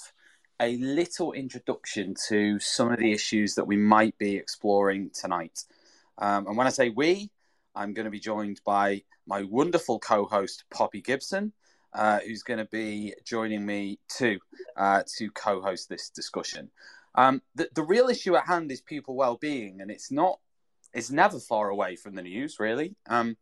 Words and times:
a 0.60 0.76
little 0.76 1.32
introduction 1.32 2.14
to 2.28 2.58
some 2.58 2.92
of 2.92 2.98
the 2.98 3.12
issues 3.12 3.54
that 3.54 3.66
we 3.66 3.76
might 3.76 4.16
be 4.18 4.36
exploring 4.36 5.10
tonight. 5.14 5.64
Um, 6.18 6.46
and 6.46 6.56
when 6.56 6.66
I 6.66 6.70
say 6.70 6.90
we, 6.90 7.30
I'm 7.74 7.94
going 7.94 8.04
to 8.04 8.10
be 8.10 8.20
joined 8.20 8.60
by 8.64 9.02
my 9.26 9.42
wonderful 9.44 9.98
co 9.98 10.26
host, 10.26 10.64
Poppy 10.70 11.00
Gibson, 11.00 11.52
uh, 11.92 12.18
who's 12.18 12.42
going 12.42 12.58
to 12.58 12.66
be 12.66 13.14
joining 13.24 13.64
me 13.64 13.98
too 14.08 14.38
uh, 14.76 15.02
to 15.16 15.30
co 15.30 15.62
host 15.62 15.88
this 15.88 16.10
discussion. 16.10 16.70
Um, 17.14 17.42
the, 17.54 17.68
the 17.74 17.82
real 17.82 18.08
issue 18.08 18.36
at 18.36 18.46
hand 18.46 18.70
is 18.70 18.80
pupil 18.80 19.16
well-being, 19.16 19.80
and 19.80 19.90
it's 19.90 20.12
not 20.12 20.38
it's 20.92 21.10
never 21.10 21.38
far 21.38 21.68
away 21.70 21.96
from 21.96 22.14
the 22.14 22.22
news, 22.22 22.58
really, 22.58 22.94
um, 23.08 23.36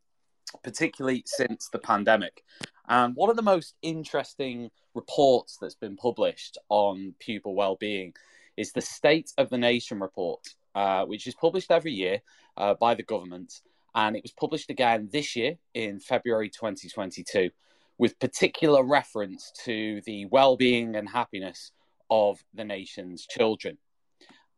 particularly 0.63 1.23
since 1.27 1.69
the 1.71 1.79
pandemic. 1.79 2.43
And 2.89 3.15
one 3.15 3.31
of 3.31 3.37
the 3.37 3.43
most 3.43 3.75
interesting 3.83 4.71
reports 4.95 5.59
that's 5.61 5.75
been 5.75 5.97
published 5.97 6.59
on 6.69 7.15
pupil 7.19 7.55
well-being 7.55 8.15
is 8.57 8.73
the 8.73 8.81
State 8.81 9.31
of 9.39 9.51
the 9.51 9.59
Nation 9.59 10.01
report, 10.01 10.41
uh, 10.75 11.05
which 11.05 11.27
is 11.27 11.35
published 11.35 11.71
every 11.71 11.93
year 11.93 12.21
uh, 12.57 12.75
by 12.75 12.95
the 12.95 13.03
government, 13.03 13.61
and 13.95 14.17
it 14.17 14.23
was 14.23 14.33
published 14.33 14.71
again 14.71 15.09
this 15.13 15.37
year 15.37 15.57
in 15.75 16.01
February 16.01 16.49
2022, 16.49 17.51
with 17.99 18.19
particular 18.19 18.83
reference 18.83 19.53
to 19.65 20.01
the 20.07 20.25
well-being 20.27 20.97
and 20.97 21.09
happiness 21.09 21.73
of 22.11 22.43
the 22.55 22.65
nation's 22.65 23.27
children. 23.27 23.79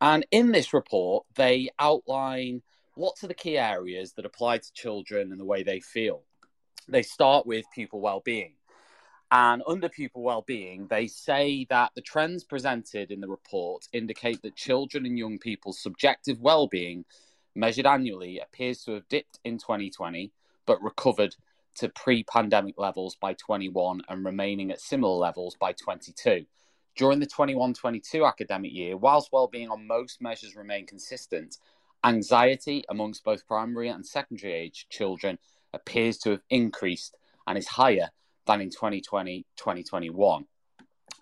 And 0.01 0.27
in 0.31 0.53
this 0.53 0.73
report, 0.73 1.27
they 1.35 1.71
outline 1.79 2.63
lots 3.01 3.23
of 3.23 3.29
the 3.29 3.35
key 3.35 3.57
areas 3.59 4.13
that 4.13 4.27
apply 4.27 4.59
to 4.59 4.73
children 4.73 5.33
and 5.33 5.41
the 5.41 5.45
way 5.45 5.63
they 5.63 5.81
feel. 5.81 6.23
They 6.89 7.03
start 7.03 7.47
with 7.47 7.65
pupil 7.75 8.01
well-being. 8.01 8.55
And 9.33 9.63
under 9.67 9.89
pupil 9.89 10.23
well-being, 10.23 10.89
they 10.89 11.07
say 11.07 11.67
that 11.71 11.93
the 11.95 12.03
trends 12.03 12.45
presented 12.45 13.11
in 13.11 13.21
the 13.21 13.29
report 13.29 13.87
indicate 13.93 14.43
that 14.43 14.57
children 14.57 15.07
and 15.07 15.17
young 15.17 15.39
people's 15.39 15.81
subjective 15.81 16.41
well-being 16.41 17.05
measured 17.55 17.87
annually 17.87 18.41
appears 18.41 18.83
to 18.85 18.93
have 18.93 19.09
dipped 19.09 19.39
in 19.45 19.59
2020 19.59 20.33
but 20.67 20.83
recovered 20.83 21.35
to 21.77 21.89
pre-pandemic 21.89 22.75
levels 22.77 23.17
by 23.21 23.33
21 23.35 24.03
and 24.09 24.25
remaining 24.25 24.71
at 24.71 24.81
similar 24.81 25.17
levels 25.17 25.57
by 25.59 25.73
22. 25.73 26.45
During 26.97 27.21
the 27.21 27.27
21-22 27.27 28.27
academic 28.27 28.73
year, 28.73 28.97
whilst 28.97 29.33
well-being 29.33 29.71
on 29.71 29.87
most 29.87 30.21
measures 30.21 30.57
remain 30.57 30.87
consistent, 30.87 31.57
Anxiety 32.03 32.85
amongst 32.89 33.25
both 33.25 33.47
primary 33.47 33.89
and 33.89 34.07
secondary 34.07 34.55
age 34.55 34.87
children 34.89 35.39
appears 35.75 36.17
to 36.19 36.31
have 36.31 36.43
increased 36.49 37.17
and 37.47 37.59
is 37.59 37.69
higher 37.69 38.11
than 38.47 38.61
in 38.61 38.71
2020 38.71 39.45
2021. 39.57 40.47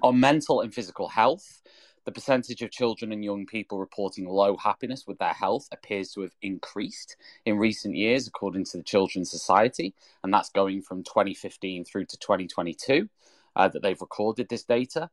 On 0.03 0.21
mental 0.21 0.61
and 0.61 0.73
physical 0.73 1.09
health, 1.09 1.63
the 2.05 2.13
percentage 2.13 2.63
of 2.63 2.71
children 2.71 3.13
and 3.13 3.25
young 3.25 3.45
people 3.45 3.79
reporting 3.79 4.27
low 4.27 4.57
happiness 4.57 5.07
with 5.07 5.19
their 5.19 5.35
health 5.35 5.69
appears 5.73 6.13
to 6.13 6.23
have 6.23 6.35
increased 6.41 7.17
in 7.45 7.59
recent 7.59 7.97
years, 7.97 8.27
according 8.27 8.65
to 8.67 8.79
the 8.79 8.85
Children's 8.85 9.31
Society, 9.31 9.93
and 10.23 10.33
that's 10.33 10.49
going 10.49 10.81
from 10.81 11.03
2015 11.03 11.85
through 11.85 12.07
to 12.07 12.17
2022 12.17 13.09
uh, 13.57 13.69
that 13.69 13.83
they've 13.83 14.01
recorded 14.01 14.49
this 14.49 14.63
data. 14.63 15.11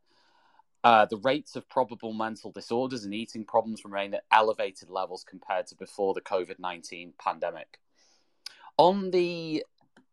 Uh, 0.85 1.03
the 1.03 1.17
rates 1.17 1.55
of 1.55 1.67
probable 1.67 2.13
mental 2.13 2.51
disorders 2.51 3.05
and 3.05 3.13
eating 3.15 3.43
problems 3.43 3.83
remain 3.83 4.13
at 4.13 4.23
elevated 4.31 4.87
levels 4.87 5.25
compared 5.27 5.65
to 5.65 5.75
before 5.75 6.13
the 6.13 6.21
COVID 6.21 6.59
19 6.59 7.11
pandemic. 7.19 7.79
On 8.77 9.09
the 9.09 9.65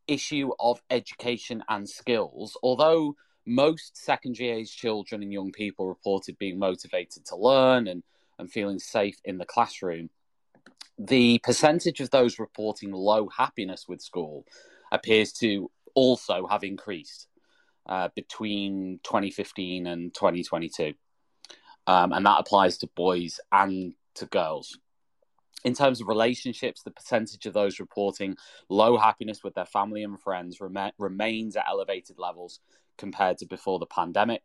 issue 0.09 0.50
of 0.59 0.81
education 0.88 1.62
and 1.69 1.87
skills, 1.87 2.56
although 2.62 3.15
most 3.44 3.99
secondary 3.99 4.49
age 4.49 4.75
children 4.75 5.22
and 5.22 5.31
young 5.31 5.53
people 5.53 5.87
reported 5.88 6.38
being 6.38 6.59
motivated 6.59 7.27
to 7.27 7.37
learn 7.37 7.87
and, 7.87 8.03
and 8.39 8.50
feeling 8.50 8.78
safe 8.78 9.19
in 9.27 9.37
the 9.37 9.44
classroom, 9.44 10.09
the 10.99 11.39
percentage 11.44 12.00
of 12.00 12.09
those 12.09 12.39
reporting 12.39 12.93
low 12.93 13.28
happiness 13.28 13.84
with 13.87 14.00
school 14.00 14.47
appears 14.91 15.34
to 15.34 15.71
also 15.94 16.47
have 16.47 16.65
increased 16.65 17.28
uh, 17.87 18.09
between 18.15 19.00
2015 19.03 19.87
and 19.87 20.15
2022. 20.15 20.94
Um, 21.87 22.12
and 22.12 22.25
that 22.26 22.41
applies 22.41 22.78
to 22.78 22.88
boys 22.94 23.41
and 23.50 23.94
to 24.15 24.26
girls. 24.26 24.78
In 25.65 25.75
terms 25.75 26.00
of 26.00 26.09
relationships, 26.09 26.82
the 26.82 26.91
percentage 26.91 27.47
of 27.47 27.54
those 27.54 27.78
reporting 27.78 28.37
low 28.69 28.97
happiness 28.97 29.44
with 29.44 29.54
their 29.54 29.66
family 29.66 30.03
and 30.03 30.21
friends 30.21 30.60
rem- 30.60 30.92
remains 30.98 31.56
at 31.56 31.69
elevated 31.69 32.19
levels 32.19 32.60
compared 32.98 33.38
to 33.38 33.47
before 33.47 33.78
the 33.78 33.87
pandemic, 33.87 34.42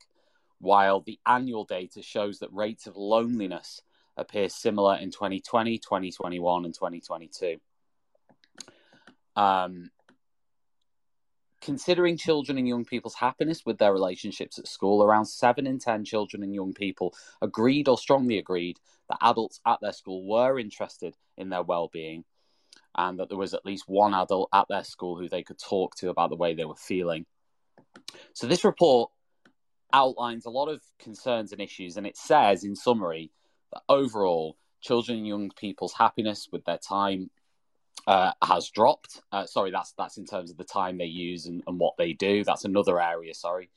while 0.60 1.02
the 1.02 1.20
annual 1.26 1.64
data 1.64 2.02
shows 2.02 2.40
that 2.40 2.54
rates 2.54 2.88
of 2.88 2.96
loneliness 2.96 3.82
appear 4.16 4.50
similar 4.50 4.96
in 4.96 5.12
2020, 5.12 5.78
2021, 5.78 6.66
and 6.66 6.74
2022. 6.74 7.58
Um, 9.36 9.92
considering 11.62 12.18
children 12.18 12.58
and 12.58 12.68
young 12.68 12.86
people's 12.86 13.16
happiness 13.16 13.66
with 13.66 13.78
their 13.78 13.94
relationships 13.94 14.60
at 14.60 14.68
school, 14.68 15.04
around 15.04 15.26
seven 15.26 15.66
in 15.68 15.80
10 15.80 16.06
children 16.06 16.44
and 16.44 16.54
young 16.54 16.74
people 16.74 17.14
agreed 17.42 17.88
or 17.88 17.98
strongly 17.98 18.38
agreed 18.38 18.78
that 19.10 19.18
adults 19.22 19.60
at 19.66 19.80
their 19.82 19.94
school 19.94 20.28
were 20.28 20.60
interested 20.60 21.16
in 21.38 21.50
their 21.50 21.64
well 21.64 21.90
being 21.92 22.24
and 22.98 23.20
that 23.20 23.30
there 23.30 23.38
was 23.38 23.54
at 23.54 23.66
least 23.66 23.86
one 23.88 24.14
adult 24.14 24.50
at 24.54 24.68
their 24.70 24.84
school 24.84 25.18
who 25.18 25.30
they 25.30 25.44
could 25.44 25.60
talk 25.60 25.96
to 25.96 26.10
about 26.10 26.30
the 26.30 26.36
way 26.36 26.54
they 26.54 26.66
were 26.66 26.76
feeling. 26.76 27.26
So, 28.34 28.48
this 28.48 28.64
report 28.64 29.12
outlines 29.94 30.46
a 30.46 30.50
lot 30.50 30.68
of 30.68 30.82
concerns 31.00 31.52
and 31.52 31.62
issues, 31.62 31.98
and 31.98 32.08
it 32.08 32.18
says, 32.18 32.64
in 32.64 32.76
summary, 32.76 33.32
that 33.72 33.84
overall, 33.88 34.58
children 34.82 35.20
and 35.20 35.28
young 35.28 35.52
people's 35.58 35.94
happiness 35.94 36.48
with 36.52 36.64
their 36.66 36.78
time 36.78 37.30
uh, 38.08 38.32
has 38.44 38.70
dropped. 38.70 39.22
Uh, 39.32 39.46
sorry, 39.46 39.70
that's 39.70 39.94
that's 39.98 40.18
in 40.18 40.26
terms 40.26 40.50
of 40.50 40.58
the 40.58 40.64
time 40.64 40.98
they 40.98 41.06
use 41.06 41.46
and, 41.46 41.62
and 41.68 41.80
what 41.80 41.98
they 41.98 42.14
do. 42.14 42.44
That's 42.44 42.66
another 42.66 43.00
area. 43.00 43.34
Sorry, 43.34 43.70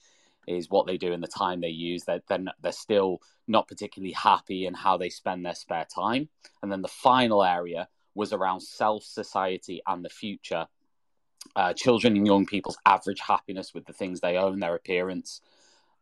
is 0.46 0.70
what 0.70 0.86
they 0.86 0.96
do 0.96 1.12
and 1.12 1.22
the 1.22 1.28
time 1.28 1.60
they 1.60 1.68
use. 1.68 2.04
They're, 2.04 2.22
they're 2.28 2.44
they're 2.62 2.72
still 2.72 3.20
not 3.46 3.68
particularly 3.68 4.12
happy 4.12 4.66
in 4.66 4.74
how 4.74 4.96
they 4.96 5.10
spend 5.10 5.44
their 5.44 5.54
spare 5.54 5.86
time. 5.92 6.28
And 6.62 6.70
then 6.70 6.82
the 6.82 6.88
final 6.88 7.42
area, 7.44 7.88
was 8.14 8.32
around 8.32 8.60
self, 8.60 9.04
society, 9.04 9.80
and 9.86 10.04
the 10.04 10.08
future. 10.08 10.66
Uh, 11.56 11.72
children 11.72 12.16
and 12.16 12.26
young 12.26 12.46
people's 12.46 12.78
average 12.84 13.20
happiness 13.20 13.72
with 13.72 13.86
the 13.86 13.92
things 13.92 14.20
they 14.20 14.36
own, 14.36 14.60
their 14.60 14.74
appearance, 14.74 15.40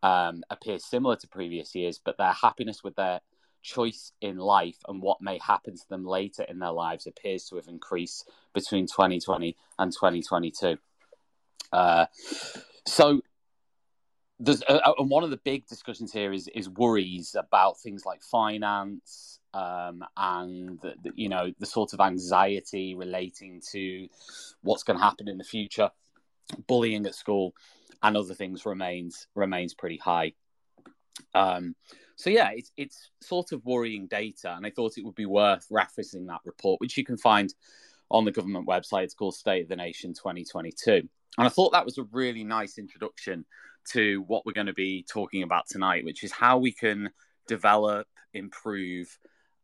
um, 0.03 0.43
appears 0.51 0.85
similar 0.85 1.17
to 1.17 1.29
previous 1.29 1.75
years, 1.75 2.01
but 2.05 2.19
their 2.19 2.33
happiness 2.33 2.83
with 2.83 2.97
their 2.97 3.21
choice 3.62 4.12
in 4.20 4.38
life 4.38 4.78
and 4.88 5.02
what 5.02 5.20
may 5.20 5.38
happen 5.38 5.76
to 5.76 5.88
them 5.88 6.05
later 6.05 6.43
in 6.44 6.58
their 6.58 6.72
lives 6.72 7.06
appears 7.06 7.44
to 7.44 7.56
have 7.56 7.69
increased 7.69 8.31
between 8.55 8.87
2020 8.87 9.56
and 9.78 9.93
2022. 9.93 10.76
Uh, 11.72 12.06
so 12.87 13.20
there's 14.40 14.62
uh, 14.69 14.81
uh, 14.84 14.93
and 14.99 15.10
one 15.10 15.25
of 15.25 15.31
the 15.31 15.37
big 15.38 15.66
discussions 15.66 16.12
here 16.12 16.32
is 16.32 16.49
is 16.55 16.69
worries 16.69 17.34
about 17.38 17.78
things 17.81 18.06
like 18.06 18.22
finance 18.22 19.40
um, 19.52 20.05
and 20.16 20.81
the, 20.81 20.94
the, 21.02 21.10
you 21.14 21.28
know 21.28 21.52
the 21.58 21.66
sort 21.66 21.93
of 21.93 22.00
anxiety 22.00 22.94
relating 22.94 23.60
to 23.72 24.08
what's 24.62 24.82
going 24.82 24.99
to 24.99 25.05
happen 25.05 25.28
in 25.28 25.38
the 25.38 25.44
future, 25.44 25.90
bullying 26.66 27.06
at 27.06 27.14
school, 27.14 27.55
and 28.02 28.16
other 28.16 28.34
things 28.34 28.64
remains 28.64 29.26
remains 29.34 29.75
pretty 29.75 29.99
high. 29.99 30.32
Um, 31.34 31.75
so 32.19 32.31
yeah, 32.31 32.50
it's 32.53 32.73
it's 32.76 33.11
sort 33.20 33.53
of 33.53 33.65
worrying 33.65 34.09
data, 34.09 34.53
and 34.55 34.67
I 34.67 34.70
thought 34.70 34.99
it 34.99 35.05
would 35.05 35.15
be 35.15 35.26
worth 35.26 35.67
referencing 35.73 36.26
that 36.26 36.41
report, 36.44 36.81
which 36.81 36.97
you 36.97 37.05
can 37.05 37.17
find 37.17 37.55
on 38.11 38.25
the 38.25 38.32
government 38.32 38.67
website. 38.67 39.05
It's 39.05 39.15
called 39.15 39.37
State 39.37 39.62
of 39.62 39.69
the 39.69 39.76
Nation 39.76 40.15
2022, 40.15 40.93
and 40.93 41.09
I 41.38 41.49
thought 41.49 41.73
that 41.73 41.85
was 41.85 41.97
a 41.97 42.09
really 42.11 42.43
nice 42.43 42.76
introduction 42.76 43.44
to 43.93 44.25
what 44.26 44.44
we're 44.44 44.53
going 44.53 44.67
to 44.67 44.75
be 44.75 45.06
talking 45.09 45.44
about 45.44 45.69
tonight, 45.69 46.05
which 46.05 46.25
is 46.25 46.32
how 46.32 46.59
we 46.59 46.73
can 46.73 47.11
develop, 47.47 48.09
improve 48.35 49.17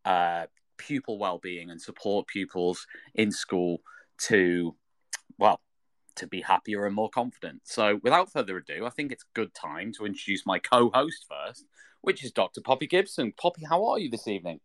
uh, 0.04 0.46
pupil 0.78 1.18
well-being 1.18 1.70
and 1.70 1.80
support 1.82 2.26
pupils 2.28 2.86
in 3.14 3.32
school 3.32 3.78
to, 4.18 4.74
well, 5.38 5.60
to 6.16 6.26
be 6.28 6.40
happier 6.40 6.86
and 6.86 6.94
more 6.94 7.10
confident. 7.10 7.62
So, 7.64 7.98
without 8.02 8.32
further 8.32 8.56
ado, 8.56 8.86
I 8.86 8.90
think 8.90 9.10
it's 9.10 9.24
good 9.34 9.52
time 9.54 9.92
to 9.98 10.06
introduce 10.06 10.46
my 10.46 10.60
co-host 10.60 11.26
first, 11.28 11.66
which 12.04 12.22
is 12.24 12.32
Dr. 12.32 12.60
Poppy 12.60 12.86
Gibson. 12.86 13.32
Poppy, 13.32 13.64
how 13.68 13.86
are 13.86 13.98
you 13.98 14.10
this 14.10 14.28
evening? 14.28 14.60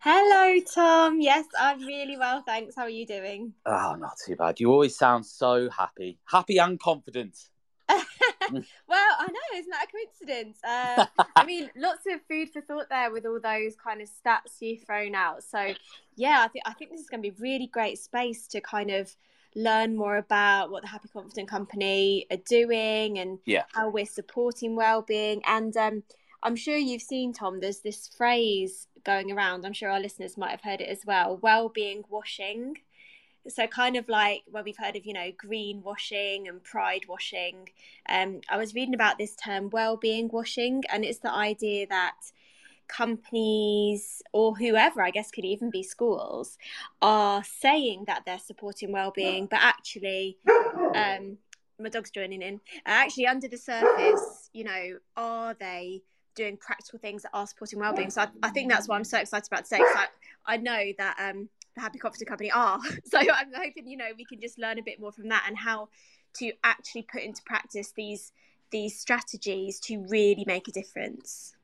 Hello, 0.00 0.60
Tom. 0.74 1.20
Yes, 1.20 1.44
I'm 1.58 1.80
really 1.80 2.16
well, 2.16 2.42
thanks. 2.42 2.74
How 2.74 2.82
are 2.82 2.88
you 2.88 3.06
doing? 3.06 3.52
Oh, 3.66 3.96
not 3.98 4.14
too 4.24 4.34
bad. 4.34 4.58
You 4.58 4.72
always 4.72 4.96
sound 4.96 5.26
so 5.26 5.68
happy, 5.68 6.18
happy 6.24 6.56
and 6.56 6.80
confident. 6.80 7.36
well, 7.88 7.96
I 8.50 9.26
know, 9.30 9.58
isn't 9.58 9.70
that 9.70 9.86
a 9.88 10.26
coincidence? 10.26 10.58
Uh, 10.64 11.06
I 11.36 11.44
mean, 11.44 11.70
lots 11.76 12.04
of 12.10 12.20
food 12.28 12.50
for 12.50 12.60
thought 12.60 12.88
there 12.88 13.12
with 13.12 13.26
all 13.26 13.40
those 13.40 13.76
kind 13.76 14.00
of 14.00 14.08
stats 14.08 14.60
you've 14.60 14.84
thrown 14.84 15.14
out. 15.14 15.42
So, 15.42 15.74
yeah, 16.16 16.42
I 16.44 16.48
think 16.48 16.64
I 16.66 16.72
think 16.72 16.90
this 16.90 17.00
is 17.00 17.08
going 17.08 17.22
to 17.22 17.30
be 17.30 17.36
really 17.42 17.66
great 17.66 17.98
space 17.98 18.46
to 18.48 18.60
kind 18.60 18.90
of 18.90 19.14
learn 19.54 19.96
more 19.96 20.16
about 20.16 20.70
what 20.70 20.82
the 20.82 20.88
Happy 20.88 21.08
Confident 21.08 21.48
Company 21.48 22.26
are 22.30 22.38
doing 22.48 23.18
and 23.18 23.38
yeah. 23.44 23.64
how 23.72 23.88
we're 23.88 24.06
supporting 24.06 24.76
well-being. 24.76 25.42
And 25.46 25.76
um, 25.76 26.02
I'm 26.42 26.56
sure 26.56 26.76
you've 26.76 27.02
seen 27.02 27.32
Tom. 27.32 27.60
There's 27.60 27.80
this 27.80 28.08
phrase 28.08 28.86
going 29.04 29.32
around. 29.32 29.64
I'm 29.64 29.72
sure 29.72 29.90
our 29.90 30.00
listeners 30.00 30.36
might 30.36 30.50
have 30.50 30.62
heard 30.62 30.80
it 30.80 30.88
as 30.88 31.04
well. 31.06 31.38
Well-being 31.40 32.04
washing 32.08 32.76
so 33.46 33.66
kind 33.66 33.96
of 33.96 34.08
like 34.08 34.42
where 34.50 34.62
we've 34.62 34.76
heard 34.76 34.96
of 34.96 35.06
you 35.06 35.12
know 35.12 35.30
green 35.36 35.82
washing 35.82 36.48
and 36.48 36.62
pride 36.62 37.02
washing 37.08 37.68
um, 38.08 38.40
i 38.48 38.56
was 38.56 38.74
reading 38.74 38.94
about 38.94 39.18
this 39.18 39.34
term 39.36 39.70
well-being 39.70 40.28
washing 40.32 40.82
and 40.90 41.04
it's 41.04 41.20
the 41.20 41.32
idea 41.32 41.86
that 41.86 42.16
companies 42.88 44.22
or 44.32 44.56
whoever 44.56 45.02
i 45.02 45.10
guess 45.10 45.30
could 45.30 45.44
even 45.44 45.70
be 45.70 45.82
schools 45.82 46.56
are 47.02 47.42
saying 47.44 48.04
that 48.06 48.22
they're 48.24 48.38
supporting 48.38 48.92
well-being 48.92 49.46
but 49.46 49.60
actually 49.62 50.38
um, 50.94 51.36
my 51.78 51.88
dog's 51.90 52.10
joining 52.10 52.42
in 52.42 52.60
actually 52.86 53.26
under 53.26 53.46
the 53.46 53.58
surface 53.58 54.50
you 54.52 54.64
know 54.64 54.98
are 55.16 55.54
they 55.54 56.02
doing 56.38 56.56
practical 56.56 56.98
things 56.98 57.22
that 57.22 57.30
are 57.34 57.46
supporting 57.46 57.78
well-being 57.78 58.10
so 58.10 58.22
i, 58.22 58.28
I 58.42 58.50
think 58.50 58.70
that's 58.70 58.88
why 58.88 58.96
i'm 58.96 59.04
so 59.04 59.18
excited 59.18 59.48
about 59.48 59.64
today 59.64 59.82
I, 59.82 60.06
I 60.46 60.56
know 60.56 60.92
that 60.96 61.16
um, 61.20 61.48
the 61.78 61.82
Happy 61.82 61.98
Confident 61.98 62.28
Company 62.28 62.50
are. 62.50 62.80
So 63.04 63.18
I'm 63.18 63.52
hoping 63.54 63.86
you 63.86 63.96
know 63.96 64.10
we 64.16 64.24
can 64.24 64.40
just 64.40 64.58
learn 64.58 64.78
a 64.78 64.82
bit 64.82 65.00
more 65.00 65.12
from 65.12 65.28
that 65.28 65.44
and 65.46 65.56
how 65.56 65.88
to 66.34 66.52
actually 66.64 67.02
put 67.02 67.22
into 67.22 67.42
practice 67.44 67.92
these 67.96 68.32
these 68.70 68.98
strategies 68.98 69.80
to 69.80 70.04
really 70.08 70.44
make 70.46 70.68
a 70.68 70.72
difference. 70.72 71.54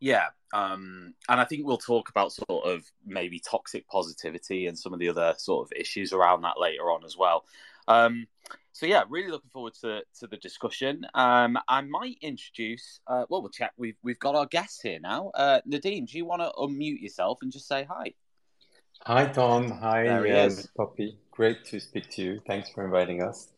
Yeah, 0.00 0.26
um, 0.52 1.14
and 1.28 1.40
I 1.40 1.44
think 1.44 1.66
we'll 1.66 1.78
talk 1.78 2.10
about 2.10 2.32
sort 2.32 2.64
of 2.64 2.84
maybe 3.06 3.38
toxic 3.38 3.86
positivity 3.88 4.66
and 4.66 4.78
some 4.78 4.92
of 4.92 4.98
the 4.98 5.08
other 5.08 5.34
sort 5.38 5.66
of 5.66 5.72
issues 5.78 6.12
around 6.12 6.42
that 6.42 6.60
later 6.60 6.90
on 6.90 7.04
as 7.04 7.16
well. 7.16 7.44
Um, 7.88 8.26
so 8.72 8.86
yeah, 8.86 9.02
really 9.08 9.28
looking 9.28 9.50
forward 9.50 9.74
to, 9.80 10.02
to 10.20 10.28
the 10.28 10.36
discussion. 10.36 11.04
Um, 11.14 11.58
I 11.66 11.80
might 11.80 12.18
introduce. 12.22 13.00
Uh, 13.08 13.24
well, 13.28 13.42
we'll 13.42 13.50
check. 13.50 13.72
We've 13.76 13.96
we've 14.04 14.20
got 14.20 14.36
our 14.36 14.46
guests 14.46 14.80
here 14.80 15.00
now. 15.00 15.32
Uh, 15.34 15.60
Nadim, 15.68 16.08
do 16.08 16.16
you 16.16 16.24
want 16.24 16.42
to 16.42 16.52
unmute 16.56 17.00
yourself 17.00 17.38
and 17.42 17.50
just 17.50 17.66
say 17.66 17.84
hi? 17.88 18.14
Hi, 19.04 19.26
Tom. 19.26 19.70
Hi, 19.70 20.06
uh, 20.06 20.50
Poppy. 20.76 21.18
Great 21.32 21.64
to 21.66 21.80
speak 21.80 22.08
to 22.10 22.22
you. 22.22 22.40
Thanks 22.46 22.70
for 22.70 22.84
inviting 22.84 23.22
us. 23.22 23.48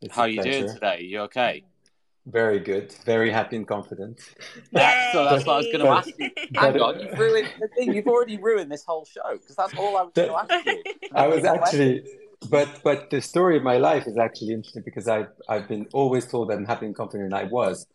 It's 0.00 0.14
How 0.14 0.22
are 0.22 0.28
you 0.28 0.42
doing 0.42 0.72
today? 0.72 1.00
You 1.02 1.20
okay? 1.22 1.64
Very 2.26 2.58
good. 2.60 2.92
Very 3.04 3.30
happy 3.30 3.56
and 3.56 3.66
confident. 3.66 4.20
Yeah, 4.70 5.12
so 5.12 5.24
that's 5.24 5.46
what 5.46 5.54
I 5.54 5.56
was 5.56 5.66
going 5.66 5.80
to 5.80 5.88
ask 5.88 6.10
you. 6.18 6.30
Hang 6.54 6.80
on, 6.80 7.00
you've 7.00 7.18
ruined 7.18 7.48
the 7.58 7.68
thing. 7.68 7.94
You've 7.94 8.06
already 8.06 8.36
ruined 8.36 8.70
this 8.70 8.84
whole 8.84 9.06
show 9.06 9.32
because 9.32 9.56
that's 9.56 9.74
all 9.74 9.96
I 9.96 10.02
was 10.02 10.12
going 10.14 10.28
to 10.28 10.36
ask 10.36 10.66
you. 10.66 10.82
I 11.14 11.26
was 11.26 11.44
actually, 11.44 12.04
but 12.48 12.80
but 12.84 13.10
the 13.10 13.20
story 13.20 13.56
of 13.56 13.62
my 13.62 13.78
life 13.78 14.06
is 14.06 14.16
actually 14.16 14.52
interesting 14.52 14.82
because 14.84 15.08
I've 15.08 15.28
I've 15.48 15.68
been 15.68 15.86
always 15.92 16.26
told 16.26 16.50
I'm 16.50 16.64
happy 16.64 16.86
and 16.86 16.94
confident, 16.94 17.32
and 17.32 17.34
I 17.34 17.44
was 17.44 17.86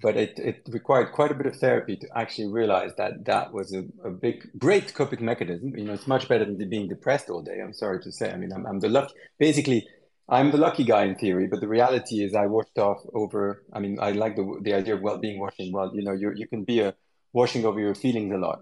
but 0.00 0.16
it, 0.16 0.38
it 0.38 0.62
required 0.68 1.12
quite 1.12 1.30
a 1.30 1.34
bit 1.34 1.46
of 1.46 1.56
therapy 1.56 1.96
to 1.96 2.08
actually 2.16 2.48
realize 2.48 2.92
that 2.96 3.24
that 3.24 3.52
was 3.52 3.74
a, 3.74 3.84
a 4.04 4.10
big, 4.10 4.48
great 4.58 4.94
coping 4.94 5.24
mechanism. 5.24 5.76
You 5.76 5.84
know, 5.84 5.92
it's 5.92 6.06
much 6.06 6.28
better 6.28 6.44
than 6.44 6.68
being 6.68 6.88
depressed 6.88 7.28
all 7.28 7.42
day. 7.42 7.60
I'm 7.60 7.72
sorry 7.72 8.00
to 8.02 8.12
say. 8.12 8.30
I 8.30 8.36
mean, 8.36 8.52
I'm, 8.52 8.64
I'm 8.66 8.80
the 8.80 8.88
lucky, 8.88 9.14
basically, 9.38 9.86
I'm 10.28 10.50
the 10.50 10.58
lucky 10.58 10.84
guy 10.84 11.04
in 11.04 11.16
theory, 11.16 11.48
but 11.48 11.60
the 11.60 11.68
reality 11.68 12.22
is 12.22 12.34
I 12.34 12.46
washed 12.46 12.78
off 12.78 13.00
over. 13.12 13.64
I 13.72 13.80
mean, 13.80 13.98
I 14.00 14.12
like 14.12 14.36
the 14.36 14.60
the 14.62 14.74
idea 14.74 14.94
of 14.94 15.00
well-being 15.00 15.40
washing. 15.40 15.72
Well, 15.72 15.90
you 15.94 16.04
know, 16.04 16.12
you 16.12 16.32
you 16.34 16.46
can 16.46 16.64
be 16.64 16.80
a 16.80 16.94
washing 17.32 17.64
over 17.64 17.80
your 17.80 17.94
feelings 17.94 18.32
a 18.32 18.38
lot, 18.38 18.60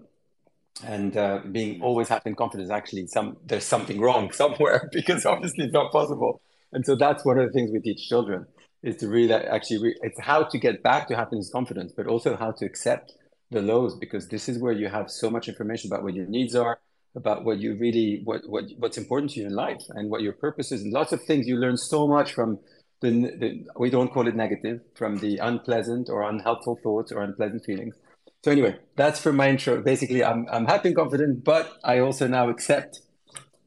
and 0.83 1.15
uh, 1.17 1.39
being 1.51 1.81
always 1.81 2.07
happy 2.07 2.29
and 2.29 2.37
confident 2.37 2.65
is 2.65 2.71
actually 2.71 3.07
some 3.07 3.37
there's 3.45 3.63
something 3.63 3.99
wrong 3.99 4.31
somewhere 4.41 4.89
because 4.91 5.25
obviously 5.25 5.65
it's 5.65 5.73
not 5.73 5.91
possible. 5.91 6.41
And 6.73 6.85
so 6.85 6.95
that's 6.95 7.23
one 7.25 7.39
of 7.39 7.47
the 7.47 7.53
things 7.53 7.71
we 7.71 7.79
teach 7.79 8.07
children 8.07 8.45
is 8.83 8.97
to 8.97 9.07
really 9.07 9.33
actually 9.33 9.81
re- 9.81 9.99
it's 10.01 10.19
how 10.21 10.43
to 10.43 10.57
get 10.57 10.83
back 10.83 11.07
to 11.07 11.15
happiness 11.15 11.49
confidence 11.51 11.93
but 11.95 12.07
also 12.07 12.35
how 12.35 12.51
to 12.51 12.65
accept 12.65 13.13
the 13.49 13.61
lows 13.61 13.95
because 13.95 14.27
this 14.27 14.47
is 14.49 14.59
where 14.59 14.73
you 14.73 14.87
have 14.87 15.09
so 15.09 15.29
much 15.29 15.47
information 15.47 15.91
about 15.91 16.03
what 16.03 16.13
your 16.13 16.27
needs 16.27 16.55
are 16.55 16.79
about 17.15 17.43
what 17.43 17.57
you 17.57 17.75
really 17.75 18.21
what, 18.23 18.41
what 18.47 18.65
what's 18.77 18.97
important 18.97 19.31
to 19.31 19.39
you 19.39 19.47
in 19.47 19.53
life 19.53 19.81
and 19.89 20.09
what 20.09 20.21
your 20.21 20.33
purpose 20.33 20.71
is 20.71 20.83
and 20.83 20.93
lots 20.93 21.11
of 21.11 21.23
things 21.23 21.47
you 21.47 21.55
learn 21.57 21.77
so 21.77 22.07
much 22.07 22.33
from 22.33 22.59
the, 23.01 23.09
the 23.09 23.65
we 23.77 23.89
don't 23.89 24.11
call 24.11 24.27
it 24.27 24.35
negative 24.35 24.81
from 24.95 25.17
the 25.17 25.37
unpleasant 25.37 26.09
or 26.09 26.23
unhelpful 26.23 26.79
thoughts 26.83 27.11
or 27.11 27.23
unpleasant 27.23 27.63
feelings 27.65 27.95
so 28.43 28.51
anyway 28.51 28.77
that's 28.95 29.19
for 29.19 29.33
my 29.33 29.49
intro. 29.49 29.81
Basically 29.81 30.23
i'm, 30.23 30.45
I'm 30.51 30.65
happy 30.65 30.89
and 30.89 30.97
confident 30.97 31.43
but 31.43 31.77
i 31.83 31.99
also 31.99 32.27
now 32.27 32.49
accept 32.49 33.01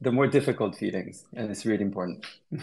the 0.01 0.11
more 0.11 0.27
difficult 0.27 0.75
feelings 0.75 1.25
and 1.33 1.51
it's 1.51 1.65
really 1.65 1.83
important. 1.83 2.25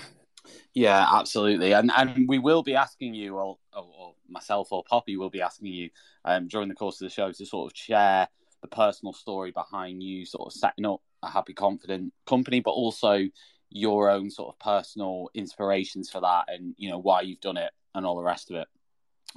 Yeah, 0.74 1.06
absolutely, 1.12 1.72
and 1.72 1.90
and 1.96 2.26
we 2.28 2.38
will 2.38 2.62
be 2.62 2.74
asking 2.74 3.14
you, 3.14 3.36
or, 3.36 3.58
or 3.72 4.14
myself 4.28 4.68
or 4.70 4.84
Poppy 4.84 5.16
will 5.16 5.30
be 5.30 5.42
asking 5.42 5.72
you 5.72 5.90
um, 6.24 6.48
during 6.48 6.68
the 6.68 6.74
course 6.74 7.00
of 7.00 7.06
the 7.06 7.12
show 7.12 7.32
to 7.32 7.46
sort 7.46 7.70
of 7.72 7.76
share 7.76 8.28
the 8.62 8.68
personal 8.68 9.12
story 9.12 9.50
behind 9.50 10.02
you, 10.02 10.24
sort 10.24 10.46
of 10.46 10.52
setting 10.52 10.86
up 10.86 11.00
a 11.22 11.30
happy, 11.30 11.52
confident 11.52 12.12
company, 12.26 12.60
but 12.60 12.70
also 12.70 13.24
your 13.70 14.08
own 14.10 14.30
sort 14.30 14.54
of 14.54 14.58
personal 14.58 15.28
inspirations 15.34 16.10
for 16.10 16.20
that, 16.20 16.44
and 16.48 16.74
you 16.78 16.88
know 16.88 16.98
why 16.98 17.22
you've 17.22 17.40
done 17.40 17.56
it, 17.56 17.72
and 17.94 18.06
all 18.06 18.16
the 18.16 18.22
rest 18.22 18.50
of 18.50 18.56
it. 18.56 18.68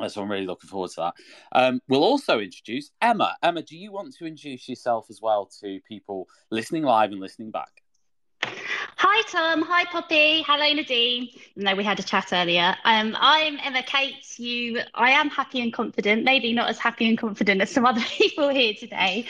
So 0.07 0.21
I'm 0.21 0.31
really 0.31 0.45
looking 0.45 0.69
forward 0.69 0.91
to 0.91 1.01
that. 1.01 1.13
Um, 1.51 1.81
we'll 1.87 2.03
also 2.03 2.39
introduce 2.39 2.91
Emma. 3.01 3.35
Emma, 3.43 3.61
do 3.61 3.77
you 3.77 3.91
want 3.91 4.15
to 4.15 4.25
introduce 4.25 4.67
yourself 4.67 5.07
as 5.09 5.21
well 5.21 5.49
to 5.61 5.79
people 5.87 6.27
listening 6.49 6.83
live 6.83 7.11
and 7.11 7.19
listening 7.19 7.51
back? 7.51 7.81
Hi, 8.43 9.23
Tom. 9.23 9.63
Hi, 9.63 9.85
Poppy. 9.85 10.43
Hello, 10.43 10.63
Nadim. 10.63 11.35
No, 11.55 11.75
we 11.75 11.83
had 11.83 11.99
a 11.99 12.03
chat 12.03 12.29
earlier. 12.31 12.75
Um, 12.85 13.17
I'm 13.19 13.57
Emma 13.63 13.83
Cate. 13.83 14.39
You, 14.39 14.81
I 14.93 15.11
am 15.11 15.29
happy 15.29 15.59
and 15.59 15.73
confident. 15.73 16.23
Maybe 16.23 16.53
not 16.53 16.69
as 16.69 16.77
happy 16.77 17.09
and 17.09 17.17
confident 17.17 17.61
as 17.61 17.71
some 17.71 17.85
other 17.87 18.01
people 18.01 18.49
here 18.49 18.73
today. 18.73 19.25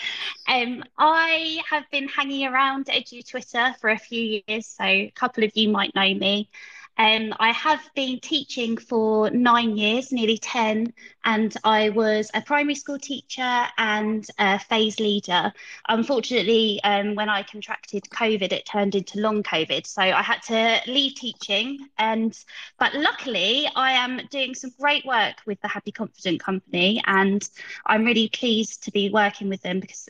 Um, 0.48 0.84
I 0.98 1.62
have 1.70 1.90
been 1.90 2.08
hanging 2.08 2.48
around 2.48 2.88
Edu 2.88 3.28
Twitter 3.28 3.74
for 3.80 3.90
a 3.90 3.98
few 3.98 4.42
years, 4.48 4.68
so 4.68 4.84
a 4.84 5.12
couple 5.16 5.44
of 5.44 5.52
you 5.56 5.70
might 5.70 5.96
know 5.96 6.14
me. 6.14 6.50
Um, 6.98 7.34
I 7.40 7.52
have 7.52 7.82
been 7.96 8.20
teaching 8.20 8.78
for 8.78 9.30
nine 9.32 9.78
years, 9.78 10.12
nearly 10.12 10.38
10, 10.38 10.94
and 11.24 11.56
I 11.64 11.90
was 11.90 12.30
a 12.34 12.42
primary 12.42 12.76
school 12.76 13.00
teacher 13.00 13.64
and 13.78 14.28
a 14.38 14.60
phase 14.60 15.00
leader. 15.00 15.52
Unfortunately, 15.88 16.80
um, 16.84 17.16
when 17.16 17.30
I 17.30 17.44
contracted 17.44 18.04
COVID, 18.04 18.52
it 18.52 18.66
turned 18.66 18.96
into 18.96 19.20
long 19.20 19.42
COVID. 19.42 19.88
So 19.88 20.02
I 20.02 20.22
had 20.22 20.42
to 20.44 20.92
leave 20.92 21.16
teaching. 21.16 21.88
And 21.98 22.38
but 22.78 22.94
luckily, 22.94 23.68
I 23.76 23.94
am 23.94 24.22
doing 24.30 24.54
some 24.54 24.72
great 24.80 25.06
work 25.06 25.36
with 25.46 25.60
the 25.62 25.68
Happy 25.68 25.92
Confident 25.92 26.42
Company, 26.42 27.02
and 27.06 27.48
I'm 27.86 28.04
really 28.04 28.30
pleased 28.30 28.84
to 28.84 28.92
be 28.92 29.10
working 29.10 29.50
with 29.50 29.62
them 29.62 29.80
because 29.80 30.10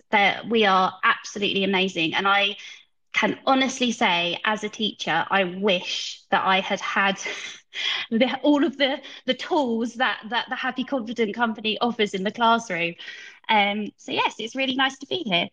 we 0.49 0.65
are 0.65 0.93
absolutely 1.03 1.63
amazing. 1.63 2.15
And 2.15 2.27
I 2.27 2.57
can 3.13 3.37
honestly 3.45 3.91
say, 3.91 4.39
as 4.45 4.63
a 4.63 4.69
teacher, 4.69 5.25
I 5.29 5.43
wish 5.43 6.21
that 6.31 6.45
I 6.45 6.59
had 6.59 6.79
had 6.79 7.19
the, 8.11 8.39
all 8.41 8.63
of 8.63 8.77
the 8.77 9.01
the 9.25 9.33
tools 9.33 9.95
that 9.95 10.21
that 10.29 10.47
the 10.49 10.55
Happy 10.55 10.83
Confident 10.83 11.35
Company 11.35 11.77
offers 11.79 12.13
in 12.13 12.23
the 12.23 12.31
classroom. 12.31 12.95
Um, 13.49 13.91
so 13.97 14.11
yes, 14.11 14.35
it's 14.39 14.55
really 14.55 14.75
nice 14.75 14.97
to 14.99 15.07
be 15.07 15.17
here. 15.17 15.47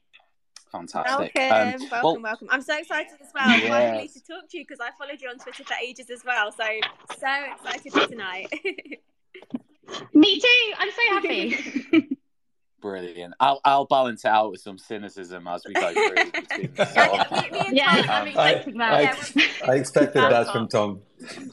Fantastic. 0.70 1.34
Welcome, 1.34 1.52
um, 1.52 1.90
welcome, 1.90 1.90
well, 1.90 2.20
welcome. 2.22 2.48
I'm 2.50 2.62
so 2.62 2.78
excited 2.78 3.18
as 3.20 3.28
well. 3.34 3.48
Yes. 3.48 3.68
Finally 3.68 4.08
to 4.08 4.22
talk 4.22 4.48
to 4.50 4.58
you 4.58 4.64
because 4.64 4.80
I 4.80 4.90
followed 4.98 5.20
you 5.20 5.30
on 5.30 5.38
Twitter 5.38 5.64
for 5.64 5.74
ages 5.82 6.10
as 6.10 6.24
well. 6.24 6.52
So 6.52 6.64
so 7.18 7.28
excited 7.54 7.92
for 7.92 8.06
tonight. 8.06 8.48
Me 10.12 10.40
too. 10.40 10.72
I'm 10.78 10.90
so 10.90 11.02
happy. 11.08 12.08
Brilliant. 12.80 13.34
I'll 13.40 13.60
I'll 13.64 13.86
balance 13.86 14.24
it 14.24 14.28
out 14.28 14.52
with 14.52 14.60
some 14.60 14.78
cynicism 14.78 15.48
as 15.48 15.64
we 15.66 15.74
go 15.74 15.92
through. 15.92 16.68
yeah, 17.72 17.96
um, 18.08 18.28
I, 18.36 18.64
I, 18.80 19.16
I, 19.66 19.74
expected 19.74 20.22
that 20.22 20.52
from 20.52 20.68
Tom. 20.72 21.00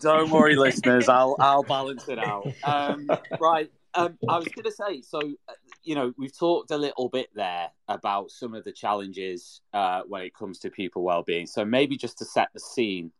Don't 0.01 0.29
worry, 0.29 0.55
listeners. 0.55 1.09
I'll 1.09 1.35
I'll 1.39 1.63
balance 1.63 2.07
it 2.07 2.19
out. 2.19 2.47
Um, 2.63 3.09
right. 3.39 3.71
Um, 3.95 4.19
I 4.29 4.37
was 4.37 4.47
going 4.49 4.65
to 4.65 4.71
say, 4.71 5.01
so 5.01 5.19
uh, 5.19 5.53
you 5.83 5.95
know, 5.95 6.13
we've 6.15 6.37
talked 6.37 6.69
a 6.69 6.77
little 6.77 7.09
bit 7.09 7.29
there 7.33 7.69
about 7.87 8.29
some 8.29 8.53
of 8.53 8.63
the 8.63 8.71
challenges 8.71 9.61
uh, 9.73 10.01
when 10.07 10.21
it 10.21 10.35
comes 10.35 10.59
to 10.59 10.69
people 10.69 11.01
well-being. 11.01 11.47
So 11.47 11.65
maybe 11.65 11.97
just 11.97 12.19
to 12.19 12.25
set 12.25 12.49
the 12.53 12.59
scene, 12.59 13.11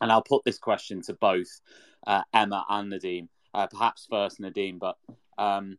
and 0.00 0.10
I'll 0.10 0.22
put 0.22 0.44
this 0.44 0.58
question 0.58 1.02
to 1.02 1.12
both 1.12 1.60
uh, 2.06 2.22
Emma 2.32 2.64
and 2.70 2.90
Nadim. 2.90 3.28
Uh, 3.52 3.66
perhaps 3.66 4.06
first 4.10 4.40
Nadim, 4.40 4.78
but 4.78 4.96
um, 5.36 5.78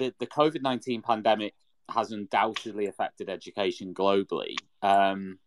the, 0.00 0.14
the 0.18 0.26
COVID 0.26 0.62
19 0.62 1.02
pandemic 1.02 1.54
has 1.88 2.10
undoubtedly 2.10 2.86
affected 2.86 3.28
education 3.28 3.94
globally. 3.94 4.56
Um, 4.82 5.38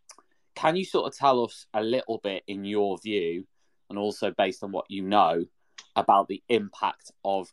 can 0.54 0.76
you 0.76 0.84
sort 0.84 1.06
of 1.06 1.18
tell 1.18 1.44
us 1.44 1.66
a 1.74 1.82
little 1.82 2.20
bit, 2.22 2.44
in 2.46 2.64
your 2.64 2.96
view, 2.98 3.46
and 3.90 3.98
also 3.98 4.30
based 4.30 4.62
on 4.62 4.70
what 4.70 4.86
you 4.88 5.02
know, 5.02 5.44
about 5.96 6.28
the 6.28 6.42
impact 6.48 7.10
of 7.24 7.52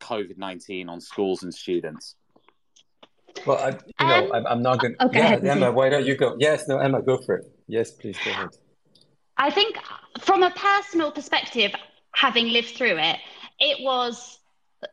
COVID 0.00 0.36
19 0.36 0.88
on 0.88 1.00
schools 1.00 1.44
and 1.44 1.54
students? 1.54 2.16
Well, 3.46 3.58
I, 3.58 3.68
you 4.00 4.06
know, 4.06 4.32
um, 4.32 4.46
I'm 4.46 4.62
not 4.62 4.80
going 4.80 4.96
to. 4.96 5.06
Okay, 5.06 5.38
yeah, 5.42 5.52
Emma, 5.52 5.70
why 5.70 5.88
don't 5.88 6.04
you 6.04 6.16
go? 6.16 6.36
Yes, 6.40 6.66
no, 6.66 6.78
Emma, 6.78 7.00
go 7.00 7.18
for 7.18 7.36
it. 7.36 7.44
Yes, 7.68 7.92
please 7.92 8.16
go 8.24 8.32
ahead. 8.32 8.48
I 9.36 9.50
think 9.50 9.76
from 10.20 10.42
a 10.42 10.50
personal 10.50 11.12
perspective, 11.12 11.72
having 12.12 12.48
lived 12.48 12.70
through 12.76 12.98
it, 12.98 13.18
it 13.60 13.84
was 13.84 14.39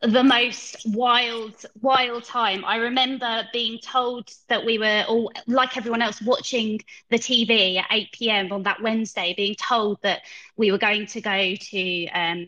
the 0.02 0.24
most 0.24 0.86
wild, 0.88 1.66
wild 1.82 2.24
time. 2.24 2.66
I 2.66 2.78
remember 2.78 3.48
being 3.54 3.80
told 3.80 4.30
that 4.50 4.66
we 4.66 4.78
were 4.78 5.06
all, 5.08 5.32
like 5.48 5.78
everyone 5.78 6.02
else, 6.02 6.22
watching 6.22 6.80
the 7.10 7.18
TV 7.18 7.78
at 7.78 7.86
8 7.90 8.12
p.m. 8.12 8.52
on 8.52 8.64
that 8.64 8.82
Wednesday, 8.82 9.34
being 9.36 9.56
told 9.56 10.02
that 10.02 10.22
we 10.58 10.72
were 10.72 10.78
going 10.78 11.06
to 11.08 11.22
go 11.22 11.56
to 11.56 12.08
um, 12.08 12.48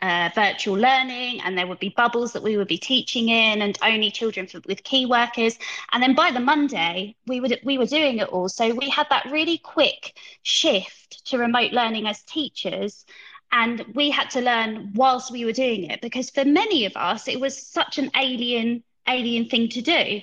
uh, 0.00 0.30
virtual 0.34 0.76
learning 0.76 1.40
and 1.40 1.58
there 1.58 1.66
would 1.66 1.80
be 1.80 1.92
bubbles 1.96 2.32
that 2.32 2.42
we 2.42 2.56
would 2.56 2.68
be 2.68 2.78
teaching 2.78 3.28
in 3.28 3.62
and 3.62 3.76
only 3.82 4.10
children 4.10 4.46
for, 4.46 4.60
with 4.66 4.84
key 4.84 5.06
workers 5.06 5.58
and 5.90 6.00
then 6.00 6.14
by 6.14 6.30
the 6.30 6.38
monday 6.38 7.16
we 7.26 7.40
would 7.40 7.58
we 7.64 7.78
were 7.78 7.86
doing 7.86 8.18
it 8.18 8.28
all 8.28 8.48
so 8.48 8.72
we 8.74 8.88
had 8.88 9.08
that 9.10 9.26
really 9.28 9.58
quick 9.58 10.16
shift 10.42 11.24
to 11.26 11.36
remote 11.36 11.72
learning 11.72 12.06
as 12.06 12.22
teachers 12.22 13.04
and 13.52 13.84
we 13.94 14.10
had 14.10 14.30
to 14.30 14.40
learn 14.40 14.92
whilst 14.94 15.30
we 15.30 15.44
were 15.44 15.52
doing 15.52 15.84
it 15.84 16.00
because 16.00 16.30
for 16.30 16.44
many 16.44 16.84
of 16.84 16.96
us 16.96 17.28
it 17.28 17.40
was 17.40 17.56
such 17.56 17.98
an 17.98 18.10
alien 18.16 18.82
alien 19.08 19.48
thing 19.48 19.68
to 19.70 19.80
do. 19.80 20.20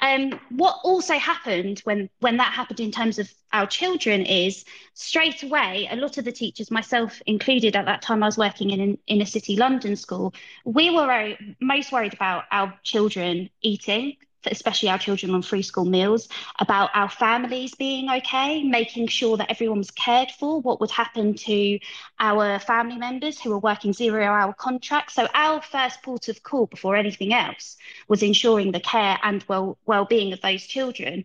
Um, 0.00 0.38
what 0.50 0.80
also 0.82 1.14
happened 1.14 1.80
when 1.84 2.10
when 2.20 2.36
that 2.38 2.52
happened 2.52 2.80
in 2.80 2.90
terms 2.90 3.18
of 3.18 3.32
our 3.52 3.66
children 3.66 4.26
is 4.26 4.64
straight 4.92 5.42
away 5.42 5.88
a 5.90 5.96
lot 5.96 6.18
of 6.18 6.24
the 6.24 6.32
teachers 6.32 6.70
myself 6.70 7.22
included 7.26 7.74
at 7.76 7.86
that 7.86 8.02
time 8.02 8.22
i 8.22 8.26
was 8.26 8.36
working 8.36 8.70
in 8.70 8.80
an 8.80 8.98
inner 9.06 9.24
city 9.24 9.56
london 9.56 9.96
school 9.96 10.34
we 10.64 10.90
were 10.90 11.36
most 11.60 11.92
worried 11.92 12.12
about 12.12 12.44
our 12.50 12.74
children 12.82 13.48
eating 13.62 14.16
especially 14.46 14.88
our 14.88 14.98
children 14.98 15.34
on 15.34 15.42
free 15.42 15.62
school 15.62 15.84
meals, 15.84 16.28
about 16.60 16.90
our 16.94 17.08
families 17.08 17.74
being 17.74 18.10
okay, 18.10 18.62
making 18.62 19.08
sure 19.08 19.36
that 19.36 19.50
everyone 19.50 19.78
was 19.78 19.90
cared 19.90 20.30
for, 20.30 20.60
what 20.60 20.80
would 20.80 20.90
happen 20.90 21.34
to 21.34 21.78
our 22.18 22.58
family 22.58 22.96
members 22.96 23.40
who 23.40 23.50
were 23.50 23.58
working 23.58 23.92
zero 23.92 24.24
hour 24.24 24.52
contracts. 24.52 25.14
So 25.14 25.26
our 25.34 25.60
first 25.62 26.02
port 26.02 26.28
of 26.28 26.42
call 26.42 26.66
before 26.66 26.96
anything 26.96 27.32
else 27.32 27.76
was 28.08 28.22
ensuring 28.22 28.72
the 28.72 28.80
care 28.80 29.18
and 29.22 29.44
well 29.48 29.78
well-being 29.86 30.32
of 30.32 30.40
those 30.40 30.64
children 30.66 31.24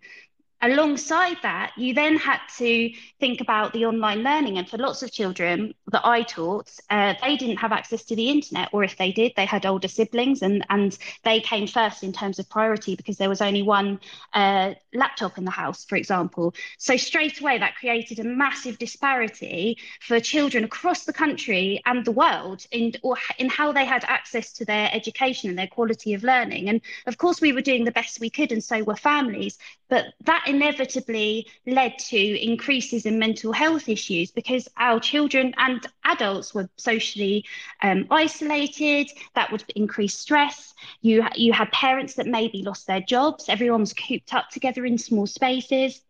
alongside 0.61 1.37
that, 1.41 1.71
you 1.77 1.93
then 1.93 2.17
had 2.17 2.39
to 2.57 2.91
think 3.19 3.39
about 3.41 3.71
the 3.73 3.85
online 3.85 4.23
learning. 4.23 4.57
And 4.57 4.69
for 4.69 4.77
lots 4.77 5.01
of 5.03 5.11
children 5.11 5.73
that 5.91 6.05
I 6.05 6.23
taught, 6.23 6.69
uh, 6.89 7.13
they 7.21 7.37
didn't 7.37 7.57
have 7.57 7.71
access 7.71 8.03
to 8.05 8.15
the 8.15 8.29
internet, 8.29 8.69
or 8.73 8.83
if 8.83 8.97
they 8.97 9.11
did, 9.11 9.33
they 9.35 9.45
had 9.45 9.65
older 9.65 9.87
siblings, 9.87 10.41
and, 10.41 10.65
and 10.69 10.97
they 11.23 11.39
came 11.39 11.67
first 11.67 12.03
in 12.03 12.11
terms 12.11 12.39
of 12.39 12.49
priority 12.49 12.95
because 12.95 13.17
there 13.17 13.29
was 13.29 13.41
only 13.41 13.61
one 13.61 13.99
uh, 14.33 14.73
laptop 14.93 15.37
in 15.37 15.45
the 15.45 15.51
house, 15.51 15.85
for 15.85 15.95
example. 15.95 16.53
So 16.77 16.97
straight 16.97 17.39
away, 17.39 17.57
that 17.57 17.75
created 17.75 18.19
a 18.19 18.23
massive 18.23 18.77
disparity 18.77 19.77
for 20.01 20.19
children 20.19 20.63
across 20.65 21.05
the 21.05 21.13
country 21.13 21.81
and 21.85 22.03
the 22.03 22.11
world 22.11 22.65
in, 22.71 22.93
or 23.01 23.17
in 23.37 23.47
how 23.49 23.71
they 23.71 23.85
had 23.85 24.03
access 24.05 24.51
to 24.53 24.65
their 24.65 24.89
education 24.91 25.49
and 25.49 25.57
their 25.57 25.67
quality 25.67 26.13
of 26.13 26.23
learning. 26.23 26.67
And 26.67 26.81
of 27.05 27.17
course, 27.17 27.39
we 27.39 27.53
were 27.53 27.61
doing 27.61 27.85
the 27.85 27.91
best 27.91 28.19
we 28.19 28.29
could, 28.29 28.51
and 28.51 28.63
so 28.63 28.83
were 28.83 28.95
families. 28.95 29.57
But 29.87 30.05
that 30.25 30.48
inevitably 30.49 31.47
led 31.65 31.97
to 31.99 32.17
increases 32.17 33.05
in 33.05 33.19
mental 33.19 33.53
health 33.53 33.87
issues 33.87 34.31
because 34.31 34.67
our 34.77 34.99
children 34.99 35.53
and 35.57 35.85
adults 36.03 36.53
were 36.53 36.69
socially 36.77 37.45
um, 37.83 38.07
isolated. 38.11 39.09
That 39.35 39.51
would 39.51 39.63
increase 39.75 40.17
stress. 40.17 40.73
You, 41.01 41.25
you 41.35 41.53
had 41.53 41.71
parents 41.71 42.15
that 42.15 42.27
maybe 42.27 42.63
lost 42.63 42.87
their 42.87 43.01
jobs. 43.01 43.49
Everyone 43.49 43.81
was 43.81 43.93
cooped 43.93 44.33
up 44.33 44.49
together 44.49 44.85
in 44.85 44.97
small 44.97 45.27
spaces. 45.27 46.01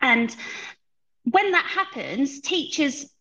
And 0.00 0.34
when 1.24 1.52
that 1.52 1.66
happens, 1.66 2.40
teachers 2.40 3.11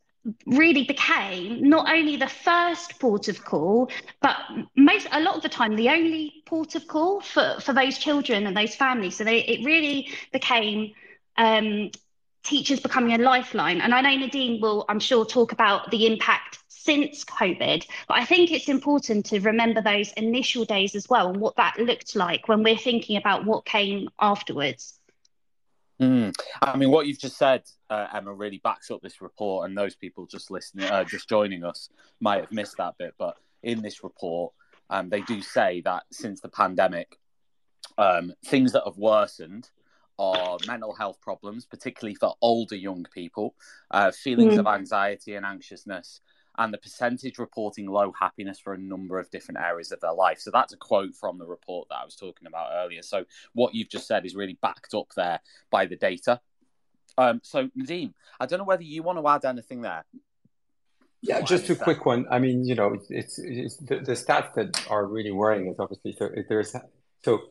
really 0.46 0.84
became 0.84 1.68
not 1.68 1.92
only 1.92 2.16
the 2.16 2.28
first 2.28 3.00
port 3.00 3.28
of 3.28 3.44
call, 3.44 3.90
but 4.22 4.36
most 4.76 5.08
a 5.12 5.20
lot 5.20 5.36
of 5.36 5.42
the 5.42 5.50
time 5.50 5.76
the 5.76 5.90
only 5.90 6.44
port 6.46 6.76
of 6.76 6.88
call 6.88 7.22
for, 7.22 7.58
for 7.60 7.74
those 7.74 7.98
children 7.98 8.46
and 8.46 8.56
those 8.56 8.76
families. 8.76 9.16
So 9.18 9.24
they, 9.24 9.40
it 9.40 9.66
really 9.66 10.10
became 10.32 10.94
um, 11.38 11.92
teachers 12.44 12.80
becoming 12.80 13.14
a 13.14 13.24
lifeline. 13.24 13.82
And 13.82 13.94
I 13.94 14.02
know 14.02 14.28
Nadim 14.28 14.62
will, 14.62 14.86
I'm 14.90 15.00
sure, 15.00 15.26
talk 15.26 15.52
about 15.52 15.90
the 15.92 16.08
impact 16.08 16.60
since 16.68 17.24
COVID, 17.26 17.86
but 18.08 18.18
I 18.18 18.26
think 18.26 18.52
it's 18.52 18.70
important 18.70 19.28
to 19.28 19.40
remember 19.40 19.82
those 19.82 20.12
initial 20.14 20.66
days 20.66 20.96
as 20.96 21.08
well 21.08 21.30
and 21.30 21.40
what 21.40 21.56
that 21.58 21.78
looked 21.80 22.16
like 22.16 22.48
when 22.48 22.64
we're 22.64 22.78
thinking 22.78 23.18
about 23.18 23.46
what 23.46 23.66
came 23.66 24.10
afterwards. 24.20 25.01
Mm. 26.02 26.34
I 26.62 26.78
mean, 26.78 26.90
what 26.90 27.06
you've 27.06 27.20
just 27.20 27.38
said, 27.38 27.64
uh, 27.90 28.08
Emma, 28.14 28.34
really 28.34 28.60
backs 28.64 28.90
up 28.90 29.02
this 29.02 29.22
report, 29.22 29.70
and 29.70 29.78
those 29.78 29.96
people 29.96 30.26
just 30.26 30.50
listening, 30.50 30.86
uh, 30.90 31.04
just 31.04 31.30
joining 31.30 31.64
us, 31.64 31.90
might 32.20 32.42
have 32.42 32.52
missed 32.52 32.78
that 32.78 32.98
bit. 32.98 33.14
But 33.20 33.38
in 33.62 33.82
this 33.82 34.04
report, 34.04 34.54
um, 34.90 35.10
they 35.10 35.22
do 35.22 35.42
say 35.42 35.82
that 35.86 36.04
since 36.12 36.42
the 36.42 36.50
pandemic, 36.50 37.20
um, 37.98 38.34
things 38.46 38.72
that 38.72 38.84
have 38.86 38.98
worsened 38.98 39.70
are 40.18 40.58
mental 40.68 40.94
health 40.94 41.22
problems, 41.22 41.66
particularly 41.66 42.16
for 42.16 42.34
older 42.42 42.76
young 42.76 43.06
people, 43.14 43.56
uh, 43.92 44.12
feelings 44.12 44.56
mm. 44.56 44.60
of 44.60 44.68
anxiety 44.68 45.36
and 45.36 45.46
anxiousness, 45.46 46.22
and 46.58 46.74
the 46.74 46.78
percentage 46.78 47.40
reporting 47.40 47.88
low 47.88 48.14
happiness 48.20 48.60
for 48.60 48.74
a 48.74 48.78
number 48.78 49.20
of 49.20 49.30
different 49.30 49.60
areas 49.60 49.92
of 49.92 50.00
their 50.02 50.14
life. 50.14 50.40
So 50.40 50.52
that's 50.52 50.74
a 50.74 50.78
quote 50.78 51.16
from 51.16 51.38
the 51.38 51.46
report 51.46 51.88
that 51.90 52.00
I 52.02 52.06
was 52.06 52.16
talking 52.16 52.48
about 52.48 52.72
earlier. 52.74 53.02
So 53.02 53.26
what 53.54 53.74
you've 53.74 53.90
just 53.90 54.08
said 54.08 54.26
is 54.26 54.36
really 54.36 54.58
backed 54.62 54.94
up 54.94 55.08
there 55.16 55.40
by 55.70 55.86
the 55.86 55.96
data. 55.96 56.42
Um, 57.18 57.42
so 57.44 57.70
Nadim, 57.78 58.14
I 58.40 58.46
don't 58.46 58.60
know 58.60 58.66
whether 58.66 58.84
you 58.84 59.04
want 59.04 59.20
to 59.20 59.28
add 59.28 59.46
anything 59.46 59.82
there. 59.82 60.06
Yeah, 61.22 61.42
just 61.42 61.70
a 61.70 61.76
quick 61.76 62.06
one. 62.06 62.26
I 62.32 62.40
mean, 62.40 62.66
you 62.66 62.74
know, 62.74 62.98
it's, 63.10 63.38
it's 63.38 63.78
the, 63.78 64.00
the, 64.00 64.14
stats 64.14 64.56
that 64.56 64.88
are 64.90 65.06
really 65.06 65.32
worrying 65.32 65.68
is 65.68 65.76
obviously 65.78 66.14
so 66.14 66.30
there's 66.50 66.76
so 67.24 67.42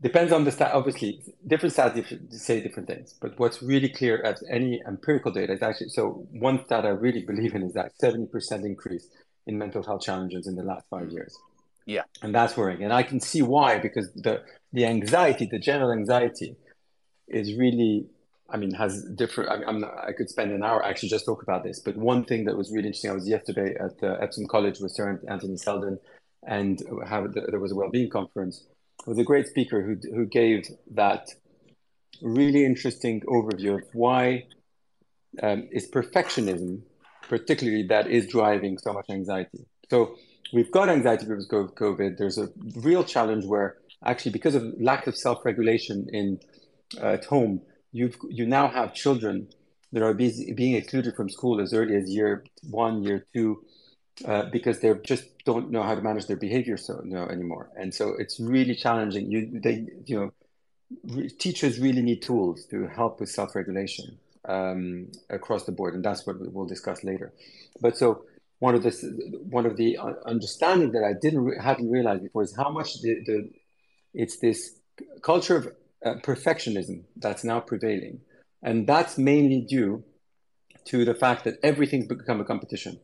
depends 0.00 0.32
on 0.32 0.44
the 0.44 0.50
stat. 0.50 0.72
Obviously, 0.72 1.22
different 1.46 1.74
stats 1.74 2.32
say 2.32 2.60
different 2.60 2.88
things. 2.88 3.14
But 3.20 3.38
what's 3.38 3.62
really 3.62 3.88
clear 3.88 4.22
as 4.22 4.42
any 4.50 4.82
empirical 4.86 5.32
data 5.32 5.52
is 5.52 5.62
actually 5.62 5.88
so 5.88 6.26
one 6.32 6.64
stat 6.64 6.84
I 6.84 6.90
really 6.90 7.24
believe 7.24 7.54
in 7.54 7.62
is 7.62 7.72
that 7.74 7.92
70% 8.02 8.64
increase 8.64 9.08
in 9.46 9.58
mental 9.58 9.82
health 9.82 10.02
challenges 10.02 10.46
in 10.46 10.56
the 10.56 10.62
last 10.62 10.86
five 10.90 11.10
years. 11.10 11.36
Yeah. 11.86 12.02
And 12.22 12.34
that's 12.34 12.56
worrying. 12.56 12.82
And 12.82 12.92
I 12.92 13.02
can 13.02 13.20
see 13.20 13.42
why, 13.42 13.78
because 13.78 14.12
the 14.14 14.42
the 14.72 14.84
anxiety, 14.84 15.46
the 15.46 15.58
general 15.58 15.92
anxiety 15.92 16.56
is 17.28 17.54
really 17.54 18.06
I 18.48 18.56
mean, 18.56 18.72
has 18.74 19.02
different. 19.16 19.50
I, 19.50 19.68
am 19.68 19.80
not, 19.80 19.92
I 20.06 20.12
could 20.12 20.28
spend 20.28 20.52
an 20.52 20.62
hour 20.62 20.84
actually 20.84 21.08
just 21.08 21.24
talk 21.24 21.42
about 21.42 21.64
this. 21.64 21.80
But 21.80 21.96
one 21.96 22.24
thing 22.24 22.44
that 22.44 22.56
was 22.56 22.70
really 22.70 22.86
interesting, 22.86 23.10
I 23.10 23.14
was 23.14 23.28
yesterday 23.28 23.74
at 23.74 24.02
uh, 24.02 24.18
Epsom 24.20 24.46
College 24.46 24.78
with 24.78 24.92
Sir 24.92 25.20
Anthony 25.28 25.56
Seldon, 25.56 25.98
and 26.46 26.80
have, 27.06 27.34
there 27.34 27.58
was 27.58 27.72
a 27.72 27.74
well-being 27.74 28.08
conference. 28.08 28.64
Was 29.06 29.18
a 29.18 29.24
great 29.24 29.46
speaker 29.46 29.82
who 29.82 29.96
who 30.14 30.26
gave 30.26 30.66
that 30.94 31.28
really 32.22 32.64
interesting 32.64 33.20
overview 33.28 33.74
of 33.74 33.82
why 33.92 34.46
um, 35.42 35.68
is 35.70 35.88
perfectionism, 35.90 36.82
particularly 37.28 37.84
that 37.88 38.06
is 38.08 38.26
driving 38.26 38.78
so 38.78 38.92
much 38.92 39.06
anxiety. 39.10 39.66
So 39.90 40.16
we've 40.52 40.72
got 40.72 40.88
anxiety 40.88 41.26
because 41.26 41.48
of 41.52 41.74
COVID. 41.74 42.16
There's 42.16 42.38
a 42.38 42.48
real 42.76 43.04
challenge 43.04 43.44
where 43.44 43.76
actually 44.04 44.32
because 44.32 44.54
of 44.54 44.64
lack 44.80 45.06
of 45.06 45.16
self-regulation 45.16 46.08
in 46.12 46.40
uh, 47.00 47.14
at 47.18 47.24
home 47.24 47.60
you 47.92 48.10
you 48.28 48.46
now 48.46 48.68
have 48.68 48.94
children 48.94 49.48
that 49.92 50.02
are 50.02 50.14
be, 50.14 50.52
being 50.54 50.74
excluded 50.74 51.14
from 51.14 51.28
school 51.30 51.60
as 51.60 51.72
early 51.72 51.96
as 51.96 52.10
year 52.10 52.44
one, 52.70 53.02
year 53.02 53.26
two, 53.32 53.62
uh, 54.24 54.44
because 54.50 54.80
they 54.80 54.92
just 55.04 55.24
don't 55.44 55.70
know 55.70 55.82
how 55.82 55.94
to 55.94 56.00
manage 56.00 56.26
their 56.26 56.36
behavior 56.36 56.76
so 56.76 57.00
no 57.04 57.26
anymore, 57.26 57.70
and 57.76 57.94
so 57.94 58.14
it's 58.18 58.40
really 58.40 58.74
challenging. 58.74 59.30
You 59.30 59.60
they 59.60 59.86
you 60.04 60.16
know 60.16 60.32
re- 61.04 61.28
teachers 61.28 61.78
really 61.78 62.02
need 62.02 62.22
tools 62.22 62.64
to 62.66 62.86
help 62.86 63.20
with 63.20 63.28
self 63.28 63.54
regulation 63.54 64.18
um, 64.46 65.08
across 65.28 65.64
the 65.64 65.72
board, 65.72 65.94
and 65.94 66.04
that's 66.04 66.26
what 66.26 66.36
we'll 66.40 66.66
discuss 66.66 67.04
later. 67.04 67.32
But 67.80 67.96
so 67.96 68.24
one 68.58 68.74
of 68.74 68.82
the 68.82 68.90
one 69.50 69.66
of 69.66 69.76
the 69.76 69.98
understanding 70.24 70.92
that 70.92 71.04
I 71.04 71.12
didn't 71.20 71.60
hadn't 71.60 71.90
realized 71.90 72.22
before 72.22 72.42
is 72.42 72.56
how 72.56 72.70
much 72.70 73.00
the, 73.02 73.22
the 73.26 73.50
it's 74.14 74.38
this 74.38 74.80
culture 75.22 75.56
of 75.56 75.68
uh, 76.04 76.14
perfectionism 76.22 77.04
that's 77.16 77.44
now 77.44 77.60
prevailing. 77.60 78.20
And 78.62 78.86
that's 78.86 79.18
mainly 79.18 79.60
due 79.60 80.04
to 80.86 81.04
the 81.04 81.14
fact 81.14 81.44
that 81.44 81.54
everything's 81.62 82.06
become 82.06 82.40
a 82.40 82.44
competition. 82.44 82.98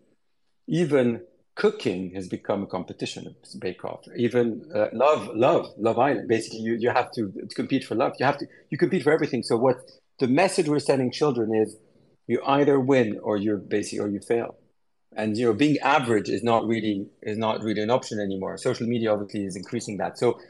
Even 0.72 1.20
cooking 1.54 2.14
has 2.14 2.28
become 2.28 2.62
a 2.62 2.66
competition, 2.66 3.36
bake 3.58 3.84
off. 3.84 4.00
Even 4.16 4.64
uh, 4.74 4.86
love, 4.94 5.28
love, 5.34 5.66
Love 5.76 5.98
Island. 5.98 6.26
Basically, 6.28 6.60
you, 6.60 6.76
you 6.80 6.88
have 6.90 7.12
to, 7.12 7.30
compete 7.54 7.84
for 7.84 7.94
love. 7.94 8.12
You 8.18 8.24
have 8.24 8.38
to, 8.38 8.46
you 8.70 8.78
compete 8.78 9.02
for 9.02 9.12
everything. 9.12 9.42
So 9.42 9.58
what 9.58 9.76
the 10.18 10.28
message 10.28 10.68
we're 10.70 10.78
sending 10.78 11.12
children 11.12 11.54
is 11.54 11.76
you 12.26 12.40
either 12.46 12.80
win 12.80 13.20
or 13.22 13.36
you're 13.36 13.58
basically, 13.58 13.98
or 13.98 14.08
you 14.08 14.20
fail. 14.20 14.56
And, 15.14 15.36
you 15.36 15.44
know, 15.44 15.52
being 15.52 15.78
average 15.80 16.30
is 16.30 16.42
not 16.42 16.66
really, 16.66 17.06
is 17.20 17.36
not 17.36 17.62
really 17.62 17.82
an 17.82 17.90
option 17.90 18.18
anymore. 18.18 18.56
Social 18.56 18.86
media 18.86 19.12
obviously 19.12 19.44
is 19.44 19.56
increasing 19.56 19.98
that. 19.98 20.18
So 20.18 20.40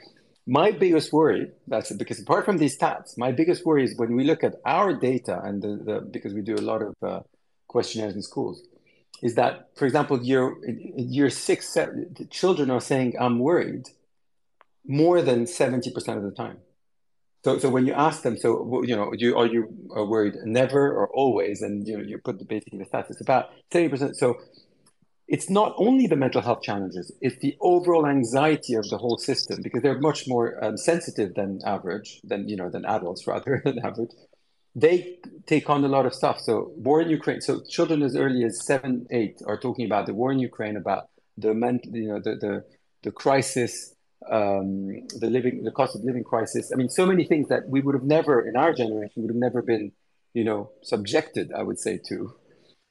my 0.47 0.71
biggest 0.71 1.13
worry, 1.13 1.51
that's 1.67 1.91
because 1.93 2.21
apart 2.21 2.45
from 2.45 2.59
these 2.59 2.79
stats, 2.79 3.19
my 3.19 3.33
biggest 3.33 3.67
worry 3.67 3.83
is 3.83 3.97
when 3.97 4.15
we 4.15 4.23
look 4.23 4.45
at 4.45 4.55
our 4.65 4.95
data 4.95 5.41
and 5.43 5.61
the, 5.61 5.81
the 5.85 6.01
because 6.01 6.33
we 6.33 6.43
do 6.43 6.55
a 6.55 6.67
lot 6.73 6.81
of 6.83 6.95
uh, 7.03 7.21
questionnaires 7.67 8.15
in 8.15 8.23
schools, 8.23 8.63
is 9.23 9.37
that, 9.37 9.69
for 9.77 9.87
example, 9.87 10.21
year, 10.23 10.57
year 10.97 11.31
six, 11.31 11.69
seven, 11.69 12.15
children 12.31 12.71
are 12.71 12.81
saying, 12.81 13.15
I'm 13.19 13.39
worried 13.39 13.89
more 14.85 15.23
than 15.23 15.45
70% 15.45 16.17
of 16.17 16.25
the 16.25 16.33
time. 16.33 16.59
So, 17.45 17.59
so 17.59 17.71
when 17.71 17.87
you 17.87 17.93
ask 17.93 18.23
them, 18.23 18.37
so, 18.37 18.83
you 18.85 18.97
know, 18.97 19.13
you, 19.17 19.37
are 19.37 19.47
you 19.47 19.69
are 19.91 20.05
worried 20.05 20.35
never 20.45 20.93
or 20.93 21.09
always? 21.09 21.63
And, 21.63 21.87
you 21.87 21.97
know, 21.99 22.05
you 22.05 22.19
put 22.19 22.39
the, 22.39 22.45
basically 22.45 22.79
the 22.79 22.85
stats, 22.85 23.11
it's 23.11 23.21
about 23.21 23.51
70%. 23.73 24.15
So 24.17 24.39
it's 25.29 25.49
not 25.49 25.75
only 25.77 26.07
the 26.07 26.17
mental 26.17 26.41
health 26.41 26.63
challenges, 26.63 27.13
it's 27.21 27.39
the 27.39 27.57
overall 27.61 28.07
anxiety 28.07 28.75
of 28.75 28.89
the 28.91 28.99
whole 28.99 29.19
system 29.19 29.61
because 29.63 29.83
they're 29.83 29.99
much 30.01 30.29
more 30.29 30.63
um, 30.65 30.77
sensitive 30.77 31.35
than 31.35 31.61
average, 31.65 32.21
than, 32.25 32.49
you 32.49 32.57
know, 32.57 32.69
than 32.71 32.85
adults 32.85 33.27
rather 33.27 33.63
than 33.65 33.79
average. 33.85 34.11
They 34.75 35.19
take 35.47 35.69
on 35.69 35.85
a 35.85 35.89
lot 35.89 36.07
of 36.07 36.15
stuff. 36.15 36.41
So 36.41 36.73
war 36.77 37.01
in 37.01 37.11
Ukraine, 37.11 37.41
so 37.41 37.61
children 37.61 38.03
as 38.03 38.17
early 38.17 38.45
as 38.45 38.65
seven, 38.65 39.07
eight 39.11 39.43
are 39.47 39.59
talking 39.59 39.85
about 39.85 40.07
the 40.07 40.15
war 40.15 40.33
in 40.33 40.39
Ukraine, 40.39 40.77
about 40.77 41.09
the 41.37 41.53
mental, 41.55 41.95
you 41.95 42.09
know, 42.09 42.21
the, 42.21 42.37
the, 42.37 42.65
the 43.03 43.11
crisis, 43.11 43.95
um, 44.31 45.07
the 45.19 45.29
living, 45.29 45.65
the 45.65 45.71
cost 45.71 45.95
of 45.97 46.03
living 46.05 46.25
crisis. 46.25 46.71
I 46.73 46.77
mean, 46.77 46.89
so 46.89 47.07
many 47.07 47.25
things 47.25 47.49
that 47.49 47.69
we 47.69 47.81
would 47.81 47.95
have 47.95 48.05
never, 48.05 48.47
in 48.47 48.57
our 48.57 48.73
generation, 48.73 49.23
would 49.23 49.31
have 49.31 49.37
never 49.37 49.63
been, 49.63 49.93
you 50.35 50.45
know, 50.45 50.71
subjected, 50.83 51.53
I 51.53 51.63
would 51.63 51.79
say, 51.79 51.99
to. 52.09 52.35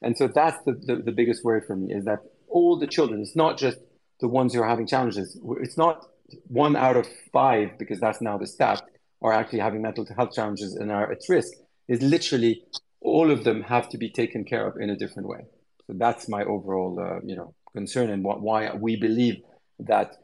And 0.02 0.16
so 0.16 0.28
that's 0.28 0.62
the, 0.64 0.72
the, 0.72 0.96
the, 0.96 1.12
biggest 1.12 1.44
worry 1.44 1.62
for 1.66 1.76
me 1.76 1.94
is 1.94 2.04
that 2.04 2.20
all 2.48 2.76
the 2.76 2.88
children, 2.88 3.20
it's 3.20 3.36
not 3.36 3.56
just 3.56 3.78
the 4.20 4.28
ones 4.28 4.52
who 4.52 4.60
are 4.60 4.68
having 4.68 4.86
challenges. 4.86 5.38
It's 5.60 5.76
not 5.76 6.06
one 6.48 6.76
out 6.76 6.96
of 6.96 7.06
five, 7.32 7.78
because 7.78 8.00
that's 8.00 8.20
now 8.20 8.36
the 8.36 8.46
stat, 8.46 8.82
are 9.22 9.32
actually 9.32 9.60
having 9.60 9.82
mental 9.82 10.04
health 10.16 10.32
challenges 10.34 10.74
and 10.74 10.90
are 10.90 11.10
at 11.10 11.20
risk. 11.28 11.52
Is 11.88 12.02
literally 12.02 12.62
all 13.00 13.30
of 13.30 13.44
them 13.44 13.62
have 13.62 13.88
to 13.90 13.98
be 13.98 14.10
taken 14.10 14.44
care 14.44 14.66
of 14.66 14.76
in 14.80 14.90
a 14.90 14.96
different 14.96 15.28
way. 15.28 15.40
So 15.86 15.94
that's 15.96 16.28
my 16.28 16.44
overall, 16.44 16.98
uh, 17.00 17.20
you 17.24 17.36
know, 17.36 17.54
concern 17.72 18.10
and 18.10 18.22
what, 18.22 18.40
why 18.40 18.72
we 18.74 18.96
believe 18.96 19.42
that 19.80 20.16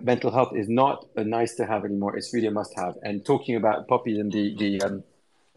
mental 0.00 0.30
health 0.30 0.52
is 0.54 0.68
not 0.68 1.06
a 1.16 1.24
nice 1.24 1.54
to 1.54 1.66
have 1.66 1.84
anymore. 1.84 2.16
It's 2.16 2.34
really 2.34 2.48
a 2.48 2.50
must 2.50 2.74
have. 2.76 2.94
And 3.02 3.24
talking 3.24 3.56
about 3.56 3.86
Poppy 3.88 4.18
and 4.18 4.32
the, 4.32 4.54
the 4.58 4.82
um, 4.82 5.04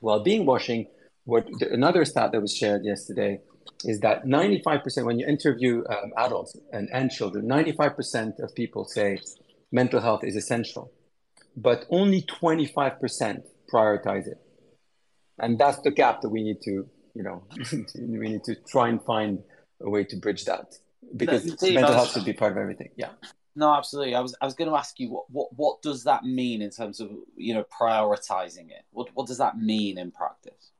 well-being 0.01 0.45
washing, 0.45 0.87
what 1.25 1.47
the, 1.59 1.71
another 1.71 2.05
stat 2.05 2.31
that 2.31 2.41
was 2.41 2.55
shared 2.55 2.85
yesterday 2.85 3.39
is 3.85 3.99
that 4.01 4.25
95% 4.25 5.05
when 5.05 5.19
you 5.19 5.27
interview 5.27 5.83
um, 5.89 6.11
adults 6.17 6.55
and, 6.73 6.89
and 6.91 7.11
children 7.11 7.47
95% 7.47 8.39
of 8.39 8.53
people 8.55 8.83
say 8.85 9.19
mental 9.71 10.01
health 10.01 10.23
is 10.23 10.35
essential 10.35 10.91
but 11.55 11.85
only 11.89 12.21
25% 12.23 13.43
prioritize 13.71 14.27
it 14.27 14.41
and 15.39 15.57
that's 15.57 15.79
the 15.79 15.91
gap 15.91 16.21
that 16.21 16.29
we 16.29 16.43
need 16.43 16.61
to 16.61 16.87
you 17.15 17.23
know 17.23 17.43
we 17.95 18.29
need 18.29 18.43
to 18.43 18.55
try 18.67 18.89
and 18.89 19.03
find 19.03 19.39
a 19.81 19.89
way 19.89 20.03
to 20.03 20.15
bridge 20.17 20.45
that 20.45 20.75
because 21.15 21.45
no, 21.45 21.71
mental 21.71 21.93
health 21.93 22.11
should 22.11 22.25
be 22.25 22.33
part 22.33 22.51
of 22.51 22.57
everything 22.57 22.89
yeah 22.95 23.09
no 23.55 23.73
absolutely 23.73 24.15
i 24.15 24.19
was 24.19 24.35
i 24.41 24.45
was 24.45 24.53
going 24.53 24.69
to 24.69 24.75
ask 24.75 24.99
you 24.99 25.09
what, 25.09 25.25
what 25.29 25.49
what 25.55 25.81
does 25.81 26.03
that 26.03 26.23
mean 26.23 26.61
in 26.61 26.69
terms 26.69 26.99
of 26.99 27.09
you 27.35 27.53
know 27.53 27.65
prioritizing 27.81 28.69
it 28.69 28.83
what 28.91 29.09
what 29.13 29.27
does 29.27 29.37
that 29.37 29.57
mean 29.57 29.97
in 29.97 30.11
practice 30.11 30.71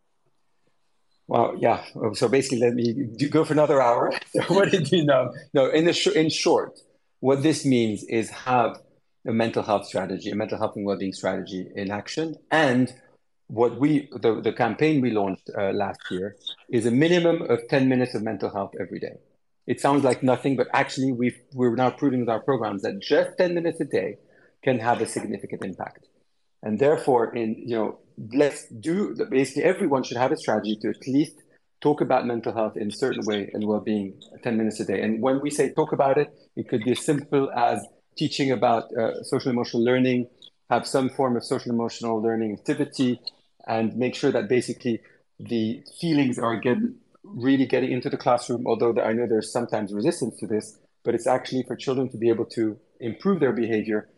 well, 1.30 1.54
yeah. 1.60 1.84
So 2.14 2.28
basically, 2.28 2.58
let 2.58 2.74
me 2.74 2.92
do, 2.92 3.30
go 3.30 3.46
for 3.46 3.54
another 3.54 3.80
hour. 3.80 4.12
what 4.48 4.72
did 4.72 4.92
you 4.92 5.06
know? 5.06 5.32
No, 5.54 5.68
in 5.68 5.86
the 5.86 5.94
sh- 5.94 6.08
in 6.08 6.28
short, 6.32 6.80
what 7.20 7.44
this 7.44 7.64
means 7.64 8.04
is 8.06 8.32
have 8.32 8.82
a 9.28 9.32
mental 9.32 9.62
health 9.62 9.86
strategy, 9.86 10.32
a 10.32 10.36
mental 10.36 10.58
health 10.58 10.76
and 10.76 10.88
well-being 10.88 11.14
strategy 11.14 11.68
in 11.76 11.92
action, 11.92 12.36
and 12.50 12.92
what 13.50 13.80
we 13.80 14.08
the, 14.12 14.40
the 14.42 14.54
campaign 14.54 15.02
we 15.02 15.10
launched 15.10 15.50
uh, 15.58 15.72
last 15.72 16.00
year 16.12 16.36
is 16.70 16.86
a 16.86 16.92
minimum 16.92 17.42
of 17.50 17.60
10 17.68 17.90
minutes 17.90 18.14
of 18.14 18.22
mental 18.22 18.52
health 18.54 18.74
every 18.80 19.00
day. 19.00 19.18
It 19.66 19.82
sounds 19.82 20.04
like 20.04 20.22
nothing 20.22 20.56
but 20.56 20.68
actually 20.72 21.12
we 21.12 21.36
we're 21.54 21.76
now 21.76 21.90
proving 21.90 22.20
with 22.22 22.30
our 22.30 22.40
programs 22.40 22.84
that 22.84 23.00
just 23.02 23.38
10 23.38 23.56
minutes 23.56 23.82
a 23.82 23.86
day 23.86 24.18
can 24.64 24.78
have 24.80 25.02
a 25.02 25.08
significant 25.08 25.64
impact. 25.64 26.08
And 26.62 26.78
therefore 26.78 27.36
in 27.36 27.56
you 27.58 27.76
know 27.76 28.00
let's 28.34 28.68
do 28.68 29.16
basically 29.32 29.64
everyone 29.64 30.04
should 30.04 30.18
have 30.18 30.32
a 30.32 30.38
strategy 30.38 30.78
to 30.84 30.90
at 30.90 31.08
least 31.08 31.38
talk 31.82 32.02
about 32.02 32.28
mental 32.28 32.54
health 32.54 32.78
in 32.78 32.90
a 32.90 32.92
certain 32.92 33.26
way 33.26 33.50
and 33.54 33.66
well-being 33.66 34.22
10 34.44 34.58
minutes 34.58 34.80
a 34.80 34.86
day. 34.86 35.02
And 35.02 35.24
when 35.24 35.42
we 35.42 35.50
say 35.50 35.74
talk 35.74 35.92
about 35.92 36.20
it 36.20 36.30
it 36.56 36.70
could 36.70 36.84
be 36.84 36.92
as 36.92 37.04
simple 37.04 37.52
as 37.52 37.84
teaching 38.16 38.52
about 38.52 38.84
uh, 38.96 39.24
social 39.24 39.50
emotional 39.50 39.84
learning 39.84 40.28
have 40.70 40.86
some 40.86 41.10
form 41.10 41.36
of 41.36 41.44
social 41.44 41.72
emotional 41.72 42.22
learning 42.22 42.54
activity 42.54 43.20
and 43.70 43.96
make 43.96 44.16
sure 44.16 44.32
that 44.32 44.50
basically 44.50 45.00
the 45.40 45.82
feelings 46.02 46.38
are 46.38 46.58
getting 46.58 46.96
really 47.24 47.66
getting 47.66 47.92
into 47.92 48.10
the 48.10 48.18
classroom 48.18 48.66
although 48.68 48.94
i 49.02 49.14
know 49.14 49.26
there's 49.28 49.52
sometimes 49.52 49.94
resistance 49.94 50.36
to 50.38 50.48
this 50.48 50.78
but 51.06 51.16
it's 51.16 51.28
actually 51.28 51.64
for 51.64 51.76
children 51.76 52.10
to 52.10 52.18
be 52.18 52.30
able 52.30 52.46
to 52.46 52.78
improve 53.00 53.40
their 53.40 53.54
behavior 53.54 54.10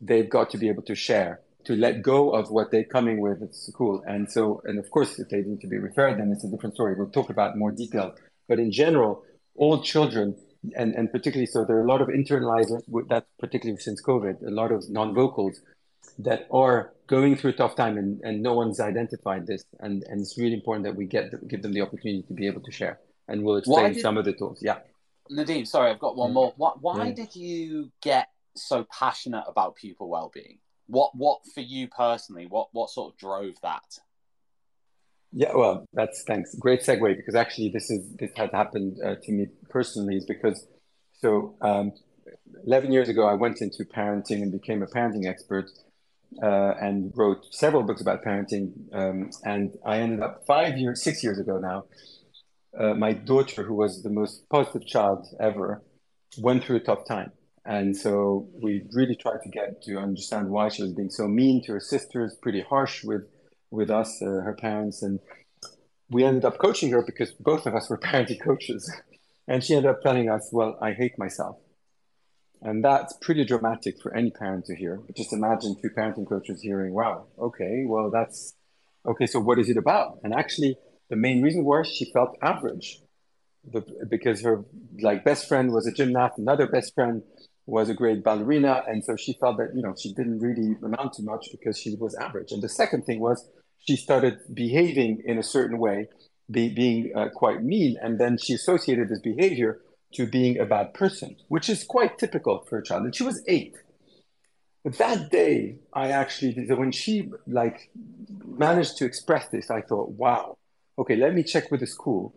they've 0.00 0.30
got 0.30 0.48
to 0.50 0.56
be 0.56 0.68
able 0.68 0.82
to 0.82 0.94
share 0.94 1.40
to 1.64 1.76
let 1.76 2.02
go 2.02 2.30
of 2.30 2.50
what 2.50 2.70
they're 2.70 2.84
coming 2.84 3.20
with 3.20 3.42
at 3.42 3.54
school. 3.54 4.02
And 4.06 4.30
so, 4.30 4.62
and 4.64 4.78
of 4.78 4.90
course, 4.90 5.18
if 5.18 5.28
they 5.28 5.42
need 5.42 5.60
to 5.60 5.66
be 5.66 5.78
referred, 5.78 6.18
then 6.18 6.32
it's 6.32 6.44
a 6.44 6.48
different 6.48 6.74
story. 6.74 6.94
We'll 6.94 7.10
talk 7.10 7.30
about 7.30 7.56
more 7.56 7.70
detail. 7.70 8.14
But 8.48 8.58
in 8.58 8.72
general, 8.72 9.22
all 9.54 9.82
children, 9.82 10.36
and, 10.76 10.94
and 10.94 11.10
particularly 11.10 11.46
so, 11.46 11.64
there 11.64 11.76
are 11.76 11.84
a 11.84 11.88
lot 11.88 12.00
of 12.02 12.08
internalizers, 12.08 12.82
that 13.08 13.26
particularly 13.38 13.80
since 13.80 14.02
COVID, 14.02 14.46
a 14.46 14.50
lot 14.50 14.72
of 14.72 14.88
non-vocals 14.90 15.60
that 16.18 16.46
are 16.50 16.92
going 17.06 17.36
through 17.36 17.50
a 17.50 17.54
tough 17.54 17.74
time 17.74 17.98
and, 17.98 18.20
and 18.22 18.42
no 18.42 18.54
one's 18.54 18.80
identified 18.80 19.46
this. 19.46 19.64
And, 19.80 20.04
and 20.08 20.20
it's 20.20 20.38
really 20.38 20.54
important 20.54 20.84
that 20.84 20.96
we 20.96 21.06
get 21.06 21.48
give 21.48 21.62
them 21.62 21.72
the 21.72 21.82
opportunity 21.82 22.22
to 22.22 22.34
be 22.34 22.46
able 22.46 22.60
to 22.62 22.72
share. 22.72 23.00
And 23.28 23.42
we'll 23.42 23.56
explain 23.56 23.94
did, 23.94 24.02
some 24.02 24.18
of 24.18 24.24
the 24.24 24.32
tools. 24.32 24.60
Yeah. 24.62 24.78
Nadim, 25.30 25.66
sorry, 25.66 25.90
I've 25.90 26.00
got 26.00 26.16
one 26.16 26.30
mm. 26.30 26.34
more. 26.34 26.54
Why, 26.56 26.72
why 26.80 27.06
yeah. 27.06 27.12
did 27.12 27.36
you 27.36 27.90
get 28.02 28.28
so 28.56 28.86
passionate 28.90 29.44
about 29.46 29.76
pupil 29.76 30.08
well-being? 30.08 30.58
what 30.92 31.14
what 31.14 31.40
for 31.54 31.60
you 31.60 31.88
personally? 31.88 32.46
What 32.46 32.68
what 32.72 32.90
sort 32.90 33.12
of 33.12 33.18
drove 33.18 33.54
that? 33.62 33.98
Yeah, 35.32 35.54
well, 35.54 35.86
that's 35.94 36.22
thanks. 36.24 36.54
Great 36.54 36.82
segue 36.82 37.16
because 37.16 37.34
actually 37.34 37.70
this 37.70 37.90
is 37.90 38.06
this 38.16 38.30
had 38.36 38.50
happened 38.52 38.98
uh, 39.04 39.16
to 39.22 39.32
me 39.32 39.46
personally 39.70 40.16
is 40.16 40.26
because 40.26 40.66
so 41.14 41.56
um, 41.62 41.92
11 42.66 42.92
years 42.92 43.08
ago 43.08 43.26
I 43.26 43.34
went 43.34 43.62
into 43.62 43.84
parenting 43.84 44.42
and 44.42 44.52
became 44.52 44.82
a 44.82 44.86
parenting 44.86 45.26
expert 45.26 45.70
uh, 46.42 46.74
and 46.80 47.12
wrote 47.14 47.44
several 47.50 47.82
books 47.82 48.00
about 48.00 48.24
parenting 48.24 48.72
um, 48.92 49.30
and 49.44 49.76
I 49.84 49.98
ended 49.98 50.20
up 50.20 50.44
five 50.46 50.78
years 50.78 51.02
six 51.02 51.22
years 51.22 51.38
ago 51.38 51.58
now 51.58 51.84
uh, 52.78 52.94
my 52.94 53.12
daughter 53.12 53.62
who 53.64 53.74
was 53.74 54.02
the 54.02 54.10
most 54.10 54.48
positive 54.48 54.86
child 54.86 55.26
ever 55.40 55.82
went 56.38 56.64
through 56.64 56.76
a 56.76 56.80
tough 56.80 57.04
time 57.06 57.32
and 57.64 57.96
so 57.96 58.48
we 58.62 58.82
really 58.92 59.14
tried 59.14 59.42
to 59.42 59.48
get 59.48 59.82
to 59.82 59.98
understand 59.98 60.48
why 60.48 60.68
she 60.68 60.82
was 60.82 60.92
being 60.92 61.10
so 61.10 61.28
mean 61.28 61.62
to 61.64 61.72
her 61.72 61.80
sisters 61.80 62.36
pretty 62.42 62.62
harsh 62.62 63.04
with 63.04 63.22
with 63.72 63.90
us, 63.90 64.22
uh, 64.22 64.26
her 64.26 64.54
parents, 64.60 65.02
and 65.02 65.18
we 66.10 66.24
ended 66.24 66.44
up 66.44 66.58
coaching 66.58 66.90
her 66.92 67.02
because 67.02 67.32
both 67.32 67.66
of 67.66 67.74
us 67.74 67.90
were 67.90 67.98
parenting 68.06 68.40
coaches. 68.40 68.92
And 69.48 69.64
she 69.64 69.74
ended 69.74 69.90
up 69.90 70.02
telling 70.02 70.28
us, 70.30 70.50
Well, 70.52 70.78
I 70.80 70.92
hate 70.92 71.18
myself. 71.18 71.56
And 72.64 72.84
that's 72.84 73.12
pretty 73.20 73.44
dramatic 73.44 74.00
for 74.00 74.14
any 74.16 74.30
parent 74.30 74.66
to 74.66 74.76
hear. 74.76 75.00
But 75.04 75.16
just 75.16 75.32
imagine 75.32 75.76
two 75.80 75.90
parenting 75.90 76.28
coaches 76.28 76.62
hearing, 76.62 76.94
Wow, 76.94 77.26
okay, 77.38 77.84
well, 77.86 78.10
that's 78.10 78.54
okay, 79.04 79.26
so 79.26 79.40
what 79.40 79.58
is 79.58 79.68
it 79.68 79.76
about? 79.76 80.18
And 80.22 80.32
actually, 80.32 80.76
the 81.10 81.16
main 81.16 81.42
reason 81.42 81.64
was 81.64 81.88
she 81.88 82.10
felt 82.12 82.36
average. 82.40 83.00
The, 83.64 83.84
because 84.08 84.42
her 84.42 84.64
like 85.00 85.24
best 85.24 85.48
friend 85.48 85.72
was 85.72 85.86
a 85.86 85.92
gymnast, 85.92 86.38
another 86.38 86.66
best 86.66 86.94
friend 86.94 87.22
was 87.66 87.88
a 87.88 87.94
great 87.94 88.24
ballerina, 88.24 88.82
and 88.88 89.04
so 89.04 89.14
she 89.14 89.34
felt 89.34 89.56
that 89.58 89.70
you 89.74 89.82
know 89.82 89.94
she 89.96 90.12
didn't 90.14 90.40
really 90.40 90.76
amount 90.82 91.12
to 91.14 91.22
much 91.22 91.46
because 91.52 91.78
she 91.78 91.94
was 91.96 92.14
average. 92.16 92.50
And 92.50 92.60
the 92.60 92.68
second 92.68 93.04
thing 93.04 93.20
was 93.20 93.48
she 93.86 93.96
started 93.96 94.38
behaving 94.52 95.22
in 95.24 95.38
a 95.38 95.44
certain 95.44 95.78
way, 95.78 96.08
be, 96.50 96.74
being 96.74 97.12
uh, 97.14 97.28
quite 97.34 97.62
mean, 97.62 97.96
and 98.02 98.18
then 98.18 98.36
she 98.36 98.54
associated 98.54 99.08
this 99.08 99.20
behavior 99.20 99.80
to 100.14 100.26
being 100.26 100.58
a 100.58 100.64
bad 100.64 100.94
person, 100.94 101.36
which 101.48 101.68
is 101.68 101.84
quite 101.84 102.18
typical 102.18 102.64
for 102.68 102.78
a 102.78 102.84
child. 102.84 103.04
And 103.04 103.14
she 103.14 103.22
was 103.22 103.42
eight. 103.46 103.76
But 104.84 104.98
that 104.98 105.30
day, 105.30 105.76
I 105.92 106.08
actually, 106.08 106.54
when 106.74 106.92
she 106.92 107.30
like 107.46 107.90
managed 108.44 108.96
to 108.98 109.04
express 109.04 109.48
this, 109.48 109.70
I 109.70 109.80
thought, 109.80 110.10
wow, 110.10 110.56
okay, 110.98 111.16
let 111.16 111.34
me 111.34 111.42
check 111.42 111.70
with 111.70 111.80
the 111.80 111.86
school 111.86 112.34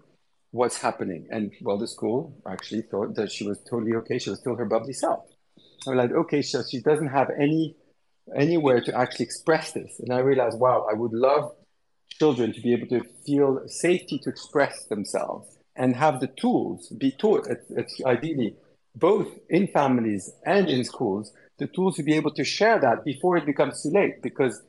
what's 0.51 0.77
happening. 0.77 1.27
And 1.31 1.51
well, 1.61 1.77
the 1.77 1.87
school 1.87 2.33
actually 2.47 2.83
thought 2.83 3.15
that 3.15 3.31
she 3.31 3.45
was 3.47 3.59
totally 3.69 3.95
okay. 3.95 4.19
She 4.19 4.29
was 4.29 4.39
still 4.39 4.55
her 4.55 4.65
bubbly 4.65 4.93
self. 4.93 5.25
I'm 5.87 5.97
like, 5.97 6.11
okay, 6.11 6.41
so 6.41 6.63
she 6.63 6.81
doesn't 6.81 7.09
have 7.09 7.29
any 7.37 7.75
anywhere 8.35 8.81
to 8.81 8.97
actually 8.97 9.25
express 9.25 9.71
this. 9.73 9.99
And 9.99 10.11
I 10.13 10.19
realized, 10.19 10.59
wow, 10.59 10.87
I 10.89 10.93
would 10.93 11.13
love 11.13 11.51
children 12.09 12.53
to 12.53 12.61
be 12.61 12.73
able 12.73 12.87
to 12.87 13.03
feel 13.25 13.67
safety 13.67 14.19
to 14.19 14.29
express 14.29 14.85
themselves 14.85 15.54
and 15.75 15.95
have 15.95 16.19
the 16.19 16.27
tools 16.27 16.89
be 16.89 17.11
taught, 17.11 17.47
it's 17.69 18.01
ideally 18.05 18.55
both 18.95 19.27
in 19.49 19.67
families 19.67 20.31
and 20.45 20.69
in 20.69 20.83
schools, 20.83 21.33
the 21.57 21.67
tools 21.67 21.95
to 21.97 22.03
be 22.03 22.15
able 22.15 22.31
to 22.33 22.43
share 22.43 22.79
that 22.79 23.03
before 23.03 23.37
it 23.37 23.45
becomes 23.45 23.83
too 23.83 23.89
late. 23.89 24.21
Because 24.21 24.61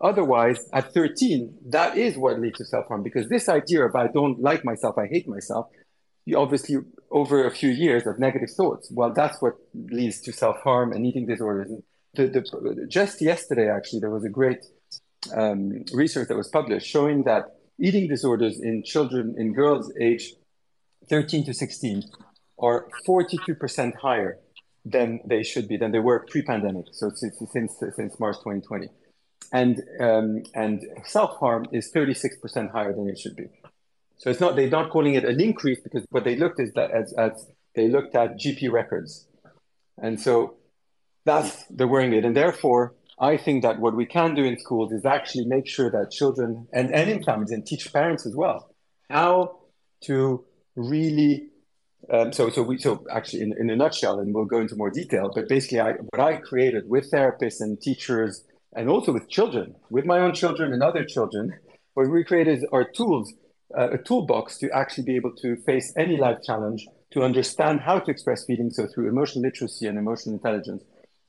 otherwise, 0.00 0.58
at 0.72 0.92
13, 0.94 1.58
that 1.66 1.96
is 1.96 2.16
what 2.16 2.40
leads 2.40 2.58
to 2.58 2.64
self 2.64 2.86
harm. 2.88 3.02
Because 3.02 3.28
this 3.28 3.48
idea 3.48 3.84
of 3.84 3.94
I 3.94 4.08
don't 4.08 4.40
like 4.40 4.64
myself, 4.64 4.96
I 4.96 5.06
hate 5.06 5.28
myself, 5.28 5.66
you 6.24 6.38
obviously 6.38 6.76
over 7.10 7.46
a 7.46 7.50
few 7.50 7.68
years 7.68 8.06
of 8.06 8.18
negative 8.18 8.50
thoughts, 8.50 8.90
well, 8.90 9.12
that's 9.12 9.40
what 9.42 9.54
leads 9.74 10.20
to 10.22 10.32
self 10.32 10.56
harm 10.62 10.92
and 10.92 11.04
eating 11.06 11.26
disorders 11.26 11.70
and 11.70 11.82
the, 12.14 12.28
the, 12.28 12.86
just 12.88 13.20
yesterday, 13.20 13.68
actually, 13.68 14.00
there 14.00 14.10
was 14.10 14.24
a 14.24 14.28
great 14.28 14.64
um, 15.36 15.84
research 15.92 16.28
that 16.28 16.36
was 16.36 16.48
published 16.48 16.86
showing 16.86 17.24
that 17.24 17.56
eating 17.78 18.08
disorders 18.08 18.60
in 18.60 18.82
children, 18.84 19.34
in 19.38 19.52
girls 19.52 19.92
age 20.00 20.34
13 21.08 21.44
to 21.46 21.54
16, 21.54 22.02
are 22.58 22.88
42% 23.06 23.96
higher 23.96 24.38
than 24.84 25.20
they 25.24 25.42
should 25.42 25.66
be, 25.68 25.76
than 25.76 25.92
they 25.92 25.98
were 25.98 26.24
pre-pandemic. 26.30 26.86
So 26.92 27.10
since 27.14 27.36
since, 27.52 27.82
since 27.96 28.20
March 28.20 28.36
2020, 28.36 28.88
and 29.52 29.82
um, 30.00 30.42
and 30.54 30.84
self 31.04 31.38
harm 31.38 31.66
is 31.72 31.90
36% 31.92 32.70
higher 32.70 32.92
than 32.92 33.08
it 33.08 33.18
should 33.18 33.36
be. 33.36 33.46
So 34.18 34.30
it's 34.30 34.40
not 34.40 34.56
they're 34.56 34.68
not 34.68 34.90
calling 34.90 35.14
it 35.14 35.24
an 35.24 35.40
increase 35.40 35.80
because 35.80 36.04
what 36.10 36.24
they 36.24 36.36
looked 36.36 36.60
is 36.60 36.72
that 36.74 36.90
as, 36.90 37.12
as 37.14 37.46
they 37.74 37.88
looked 37.88 38.14
at 38.14 38.38
GP 38.38 38.70
records, 38.70 39.26
and 40.00 40.20
so 40.20 40.56
that's 41.24 41.64
the 41.66 41.86
worrying 41.86 42.10
bit. 42.10 42.24
And 42.24 42.36
therefore, 42.36 42.94
I 43.18 43.36
think 43.36 43.62
that 43.62 43.80
what 43.80 43.96
we 43.96 44.06
can 44.06 44.34
do 44.34 44.44
in 44.44 44.58
schools 44.58 44.92
is 44.92 45.04
actually 45.04 45.46
make 45.46 45.66
sure 45.66 45.90
that 45.90 46.10
children 46.10 46.66
and, 46.72 46.94
and 46.94 47.10
in 47.10 47.22
families 47.22 47.50
and 47.50 47.66
teach 47.66 47.92
parents 47.92 48.26
as 48.26 48.34
well 48.34 48.70
how 49.10 49.58
to 50.02 50.44
really. 50.76 51.48
Um, 52.12 52.34
so, 52.34 52.50
so 52.50 52.62
we 52.62 52.76
so 52.76 53.02
actually 53.10 53.40
in, 53.40 53.54
in 53.58 53.70
a 53.70 53.76
nutshell, 53.76 54.18
and 54.20 54.34
we'll 54.34 54.44
go 54.44 54.60
into 54.60 54.76
more 54.76 54.90
detail. 54.90 55.30
But 55.34 55.48
basically, 55.48 55.80
I, 55.80 55.92
what 55.92 56.20
I 56.20 56.36
created 56.36 56.88
with 56.88 57.10
therapists 57.10 57.60
and 57.60 57.80
teachers, 57.80 58.44
and 58.76 58.90
also 58.90 59.12
with 59.12 59.28
children, 59.28 59.74
with 59.88 60.04
my 60.04 60.18
own 60.18 60.34
children 60.34 60.72
and 60.72 60.82
other 60.82 61.04
children, 61.04 61.54
what 61.94 62.10
we 62.10 62.24
created 62.24 62.64
are 62.72 62.84
tools, 62.84 63.32
uh, 63.76 63.90
a 63.92 63.98
toolbox 63.98 64.58
to 64.58 64.70
actually 64.72 65.04
be 65.04 65.16
able 65.16 65.34
to 65.36 65.56
face 65.64 65.94
any 65.96 66.16
life 66.16 66.38
challenge, 66.44 66.86
to 67.12 67.22
understand 67.22 67.80
how 67.80 67.98
to 68.00 68.10
express 68.10 68.44
feelings, 68.44 68.76
so 68.76 68.86
through 68.86 69.08
emotional 69.08 69.42
literacy 69.42 69.86
and 69.86 69.96
emotional 69.96 70.34
intelligence, 70.34 70.82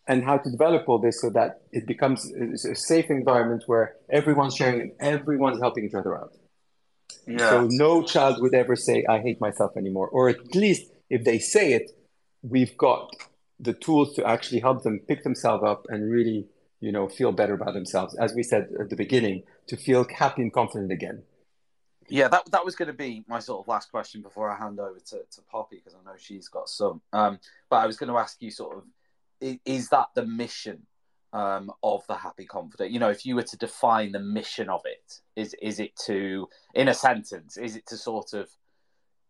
and 0.07 0.23
how 0.23 0.37
to 0.37 0.49
develop 0.49 0.89
all 0.89 0.99
this 0.99 1.21
so 1.21 1.29
that 1.29 1.61
it 1.71 1.87
becomes 1.87 2.31
a 2.65 2.75
safe 2.75 3.09
environment 3.09 3.63
where 3.67 3.95
everyone's 4.09 4.55
sharing 4.55 4.81
and 4.81 4.91
everyone's 4.99 5.61
helping 5.61 5.85
each 5.85 5.93
other 5.93 6.17
out. 6.17 6.33
Yeah. 7.27 7.49
So 7.49 7.67
no 7.69 8.03
child 8.03 8.41
would 8.41 8.53
ever 8.53 8.75
say, 8.75 9.05
I 9.07 9.19
hate 9.19 9.41
myself 9.41 9.75
anymore. 9.77 10.07
Or 10.09 10.29
at 10.29 10.55
least 10.55 10.91
if 11.09 11.23
they 11.23 11.39
say 11.39 11.73
it, 11.73 11.91
we've 12.41 12.77
got 12.77 13.15
the 13.59 13.73
tools 13.73 14.15
to 14.15 14.25
actually 14.27 14.59
help 14.59 14.83
them 14.83 14.99
pick 15.07 15.23
themselves 15.23 15.63
up 15.63 15.85
and 15.89 16.11
really, 16.11 16.47
you 16.81 16.91
know, 16.91 17.07
feel 17.07 17.31
better 17.31 17.53
about 17.53 17.73
themselves. 17.73 18.15
As 18.15 18.33
we 18.33 18.43
said 18.43 18.69
at 18.79 18.89
the 18.89 18.95
beginning, 18.95 19.43
to 19.67 19.77
feel 19.77 20.05
happy 20.07 20.41
and 20.43 20.53
confident 20.53 20.91
again. 20.91 21.23
Yeah, 22.07 22.27
that 22.27 22.51
that 22.51 22.63
was 22.63 22.75
going 22.75 22.87
to 22.87 22.93
be 22.93 23.23
my 23.27 23.39
sort 23.39 23.63
of 23.63 23.67
last 23.67 23.89
question 23.89 24.21
before 24.21 24.51
I 24.51 24.57
hand 24.57 24.79
over 24.79 24.99
to, 24.99 25.17
to 25.31 25.41
Poppy 25.49 25.77
because 25.77 25.95
I 25.99 26.03
know 26.03 26.15
she's 26.17 26.47
got 26.47 26.69
some. 26.69 27.01
Um, 27.11 27.39
but 27.69 27.77
I 27.77 27.87
was 27.87 27.97
going 27.97 28.09
to 28.11 28.17
ask 28.17 28.39
you 28.41 28.51
sort 28.51 28.77
of 28.77 28.83
is 29.65 29.89
that 29.89 30.07
the 30.13 30.25
mission 30.25 30.83
um, 31.35 31.71
of 31.83 32.05
the 32.07 32.15
happy 32.15 32.45
confident 32.45 32.91
you 32.91 32.99
know 32.99 33.09
if 33.09 33.25
you 33.25 33.35
were 33.35 33.43
to 33.43 33.57
define 33.57 34.11
the 34.11 34.19
mission 34.19 34.69
of 34.69 34.81
it 34.85 35.19
is 35.35 35.53
is 35.61 35.79
it 35.79 35.95
to 35.95 36.47
in 36.73 36.87
a 36.87 36.93
sentence 36.93 37.57
is 37.57 37.75
it 37.75 37.85
to 37.87 37.97
sort 37.97 38.33
of 38.33 38.47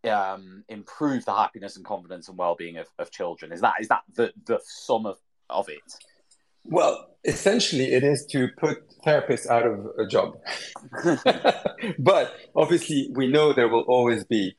um, 0.08 0.64
improve 0.70 1.26
the 1.26 1.34
happiness 1.34 1.76
and 1.76 1.86
confidence 1.86 2.28
and 2.28 2.38
well-being 2.38 2.78
of, 2.78 2.88
of 3.00 3.12
children? 3.12 3.52
Is 3.52 3.62
that 3.62 3.76
is 3.80 3.88
that 3.90 4.04
the 4.14 4.32
the 4.46 4.60
sum 4.64 5.06
of, 5.06 5.18
of 5.50 5.70
it? 5.70 5.80
Well 6.64 7.08
essentially 7.24 7.94
it 7.94 8.04
is 8.04 8.26
to 8.32 8.50
put 8.58 8.84
therapists 9.06 9.48
out 9.48 9.66
of 9.66 9.88
a 9.98 10.08
job. 10.08 10.38
But 12.00 12.36
obviously 12.56 13.10
we 13.14 13.28
know 13.28 13.54
there 13.54 13.68
will 13.68 13.86
always 13.88 14.24
be 14.24 14.58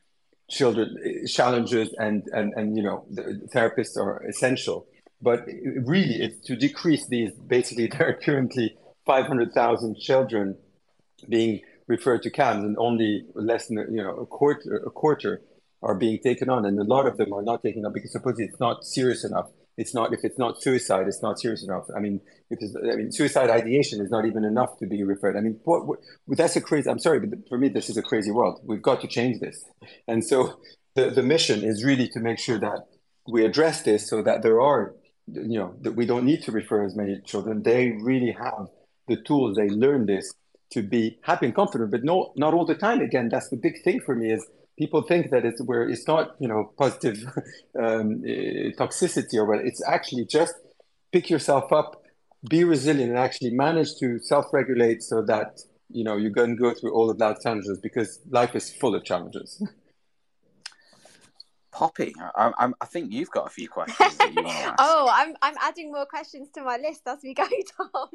children 0.49 0.95
challenges 1.27 1.93
and 1.97 2.23
and 2.31 2.53
and 2.55 2.77
you 2.77 2.83
know 2.83 3.05
the 3.09 3.47
therapists 3.53 3.97
are 3.97 4.23
essential 4.27 4.87
but 5.21 5.45
really, 5.85 6.21
it's 6.21 6.39
to 6.47 6.55
decrease 6.55 7.07
these. 7.07 7.31
Basically, 7.33 7.87
there 7.91 8.09
are 8.09 8.13
currently 8.13 8.77
500,000 9.05 9.97
children 9.97 10.57
being 11.27 11.61
referred 11.87 12.21
to 12.23 12.29
CAMHS, 12.29 12.65
and 12.65 12.77
only 12.77 13.25
less 13.33 13.67
than 13.67 13.77
you 13.77 14.03
know 14.03 14.11
a 14.11 14.25
quarter 14.25 14.83
a 14.85 14.89
quarter 14.89 15.41
are 15.81 15.95
being 15.95 16.19
taken 16.19 16.49
on, 16.49 16.65
and 16.65 16.79
a 16.79 16.83
lot 16.83 17.05
of 17.07 17.17
them 17.17 17.33
are 17.33 17.41
not 17.41 17.63
taken 17.63 17.85
on 17.85 17.93
because 17.93 18.11
supposedly 18.11 18.45
it's 18.45 18.59
not 18.59 18.85
serious 18.85 19.23
enough. 19.23 19.49
It's 19.77 19.93
not 19.93 20.11
if 20.13 20.21
it's 20.23 20.37
not 20.37 20.61
suicide, 20.61 21.07
it's 21.07 21.21
not 21.21 21.39
serious 21.39 21.63
enough. 21.63 21.85
I 21.95 21.99
mean, 21.99 22.19
if 22.49 22.59
it's, 22.61 22.75
I 22.75 22.95
mean, 22.95 23.11
suicide 23.11 23.49
ideation 23.49 24.01
is 24.01 24.09
not 24.09 24.25
even 24.25 24.43
enough 24.43 24.77
to 24.79 24.87
be 24.87 25.03
referred. 25.03 25.37
I 25.37 25.41
mean, 25.41 25.59
what, 25.63 25.85
what, 25.85 25.99
that's 26.27 26.55
a 26.55 26.61
crazy. 26.61 26.89
I'm 26.89 26.99
sorry, 26.99 27.19
but 27.19 27.47
for 27.47 27.57
me, 27.57 27.69
this 27.69 27.89
is 27.89 27.97
a 27.97 28.01
crazy 28.01 28.31
world. 28.31 28.59
We've 28.63 28.81
got 28.81 29.01
to 29.01 29.07
change 29.07 29.39
this, 29.39 29.63
and 30.07 30.25
so 30.25 30.59
the 30.95 31.11
the 31.11 31.23
mission 31.23 31.63
is 31.63 31.83
really 31.83 32.07
to 32.09 32.19
make 32.19 32.39
sure 32.39 32.59
that 32.59 32.87
we 33.27 33.45
address 33.45 33.83
this 33.83 34.09
so 34.09 34.21
that 34.23 34.41
there 34.41 34.59
are 34.61 34.95
you 35.27 35.59
know 35.59 35.75
that 35.81 35.93
we 35.93 36.05
don't 36.05 36.25
need 36.25 36.43
to 36.43 36.51
refer 36.51 36.85
as 36.85 36.95
many 36.95 37.19
children. 37.21 37.63
They 37.63 37.91
really 38.01 38.31
have 38.31 38.67
the 39.07 39.17
tools. 39.17 39.57
They 39.57 39.69
learn 39.69 40.05
this 40.05 40.33
to 40.71 40.81
be 40.81 41.17
happy 41.21 41.45
and 41.45 41.55
confident 41.55 41.91
but 41.91 42.03
no 42.03 42.33
not 42.35 42.53
all 42.53 42.65
the 42.65 42.75
time. 42.75 43.01
Again 43.01 43.29
that's 43.29 43.49
the 43.49 43.57
big 43.57 43.83
thing 43.83 43.99
for 43.99 44.15
me 44.15 44.31
is 44.31 44.45
people 44.77 45.01
think 45.01 45.31
that 45.31 45.45
it's 45.45 45.61
where 45.61 45.87
it's 45.89 46.07
not 46.07 46.35
you 46.39 46.47
know 46.47 46.71
positive 46.77 47.17
um, 47.79 48.23
eh, 48.25 48.71
toxicity 48.77 49.35
or 49.35 49.45
what. 49.45 49.65
It's 49.65 49.83
actually 49.87 50.25
just 50.25 50.55
pick 51.11 51.29
yourself 51.29 51.71
up 51.71 52.03
be 52.49 52.63
resilient 52.63 53.09
and 53.09 53.19
actually 53.19 53.51
manage 53.51 53.95
to 53.99 54.19
self-regulate 54.19 55.01
so 55.01 55.21
that 55.23 55.59
you 55.89 56.03
know 56.03 56.17
you're 56.17 56.31
going 56.31 56.55
to 56.55 56.61
go 56.61 56.73
through 56.73 56.93
all 56.93 57.09
of 57.09 57.17
that 57.17 57.41
challenges 57.41 57.79
because 57.79 58.19
life 58.29 58.55
is 58.55 58.71
full 58.73 58.93
of 58.95 59.03
challenges 59.03 59.63
Poppy, 61.77 62.11
I, 62.35 62.51
I, 62.57 62.71
I, 62.81 62.85
think 62.87 63.13
you've 63.13 63.29
got 63.29 63.45
a 63.45 63.51
few 63.51 63.69
questions. 63.69 64.17
oh, 64.19 65.07
I'm 65.13 65.35
I'm 65.43 65.53
adding 65.61 65.91
more 65.91 66.07
questions 66.07 66.49
to 66.55 66.63
my 66.63 66.77
list 66.77 67.03
as 67.05 67.19
we 67.21 67.35
go, 67.35 67.43
Tom. 67.77 68.09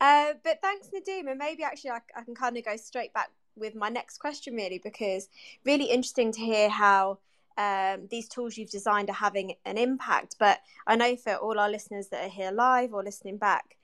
uh, 0.00 0.34
but 0.44 0.62
thanks, 0.62 0.86
Nadim, 0.94 1.28
and 1.28 1.36
maybe 1.36 1.64
actually 1.64 1.90
I, 1.90 1.98
I 2.16 2.22
can 2.22 2.36
kind 2.36 2.56
of 2.56 2.64
go 2.64 2.76
straight 2.76 3.12
back 3.12 3.32
with 3.56 3.74
my 3.74 3.88
next 3.88 4.18
question, 4.18 4.54
really, 4.54 4.78
because 4.78 5.28
really 5.64 5.86
interesting 5.86 6.30
to 6.30 6.40
hear 6.40 6.68
how 6.68 7.18
um, 7.58 8.06
these 8.08 8.28
tools 8.28 8.56
you've 8.56 8.70
designed 8.70 9.10
are 9.10 9.14
having 9.14 9.54
an 9.64 9.76
impact. 9.76 10.36
But 10.38 10.60
I 10.86 10.94
know 10.94 11.16
for 11.16 11.34
all 11.34 11.58
our 11.58 11.68
listeners 11.68 12.06
that 12.10 12.24
are 12.24 12.30
here 12.30 12.52
live 12.52 12.94
or 12.94 13.02
listening 13.02 13.38
back, 13.38 13.78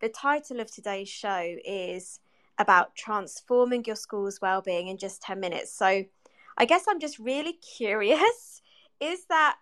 the 0.00 0.10
title 0.10 0.60
of 0.60 0.72
today's 0.72 1.08
show 1.08 1.56
is 1.64 2.20
about 2.56 2.94
transforming 2.94 3.84
your 3.84 3.96
school's 3.96 4.40
well-being 4.40 4.86
in 4.86 4.96
just 4.96 5.22
10 5.22 5.40
minutes. 5.40 5.72
So 5.72 6.04
I 6.58 6.64
guess 6.64 6.84
I'm 6.88 7.00
just 7.00 7.18
really 7.18 7.54
curious 7.54 8.62
is 9.00 9.24
that 9.26 9.56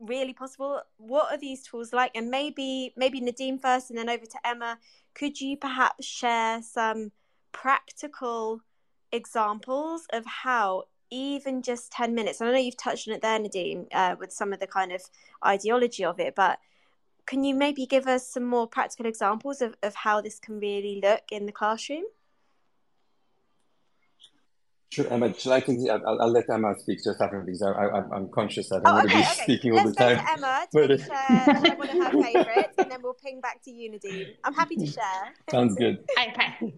really 0.00 0.32
possible? 0.32 0.80
What 0.96 1.30
are 1.30 1.38
these 1.38 1.62
tools 1.62 1.92
like? 1.92 2.12
And 2.14 2.30
maybe 2.30 2.92
maybe 2.96 3.20
Nadim 3.20 3.60
first 3.60 3.90
and 3.90 3.98
then 3.98 4.08
over 4.08 4.24
to 4.24 4.46
Emma. 4.46 4.78
Could 5.14 5.40
you 5.40 5.56
perhaps 5.56 6.06
share 6.06 6.62
some 6.62 7.12
practical 7.52 8.62
examples 9.12 10.06
of 10.12 10.24
how 10.24 10.84
even 11.10 11.60
just 11.60 11.90
10 11.92 12.14
minutes, 12.14 12.40
I 12.40 12.50
know 12.50 12.56
you've 12.56 12.76
touched 12.76 13.08
on 13.08 13.14
it 13.14 13.22
there, 13.22 13.38
Nadim 13.38 13.86
uh, 13.92 14.16
with 14.18 14.32
some 14.32 14.52
of 14.52 14.60
the 14.60 14.66
kind 14.66 14.92
of 14.92 15.02
ideology 15.44 16.04
of 16.04 16.20
it, 16.20 16.34
but 16.36 16.60
can 17.26 17.44
you 17.44 17.54
maybe 17.54 17.84
give 17.84 18.06
us 18.06 18.26
some 18.26 18.44
more 18.44 18.66
practical 18.66 19.06
examples 19.06 19.60
of, 19.60 19.74
of 19.82 19.94
how 19.94 20.20
this 20.20 20.38
can 20.38 20.60
really 20.60 21.00
look 21.02 21.22
in 21.30 21.46
the 21.46 21.52
classroom? 21.52 22.04
Sure, 24.92 25.06
Emma. 25.06 25.32
Shall 25.38 25.52
I 25.52 25.60
continue? 25.60 25.92
I'll, 25.92 26.20
I'll, 26.20 26.30
let 26.32 26.50
Emma 26.50 26.74
speak 26.76 27.04
just 27.04 27.20
after 27.20 27.40
because 27.40 27.62
I, 27.62 27.70
I, 27.70 28.16
am 28.16 28.28
conscious 28.28 28.70
that 28.70 28.82
I 28.84 28.90
don't 28.90 28.94
oh, 28.94 28.98
okay, 28.98 28.98
want 28.98 29.10
to 29.10 29.16
be 29.16 29.22
okay. 29.22 29.42
speaking 29.44 29.72
Let's 29.72 29.86
all 29.86 29.90
the 29.90 29.96
time. 29.96 30.40
Let's 30.40 30.72
go 30.72 30.86
to 30.88 30.92
Emma 30.92 30.98
to 30.98 31.52
but, 31.52 31.66
share 31.66 31.76
one 31.76 31.88
of 31.90 32.12
her 32.12 32.22
favourites, 32.22 32.74
and 32.76 32.90
then 32.90 33.00
we'll 33.00 33.14
ping 33.14 33.40
back 33.40 33.62
to 33.62 33.70
you, 33.70 33.92
Nadim. 33.92 34.34
I'm 34.42 34.52
happy 34.52 34.74
to 34.74 34.86
share. 34.86 35.32
Sounds 35.48 35.76
good. 35.76 36.04
okay. 36.18 36.74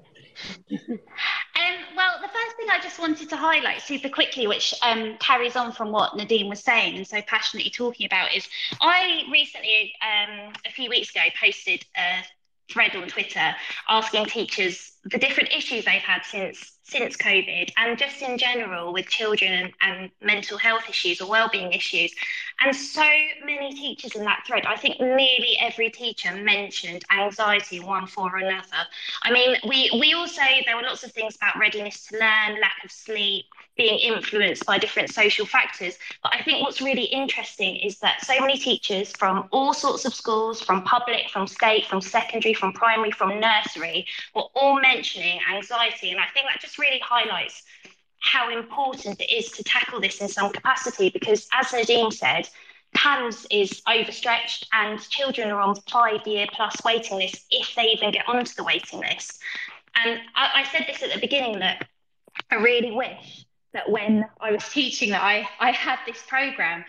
Um, 1.63 1.79
well, 1.97 2.15
the 2.21 2.29
first 2.29 2.57
thing 2.57 2.69
I 2.71 2.81
just 2.83 2.99
wanted 2.99 3.29
to 3.29 3.37
highlight 3.37 3.83
super 3.83 4.09
quickly, 4.09 4.47
which 4.47 4.75
um, 4.83 5.17
carries 5.19 5.57
on 5.57 5.73
from 5.73 5.93
what 5.93 6.13
Nadim 6.13 6.49
was 6.49 6.61
saying 6.61 6.97
and 6.97 7.07
so 7.07 7.21
passionately 7.23 7.71
talking 7.71 8.07
about, 8.07 8.35
is 8.35 8.49
I 8.81 9.23
recently, 9.31 9.93
um, 10.03 10.53
a 10.67 10.71
few 10.71 10.89
weeks 10.91 11.11
ago, 11.11 11.21
posted 11.39 11.85
a 11.97 12.25
thread 12.71 12.97
on 12.97 13.09
Twitter 13.09 13.55
asking 13.89 14.27
teachers 14.27 14.92
the 15.05 15.19
different 15.19 15.51
issues 15.53 15.85
they've 15.85 16.01
had 16.01 16.23
since 16.25 16.73
since 16.85 17.17
COVID 17.17 17.73
and 17.77 17.97
just 17.97 18.21
in 18.23 18.37
general 18.37 18.93
with 18.93 19.07
children 19.07 19.73
and 19.81 20.11
mental 20.21 20.59
health 20.59 20.83
issues 20.89 21.21
or 21.21 21.29
well-being 21.29 21.73
issues. 21.73 22.13
And 22.61 22.75
so 22.75 23.09
many 23.45 23.73
teachers 23.73 24.15
in 24.15 24.25
that 24.25 24.45
thread, 24.47 24.67
I 24.67 24.77
think 24.77 25.01
nearly 25.01 25.57
every 25.61 25.91
teacher 25.91 26.35
mentioned 26.35 27.05
anxiety 27.11 27.81
one 27.81 28.07
for 28.07 28.37
another. 28.37 28.83
I 29.23 29.33
mean, 29.33 29.57
we 29.67 29.91
we 29.99 30.13
also 30.13 30.43
there 30.67 30.77
were 30.77 30.83
lots 30.83 31.03
of 31.03 31.13
things 31.13 31.37
about 31.37 31.59
readiness 31.59 32.07
to 32.07 32.19
learn, 32.19 32.61
lack 32.61 32.85
of 32.85 32.91
sleep, 32.91 33.47
being 33.77 33.99
influenced 33.99 34.67
by 34.67 34.79
different 34.79 35.11
social 35.11 35.47
factors. 35.47 35.97
But 36.23 36.35
I 36.35 36.43
think 36.43 36.63
what's 36.63 36.81
really 36.81 37.05
interesting 37.05 37.77
is 37.77 37.99
that 38.01 38.25
so 38.25 38.39
many 38.41 38.59
teachers 38.59 39.13
from 39.13 39.49
all 39.51 39.73
sorts 39.73 40.05
of 40.05 40.15
schools, 40.15 40.61
from 40.61 40.83
public, 40.83 41.31
from 41.31 41.47
state, 41.47 41.87
from 41.87 42.01
secondary, 42.01 42.55
from 42.55 42.73
primary, 42.73 43.13
from 43.13 43.41
nursery, 43.41 44.07
were 44.35 44.45
all 44.55 44.81
mentioning 44.95 45.39
anxiety. 45.53 46.11
And 46.11 46.21
I 46.21 46.27
think 46.33 46.47
that 46.47 46.61
just 46.61 46.79
really 46.79 47.01
highlights 47.03 47.63
how 48.21 48.57
important 48.57 49.21
it 49.21 49.33
is 49.33 49.51
to 49.53 49.65
tackle 49.65 50.01
this 50.01 50.21
in 50.21 50.29
some 50.29 50.53
capacity 50.53 51.11
because, 51.11 51.49
as 51.53 51.67
Nadim 51.67 52.13
said, 52.13 52.49
CAMHS 52.97 53.47
is 53.51 53.83
overstretched 53.89 54.69
and 54.73 55.01
children 55.01 55.51
are 55.51 55.61
on 55.61 55.75
five 55.91 56.27
year 56.27 56.47
plus 56.53 56.77
waiting 56.85 57.19
lists 57.19 57.47
if 57.51 57.75
they 57.75 57.85
even 57.85 58.13
get 58.13 58.29
onto 58.29 58.55
the 58.55 58.65
waiting 58.65 59.01
list. 59.01 59.41
And 59.95 60.21
I, 60.37 60.51
I 60.61 60.65
said 60.65 60.87
this 60.87 61.03
at 61.03 61.13
the 61.13 61.21
beginning 61.21 61.59
that 61.61 61.87
I 62.51 62.57
really 62.57 62.93
wish 62.93 63.47
that 63.73 63.91
when 63.91 64.25
I 64.41 64.53
was 64.53 64.69
teaching 64.69 65.11
that 65.11 65.23
I, 65.23 65.49
I 65.59 65.73
had 65.73 65.99
this 66.07 66.23
program 66.29 66.85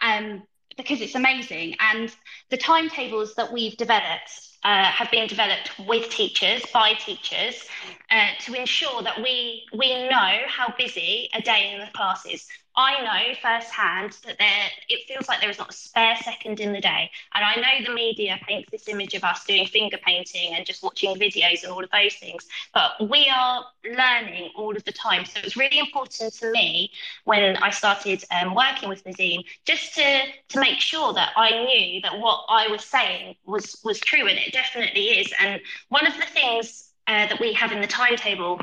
um, 0.00 0.42
because 0.76 1.00
it's 1.00 1.16
amazing. 1.16 1.74
And 1.80 2.14
the 2.50 2.56
timetables 2.56 3.34
that 3.34 3.52
we've 3.52 3.76
developed 3.76 4.47
uh, 4.64 4.84
have 4.84 5.10
been 5.10 5.28
developed 5.28 5.70
with 5.86 6.10
teachers, 6.10 6.62
by 6.72 6.94
teachers, 6.94 7.64
uh, 8.10 8.28
to 8.40 8.54
ensure 8.54 9.02
that 9.02 9.22
we, 9.22 9.64
we 9.72 10.08
know 10.08 10.38
how 10.46 10.72
busy 10.76 11.28
a 11.34 11.40
day 11.40 11.72
in 11.72 11.80
the 11.80 11.86
class 11.92 12.26
is. 12.26 12.48
I 12.78 13.02
know 13.02 13.34
firsthand 13.42 14.12
that 14.24 14.38
there 14.38 14.68
it 14.88 15.04
feels 15.08 15.26
like 15.26 15.40
there 15.40 15.50
is 15.50 15.58
not 15.58 15.70
a 15.70 15.72
spare 15.72 16.14
second 16.22 16.60
in 16.60 16.72
the 16.72 16.80
day. 16.80 17.10
And 17.34 17.44
I 17.44 17.56
know 17.56 17.84
the 17.84 17.92
media 17.92 18.38
paints 18.46 18.70
this 18.70 18.86
image 18.86 19.14
of 19.14 19.24
us 19.24 19.44
doing 19.44 19.66
finger 19.66 19.98
painting 19.98 20.54
and 20.54 20.64
just 20.64 20.84
watching 20.84 21.16
videos 21.16 21.64
and 21.64 21.72
all 21.72 21.82
of 21.82 21.90
those 21.90 22.14
things. 22.14 22.46
But 22.72 23.10
we 23.10 23.28
are 23.36 23.64
learning 23.84 24.52
all 24.54 24.76
of 24.76 24.84
the 24.84 24.92
time. 24.92 25.24
So 25.24 25.40
it's 25.42 25.56
really 25.56 25.80
important 25.80 26.32
to 26.34 26.52
me 26.52 26.92
when 27.24 27.56
I 27.56 27.70
started 27.70 28.24
um, 28.30 28.54
working 28.54 28.88
with 28.88 29.02
Nadim 29.02 29.44
just 29.64 29.96
to 29.96 30.26
to 30.50 30.60
make 30.60 30.78
sure 30.78 31.12
that 31.14 31.32
I 31.36 31.50
knew 31.64 32.00
that 32.02 32.20
what 32.20 32.44
I 32.48 32.68
was 32.68 32.84
saying 32.84 33.34
was 33.44 33.80
was 33.82 33.98
true, 33.98 34.28
and 34.28 34.38
it 34.38 34.52
definitely 34.52 35.18
is. 35.18 35.32
And 35.40 35.60
one 35.88 36.06
of 36.06 36.14
the 36.14 36.26
things 36.26 36.88
uh, 37.08 37.26
that 37.26 37.40
we 37.40 37.54
have 37.54 37.72
in 37.72 37.80
the 37.80 37.86
timetable 37.88 38.60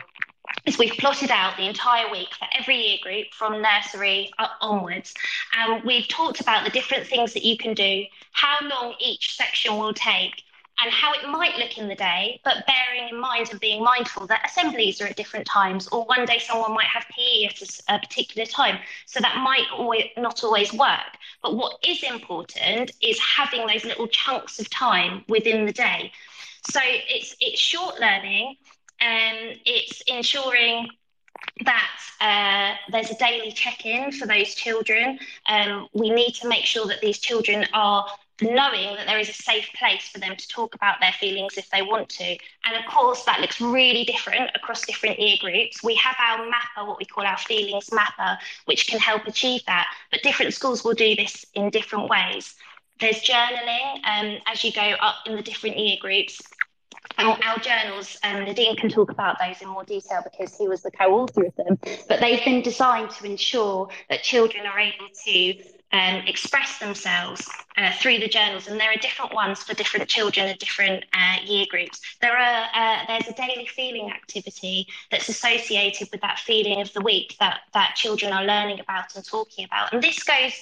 is 0.66 0.78
we've 0.78 0.98
plotted 0.98 1.32
out 1.32 1.58
the 1.58 1.68
entire 1.68 2.10
week 2.12 2.34
for 2.34 2.48
every 2.58 2.76
year 2.76 2.98
group 3.02 3.28
from 3.34 3.62
nursery 3.62 4.32
onwards. 4.62 5.14
And 5.58 5.84
we've 5.84 6.08
talked 6.08 6.40
about 6.42 6.64
the 6.64 6.72
different 6.72 7.08
things 7.08 7.34
that 7.34 7.44
you 7.44 7.58
can 7.58 7.74
do, 7.74 8.04
how 8.32 8.58
long 8.68 8.96
each 9.00 9.36
section 9.36 9.78
will 9.78 9.94
take, 9.94 10.44
and 10.84 10.92
how 10.92 11.14
it 11.14 11.28
might 11.30 11.58
look 11.58 11.78
in 11.78 11.88
the 11.88 11.96
day, 11.96 12.42
but 12.44 12.66
bearing 12.68 13.10
in 13.10 13.20
mind 13.20 13.50
and 13.50 13.60
being 13.60 13.82
mindful 13.82 14.28
that 14.28 14.46
assemblies 14.46 15.00
are 15.00 15.06
at 15.06 15.16
different 15.16 15.46
times, 15.46 15.88
or 15.88 16.04
one 16.06 16.26
day 16.26 16.38
someone 16.40 16.74
might 16.74 16.86
have 16.88 17.06
PE 17.16 17.46
at 17.46 17.62
a, 17.62 17.96
a 17.96 18.00
particular 18.00 18.46
time. 18.46 18.80
So 19.06 19.22
that 19.22 19.38
might 19.42 19.66
always, 19.74 20.08
not 20.18 20.44
always 20.44 20.74
work. 20.74 21.18
But 21.42 21.56
what 21.56 21.78
is 21.88 22.04
important 22.04 22.92
is 23.02 23.20
having 23.20 23.66
those 23.68 23.86
little 23.86 24.08
chunks 24.08 24.60
of 24.60 24.70
time 24.70 25.24
within 25.30 25.66
the 25.66 25.72
day. 25.72 26.12
So 26.72 26.80
it's 26.84 27.36
it's 27.40 27.60
short 27.60 28.00
learning 28.00 28.58
um, 29.02 29.54
it's 29.66 30.02
ensuring 30.08 30.90
that 31.64 31.92
uh, 32.22 32.76
there's 32.92 33.12
a 33.12 33.18
daily 33.18 33.52
check-in 33.52 34.12
for 34.12 34.26
those 34.28 34.56
children. 34.56 35.20
Um, 35.48 35.88
we 35.94 36.10
need 36.10 36.34
to 36.36 36.48
make 36.48 36.66
sure 36.66 36.86
that 36.88 37.02
these 37.02 37.20
children 37.20 37.66
are 37.74 38.06
knowing 38.42 38.96
that 38.96 39.08
there 39.08 39.20
is 39.20 39.30
a 39.30 39.34
safe 39.34 39.70
place 39.78 40.10
for 40.10 40.20
them 40.20 40.36
to 40.36 40.48
talk 40.48 40.76
about 40.76 41.00
their 41.00 41.14
feelings 41.14 41.58
if 41.58 41.70
they 41.70 41.82
want 41.82 42.10
to. 42.10 42.38
And 42.66 42.76
of 42.76 42.86
course, 42.92 43.24
that 43.24 43.40
looks 43.40 43.62
really 43.62 44.04
different 44.04 44.52
across 44.56 44.86
different 44.86 45.20
year 45.20 45.38
groups. 45.40 45.82
We 45.84 45.96
have 45.96 46.16
our 46.20 46.50
mapper, 46.50 46.86
what 46.86 47.00
we 47.00 47.06
call 47.06 47.26
our 47.26 47.38
feelings 47.38 47.92
mapper, 47.94 48.38
which 48.66 48.88
can 48.88 49.00
help 49.00 49.26
achieve 49.26 49.62
that. 49.68 49.88
But 50.12 50.22
different 50.24 50.54
schools 50.54 50.84
will 50.84 50.94
do 50.94 51.16
this 51.16 51.46
in 51.54 51.70
different 51.70 52.10
ways. 52.10 52.56
There's 53.00 53.22
journaling 53.22 54.00
um, 54.06 54.38
as 54.48 54.64
you 54.64 54.72
go 54.72 54.96
up 55.02 55.16
in 55.26 55.36
the 55.36 55.42
different 55.42 55.78
year 55.78 55.98
groups 56.00 56.42
our, 57.18 57.38
our 57.46 57.60
journals, 57.60 58.18
um, 58.24 58.46
Nadim 58.46 58.78
can 58.78 58.90
talk 58.90 59.12
about 59.12 59.38
those 59.40 59.62
in 59.62 59.70
more 59.70 59.84
detail 59.84 60.22
because 60.24 60.58
he 60.58 60.68
was 60.68 60.82
the 60.82 60.92
co-author 60.92 61.46
of 61.46 61.56
them, 61.56 61.80
but 62.08 62.20
they've 62.20 62.44
been 62.44 62.62
designed 62.62 63.10
to 63.12 63.26
ensure 63.26 63.90
that 64.10 64.24
children 64.24 64.66
are 64.66 64.80
able 64.80 65.08
to 65.26 65.56
um, 65.92 66.24
express 66.28 66.78
themselves 66.80 67.48
uh, 67.78 67.92
through 67.94 68.20
the 68.20 68.28
journals, 68.28 68.68
and 68.68 68.80
there 68.80 68.92
are 68.92 68.98
different 68.98 69.34
ones 69.34 69.64
for 69.64 69.74
different 69.76 70.10
children 70.10 70.48
and 70.48 70.60
different 70.60 71.06
uh, 71.14 71.38
year 71.46 71.66
groups. 71.70 72.02
There 72.22 72.36
are 72.38 72.66
uh, 72.74 73.06
there's 73.08 73.28
a 73.28 73.34
daily 73.34 73.68
feeling 73.68 74.12
activity 74.12 74.88
that's 75.10 75.30
associated 75.30 76.10
with 76.12 76.22
that 76.22 76.40
feeling 76.40 76.82
of 76.82 76.92
the 76.94 77.02
week 77.02 77.36
that 77.40 77.62
that 77.74 77.96
children 77.96 78.34
are 78.34 78.44
learning 78.44 78.80
about 78.82 79.16
and 79.16 79.24
talking 79.24 79.66
about, 79.66 79.94
and 79.94 80.04
this 80.04 80.22
goes 80.24 80.54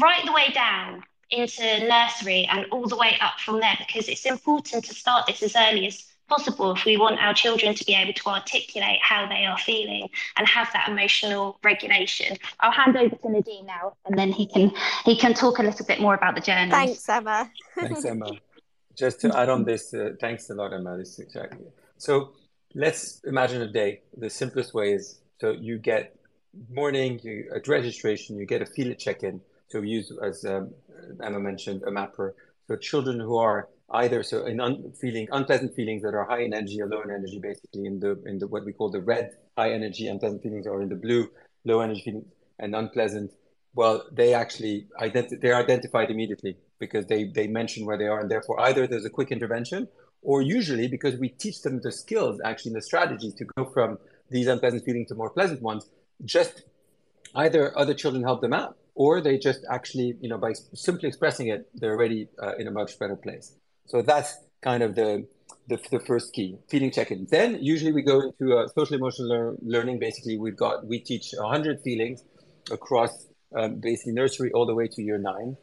right 0.00 0.24
the 0.24 0.32
way 0.32 0.50
down 0.52 1.04
into 1.32 1.88
nursery 1.88 2.46
and 2.50 2.66
all 2.70 2.86
the 2.86 2.96
way 2.96 3.16
up 3.20 3.40
from 3.40 3.60
there 3.60 3.76
because 3.78 4.08
it's 4.08 4.26
important 4.26 4.84
to 4.84 4.94
start 4.94 5.26
this 5.26 5.42
as 5.42 5.56
early 5.56 5.86
as 5.86 6.04
possible 6.28 6.72
if 6.72 6.84
we 6.84 6.96
want 6.96 7.20
our 7.20 7.34
children 7.34 7.74
to 7.74 7.84
be 7.84 7.94
able 7.94 8.12
to 8.12 8.28
articulate 8.28 8.98
how 9.02 9.26
they 9.28 9.44
are 9.44 9.58
feeling 9.58 10.08
and 10.36 10.46
have 10.48 10.68
that 10.72 10.88
emotional 10.88 11.58
regulation. 11.62 12.36
I'll 12.60 12.70
hand 12.70 12.96
over 12.96 13.16
to 13.16 13.28
Nadim 13.28 13.66
now 13.66 13.94
and 14.06 14.18
then 14.18 14.32
he 14.32 14.46
can 14.46 14.72
he 15.04 15.16
can 15.16 15.34
talk 15.34 15.58
a 15.58 15.62
little 15.62 15.86
bit 15.86 16.00
more 16.00 16.14
about 16.14 16.34
the 16.34 16.40
journey. 16.40 16.70
Thanks, 16.70 17.08
Emma. 17.08 17.50
thanks, 17.74 18.04
Emma. 18.04 18.30
Just 18.96 19.20
to 19.22 19.34
add 19.36 19.48
on 19.48 19.64
this, 19.64 19.94
uh, 19.94 20.10
thanks 20.20 20.50
a 20.50 20.54
lot, 20.54 20.74
Emma. 20.74 20.98
This 20.98 21.18
exactly. 21.18 21.66
So 21.96 22.32
let's 22.74 23.20
imagine 23.24 23.62
a 23.62 23.72
day. 23.72 24.02
The 24.16 24.28
simplest 24.28 24.74
way 24.74 24.92
is 24.92 25.20
so 25.40 25.52
you 25.52 25.78
get 25.78 26.14
morning, 26.70 27.18
you 27.22 27.50
at 27.54 27.66
registration, 27.68 28.36
you 28.36 28.46
get 28.46 28.60
a 28.62 28.66
feel 28.66 28.94
check-in. 28.94 29.40
So 29.72 29.80
we 29.80 29.88
use 29.88 30.12
as 30.22 30.44
um, 30.44 30.70
Emma 31.22 31.40
mentioned, 31.40 31.82
a 31.84 31.90
mapper. 31.90 32.34
So 32.68 32.76
children 32.76 33.18
who 33.18 33.36
are 33.38 33.68
either 33.90 34.22
so 34.22 34.44
in 34.44 34.60
un, 34.60 34.92
feeling 35.00 35.28
unpleasant 35.32 35.74
feelings 35.74 36.02
that 36.02 36.14
are 36.14 36.24
high 36.24 36.42
in 36.42 36.52
energy 36.52 36.80
or 36.82 36.88
low 36.88 37.00
in 37.00 37.10
energy, 37.10 37.38
basically 37.38 37.86
in 37.86 37.98
the 37.98 38.22
in 38.26 38.38
the 38.38 38.46
what 38.46 38.66
we 38.66 38.72
call 38.72 38.90
the 38.90 39.00
red 39.00 39.30
high 39.56 39.72
energy 39.72 40.08
unpleasant 40.08 40.42
feelings, 40.42 40.66
or 40.66 40.82
in 40.82 40.88
the 40.90 40.94
blue 40.94 41.30
low 41.64 41.80
energy 41.80 42.02
feelings 42.02 42.26
and 42.58 42.76
unpleasant 42.76 43.32
well, 43.74 44.04
they 44.12 44.34
actually 44.34 44.86
identi- 45.00 45.40
they're 45.40 45.56
identified 45.56 46.10
immediately 46.10 46.56
because 46.78 47.06
they 47.06 47.24
they 47.24 47.46
mention 47.46 47.86
where 47.86 47.96
they 47.96 48.06
are, 48.06 48.20
and 48.20 48.30
therefore 48.30 48.60
either 48.60 48.86
there's 48.86 49.06
a 49.06 49.10
quick 49.10 49.30
intervention, 49.32 49.88
or 50.20 50.42
usually 50.42 50.88
because 50.88 51.16
we 51.16 51.30
teach 51.30 51.62
them 51.62 51.80
the 51.80 51.92
skills, 51.92 52.40
actually 52.44 52.72
the 52.72 52.82
strategies 52.82 53.34
to 53.34 53.44
go 53.56 53.64
from 53.64 53.98
these 54.30 54.46
unpleasant 54.46 54.84
feelings 54.84 55.08
to 55.08 55.14
more 55.14 55.30
pleasant 55.30 55.62
ones. 55.62 55.88
Just 56.24 56.64
either 57.34 57.76
other 57.78 57.94
children 57.94 58.22
help 58.22 58.42
them 58.42 58.52
out, 58.52 58.76
or 58.94 59.20
they 59.20 59.38
just 59.38 59.60
actually, 59.70 60.16
you 60.20 60.28
know, 60.28 60.38
by 60.38 60.52
simply 60.74 61.08
expressing 61.08 61.48
it, 61.48 61.68
they're 61.74 61.92
already 61.92 62.28
uh, 62.42 62.54
in 62.56 62.68
a 62.68 62.70
much 62.70 62.98
better 62.98 63.16
place. 63.16 63.54
So 63.86 64.02
that's 64.02 64.36
kind 64.62 64.82
of 64.82 64.94
the 64.94 65.26
the, 65.68 65.78
the 65.90 66.00
first 66.00 66.32
key 66.32 66.58
feeling 66.68 66.90
check-in. 66.90 67.26
Then 67.30 67.58
usually 67.60 67.92
we 67.92 68.02
go 68.02 68.20
into 68.20 68.58
a 68.58 68.68
social 68.74 68.96
emotional 68.96 69.28
lear- 69.28 69.56
learning. 69.62 69.98
Basically, 69.98 70.38
we've 70.38 70.56
got 70.56 70.86
we 70.86 70.98
teach 70.98 71.32
100 71.36 71.80
feelings 71.82 72.24
across 72.70 73.26
um, 73.56 73.80
basically 73.80 74.12
nursery 74.12 74.50
all 74.52 74.66
the 74.66 74.74
way 74.74 74.88
to 74.88 75.02
year 75.02 75.18
nine, 75.18 75.56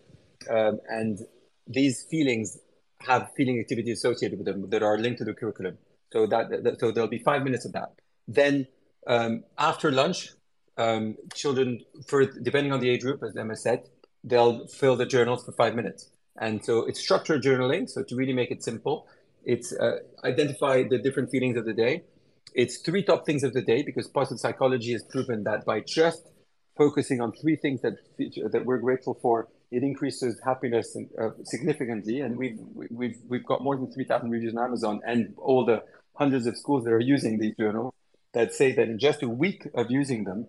um, 0.50 0.80
and 0.90 1.20
these 1.68 2.06
feelings 2.10 2.58
have 3.02 3.30
feeling 3.36 3.60
activities 3.60 3.98
associated 3.98 4.38
with 4.38 4.46
them 4.46 4.70
that 4.70 4.84
are 4.84 4.98
linked 4.98 5.20
to 5.20 5.26
the 5.26 5.34
curriculum. 5.34 5.78
So 6.12 6.28
that, 6.28 6.64
that 6.64 6.80
so 6.80 6.92
there'll 6.92 7.10
be 7.10 7.20
five 7.20 7.44
minutes 7.44 7.66
of 7.66 7.74
that. 7.74 7.94
Then 8.28 8.68
um, 9.08 9.44
after 9.58 9.92
lunch, 9.92 10.32
um, 10.80 11.18
children, 11.34 11.82
for 12.08 12.26
depending 12.26 12.72
on 12.72 12.80
the 12.80 12.90
age 12.90 13.02
group, 13.02 13.22
as 13.22 13.36
Emma 13.36 13.56
said, 13.56 13.84
they'll 14.24 14.66
fill 14.68 14.96
the 14.96 15.06
journals 15.06 15.44
for 15.46 15.52
five 15.52 15.76
minutes. 15.76 16.10
And 16.40 16.64
so 16.64 16.86
it's 16.86 17.00
structured 17.00 17.44
journaling. 17.44 17.90
So 17.90 18.04
to 18.04 18.16
really 18.16 18.34
make 18.34 18.50
it 18.50 18.64
simple, 18.64 19.08
it's 19.44 19.74
uh, 19.74 19.98
identify 20.24 20.84
the 20.84 20.98
different 20.98 21.30
feelings 21.32 21.58
of 21.58 21.66
the 21.66 21.74
day. 21.74 22.04
It's 22.56 22.78
three 22.78 23.04
top 23.04 23.26
things 23.26 23.44
of 23.44 23.54
the 23.54 23.62
day 23.62 23.84
because 23.84 24.08
positive 24.08 24.40
psychology 24.40 24.94
has 24.94 25.04
proven 25.04 25.44
that 25.44 25.66
by 25.66 25.82
just 25.82 26.24
focusing 26.78 27.20
on 27.20 27.34
three 27.34 27.58
things 27.58 27.82
that 27.82 27.96
that 28.54 28.64
we're 28.66 28.80
grateful 28.80 29.16
for, 29.22 29.50
it 29.70 29.84
increases 29.84 30.40
happiness 30.44 30.98
uh, 31.22 31.30
significantly. 31.44 32.22
And 32.22 32.38
we've 32.38 32.60
we've 32.90 33.18
we've 33.28 33.46
got 33.46 33.62
more 33.62 33.76
than 33.76 33.92
three 33.92 34.06
thousand 34.06 34.30
reviews 34.32 34.56
on 34.56 34.64
Amazon 34.64 35.02
and 35.06 35.34
all 35.38 35.66
the 35.66 35.84
hundreds 36.16 36.46
of 36.48 36.58
schools 36.58 36.84
that 36.86 36.92
are 36.92 37.00
using 37.16 37.38
these 37.38 37.56
journals 37.58 37.94
that 38.34 38.54
say 38.54 38.72
that 38.72 38.88
in 38.90 39.00
just 39.00 39.24
a 39.24 39.30
week 39.30 39.68
of 39.74 39.90
using 39.90 40.24
them, 40.24 40.48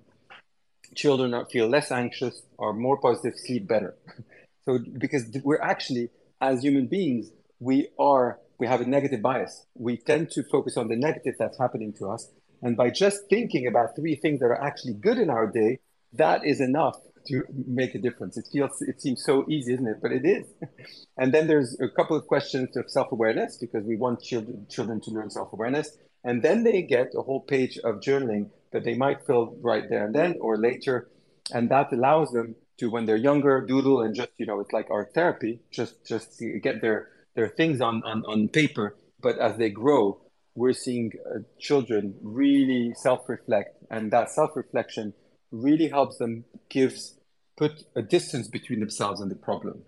children 0.95 1.35
feel 1.51 1.69
less 1.69 1.91
anxious, 1.91 2.43
are 2.59 2.73
more 2.73 2.99
positive, 2.99 3.39
sleep 3.39 3.67
better. 3.69 3.97
so 4.65 4.79
because 4.99 5.25
we're 5.45 5.61
actually 5.61 6.11
as 6.41 6.63
human 6.63 6.87
beings, 6.87 7.31
we 7.59 7.89
are 7.99 8.39
we 8.59 8.67
have 8.67 8.81
a 8.81 8.87
negative 8.87 9.23
bias. 9.23 9.67
We 9.75 9.97
tend 9.97 10.31
to 10.33 10.43
focus 10.43 10.77
on 10.77 10.89
the 10.89 10.97
negative 10.97 11.35
that's 11.39 11.59
happening 11.59 11.95
to 11.95 12.11
us. 12.11 12.31
And 12.63 12.77
by 12.77 12.91
just 12.91 13.29
thinking 13.31 13.67
about 13.67 13.97
three 13.97 14.17
things 14.17 14.41
that 14.41 14.47
are 14.47 14.63
actually 14.63 14.95
good 14.95 15.17
in 15.17 15.31
our 15.31 15.47
day, 15.47 15.79
that 16.13 16.45
is 16.45 16.61
enough 16.61 16.97
to 17.29 17.43
make 17.67 17.95
a 17.95 17.99
difference. 17.99 18.37
It 18.37 18.47
feels, 18.53 18.83
it 18.83 19.01
seems 19.01 19.25
so 19.25 19.47
easy, 19.49 19.75
isn't 19.75 19.87
it? 19.87 19.99
But 20.03 20.13
it 20.13 20.25
is. 20.25 20.47
And 21.17 21.35
then 21.35 21.47
there's 21.47 21.79
a 21.81 21.89
couple 21.89 22.17
of 22.17 22.27
questions 22.27 22.77
of 22.77 22.91
self-awareness 22.91 23.59
because 23.59 23.85
we 23.85 23.97
want 23.97 24.23
children, 24.23 24.67
children 24.71 25.01
to 25.03 25.11
learn 25.11 25.31
self-awareness. 25.31 25.99
And 26.25 26.43
then 26.43 26.65
they 26.65 26.83
get 26.83 27.13
a 27.17 27.23
whole 27.23 27.41
page 27.41 27.79
of 27.79 27.97
journaling 27.97 28.51
that 28.73 28.85
they 28.85 28.95
might 28.95 29.27
fill 29.27 29.57
right 29.61 29.89
there 29.89 30.07
and 30.07 30.15
then 30.15 30.37
or 30.41 30.57
later. 30.57 31.09
And 31.53 31.69
that 31.71 31.93
allows 31.93 32.31
them 32.31 32.55
to, 32.79 32.91
when 32.91 33.07
they're 33.07 33.17
younger, 33.17 33.61
doodle 33.67 34.03
and 34.03 34.15
just, 34.15 34.31
you 34.39 34.47
know, 34.47 34.61
it's 34.61 34.73
like 34.73 34.91
our 34.91 35.05
therapy, 35.05 35.61
just, 35.71 36.07
just 36.07 36.43
get 36.63 36.81
their, 36.81 37.09
their 37.35 37.49
things 37.49 37.81
on, 37.81 38.03
on, 38.05 38.25
on 38.27 38.49
paper. 38.49 38.97
But 39.21 39.39
as 39.39 39.57
they 39.57 39.71
grow, 39.71 40.21
we're 40.55 40.73
seeing 40.73 41.13
uh, 41.27 41.41
children 41.59 42.15
really 42.23 42.93
self-reflect 42.95 43.77
and 43.91 44.11
that 44.13 44.31
self-reflection 44.31 45.15
really 45.51 45.89
helps 45.89 46.19
them 46.19 46.45
gives 46.69 47.15
put 47.57 47.85
a 47.95 48.03
distance 48.03 48.49
between 48.49 48.81
themselves 48.81 49.21
and 49.21 49.31
the 49.31 49.37
problem 49.37 49.83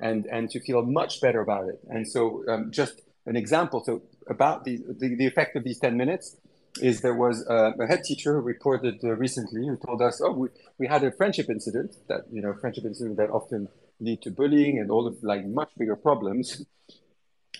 and 0.00 0.26
and 0.26 0.50
to 0.50 0.60
feel 0.60 0.82
much 0.82 1.20
better 1.20 1.40
about 1.40 1.68
it 1.68 1.78
and 1.88 2.08
so 2.08 2.44
um, 2.48 2.70
just 2.70 3.00
an 3.26 3.36
example 3.36 3.82
so 3.84 4.02
about 4.28 4.64
the, 4.64 4.78
the, 4.98 5.14
the 5.16 5.26
effect 5.26 5.56
of 5.56 5.64
these 5.64 5.78
10 5.78 5.96
minutes 5.96 6.36
is 6.80 7.00
there 7.00 7.14
was 7.14 7.46
a, 7.48 7.72
a 7.78 7.86
head 7.86 8.02
teacher 8.04 8.34
who 8.34 8.40
reported 8.40 8.98
uh, 9.04 9.12
recently 9.14 9.66
who 9.66 9.76
told 9.76 10.02
us 10.02 10.20
oh 10.22 10.32
we, 10.32 10.48
we 10.78 10.86
had 10.86 11.04
a 11.04 11.12
friendship 11.12 11.48
incident 11.48 11.94
that 12.08 12.22
you 12.30 12.42
know 12.42 12.54
friendship 12.60 12.84
incident 12.84 13.16
that 13.16 13.30
often 13.30 13.68
lead 14.00 14.20
to 14.22 14.30
bullying 14.30 14.78
and 14.78 14.90
all 14.90 15.06
of 15.06 15.16
like 15.22 15.46
much 15.46 15.70
bigger 15.78 15.96
problems 15.96 16.64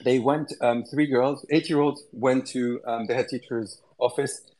they 0.03 0.19
went 0.19 0.53
um, 0.61 0.83
three 0.85 1.07
girls 1.07 1.47
eight 1.51 1.69
year 1.69 1.81
olds 1.81 2.05
went 2.13 2.47
to 2.47 2.81
um, 2.87 3.07
the 3.07 3.15
head 3.15 3.29
teacher's 3.29 3.81
office 3.99 4.51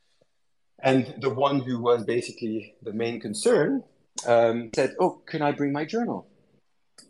and 0.85 1.15
the 1.19 1.31
one 1.31 1.61
who 1.61 1.81
was 1.81 2.05
basically 2.05 2.75
the 2.83 2.93
main 2.93 3.19
concern 3.19 3.83
um, 4.27 4.71
said, 4.75 4.95
Oh, 5.01 5.23
can 5.27 5.43
I 5.43 5.53
bring 5.53 5.73
my 5.73 5.85
journal? 5.85 6.27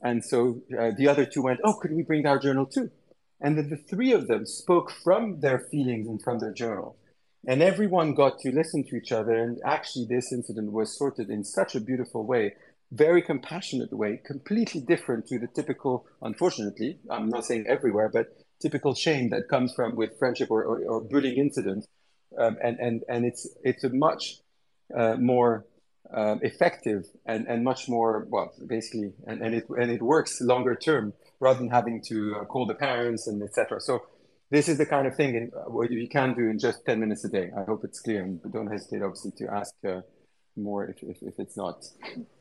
And 0.02 0.24
so 0.24 0.62
uh, 0.78 0.92
the 0.96 1.08
other 1.08 1.26
two 1.26 1.42
went, 1.42 1.60
Oh, 1.64 1.74
could 1.74 1.92
we 1.92 2.02
bring 2.02 2.26
our 2.26 2.38
journal 2.38 2.66
too? 2.66 2.90
And 3.40 3.58
then 3.58 3.68
the 3.68 3.76
three 3.76 4.12
of 4.12 4.28
them 4.28 4.46
spoke 4.46 4.90
from 4.90 5.40
their 5.40 5.58
feelings 5.58 6.06
and 6.06 6.22
from 6.22 6.38
their 6.38 6.52
journal. 6.52 6.96
And 7.46 7.62
everyone 7.62 8.14
got 8.14 8.38
to 8.40 8.50
listen 8.50 8.84
to 8.84 8.96
each 8.96 9.12
other. 9.12 9.34
And 9.34 9.60
actually, 9.64 10.06
this 10.06 10.32
incident 10.32 10.72
was 10.72 10.96
sorted 10.96 11.30
in 11.30 11.44
such 11.44 11.74
a 11.74 11.80
beautiful 11.80 12.24
way, 12.24 12.54
very 12.90 13.22
compassionate 13.22 13.92
way, 13.92 14.20
completely 14.24 14.80
different 14.80 15.26
to 15.28 15.38
the 15.38 15.48
typical, 15.48 16.06
unfortunately, 16.22 16.98
I'm 17.10 17.28
not 17.28 17.44
saying 17.44 17.66
everywhere, 17.68 18.10
but 18.12 18.28
typical 18.60 18.94
shame 18.94 19.28
that 19.30 19.48
comes 19.48 19.74
from 19.74 19.94
with 19.94 20.18
friendship 20.18 20.50
or, 20.50 20.64
or, 20.64 20.82
or 20.84 21.00
bullying 21.02 21.36
incidents 21.36 21.86
um, 22.38 22.56
and 22.62 22.78
and 22.78 23.02
and 23.08 23.24
it's 23.24 23.48
it's 23.62 23.84
a 23.84 23.90
much 23.90 24.36
uh, 24.96 25.16
more 25.16 25.66
um, 26.12 26.40
effective 26.42 27.04
and, 27.26 27.46
and 27.46 27.64
much 27.64 27.88
more 27.88 28.26
well 28.28 28.52
basically 28.66 29.12
and, 29.26 29.42
and 29.42 29.54
it 29.54 29.64
and 29.68 29.90
it 29.90 30.02
works 30.02 30.40
longer 30.40 30.74
term 30.74 31.12
rather 31.40 31.58
than 31.58 31.70
having 31.70 32.02
to 32.08 32.36
uh, 32.40 32.44
call 32.44 32.66
the 32.66 32.74
parents 32.74 33.26
and 33.26 33.42
etc. 33.42 33.80
So 33.80 34.04
this 34.50 34.68
is 34.68 34.78
the 34.78 34.86
kind 34.86 35.06
of 35.06 35.16
thing 35.16 35.34
in, 35.34 35.50
uh, 35.56 35.70
what 35.70 35.90
you 35.90 36.08
can 36.08 36.34
do 36.34 36.48
in 36.48 36.58
just 36.58 36.84
10 36.86 37.00
minutes 37.00 37.24
a 37.24 37.28
day. 37.28 37.50
I 37.56 37.64
hope 37.64 37.84
it's 37.84 38.00
clear 38.00 38.22
and 38.22 38.40
don't 38.52 38.70
hesitate 38.70 39.02
obviously 39.02 39.32
to 39.38 39.52
ask 39.52 39.74
uh, 39.86 40.00
more 40.56 40.86
if, 40.86 41.02
if, 41.02 41.22
if, 41.22 41.34
it's 41.38 41.56
not. 41.56 41.84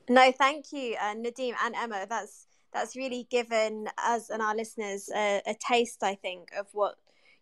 No, 0.10 0.32
thank 0.32 0.72
you, 0.72 0.96
uh, 1.02 1.16
Nadim 1.16 1.54
and 1.63 1.76
Emma. 1.76 2.06
That's 2.08 2.48
that's 2.74 2.96
really 2.96 3.28
given 3.30 3.88
us 4.04 4.30
and 4.30 4.42
our 4.42 4.56
listeners 4.56 5.10
a, 5.16 5.42
a 5.46 5.56
taste, 5.56 6.04
I 6.04 6.16
think, 6.16 6.50
of 6.58 6.68
what 6.74 6.96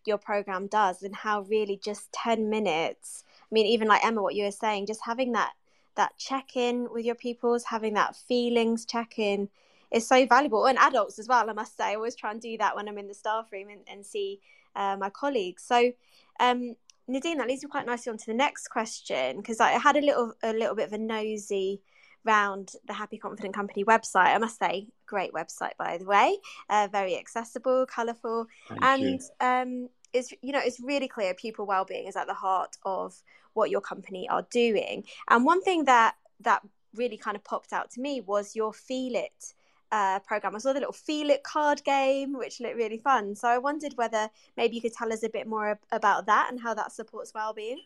your 0.06 0.18
program 0.18 0.66
does 0.66 1.02
and 1.02 1.14
how 1.14 1.42
really 1.42 1.80
just 1.82 2.12
10 2.12 2.50
minutes 2.50 3.24
i 3.40 3.54
mean 3.54 3.66
even 3.66 3.88
like 3.88 4.04
emma 4.04 4.22
what 4.22 4.34
you 4.34 4.44
were 4.44 4.50
saying 4.50 4.86
just 4.86 5.00
having 5.04 5.32
that 5.32 5.52
that 5.94 6.16
check 6.18 6.56
in 6.56 6.88
with 6.90 7.04
your 7.04 7.14
pupils 7.14 7.64
having 7.64 7.94
that 7.94 8.16
feelings 8.16 8.84
check 8.84 9.18
in 9.18 9.48
is 9.92 10.06
so 10.06 10.26
valuable 10.26 10.66
and 10.66 10.78
adults 10.78 11.18
as 11.18 11.28
well 11.28 11.48
i 11.48 11.52
must 11.52 11.76
say 11.76 11.92
i 11.92 11.94
always 11.94 12.16
try 12.16 12.30
and 12.30 12.40
do 12.40 12.56
that 12.58 12.74
when 12.74 12.88
i'm 12.88 12.98
in 12.98 13.08
the 13.08 13.14
staff 13.14 13.46
room 13.52 13.68
and, 13.68 13.80
and 13.86 14.04
see 14.04 14.40
uh, 14.76 14.96
my 14.96 15.10
colleagues 15.10 15.62
so 15.64 15.92
um 16.40 16.74
Nadim 17.10 17.36
that 17.36 17.48
leads 17.48 17.64
me 17.64 17.68
quite 17.68 17.84
nicely 17.84 18.10
on 18.10 18.16
to 18.16 18.26
the 18.26 18.34
next 18.34 18.68
question 18.68 19.36
because 19.38 19.60
i 19.60 19.72
had 19.72 19.96
a 19.96 20.00
little 20.00 20.34
a 20.42 20.52
little 20.52 20.74
bit 20.74 20.86
of 20.86 20.92
a 20.92 20.98
nosy 20.98 21.82
round 22.24 22.72
the 22.86 22.92
Happy 22.92 23.18
Confident 23.18 23.54
Company 23.54 23.84
website. 23.84 24.34
I 24.34 24.38
must 24.38 24.58
say, 24.58 24.86
great 25.06 25.32
website 25.32 25.76
by 25.78 25.98
the 25.98 26.04
way, 26.04 26.38
uh, 26.70 26.88
very 26.90 27.16
accessible, 27.16 27.86
colourful, 27.86 28.46
and 28.80 29.20
um, 29.40 29.88
it's 30.12 30.32
you 30.42 30.52
know 30.52 30.60
it's 30.62 30.80
really 30.80 31.08
clear 31.08 31.34
pupil 31.34 31.66
well-being 31.66 32.06
is 32.06 32.16
at 32.16 32.26
the 32.26 32.34
heart 32.34 32.76
of 32.84 33.22
what 33.54 33.70
your 33.70 33.80
company 33.80 34.28
are 34.28 34.46
doing. 34.50 35.04
And 35.28 35.44
one 35.44 35.62
thing 35.62 35.84
that 35.84 36.14
that 36.40 36.62
really 36.94 37.16
kind 37.16 37.36
of 37.36 37.44
popped 37.44 37.72
out 37.72 37.90
to 37.92 38.00
me 38.00 38.20
was 38.20 38.54
your 38.54 38.72
Feel 38.72 39.16
It. 39.16 39.54
Uh, 39.92 40.18
program. 40.20 40.56
I 40.56 40.58
saw 40.58 40.72
the 40.72 40.80
little 40.80 40.94
Feel 40.94 41.28
It 41.28 41.42
card 41.42 41.84
game, 41.84 42.32
which 42.32 42.60
looked 42.60 42.76
really 42.76 42.96
fun. 42.96 43.36
So 43.36 43.46
I 43.46 43.58
wondered 43.58 43.92
whether 43.96 44.30
maybe 44.56 44.74
you 44.74 44.80
could 44.80 44.94
tell 44.94 45.12
us 45.12 45.22
a 45.22 45.28
bit 45.28 45.46
more 45.46 45.78
about 45.90 46.24
that 46.24 46.48
and 46.50 46.58
how 46.58 46.72
that 46.72 46.92
supports 46.92 47.34
well-being. 47.34 47.78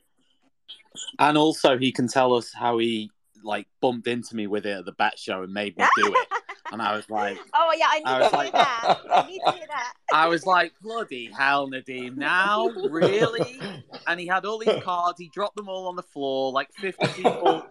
And 1.19 1.37
also, 1.37 1.77
he 1.77 1.91
can 1.91 2.07
tell 2.07 2.33
us 2.35 2.53
how 2.53 2.79
he 2.79 3.11
like 3.43 3.67
bumped 3.81 4.07
into 4.07 4.37
me 4.37 4.47
with 4.47 4.67
it 4.67 4.79
at 4.79 4.85
the 4.85 4.93
Bett 4.93 5.19
show 5.19 5.43
and 5.43 5.53
made 5.53 5.77
me 5.77 5.85
do 5.97 6.15
it. 6.15 6.26
And 6.73 6.83
I 6.83 6.97
was 6.97 7.09
like, 7.11 7.39
"Oh 7.55 7.75
yeah, 7.77 7.87
I 7.89 7.99
need 7.99 8.07
I 8.07 8.19
to 8.19 8.25
hear 8.25 8.39
like, 8.39 8.53
that. 8.53 8.99
I 9.11 9.27
need 9.27 9.41
to 9.47 9.53
hear 9.57 9.67
that." 9.69 9.93
I 10.13 10.29
was 10.29 10.47
like, 10.47 10.73
"Bloody 10.83 11.31
hell, 11.37 11.69
Nadim! 11.69 12.17
Now, 12.17 12.69
really?" 12.69 13.61
And 14.07 14.21
he 14.21 14.27
had 14.27 14.45
all 14.45 14.59
these 14.59 14.83
cards. 14.83 15.19
He 15.19 15.29
dropped 15.29 15.57
them 15.57 15.69
all 15.69 15.89
on 15.89 15.97
the 15.97 16.03
floor. 16.03 16.53
Like 16.53 16.73
fifty 16.73 17.07
people, 17.09 17.67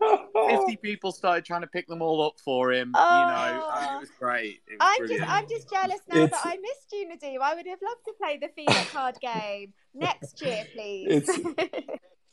fifty 0.50 0.76
people 0.82 1.12
started 1.12 1.46
trying 1.46 1.62
to 1.62 1.68
pick 1.68 1.88
them 1.88 2.02
all 2.02 2.26
up 2.26 2.40
for 2.44 2.72
him. 2.72 2.92
Oh. 2.96 3.00
You 3.00 3.28
know, 3.28 3.34
I 3.34 3.52
mean, 3.52 3.60
it 3.60 3.90
oh. 3.92 4.00
was 4.00 4.10
great. 4.20 4.62
It 4.68 4.72
was 4.72 4.78
I'm 4.82 4.98
brilliant. 4.98 5.22
just, 5.22 5.34
I'm 5.34 5.50
just 5.50 5.70
jealous 5.70 6.00
now 6.12 6.24
it's... 6.24 6.32
that 6.32 6.42
I 6.46 6.58
missed 6.58 6.92
you, 6.92 7.08
Nadim. 7.08 7.42
I 7.42 7.56
would 7.56 7.68
have 7.68 7.80
loved 7.82 8.06
to 8.06 8.14
play 8.22 8.38
the 8.42 8.50
Feel 8.50 8.66
It 8.70 8.90
card 8.92 9.16
game 9.22 9.74
next 9.94 10.42
year, 10.42 10.66
please. 10.74 11.30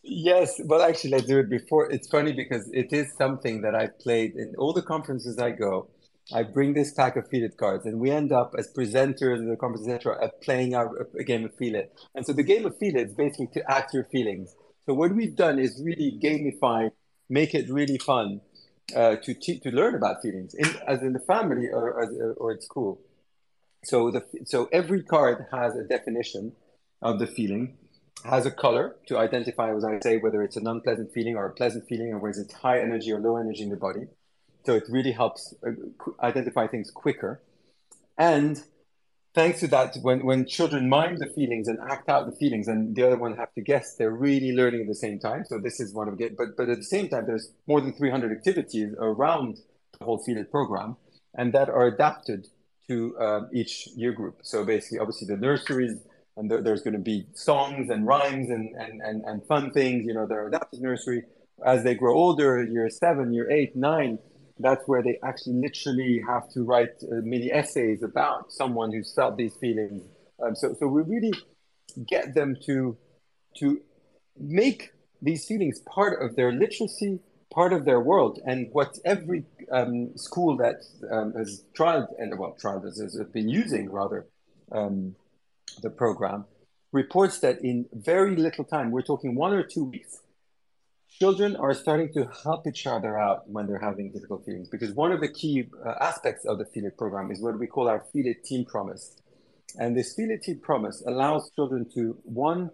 Yes, 0.02 0.60
well, 0.64 0.82
actually, 0.82 1.10
let's 1.10 1.26
do 1.26 1.38
it 1.38 1.48
before. 1.48 1.90
It's 1.90 2.08
funny 2.08 2.32
because 2.32 2.68
it 2.72 2.92
is 2.92 3.12
something 3.16 3.62
that 3.62 3.76
I 3.76 3.86
played 3.86 4.34
in 4.34 4.54
all 4.58 4.72
the 4.72 4.82
conferences 4.82 5.38
I 5.38 5.52
go. 5.52 5.88
I 6.32 6.42
bring 6.44 6.74
this 6.74 6.92
pack 6.92 7.16
of 7.16 7.28
Feel 7.28 7.44
It 7.44 7.56
cards, 7.56 7.86
and 7.86 8.00
we 8.00 8.10
end 8.10 8.32
up 8.32 8.54
as 8.58 8.72
presenters 8.72 9.38
in 9.38 9.48
the 9.48 9.56
conference, 9.56 9.88
etc., 9.88 10.24
uh, 10.24 10.28
playing 10.42 10.74
our 10.74 10.88
uh, 11.02 11.04
a 11.18 11.24
game 11.24 11.44
of 11.44 11.54
Feel 11.56 11.74
It. 11.76 11.92
And 12.14 12.26
so 12.26 12.32
the 12.32 12.42
game 12.44 12.66
of 12.66 12.78
Feel 12.78 12.96
It 12.96 13.08
is 13.08 13.14
basically 13.14 13.48
to 13.54 13.70
act 13.70 13.94
your 13.94 14.04
feelings. 14.04 14.54
So 14.86 14.94
what 14.94 15.14
we've 15.14 15.36
done 15.36 15.58
is 15.58 15.80
really 15.84 16.18
gamify, 16.22 16.90
make 17.28 17.54
it 17.54 17.70
really 17.70 17.98
fun. 17.98 18.40
uh, 18.96 19.16
to 19.16 19.34
to 19.34 19.70
learn 19.70 19.94
about 19.94 20.22
feelings, 20.22 20.54
in, 20.54 20.66
as 20.86 21.02
in 21.02 21.12
the 21.12 21.20
family 21.20 21.68
or, 21.68 21.92
or, 21.92 22.04
uh, 22.04 22.34
or 22.34 22.52
at 22.52 22.62
school. 22.62 23.00
So 23.84 24.10
the 24.10 24.22
so 24.44 24.68
every 24.72 25.02
card 25.02 25.46
has 25.52 25.76
a 25.76 25.84
definition 25.84 26.52
of 27.00 27.18
the 27.18 27.26
feeling, 27.26 27.78
has 28.24 28.46
a 28.46 28.50
color 28.50 28.96
to 29.08 29.18
identify, 29.18 29.74
as 29.74 29.84
I 29.84 29.98
say, 30.00 30.18
whether 30.18 30.42
it's 30.42 30.56
an 30.56 30.66
unpleasant 30.66 31.12
feeling 31.12 31.36
or 31.36 31.46
a 31.46 31.52
pleasant 31.52 31.88
feeling, 31.88 32.12
or 32.12 32.18
whether 32.18 32.40
it's 32.40 32.54
high 32.54 32.80
energy 32.80 33.12
or 33.12 33.20
low 33.20 33.36
energy 33.36 33.62
in 33.62 33.70
the 33.70 33.76
body. 33.76 34.06
So 34.64 34.74
it 34.74 34.84
really 34.88 35.12
helps 35.12 35.54
uh, 35.66 35.70
identify 36.22 36.66
things 36.66 36.90
quicker. 36.90 37.42
And 38.18 38.62
thanks 39.34 39.60
to 39.60 39.68
that, 39.68 39.96
when, 40.02 40.24
when 40.24 40.46
children 40.46 40.88
mime 40.88 41.16
the 41.16 41.26
feelings 41.26 41.68
and 41.68 41.78
act 41.90 42.08
out 42.08 42.26
the 42.26 42.36
feelings, 42.36 42.68
and 42.68 42.94
the 42.94 43.02
other 43.04 43.16
one 43.16 43.36
have 43.36 43.52
to 43.54 43.60
guess, 43.60 43.96
they're 43.96 44.10
really 44.10 44.52
learning 44.52 44.82
at 44.82 44.86
the 44.86 44.94
same 44.94 45.18
time. 45.18 45.44
So 45.44 45.58
this 45.58 45.80
is 45.80 45.92
one 45.94 46.08
of 46.08 46.20
it. 46.20 46.36
But 46.36 46.56
but 46.56 46.68
at 46.68 46.78
the 46.78 46.84
same 46.84 47.08
time, 47.08 47.26
there's 47.26 47.50
more 47.66 47.80
than 47.80 47.92
300 47.92 48.32
activities 48.32 48.94
around 48.98 49.58
the 49.98 50.04
whole 50.04 50.18
Feel 50.18 50.38
It 50.38 50.50
program, 50.50 50.96
and 51.34 51.52
that 51.52 51.68
are 51.68 51.86
adapted 51.86 52.46
to 52.88 53.16
uh, 53.18 53.40
each 53.52 53.88
year 53.96 54.12
group. 54.12 54.40
So 54.42 54.64
basically, 54.64 54.98
obviously, 54.98 55.28
the 55.28 55.36
nurseries 55.36 55.98
and 56.36 56.50
there, 56.50 56.62
there's 56.62 56.82
going 56.82 56.94
to 56.94 57.00
be 57.00 57.26
songs 57.34 57.90
and 57.90 58.06
rhymes 58.06 58.50
and, 58.50 58.74
and, 58.76 59.00
and, 59.02 59.22
and 59.24 59.44
fun 59.46 59.70
things. 59.70 60.04
You 60.06 60.14
know, 60.14 60.26
they're 60.26 60.48
adapted 60.48 60.80
nursery. 60.80 61.24
As 61.64 61.84
they 61.84 61.94
grow 61.94 62.14
older, 62.14 62.62
year 62.62 62.88
seven, 62.90 63.32
year 63.32 63.50
eight, 63.50 63.76
nine, 63.76 64.18
that's 64.62 64.86
where 64.86 65.02
they 65.02 65.18
actually 65.24 65.54
literally 65.54 66.22
have 66.26 66.48
to 66.52 66.62
write 66.62 66.94
uh, 67.04 67.16
mini 67.22 67.50
essays 67.52 68.02
about 68.02 68.52
someone 68.52 68.92
who's 68.92 69.12
felt 69.14 69.36
these 69.36 69.54
feelings. 69.56 70.02
Um, 70.42 70.54
so, 70.54 70.74
so 70.78 70.86
we 70.86 71.02
really 71.02 71.32
get 72.08 72.34
them 72.34 72.56
to 72.66 72.96
to 73.58 73.80
make 74.38 74.90
these 75.20 75.44
feelings 75.44 75.80
part 75.80 76.22
of 76.22 76.36
their 76.36 76.52
literacy, 76.52 77.20
part 77.52 77.72
of 77.72 77.84
their 77.84 78.00
world, 78.00 78.40
and 78.46 78.68
what 78.72 78.98
every 79.04 79.44
um, 79.70 80.16
school 80.16 80.56
that 80.56 80.76
um, 81.10 81.34
has 81.34 81.64
tried 81.74 82.04
and 82.18 82.38
well 82.38 82.56
tried 82.58 82.82
has, 82.82 82.98
has 82.98 83.20
been 83.32 83.48
using 83.48 83.90
rather 83.90 84.26
um, 84.72 85.14
the 85.82 85.90
program, 85.90 86.44
reports 86.92 87.38
that 87.40 87.62
in 87.62 87.86
very 87.92 88.36
little 88.36 88.64
time, 88.64 88.90
we're 88.90 89.02
talking 89.02 89.34
one 89.34 89.52
or 89.52 89.62
two 89.62 89.84
weeks, 89.84 90.20
children 91.22 91.54
are 91.54 91.72
starting 91.72 92.12
to 92.12 92.28
help 92.42 92.66
each 92.66 92.84
other 92.84 93.16
out 93.16 93.48
when 93.48 93.64
they're 93.68 93.78
having 93.90 94.10
difficult 94.10 94.44
feelings. 94.44 94.68
Because 94.68 94.90
one 94.92 95.12
of 95.12 95.20
the 95.20 95.28
key 95.28 95.68
uh, 95.86 95.94
aspects 96.00 96.44
of 96.44 96.58
the 96.58 96.64
Feel 96.64 96.86
It 96.86 96.98
program 96.98 97.30
is 97.30 97.40
what 97.40 97.56
we 97.60 97.68
call 97.68 97.86
our 97.86 98.04
Feel 98.12 98.26
It 98.26 98.42
Team 98.42 98.64
Promise. 98.64 99.04
And 99.78 99.96
this 99.96 100.16
Feel 100.16 100.30
It 100.32 100.42
Team 100.42 100.58
Promise 100.58 101.04
allows 101.06 101.48
children 101.54 101.86
to, 101.94 102.18
one, 102.24 102.70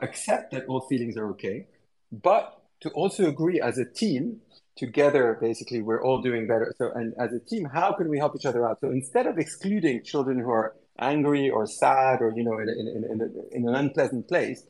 accept 0.00 0.52
that 0.52 0.66
all 0.66 0.82
feelings 0.82 1.16
are 1.16 1.30
okay, 1.30 1.66
but 2.12 2.62
to 2.82 2.90
also 2.90 3.26
agree 3.26 3.60
as 3.60 3.76
a 3.76 3.86
team 3.86 4.40
together 4.76 5.36
basically 5.40 5.82
we're 5.82 6.02
all 6.02 6.22
doing 6.22 6.46
better 6.46 6.72
so 6.78 6.90
and 6.94 7.12
as 7.18 7.30
a 7.34 7.38
team 7.40 7.66
how 7.66 7.92
can 7.92 8.08
we 8.08 8.16
help 8.16 8.34
each 8.34 8.46
other 8.46 8.66
out 8.66 8.78
so 8.80 8.88
instead 8.88 9.26
of 9.26 9.36
excluding 9.36 10.02
children 10.02 10.38
who 10.38 10.48
are 10.48 10.74
angry 10.98 11.50
or 11.50 11.66
sad 11.66 12.22
or 12.22 12.32
you 12.34 12.42
know 12.42 12.58
in, 12.58 12.70
in, 12.70 13.04
in, 13.12 13.44
in 13.52 13.68
an 13.68 13.74
unpleasant 13.74 14.26
place 14.26 14.64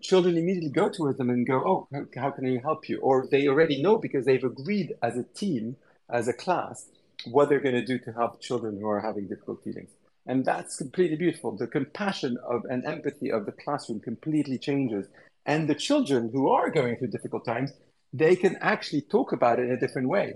children 0.00 0.36
immediately 0.36 0.70
go 0.70 0.88
towards 0.88 1.18
them 1.18 1.30
and 1.30 1.46
go 1.46 1.62
oh 1.66 1.88
how 2.16 2.30
can 2.30 2.46
i 2.46 2.60
help 2.62 2.88
you? 2.88 2.98
Or 3.00 3.26
they 3.30 3.48
already 3.48 3.82
know 3.82 3.98
because 3.98 4.24
they've 4.24 4.44
agreed 4.44 4.94
as 5.02 5.16
a 5.16 5.24
team 5.24 5.76
as 6.10 6.28
a 6.28 6.32
class 6.32 6.86
what 7.26 7.48
they're 7.48 7.60
going 7.60 7.74
to 7.74 7.84
do 7.84 7.98
to 7.98 8.12
help 8.12 8.40
children 8.40 8.78
who 8.78 8.88
are 8.88 9.00
having 9.00 9.26
difficult 9.26 9.62
feelings. 9.64 9.90
And 10.26 10.44
that's 10.44 10.76
completely 10.76 11.16
beautiful. 11.16 11.56
The 11.56 11.66
compassion 11.66 12.36
of 12.46 12.64
and 12.70 12.84
empathy 12.84 13.30
of 13.32 13.46
the 13.46 13.52
classroom 13.52 14.00
completely 14.00 14.58
changes. 14.58 15.06
And 15.46 15.68
the 15.68 15.74
children 15.74 16.30
who 16.32 16.50
are 16.50 16.70
going 16.70 16.96
through 16.96 17.08
difficult 17.08 17.44
times 17.44 17.72
they 18.12 18.36
can 18.36 18.56
actually 18.60 19.02
talk 19.02 19.32
about 19.32 19.58
it 19.58 19.64
in 19.64 19.72
a 19.72 19.80
different 19.80 20.08
way. 20.08 20.34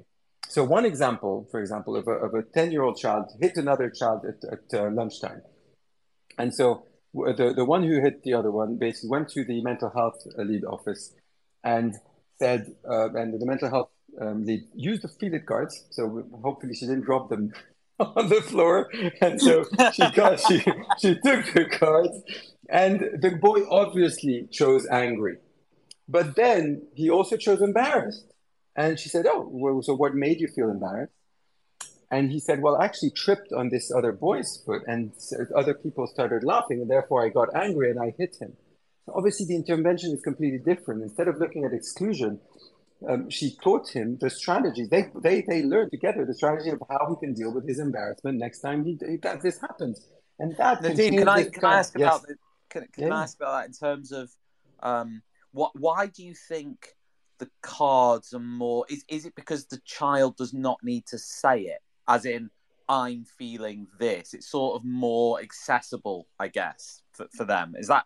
So 0.49 0.65
one 0.65 0.85
example, 0.85 1.49
for 1.51 1.61
example, 1.61 1.97
of 1.97 2.07
a, 2.07 2.13
of 2.13 2.35
a 2.35 2.43
10-year-old 2.43 2.99
child 2.99 3.31
hit 3.41 3.57
another 3.57 3.89
child 3.91 4.25
at, 4.27 4.53
at 4.53 4.79
uh, 4.79 4.91
lunchtime. 4.91 5.43
And 6.39 6.55
so 6.55 6.87
the, 7.15 7.53
the 7.55 7.65
one 7.65 7.83
who 7.83 8.01
hit 8.01 8.23
the 8.23 8.35
other 8.35 8.51
one 8.51 8.77
basically 8.77 9.11
went 9.11 9.29
to 9.31 9.45
the 9.45 9.63
mental 9.63 9.91
health 9.91 10.23
uh, 10.39 10.43
lead 10.43 10.65
office 10.65 11.15
and 11.63 11.95
said, 12.39 12.75
uh, 12.89 13.13
and 13.15 13.39
the 13.41 13.47
mental 13.47 13.71
health 13.71 13.91
um, 14.21 14.45
lead 14.45 14.65
used 14.75 15.03
the 15.03 15.27
it 15.27 15.47
cards. 15.47 15.85
So 15.91 16.25
hopefully 16.43 16.75
she 16.75 16.87
didn't 16.87 17.05
drop 17.05 17.29
them 17.29 17.53
on 17.99 18.29
the 18.29 18.41
floor. 18.43 18.91
And 19.21 19.41
so 19.41 19.65
she 19.93 20.11
got, 20.11 20.41
she, 20.41 20.59
she 20.99 21.15
took 21.15 21.53
the 21.53 21.69
cards 21.71 22.23
and 22.69 23.01
the 23.21 23.39
boy 23.41 23.61
obviously 23.71 24.49
chose 24.51 24.87
angry. 24.87 25.37
But 26.09 26.37
then 26.37 26.83
he 26.95 27.11
also 27.11 27.37
chose 27.37 27.61
embarrassed. 27.61 28.27
And 28.75 28.99
she 28.99 29.09
said, 29.09 29.27
Oh, 29.29 29.49
well, 29.51 29.83
so 29.83 29.95
what 29.95 30.15
made 30.15 30.41
you 30.41 30.49
feel 30.49 30.71
embarrassed? 30.71 31.13
And 32.13 32.31
he 32.31 32.41
said, 32.41 32.61
Well, 32.61 32.77
I 32.77 32.85
actually 32.85 33.11
tripped 33.11 33.55
on 33.55 33.71
this 33.71 33.91
other 33.91 34.13
boy's 34.13 34.63
foot, 34.67 34.83
and 34.87 35.13
other 35.57 35.73
people 35.73 36.07
started 36.07 36.45
laughing, 36.45 36.83
and 36.83 36.91
therefore 36.91 37.25
I 37.25 37.31
got 37.31 37.49
angry 37.57 37.91
and 37.91 37.99
I 37.99 38.15
hit 38.19 38.37
him. 38.39 38.53
So 39.07 39.15
obviously, 39.17 39.47
the 39.47 39.57
intervention 39.57 40.13
is 40.13 40.21
completely 40.21 40.59
different. 40.59 41.03
Instead 41.03 41.27
of 41.27 41.39
looking 41.39 41.65
at 41.65 41.73
exclusion, 41.73 42.39
um, 43.09 43.31
she 43.31 43.57
taught 43.65 43.89
him 43.89 44.19
the 44.21 44.29
strategies. 44.29 44.91
They, 44.91 45.07
they, 45.23 45.41
they 45.49 45.63
learned 45.63 45.91
together 45.91 46.27
the 46.27 46.35
strategy 46.35 46.69
of 46.69 46.83
how 46.89 47.09
he 47.09 47.27
can 47.27 47.35
deal 47.35 47.53
with 47.53 47.67
his 47.67 47.79
embarrassment 47.81 48.39
next 48.39 48.61
time 48.61 48.85
he, 48.85 48.99
that 49.23 49.41
this 49.43 49.59
happens. 49.59 50.07
And 50.39 50.55
that 50.59 50.83
Nadim, 50.83 51.17
can 51.17 51.29
I, 51.29 51.45
can 51.45 51.65
I 51.65 51.79
ask 51.79 51.99
yes. 51.99 52.09
about 52.09 52.23
the, 52.27 52.37
can, 52.69 52.87
can 52.93 53.07
yeah. 53.07 53.15
I 53.15 53.23
ask 53.23 53.39
about 53.39 53.53
that 53.53 53.67
in 53.69 53.73
terms 53.73 54.13
of 54.13 54.31
um, 54.83 55.23
what? 55.53 55.73
Why 55.75 56.09
do 56.09 56.23
you 56.23 56.35
think 56.35 56.89
the 57.39 57.49
cards 57.63 58.35
are 58.35 58.39
more 58.39 58.85
is 58.91 59.03
is 59.09 59.25
it 59.25 59.35
because 59.35 59.67
the 59.67 59.81
child 59.85 60.37
does 60.37 60.53
not 60.53 60.79
need 60.83 61.07
to 61.07 61.19
say 61.19 61.63
it 61.63 61.81
as 62.09 62.25
in 62.25 62.51
i'm 62.89 63.25
feeling 63.39 63.87
this 63.99 64.35
it's 64.35 64.49
sort 64.51 64.77
of 64.77 64.85
more 64.85 65.41
accessible 65.41 66.27
i 66.39 66.49
guess 66.49 67.03
for, 67.13 67.27
for 67.37 67.45
them 67.45 67.75
is 67.79 67.89
that 67.89 68.05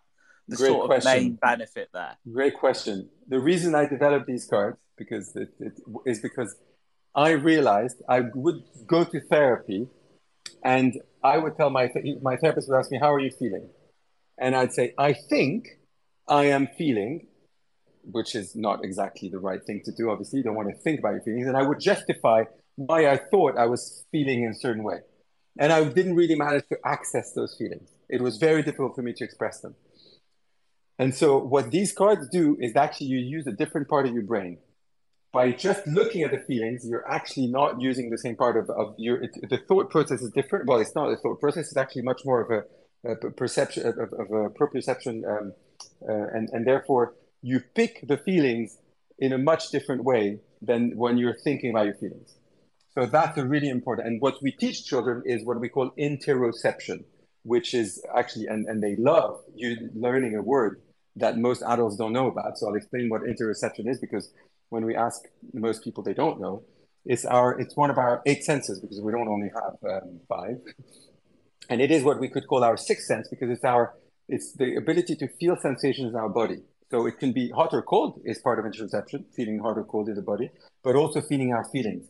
the 0.49 0.57
Great 0.57 0.69
sort 0.69 0.87
question. 0.87 1.11
of 1.13 1.23
main 1.23 1.35
benefit 1.35 1.89
there 1.93 2.17
Great 2.33 2.55
question. 2.55 3.09
The 3.27 3.41
reason 3.41 3.75
I 3.75 3.87
developed 3.87 4.27
these 4.27 4.47
cards 4.47 4.79
because 4.97 5.35
it, 5.37 5.49
it 5.59 5.73
is 6.05 6.21
because 6.21 6.55
I 7.15 7.31
realized 7.31 7.97
I 8.09 8.21
would 8.35 8.63
go 8.87 9.05
to 9.05 9.21
therapy, 9.21 9.89
and 10.63 10.95
I 11.25 11.39
would 11.39 11.57
tell 11.57 11.71
my 11.71 11.91
my 12.23 12.37
therapist 12.37 12.69
would 12.69 12.79
ask 12.79 12.91
me, 12.91 12.99
"How 12.99 13.13
are 13.13 13.19
you 13.19 13.31
feeling?" 13.31 13.71
And 14.39 14.55
I'd 14.55 14.73
say, 14.73 14.95
"I 14.99 15.15
think 15.15 15.67
I 16.29 16.45
am 16.45 16.69
feeling," 16.79 17.27
which 18.05 18.35
is 18.35 18.55
not 18.55 18.85
exactly 18.85 19.29
the 19.29 19.39
right 19.39 19.63
thing 19.65 19.81
to 19.87 19.93
do. 19.93 20.11
Obviously, 20.11 20.39
you 20.39 20.45
don't 20.45 20.55
want 20.55 20.69
to 20.69 20.77
think 20.77 21.01
about 21.01 21.15
your 21.15 21.23
feelings. 21.23 21.47
And 21.47 21.57
I 21.57 21.63
would 21.63 21.81
justify 21.81 22.45
why 22.77 23.09
I 23.09 23.17
thought 23.17 23.59
I 23.59 23.67
was 23.67 24.05
feeling 24.13 24.45
in 24.45 24.51
a 24.51 24.55
certain 24.55 24.85
way. 24.85 25.01
And 25.59 25.73
I 25.73 25.83
didn't 25.85 26.15
really 26.15 26.35
manage 26.35 26.69
to 26.69 26.79
access 26.85 27.33
those 27.33 27.57
feelings. 27.57 27.89
It 28.09 28.21
was 28.21 28.37
very 28.37 28.63
difficult 28.63 28.95
for 28.95 29.03
me 29.03 29.13
to 29.15 29.25
express 29.25 29.61
them. 29.61 29.75
And 30.99 31.15
so, 31.15 31.39
what 31.39 31.71
these 31.71 31.93
cards 31.93 32.29
do 32.31 32.57
is 32.61 32.77
actually 32.77 33.09
you 33.09 33.19
use 33.19 33.47
a 33.47 33.53
different 33.53 33.89
part 33.89 34.07
of 34.07 34.15
your 34.15 34.23
brain. 34.23 34.59
By 35.33 35.53
just 35.53 35.87
looking 35.87 36.23
at 36.23 36.31
the 36.31 36.39
feelings, 36.39 36.87
you're 36.87 37.07
actually 37.11 37.49
not 37.49 37.81
using 37.81 38.09
the 38.09 38.17
same 38.17 38.37
part 38.37 38.57
of, 38.57 38.71
of 38.71 38.95
your. 38.97 39.23
It, 39.23 39.51
the 39.51 39.59
thought 39.59 39.91
process 39.91 40.23
is 40.23 40.31
different. 40.31 40.67
Well, 40.67 40.79
it's 40.79 40.95
not 40.95 41.11
a 41.11 41.17
thought 41.17 41.41
process. 41.41 41.67
It's 41.67 41.77
actually 41.77 42.03
much 42.03 42.23
more 42.25 42.41
of 42.41 42.51
a, 42.51 43.11
a 43.13 43.31
perception 43.33 43.87
of, 43.87 43.99
of, 43.99 44.31
a 44.31 44.49
perception, 44.49 45.25
um, 45.29 45.53
uh, 46.09 46.13
and 46.33 46.49
and 46.51 46.67
therefore 46.67 47.15
you 47.43 47.61
pick 47.75 48.07
the 48.09 48.17
feelings 48.17 48.79
in 49.19 49.33
a 49.33 49.39
much 49.39 49.71
different 49.71 50.05
way 50.05 50.41
than 50.63 50.97
when 50.97 51.19
you're 51.19 51.37
thinking 51.37 51.71
about 51.71 51.85
your 51.85 51.95
feelings. 51.95 52.35
So 52.97 53.05
that's 53.05 53.37
a 53.37 53.45
really 53.45 53.69
important. 53.69 54.09
And 54.09 54.23
what 54.23 54.43
we 54.43 54.53
teach 54.53 54.87
children 54.87 55.23
is 55.27 55.45
what 55.45 55.61
we 55.61 55.69
call 55.69 55.91
interoception, 55.99 57.05
which 57.43 57.75
is 57.75 58.03
actually, 58.17 58.47
and, 58.47 58.67
and 58.67 58.83
they 58.83 58.97
love 58.97 59.41
you 59.55 59.91
learning 59.95 60.35
a 60.35 60.41
word 60.43 60.81
that 61.17 61.37
most 61.37 61.63
adults 61.63 61.97
don't 61.97 62.15
know 62.15 62.29
about. 62.29 62.57
So 62.57 62.69
I'll 62.69 62.75
explain 62.75 63.11
what 63.11 63.23
interoception 63.23 63.87
is 63.87 64.01
because 64.01 64.33
when 64.71 64.87
we 64.87 64.97
ask 64.97 65.21
most 65.53 65.85
people, 65.85 66.03
they 66.03 66.15
don't 66.15 66.41
know. 66.41 66.63
It's 67.05 67.27
our, 67.27 67.61
it's 67.61 67.77
one 67.77 67.91
of 67.91 67.99
our 67.99 68.23
eight 68.25 68.45
senses 68.45 68.81
because 68.81 69.01
we 69.03 69.13
don't 69.13 69.29
only 69.29 69.51
have 69.55 70.03
um, 70.03 70.21
five. 70.27 70.57
And 71.69 71.83
it 71.83 71.91
is 71.91 72.03
what 72.03 72.19
we 72.19 72.29
could 72.29 72.47
call 72.47 72.65
our 72.65 72.79
sixth 72.79 73.07
sense 73.07 73.29
because 73.29 73.51
it's 73.51 73.65
our, 73.65 73.95
it's 74.27 74.55
the 74.55 74.77
ability 74.77 75.17
to 75.17 75.29
feel 75.39 75.57
sensations 75.57 76.15
in 76.15 76.17
our 76.17 76.31
body. 76.31 76.63
So 76.91 77.07
it 77.07 77.19
can 77.19 77.33
be 77.33 77.51
hot 77.51 77.71
or 77.75 77.83
cold 77.83 78.23
is 78.25 78.39
part 78.39 78.59
of 78.59 78.65
interoception, 78.65 79.25
feeling 79.35 79.59
hot 79.59 79.77
or 79.77 79.85
cold 79.85 80.09
in 80.09 80.15
the 80.15 80.23
body, 80.23 80.51
but 80.83 80.97
also 80.97 81.21
feeling 81.21 81.53
our 81.53 81.65
feelings. 81.65 82.07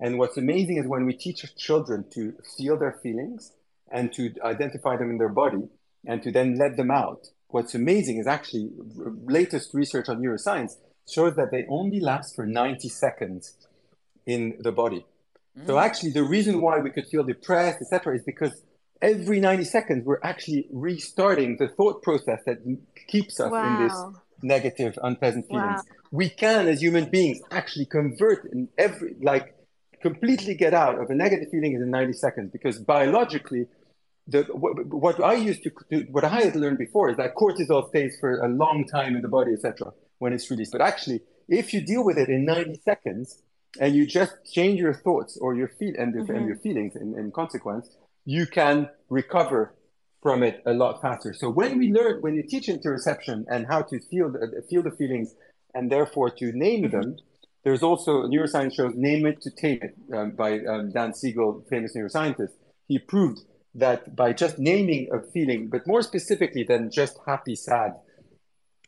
And 0.00 0.18
what's 0.18 0.36
amazing 0.36 0.78
is 0.78 0.86
when 0.86 1.04
we 1.04 1.12
teach 1.12 1.44
children 1.56 2.04
to 2.14 2.34
feel 2.56 2.78
their 2.78 2.98
feelings 3.02 3.52
and 3.92 4.12
to 4.14 4.32
identify 4.42 4.96
them 4.96 5.10
in 5.10 5.18
their 5.18 5.28
body 5.28 5.68
and 6.06 6.22
to 6.22 6.32
then 6.32 6.56
let 6.56 6.76
them 6.76 6.90
out. 6.90 7.26
What's 7.48 7.74
amazing 7.74 8.18
is 8.18 8.26
actually 8.26 8.70
latest 9.26 9.74
research 9.74 10.08
on 10.08 10.22
neuroscience 10.22 10.72
shows 11.08 11.34
that 11.36 11.50
they 11.50 11.66
only 11.68 12.00
last 12.00 12.34
for 12.34 12.46
90 12.46 12.88
seconds 12.88 13.56
in 14.26 14.56
the 14.60 14.72
body. 14.72 15.04
Mm. 15.58 15.66
So 15.66 15.78
actually 15.78 16.12
the 16.12 16.22
reason 16.22 16.60
why 16.60 16.78
we 16.78 16.90
could 16.90 17.06
feel 17.06 17.24
depressed, 17.24 17.82
etc., 17.82 18.14
is 18.14 18.22
because 18.22 18.62
every 19.02 19.40
90 19.40 19.64
seconds, 19.64 20.04
we're 20.06 20.20
actually 20.22 20.68
restarting 20.70 21.56
the 21.58 21.68
thought 21.68 22.02
process 22.02 22.40
that 22.46 22.58
keeps 23.08 23.40
us 23.40 23.50
wow. 23.50 23.66
in 23.66 23.88
this 23.88 24.02
negative, 24.42 24.98
unpleasant 25.02 25.48
feelings. 25.48 25.82
Wow. 25.82 25.96
We 26.12 26.28
can, 26.28 26.68
as 26.68 26.80
human 26.80 27.10
beings, 27.10 27.40
actually 27.50 27.86
convert 27.86 28.44
in 28.52 28.68
every, 28.78 29.16
like, 29.20 29.54
completely 30.00 30.54
get 30.54 30.74
out 30.74 31.00
of 31.00 31.10
a 31.10 31.14
negative 31.14 31.48
feeling 31.50 31.74
in 31.74 31.90
90 31.90 32.12
seconds 32.14 32.50
because 32.52 32.78
biologically, 32.78 33.66
the, 34.26 34.42
what, 34.52 34.86
what 34.86 35.22
I 35.22 35.34
used 35.34 35.62
to 35.64 35.72
do, 35.90 36.06
what 36.10 36.24
I 36.24 36.40
had 36.42 36.56
learned 36.56 36.78
before 36.78 37.10
is 37.10 37.16
that 37.16 37.34
cortisol 37.34 37.88
stays 37.88 38.16
for 38.20 38.40
a 38.40 38.48
long 38.48 38.86
time 38.86 39.16
in 39.16 39.22
the 39.22 39.28
body, 39.28 39.52
etc., 39.52 39.92
when 40.18 40.32
it's 40.32 40.50
released. 40.50 40.72
But 40.72 40.82
actually, 40.82 41.20
if 41.48 41.72
you 41.74 41.80
deal 41.80 42.04
with 42.04 42.18
it 42.18 42.28
in 42.28 42.44
90 42.44 42.80
seconds 42.84 43.42
and 43.80 43.94
you 43.94 44.06
just 44.06 44.32
change 44.52 44.78
your 44.80 44.94
thoughts 44.94 45.36
or 45.40 45.54
your 45.54 45.68
feel 45.68 45.94
and, 45.98 46.14
mm-hmm. 46.14 46.34
and 46.34 46.46
your 46.46 46.56
feelings 46.56 46.96
in, 46.96 47.18
in 47.18 47.30
consequence, 47.32 47.88
you 48.24 48.46
can 48.46 48.88
recover 49.08 49.74
from 50.22 50.42
it 50.42 50.62
a 50.66 50.72
lot 50.72 51.00
faster. 51.00 51.32
So 51.32 51.48
when 51.48 51.78
we 51.78 51.92
learn, 51.92 52.20
when 52.20 52.34
you 52.34 52.42
teach 52.42 52.66
interoception 52.66 53.44
and 53.48 53.66
how 53.66 53.82
to 53.82 53.98
feel 53.98 54.30
the, 54.30 54.62
feel 54.68 54.82
the 54.82 54.90
feelings 54.90 55.34
and 55.74 55.90
therefore 55.90 56.30
to 56.30 56.52
name 56.52 56.84
mm-hmm. 56.84 57.00
them, 57.00 57.16
there's 57.64 57.82
also 57.82 58.22
neuroscience 58.26 58.74
shows 58.74 58.94
name 58.94 59.26
it 59.26 59.40
to 59.42 59.50
tame 59.50 59.80
it 59.82 59.94
um, 60.14 60.30
by 60.32 60.60
um, 60.60 60.92
Dan 60.92 61.12
Siegel, 61.14 61.64
famous 61.68 61.94
neuroscientist. 61.96 62.52
He 62.88 62.98
proved 62.98 63.40
that 63.74 64.16
by 64.16 64.32
just 64.32 64.58
naming 64.58 65.08
a 65.12 65.20
feeling, 65.32 65.68
but 65.68 65.86
more 65.86 66.02
specifically 66.02 66.64
than 66.64 66.90
just 66.90 67.18
happy, 67.26 67.54
sad, 67.54 67.92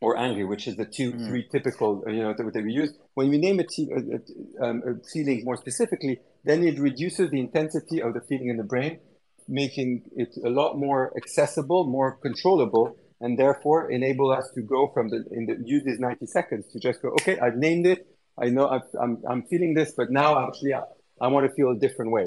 or 0.01 0.17
angry, 0.19 0.45
which 0.45 0.67
is 0.67 0.77
the 0.77 0.85
two, 0.85 1.13
mm. 1.13 1.27
three 1.29 1.47
typical, 1.53 2.03
you 2.09 2.23
know, 2.23 2.35
that, 2.37 2.65
we 2.65 2.73
use. 2.73 2.93
When 3.15 3.29
we 3.29 3.39
name 3.39 3.61
a, 3.61 3.65
t- 3.65 3.89
a, 3.93 4.65
um, 4.65 4.83
a 4.85 5.07
feeling 5.13 5.45
more 5.45 5.57
specifically, 5.57 6.19
then 6.45 6.65
it 6.65 6.79
reduces 6.81 7.31
the 7.31 7.39
intensity 7.39 8.03
of 8.03 8.15
the 8.15 8.21
feeling 8.21 8.49
in 8.49 8.57
the 8.57 8.65
brain, 8.65 8.99
making 9.47 10.03
it 10.17 10.35
a 10.45 10.51
lot 10.51 10.77
more 10.77 11.13
accessible, 11.17 11.87
more 11.87 12.17
controllable, 12.17 12.97
and 13.21 13.39
therefore 13.39 13.91
enable 13.93 14.33
us 14.33 14.51
to 14.57 14.63
go 14.63 14.91
from 14.93 15.09
the, 15.09 15.25
in 15.31 15.47
the 15.47 15.57
use 15.65 15.85
these 15.85 16.01
90 16.01 16.27
seconds 16.27 16.67
to 16.73 16.81
just 16.81 17.01
go, 17.01 17.11
okay, 17.11 17.39
I've 17.39 17.57
named 17.57 17.87
it. 17.87 18.07
I 18.41 18.49
know 18.49 18.67
i 18.67 18.77
am 18.77 18.83
I'm, 19.01 19.23
I'm 19.29 19.43
feeling 19.45 19.75
this, 19.75 19.93
but 19.97 20.11
now 20.11 20.47
actually 20.47 20.75
I, 20.75 20.83
I 21.21 21.29
want 21.29 21.49
to 21.49 21.55
feel 21.55 21.71
a 21.71 21.77
different 21.77 22.11
way 22.11 22.25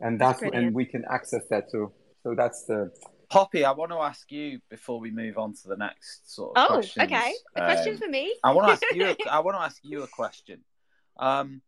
and 0.00 0.20
that's, 0.20 0.40
that's 0.40 0.54
and 0.54 0.74
we 0.74 0.84
can 0.84 1.04
access 1.10 1.42
that 1.50 1.70
too. 1.70 1.92
So 2.22 2.34
that's 2.36 2.64
the 2.64 2.90
Poppy. 3.28 3.64
I 3.64 3.70
want 3.70 3.92
to 3.92 3.98
ask 3.98 4.30
you 4.32 4.58
before 4.68 4.98
we 4.98 5.12
move 5.12 5.38
on 5.38 5.54
to 5.54 5.68
the 5.68 5.76
next 5.76 6.34
sort 6.34 6.56
of. 6.56 6.64
Oh, 6.64 6.74
questions. 6.74 7.04
okay. 7.04 7.32
A 7.54 7.62
um, 7.62 7.66
question 7.66 7.96
for 7.96 8.08
me. 8.08 8.34
I 8.42 8.50
want 8.50 8.66
to 8.66 8.72
ask 8.72 8.94
you. 8.94 9.06
A, 9.06 9.16
I 9.30 9.38
want 9.38 9.56
to 9.56 9.62
ask 9.62 9.78
you 9.84 10.02
a 10.02 10.08
question. 10.08 10.64
Um, 11.16 11.62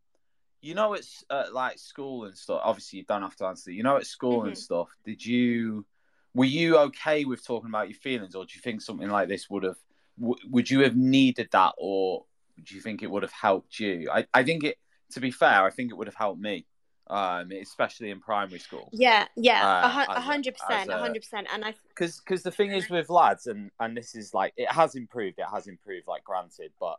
you 0.61 0.74
know, 0.74 0.95
it's 0.95 1.22
uh, 1.30 1.45
like 1.53 1.78
school 1.78 2.24
and 2.24 2.37
stuff. 2.37 2.61
Obviously, 2.64 2.99
you 2.99 3.05
don't 3.05 3.22
have 3.22 3.37
to 3.37 3.47
answer. 3.47 3.70
You 3.70 3.85
know, 3.85 3.97
at 3.97 4.07
school 4.07 4.41
mm-hmm. 4.41 4.49
and 4.49 4.59
stuff. 4.59 4.89
Did 5.05 5.24
you? 5.24 5.87
Were 6.35 6.47
you 6.47 6.78
okay 6.78 7.24
with 7.24 7.47
talking 7.47 7.68
about 7.68 7.89
your 7.89 7.99
feelings, 7.99 8.35
or 8.35 8.45
do 8.45 8.51
you 8.55 8.61
think 8.61 8.80
something 8.80 9.09
like 9.09 9.28
this 9.28 9.49
would 9.49 9.62
have? 9.62 9.76
W- 10.18 10.41
would 10.51 10.68
you 10.68 10.80
have 10.80 10.97
needed 10.97 11.49
that, 11.53 11.74
or 11.78 12.24
do 12.63 12.75
you 12.75 12.81
think 12.81 13.03
it 13.03 13.11
would 13.11 13.23
have 13.23 13.33
helped 13.33 13.79
you? 13.79 14.09
I, 14.13 14.27
I 14.33 14.43
think 14.43 14.65
it. 14.65 14.79
To 15.13 15.21
be 15.21 15.31
fair, 15.31 15.65
I 15.65 15.71
think 15.71 15.91
it 15.91 15.95
would 15.95 16.07
have 16.07 16.17
helped 16.17 16.41
me 16.41 16.65
um, 17.09 17.51
especially 17.53 18.11
in 18.11 18.21
primary 18.21 18.59
school. 18.59 18.89
Yeah, 18.93 19.27
yeah, 19.37 19.85
a 19.85 20.21
hundred 20.21 20.57
percent, 20.57 20.91
a 20.91 20.99
hundred 20.99 21.21
percent. 21.21 21.47
And 21.53 21.65
I 21.65 21.75
because 21.89 22.21
because 22.21 22.43
the 22.43 22.51
thing 22.51 22.73
is 22.73 22.89
with 22.89 23.11
lads, 23.11 23.47
and 23.47 23.71
and 23.81 23.97
this 23.97 24.15
is 24.15 24.33
like 24.33 24.55
it 24.57 24.71
has 24.71 24.95
improved. 24.95 25.39
It 25.39 25.47
has 25.53 25.67
improved, 25.67 26.07
like 26.07 26.25
granted, 26.25 26.73
but 26.81 26.97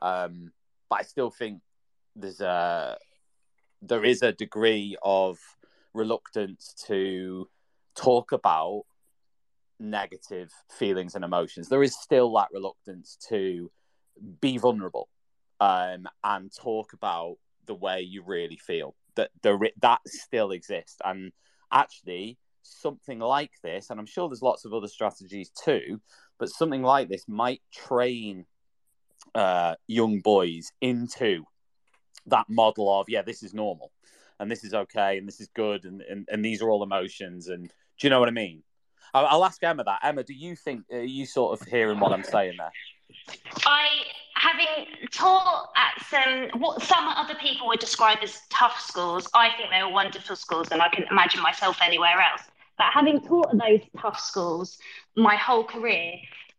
um, 0.00 0.52
but 0.88 1.00
I 1.00 1.02
still 1.02 1.30
think 1.30 1.60
there's 2.16 2.40
a 2.40 2.98
there 3.82 4.04
is 4.04 4.22
a 4.22 4.32
degree 4.32 4.96
of 5.02 5.38
reluctance 5.94 6.74
to 6.86 7.48
talk 7.94 8.32
about 8.32 8.84
negative 9.78 10.50
feelings 10.70 11.14
and 11.14 11.24
emotions. 11.24 11.68
There 11.68 11.82
is 11.82 11.94
still 11.94 12.32
that 12.34 12.48
reluctance 12.52 13.16
to 13.28 13.70
be 14.40 14.58
vulnerable 14.58 15.08
um, 15.60 16.06
and 16.24 16.50
talk 16.54 16.92
about 16.92 17.36
the 17.66 17.74
way 17.74 18.00
you 18.00 18.22
really 18.24 18.56
feel 18.56 18.94
that 19.14 19.30
the 19.42 19.70
that 19.80 20.00
still 20.06 20.50
exists. 20.50 20.96
And 21.04 21.32
actually 21.72 22.38
something 22.62 23.18
like 23.18 23.50
this 23.62 23.90
and 23.90 23.98
i'm 23.98 24.06
sure 24.06 24.28
there's 24.28 24.42
lots 24.42 24.64
of 24.64 24.72
other 24.72 24.86
strategies 24.86 25.50
too 25.50 26.00
but 26.38 26.48
something 26.48 26.82
like 26.82 27.08
this 27.08 27.24
might 27.28 27.60
train 27.72 28.44
uh, 29.34 29.74
young 29.86 30.20
boys 30.20 30.72
into 30.80 31.44
that 32.26 32.48
model 32.48 33.00
of 33.00 33.08
yeah 33.08 33.22
this 33.22 33.42
is 33.42 33.54
normal 33.54 33.90
and 34.38 34.50
this 34.50 34.64
is 34.64 34.74
okay 34.74 35.16
and 35.18 35.26
this 35.26 35.40
is 35.40 35.48
good 35.54 35.84
and, 35.84 36.02
and, 36.02 36.28
and 36.30 36.44
these 36.44 36.60
are 36.60 36.70
all 36.70 36.82
emotions 36.82 37.48
and 37.48 37.68
do 37.98 38.06
you 38.06 38.10
know 38.10 38.20
what 38.20 38.28
i 38.28 38.32
mean? 38.32 38.62
I'll, 39.14 39.26
I'll 39.26 39.44
ask 39.44 39.62
emma 39.62 39.84
that. 39.84 40.00
Emma 40.02 40.22
do 40.22 40.34
you 40.34 40.56
think 40.56 40.84
are 40.92 41.00
you 41.00 41.24
sort 41.24 41.58
of 41.58 41.66
hearing 41.66 42.00
what 42.00 42.12
i'm 42.12 42.24
saying 42.24 42.54
there 42.58 42.72
i 43.66 43.86
having 44.42 44.86
taught 45.12 45.70
at 45.76 46.04
some 46.06 46.60
what 46.60 46.82
some 46.82 47.06
other 47.06 47.34
people 47.36 47.68
would 47.68 47.78
describe 47.78 48.18
as 48.22 48.40
tough 48.50 48.80
schools, 48.80 49.28
I 49.34 49.50
think 49.56 49.70
they 49.70 49.82
were 49.82 49.92
wonderful 49.92 50.36
schools, 50.36 50.68
and 50.72 50.82
I 50.82 50.88
can 50.88 51.04
imagine 51.10 51.42
myself 51.42 51.78
anywhere 51.84 52.20
else. 52.20 52.42
But 52.76 52.86
having 52.92 53.20
taught 53.20 53.52
at 53.52 53.58
those 53.58 53.80
tough 54.00 54.18
schools 54.18 54.78
my 55.16 55.36
whole 55.36 55.64
career, 55.64 56.14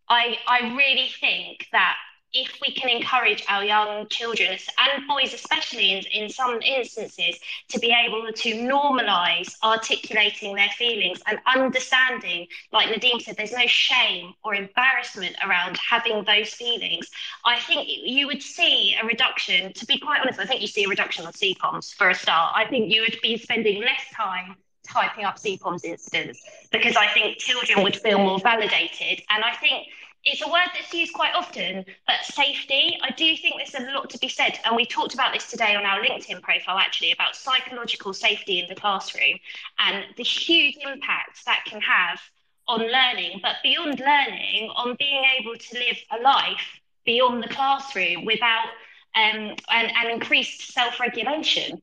I 0.10 0.38
I 0.47 0.74
really 0.76 1.10
think 1.20 1.68
that 1.72 1.95
if 2.34 2.57
we 2.65 2.73
can 2.73 2.89
encourage 2.89 3.43
our 3.47 3.63
young 3.63 4.07
children 4.07 4.49
and 4.49 5.07
boys, 5.07 5.34
especially 5.34 5.93
in, 5.93 6.03
in 6.11 6.29
some 6.29 6.61
instances, 6.61 7.39
to 7.69 7.79
be 7.79 7.93
able 7.93 8.31
to 8.34 8.55
normalize 8.55 9.53
articulating 9.63 10.55
their 10.55 10.69
feelings 10.69 11.21
and 11.27 11.39
understanding, 11.45 12.47
like 12.71 12.88
Nadim 12.88 13.21
said, 13.21 13.38
there's 13.38 13.51
no 13.51 13.67
shame 13.67 14.34
or 14.43 14.55
embarrassment 14.55 15.36
around 15.45 15.77
having 15.77 16.23
those 16.23 16.53
feelings. 16.53 17.09
I 17.45 17.59
think 17.59 17.88
you 17.88 18.25
would 18.27 18.41
see 18.41 18.95
a 19.01 19.05
reduction, 19.05 19.71
to 19.73 19.86
be 19.86 19.99
quite 19.99 20.21
honest, 20.21 20.39
I 20.39 20.45
think 20.45 20.61
you 20.61 20.67
see 20.67 20.86
a 20.86 20.89
reduction 20.89 21.25
on 21.25 21.34
CPOMs 21.34 21.93
for 21.93 22.09
a 22.09 22.15
start. 22.15 22.53
I 22.55 22.65
think 22.65 22.91
you 22.91 23.01
would 23.01 23.17
be 23.21 23.38
spending 23.38 23.81
less 23.81 24.01
time 24.15 24.55
typing 24.84 25.23
up 25.23 25.38
CPOMs 25.38 25.86
incidents 25.86 26.41
because 26.71 26.95
I 26.95 27.07
think 27.07 27.38
children 27.38 27.84
would 27.84 27.95
feel 27.95 28.17
more 28.17 28.39
validated. 28.39 29.21
And 29.29 29.43
I 29.43 29.53
think 29.55 29.88
it's 30.26 30.41
a 30.41 30.47
word 30.47 30.69
that's 30.74 30.93
used 30.93 31.13
quite 31.13 31.36
often, 31.36 31.86
but 32.07 32.24
safety, 32.24 32.97
I 33.01 33.11
do 33.11 33.36
think 33.36 33.55
there's 33.57 33.76
a 33.76 33.91
lot 33.91 34.09
to 34.11 34.17
be 34.19 34.30
said. 34.30 34.57
And 34.63 34.76
we 34.76 34.86
talked 34.86 35.13
about 35.13 35.34
this 35.34 35.49
today 35.49 35.76
on 35.76 35.86
our 35.86 36.01
LinkedIn 36.01 36.41
profile, 36.41 36.78
actually, 36.78 37.11
about 37.11 37.36
psychological 37.36 38.13
safety 38.13 38.59
in 38.59 38.69
the 38.69 38.76
classroom 38.76 39.38
and 39.80 40.05
the 40.15 40.24
huge 40.24 40.78
impact 40.78 41.45
that 41.45 41.65
can 41.65 41.82
have 41.82 42.19
on 42.67 42.80
learning, 42.80 43.39
but 43.41 43.57
beyond 43.63 43.99
learning, 43.99 44.69
on 44.76 44.95
being 44.97 45.24
able 45.39 45.57
to 45.57 45.78
live 45.78 45.97
a 46.17 46.21
life 46.21 46.80
beyond 47.05 47.43
the 47.43 47.49
classroom 47.49 48.24
without 48.24 48.67
um, 49.15 49.55
an, 49.69 49.91
an 49.95 50.09
increased 50.09 50.71
self 50.71 50.99
regulation. 51.01 51.82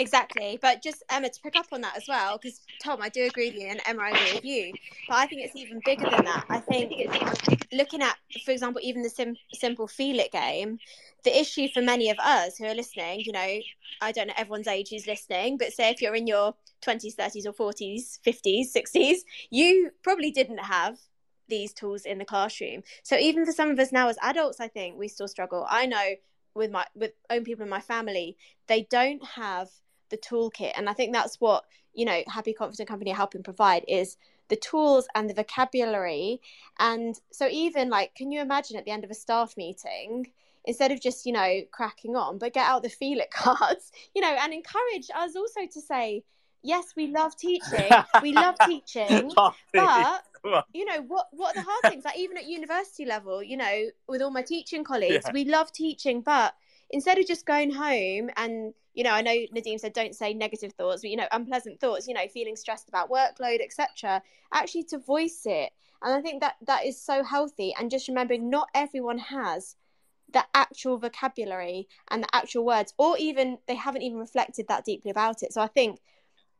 Exactly. 0.00 0.58
But 0.60 0.82
just 0.82 1.02
Emma 1.10 1.28
to 1.28 1.40
pick 1.42 1.56
up 1.56 1.66
on 1.72 1.82
that 1.82 1.94
as 1.96 2.06
well, 2.08 2.38
because 2.38 2.62
Tom, 2.82 3.02
I 3.02 3.10
do 3.10 3.24
agree 3.24 3.50
with 3.50 3.60
you, 3.60 3.66
and 3.68 3.82
Emma, 3.86 4.02
I 4.04 4.10
agree 4.12 4.32
with 4.32 4.44
you. 4.46 4.72
But 5.06 5.18
I 5.18 5.26
think 5.26 5.44
it's 5.44 5.54
even 5.54 5.80
bigger 5.84 6.06
than 6.06 6.24
that. 6.24 6.46
I 6.50 6.58
think 6.60 6.94
looking 7.70 8.00
at, 8.00 8.16
for 8.44 8.50
example, 8.50 8.80
even 8.82 9.02
the 9.02 9.10
sim- 9.10 9.36
simple 9.52 9.86
Feel 9.86 10.18
It 10.18 10.32
game, 10.32 10.80
the 11.22 11.38
issue 11.38 11.68
for 11.68 11.82
many 11.82 12.08
of 12.08 12.18
us 12.18 12.56
who 12.56 12.64
are 12.64 12.74
listening, 12.74 13.20
you 13.26 13.32
know, 13.32 13.58
I 14.00 14.12
don't 14.12 14.28
know 14.28 14.34
everyone's 14.38 14.68
age 14.68 14.88
who's 14.88 15.06
listening, 15.06 15.58
but 15.58 15.74
say 15.74 15.90
if 15.90 16.00
you're 16.00 16.14
in 16.14 16.26
your 16.26 16.54
20s, 16.80 17.14
30s, 17.14 17.44
or 17.46 17.52
40s, 17.52 18.20
50s, 18.24 18.72
60s, 18.72 19.18
you 19.50 19.90
probably 20.02 20.30
didn't 20.30 20.60
have 20.60 20.98
these 21.46 21.74
tools 21.74 22.06
in 22.06 22.16
the 22.16 22.24
classroom. 22.24 22.82
So 23.02 23.18
even 23.18 23.44
for 23.44 23.52
some 23.52 23.68
of 23.70 23.78
us 23.78 23.92
now 23.92 24.08
as 24.08 24.16
adults, 24.22 24.60
I 24.60 24.68
think 24.68 24.96
we 24.96 25.08
still 25.08 25.28
struggle. 25.28 25.66
I 25.68 25.84
know 25.84 26.14
with 26.54 26.70
my 26.70 26.86
with 26.94 27.12
own 27.28 27.44
people 27.44 27.64
in 27.64 27.68
my 27.68 27.80
family, 27.80 28.38
they 28.66 28.86
don't 28.90 29.22
have 29.36 29.68
the 30.10 30.18
toolkit. 30.18 30.72
And 30.76 30.88
i 30.88 30.92
think 30.92 31.12
that's 31.12 31.40
what 31.40 31.64
you 31.94 32.04
know 32.04 32.22
happy 32.28 32.52
confident 32.52 32.88
company 32.88 33.12
are 33.12 33.16
helping 33.16 33.42
provide 33.42 33.84
is 33.88 34.16
the 34.50 34.56
tools 34.56 35.06
and 35.14 35.30
the 35.30 35.34
vocabulary. 35.34 36.42
And 36.78 37.18
so 37.30 37.48
even 37.48 37.88
like 37.88 38.14
can 38.14 38.30
you 38.30 38.42
imagine 38.42 38.76
at 38.76 38.84
the 38.84 38.90
end 38.90 39.04
of 39.04 39.10
a 39.10 39.14
staff 39.14 39.56
meeting 39.56 40.30
instead 40.66 40.92
of 40.92 41.00
just 41.00 41.24
you 41.24 41.32
know 41.32 41.60
cracking 41.72 42.16
on 42.16 42.36
but 42.36 42.52
get 42.52 42.68
out 42.68 42.82
the 42.82 42.88
feel 42.90 43.18
it 43.18 43.30
cards 43.32 43.90
you 44.14 44.20
know 44.20 44.36
and 44.42 44.52
encourage 44.52 45.08
us 45.16 45.34
also 45.34 45.60
to 45.72 45.80
say 45.80 46.22
yes 46.62 46.92
we 46.96 47.06
love 47.06 47.34
teaching. 47.36 47.88
We 48.22 48.32
love 48.34 48.56
teaching 48.66 49.32
but 49.72 50.22
you 50.74 50.84
know 50.84 51.02
what 51.06 51.28
what 51.32 51.56
are 51.56 51.62
the 51.62 51.66
hard 51.66 51.92
things? 51.92 52.04
Like 52.04 52.18
even 52.18 52.36
at 52.36 52.46
university 52.46 53.06
level 53.06 53.42
you 53.42 53.56
know 53.56 53.86
with 54.06 54.20
all 54.20 54.30
my 54.30 54.42
teaching 54.42 54.84
colleagues 54.84 55.24
yeah. 55.26 55.32
we 55.32 55.44
love 55.44 55.72
teaching 55.72 56.20
but 56.20 56.54
instead 56.90 57.18
of 57.18 57.26
just 57.26 57.46
going 57.46 57.70
home 57.70 58.30
and 58.36 58.74
you 58.94 59.04
know 59.04 59.10
i 59.10 59.22
know 59.22 59.36
nadim 59.54 59.78
said 59.78 59.92
don't 59.92 60.14
say 60.14 60.34
negative 60.34 60.72
thoughts 60.72 61.02
but 61.02 61.10
you 61.10 61.16
know 61.16 61.26
unpleasant 61.32 61.78
thoughts 61.80 62.08
you 62.08 62.14
know 62.14 62.26
feeling 62.32 62.56
stressed 62.56 62.88
about 62.88 63.10
workload 63.10 63.62
etc 63.62 64.22
actually 64.52 64.82
to 64.84 64.98
voice 64.98 65.42
it. 65.44 65.70
And 66.02 66.14
i 66.14 66.20
think 66.20 66.40
that 66.40 66.56
that 66.66 66.86
is 66.86 67.00
so 67.00 67.22
healthy. 67.22 67.74
And 67.78 67.90
just 67.90 68.08
remembering 68.08 68.50
not 68.50 68.68
everyone 68.74 69.18
has 69.18 69.76
the 70.32 70.44
actual 70.54 70.96
vocabulary 70.96 71.88
and 72.10 72.22
the 72.22 72.28
actual 72.34 72.64
words 72.64 72.94
or 72.98 73.18
even 73.18 73.58
they 73.66 73.74
haven't 73.74 74.02
even 74.02 74.18
reflected 74.18 74.66
that 74.68 74.84
deeply 74.84 75.10
about 75.10 75.42
it. 75.42 75.52
So 75.52 75.60
i 75.60 75.66
think 75.66 76.00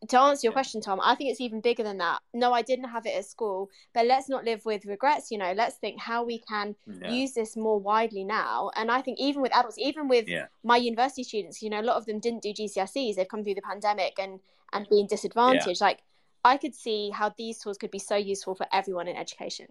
to 0.08 0.18
answer 0.18 0.46
your 0.46 0.52
question, 0.52 0.80
Tom, 0.80 0.98
I 1.02 1.14
think 1.14 1.30
it's 1.30 1.40
even 1.40 1.60
bigger 1.60 1.82
than 1.82 1.98
that. 1.98 2.20
No, 2.32 2.52
I 2.52 2.62
didn't 2.62 2.88
have 2.88 3.04
it 3.04 3.14
at 3.14 3.26
school, 3.26 3.68
but 3.92 4.06
let's 4.06 4.28
not 4.28 4.44
live 4.44 4.64
with 4.64 4.86
regrets. 4.86 5.30
You 5.30 5.38
know, 5.38 5.52
let's 5.52 5.76
think 5.76 6.00
how 6.00 6.24
we 6.24 6.38
can 6.38 6.74
yeah. 6.86 7.10
use 7.10 7.34
this 7.34 7.56
more 7.56 7.78
widely 7.78 8.24
now. 8.24 8.70
And 8.76 8.90
I 8.90 9.02
think 9.02 9.18
even 9.20 9.42
with 9.42 9.54
adults, 9.54 9.78
even 9.78 10.08
with 10.08 10.26
yeah. 10.26 10.46
my 10.64 10.78
university 10.78 11.22
students, 11.22 11.62
you 11.62 11.68
know, 11.68 11.80
a 11.80 11.82
lot 11.82 11.96
of 11.96 12.06
them 12.06 12.18
didn't 12.18 12.42
do 12.42 12.54
GCSEs. 12.54 13.16
They've 13.16 13.28
come 13.28 13.44
through 13.44 13.54
the 13.54 13.62
pandemic 13.62 14.14
and 14.18 14.40
and 14.72 14.88
being 14.88 15.06
disadvantaged. 15.06 15.80
Yeah. 15.80 15.86
Like, 15.86 16.02
I 16.44 16.56
could 16.56 16.74
see 16.74 17.10
how 17.10 17.34
these 17.36 17.58
tools 17.58 17.76
could 17.76 17.90
be 17.90 17.98
so 17.98 18.16
useful 18.16 18.54
for 18.54 18.66
everyone 18.72 19.08
in 19.08 19.16
education. 19.16 19.66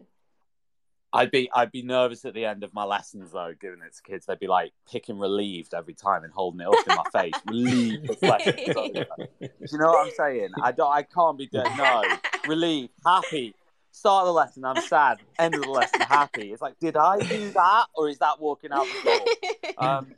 I'd 1.12 1.32
be 1.32 1.50
I'd 1.54 1.72
be 1.72 1.82
nervous 1.82 2.24
at 2.26 2.34
the 2.34 2.46
end 2.46 2.64
of 2.64 2.74
my 2.74 2.84
lessons 2.84 3.32
though, 3.32 3.54
giving 3.60 3.80
it 3.82 3.96
to 3.96 4.04
kids. 4.04 4.26
They'd 4.28 4.40
be 4.40 4.48
like 4.48 4.74
picking 4.92 5.18
relieved 5.18 5.74
every 5.74 5.96
time 5.96 6.24
and 6.24 6.32
holding 6.32 6.62
it 6.62 6.68
up 6.68 6.88
in 6.88 6.96
my 6.96 7.22
face. 7.22 7.34
Relieved. 7.48 8.18
you 8.22 9.78
know 9.78 9.88
what 9.88 10.08
I'm 10.08 10.14
saying? 10.16 10.50
I 10.62 10.72
don't. 10.72 10.92
I 10.92 11.02
can't 11.02 11.38
be 11.38 11.48
dead. 11.48 11.68
No, 11.78 12.04
relieved, 12.48 12.94
happy. 13.06 13.56
Start 13.92 14.24
of 14.24 14.28
the 14.28 14.34
lesson, 14.34 14.64
I'm 14.66 14.82
sad. 14.84 15.18
End 15.40 15.56
of 15.56 15.64
the 15.64 15.70
lesson, 15.70 16.02
happy. 16.02 16.54
It's 16.54 16.62
like, 16.62 16.78
did 16.80 16.96
I 16.96 17.18
do 17.20 17.50
that, 17.52 17.88
or 17.96 18.08
is 18.08 18.20
that 18.20 18.40
walking 18.40 18.72
out 18.72 18.86
the 18.86 19.10
door? 19.10 19.26
Um, 19.80 20.14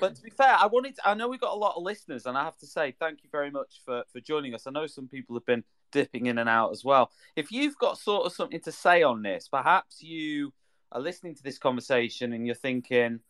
but 0.00 0.14
to 0.14 0.22
be 0.22 0.30
fair, 0.30 0.56
I 0.58 0.66
wanted. 0.66 0.96
To, 0.96 1.08
I 1.08 1.12
know 1.12 1.28
we've 1.28 1.40
got 1.40 1.52
a 1.52 1.58
lot 1.58 1.76
of 1.76 1.82
listeners, 1.82 2.24
and 2.24 2.38
I 2.38 2.44
have 2.44 2.56
to 2.58 2.66
say 2.66 2.94
thank 2.98 3.22
you 3.22 3.28
very 3.30 3.50
much 3.50 3.82
for 3.84 4.02
for 4.10 4.20
joining 4.20 4.54
us. 4.54 4.66
I 4.66 4.70
know 4.70 4.86
some 4.86 5.08
people 5.08 5.36
have 5.36 5.44
been 5.44 5.62
dipping 5.94 6.26
in 6.26 6.38
and 6.38 6.48
out 6.48 6.72
as 6.72 6.84
well. 6.84 7.10
If 7.36 7.50
you've 7.52 7.78
got 7.78 7.96
sort 7.96 8.26
of 8.26 8.32
something 8.34 8.60
to 8.60 8.72
say 8.72 9.02
on 9.02 9.22
this, 9.22 9.48
perhaps 9.48 10.02
you 10.02 10.52
are 10.92 11.00
listening 11.00 11.36
to 11.36 11.42
this 11.42 11.56
conversation 11.56 12.32
and 12.32 12.44
you're 12.44 12.54
thinking, 12.54 13.20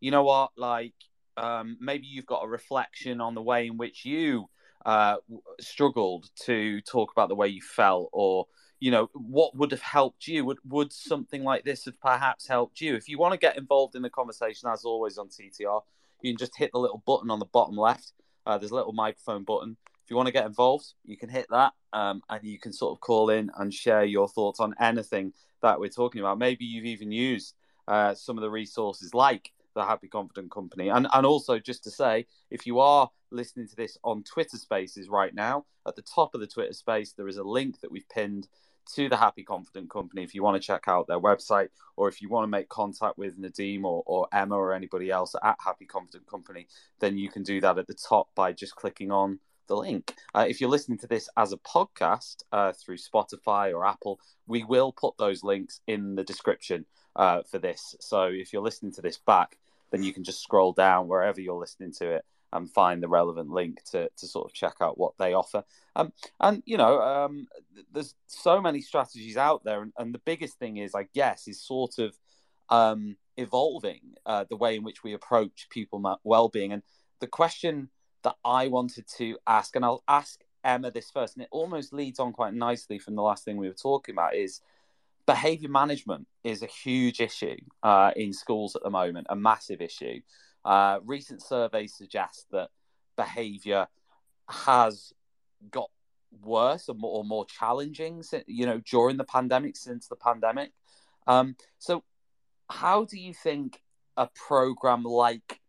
you 0.00 0.10
know 0.10 0.22
what, 0.22 0.50
like 0.56 0.94
um, 1.36 1.78
maybe 1.80 2.06
you've 2.06 2.26
got 2.26 2.44
a 2.44 2.48
reflection 2.48 3.20
on 3.20 3.34
the 3.34 3.42
way 3.42 3.66
in 3.66 3.78
which 3.78 4.04
you 4.04 4.48
uh, 4.84 5.16
struggled 5.60 6.28
to 6.42 6.80
talk 6.82 7.10
about 7.10 7.28
the 7.28 7.34
way 7.34 7.48
you 7.48 7.62
felt, 7.62 8.10
or 8.12 8.46
you 8.78 8.90
know 8.90 9.08
what 9.14 9.56
would 9.56 9.70
have 9.70 9.82
helped 9.82 10.26
you. 10.26 10.44
Would 10.44 10.58
would 10.68 10.92
something 10.92 11.42
like 11.42 11.64
this 11.64 11.84
have 11.86 12.00
perhaps 12.00 12.46
helped 12.46 12.80
you? 12.80 12.94
If 12.94 13.08
you 13.08 13.18
want 13.18 13.32
to 13.32 13.38
get 13.38 13.58
involved 13.58 13.94
in 13.94 14.02
the 14.02 14.10
conversation, 14.10 14.68
as 14.70 14.84
always 14.84 15.18
on 15.18 15.28
TTR, 15.28 15.82
you 16.22 16.32
can 16.32 16.38
just 16.38 16.56
hit 16.56 16.70
the 16.72 16.78
little 16.78 17.02
button 17.06 17.30
on 17.30 17.38
the 17.38 17.46
bottom 17.46 17.76
left. 17.76 18.12
Uh, 18.46 18.58
there's 18.58 18.72
a 18.72 18.74
little 18.74 18.92
microphone 18.92 19.44
button. 19.44 19.76
You 20.10 20.16
want 20.16 20.26
to 20.26 20.32
get 20.32 20.46
involved, 20.46 20.92
you 21.04 21.16
can 21.16 21.28
hit 21.28 21.46
that 21.50 21.72
um, 21.92 22.22
and 22.28 22.42
you 22.42 22.58
can 22.58 22.72
sort 22.72 22.92
of 22.92 23.00
call 23.00 23.30
in 23.30 23.50
and 23.56 23.72
share 23.72 24.04
your 24.04 24.28
thoughts 24.28 24.58
on 24.60 24.74
anything 24.80 25.32
that 25.62 25.78
we're 25.78 25.88
talking 25.88 26.20
about. 26.20 26.38
Maybe 26.38 26.64
you've 26.64 26.84
even 26.86 27.12
used 27.12 27.54
uh, 27.86 28.14
some 28.14 28.36
of 28.36 28.42
the 28.42 28.50
resources 28.50 29.14
like 29.14 29.52
the 29.74 29.84
Happy 29.84 30.08
Confident 30.08 30.50
Company. 30.50 30.88
And, 30.88 31.06
and 31.12 31.24
also, 31.24 31.58
just 31.58 31.84
to 31.84 31.90
say, 31.90 32.26
if 32.50 32.66
you 32.66 32.80
are 32.80 33.10
listening 33.30 33.68
to 33.68 33.76
this 33.76 33.96
on 34.02 34.24
Twitter 34.24 34.56
Spaces 34.56 35.08
right 35.08 35.34
now, 35.34 35.64
at 35.86 35.96
the 35.96 36.02
top 36.02 36.34
of 36.34 36.40
the 36.40 36.46
Twitter 36.46 36.72
space, 36.72 37.12
there 37.12 37.28
is 37.28 37.36
a 37.36 37.44
link 37.44 37.80
that 37.80 37.92
we've 37.92 38.08
pinned 38.08 38.48
to 38.94 39.08
the 39.08 39.16
Happy 39.16 39.44
Confident 39.44 39.90
Company 39.90 40.24
if 40.24 40.34
you 40.34 40.42
want 40.42 40.60
to 40.60 40.66
check 40.66 40.84
out 40.88 41.06
their 41.06 41.20
website 41.20 41.68
or 41.96 42.08
if 42.08 42.20
you 42.20 42.28
want 42.28 42.44
to 42.44 42.48
make 42.48 42.68
contact 42.68 43.18
with 43.18 43.40
Nadim 43.40 43.84
or, 43.84 44.02
or 44.06 44.26
Emma 44.32 44.56
or 44.56 44.72
anybody 44.72 45.10
else 45.10 45.34
at 45.42 45.56
Happy 45.64 45.86
Confident 45.86 46.26
Company, 46.26 46.66
then 46.98 47.16
you 47.16 47.28
can 47.28 47.42
do 47.42 47.60
that 47.60 47.78
at 47.78 47.86
the 47.86 47.94
top 47.94 48.34
by 48.34 48.52
just 48.52 48.74
clicking 48.74 49.12
on 49.12 49.38
the 49.70 49.76
link. 49.76 50.14
Uh, 50.34 50.44
if 50.46 50.60
you're 50.60 50.68
listening 50.68 50.98
to 50.98 51.06
this 51.06 51.30
as 51.36 51.52
a 51.52 51.56
podcast 51.58 52.42
uh, 52.52 52.72
through 52.72 52.98
Spotify 52.98 53.72
or 53.72 53.86
Apple, 53.86 54.20
we 54.46 54.64
will 54.64 54.92
put 54.92 55.16
those 55.16 55.42
links 55.42 55.80
in 55.86 56.16
the 56.16 56.24
description 56.24 56.84
uh, 57.16 57.42
for 57.50 57.58
this. 57.58 57.94
So 58.00 58.24
if 58.24 58.52
you're 58.52 58.62
listening 58.62 58.92
to 58.94 59.02
this 59.02 59.18
back, 59.18 59.56
then 59.92 60.02
you 60.02 60.12
can 60.12 60.24
just 60.24 60.42
scroll 60.42 60.72
down 60.72 61.08
wherever 61.08 61.40
you're 61.40 61.58
listening 61.58 61.92
to 61.94 62.10
it 62.10 62.24
and 62.52 62.68
find 62.68 63.00
the 63.00 63.08
relevant 63.08 63.50
link 63.50 63.80
to, 63.92 64.10
to 64.16 64.26
sort 64.26 64.44
of 64.44 64.52
check 64.52 64.74
out 64.80 64.98
what 64.98 65.14
they 65.18 65.34
offer. 65.34 65.62
Um, 65.94 66.12
and, 66.40 66.62
you 66.66 66.76
know, 66.76 67.00
um, 67.00 67.46
there's 67.92 68.16
so 68.26 68.60
many 68.60 68.80
strategies 68.80 69.36
out 69.36 69.62
there. 69.62 69.82
And, 69.82 69.92
and, 69.96 70.12
the 70.12 70.20
biggest 70.24 70.58
thing 70.58 70.78
is, 70.78 70.96
I 70.96 71.06
guess, 71.14 71.46
is 71.46 71.62
sort 71.62 71.98
of 71.98 72.16
um, 72.68 73.16
evolving 73.36 74.00
uh, 74.26 74.46
the 74.50 74.56
way 74.56 74.74
in 74.74 74.82
which 74.82 75.04
we 75.04 75.12
approach 75.12 75.68
people 75.70 76.18
well-being. 76.24 76.72
And 76.72 76.82
the 77.20 77.28
question 77.28 77.88
that 78.22 78.36
I 78.44 78.68
wanted 78.68 79.06
to 79.18 79.38
ask, 79.46 79.76
and 79.76 79.84
I'll 79.84 80.04
ask 80.08 80.40
Emma 80.64 80.90
this 80.90 81.10
first, 81.10 81.36
and 81.36 81.42
it 81.42 81.48
almost 81.50 81.92
leads 81.92 82.18
on 82.18 82.32
quite 82.32 82.54
nicely 82.54 82.98
from 82.98 83.14
the 83.14 83.22
last 83.22 83.44
thing 83.44 83.56
we 83.56 83.68
were 83.68 83.74
talking 83.74 84.14
about 84.14 84.34
is 84.34 84.60
behavior 85.26 85.68
management 85.68 86.26
is 86.44 86.62
a 86.62 86.66
huge 86.66 87.20
issue 87.20 87.56
uh, 87.82 88.10
in 88.16 88.32
schools 88.32 88.74
at 88.76 88.82
the 88.82 88.90
moment, 88.90 89.26
a 89.30 89.36
massive 89.36 89.80
issue. 89.80 90.20
Uh, 90.64 90.98
recent 91.04 91.42
surveys 91.42 91.94
suggest 91.94 92.46
that 92.50 92.68
behavior 93.16 93.86
has 94.48 95.12
got 95.70 95.90
worse 96.42 96.88
or 96.88 96.94
more, 96.94 97.18
or 97.18 97.24
more 97.24 97.46
challenging, 97.46 98.22
you 98.46 98.66
know, 98.66 98.80
during 98.90 99.16
the 99.16 99.24
pandemic, 99.24 99.76
since 99.76 100.08
the 100.08 100.16
pandemic. 100.16 100.72
Um, 101.26 101.56
so, 101.78 102.02
how 102.68 103.04
do 103.04 103.18
you 103.18 103.34
think 103.34 103.82
a 104.16 104.28
program 104.34 105.02
like 105.02 105.59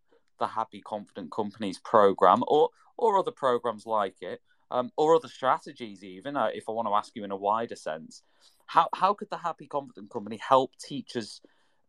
the 0.42 0.48
Happy 0.48 0.82
Confident 0.82 1.32
Companies 1.32 1.80
program 1.80 2.44
or 2.48 2.70
or 2.98 3.18
other 3.18 3.32
programs 3.32 3.86
like 3.86 4.16
it, 4.22 4.42
um, 4.70 4.92
or 4.98 5.16
other 5.16 5.28
strategies 5.28 6.04
even, 6.04 6.36
uh, 6.36 6.50
if 6.54 6.66
I 6.68 6.74
want 6.74 6.88
to 6.88 6.94
ask 6.94 7.16
you 7.16 7.24
in 7.24 7.32
a 7.32 7.38
wider 7.38 7.76
sense, 7.76 8.24
how 8.66 8.90
how 8.94 9.14
could 9.14 9.30
the 9.30 9.38
Happy 9.38 9.68
Confident 9.68 10.10
Company 10.10 10.38
help 10.38 10.72
teachers 10.78 11.42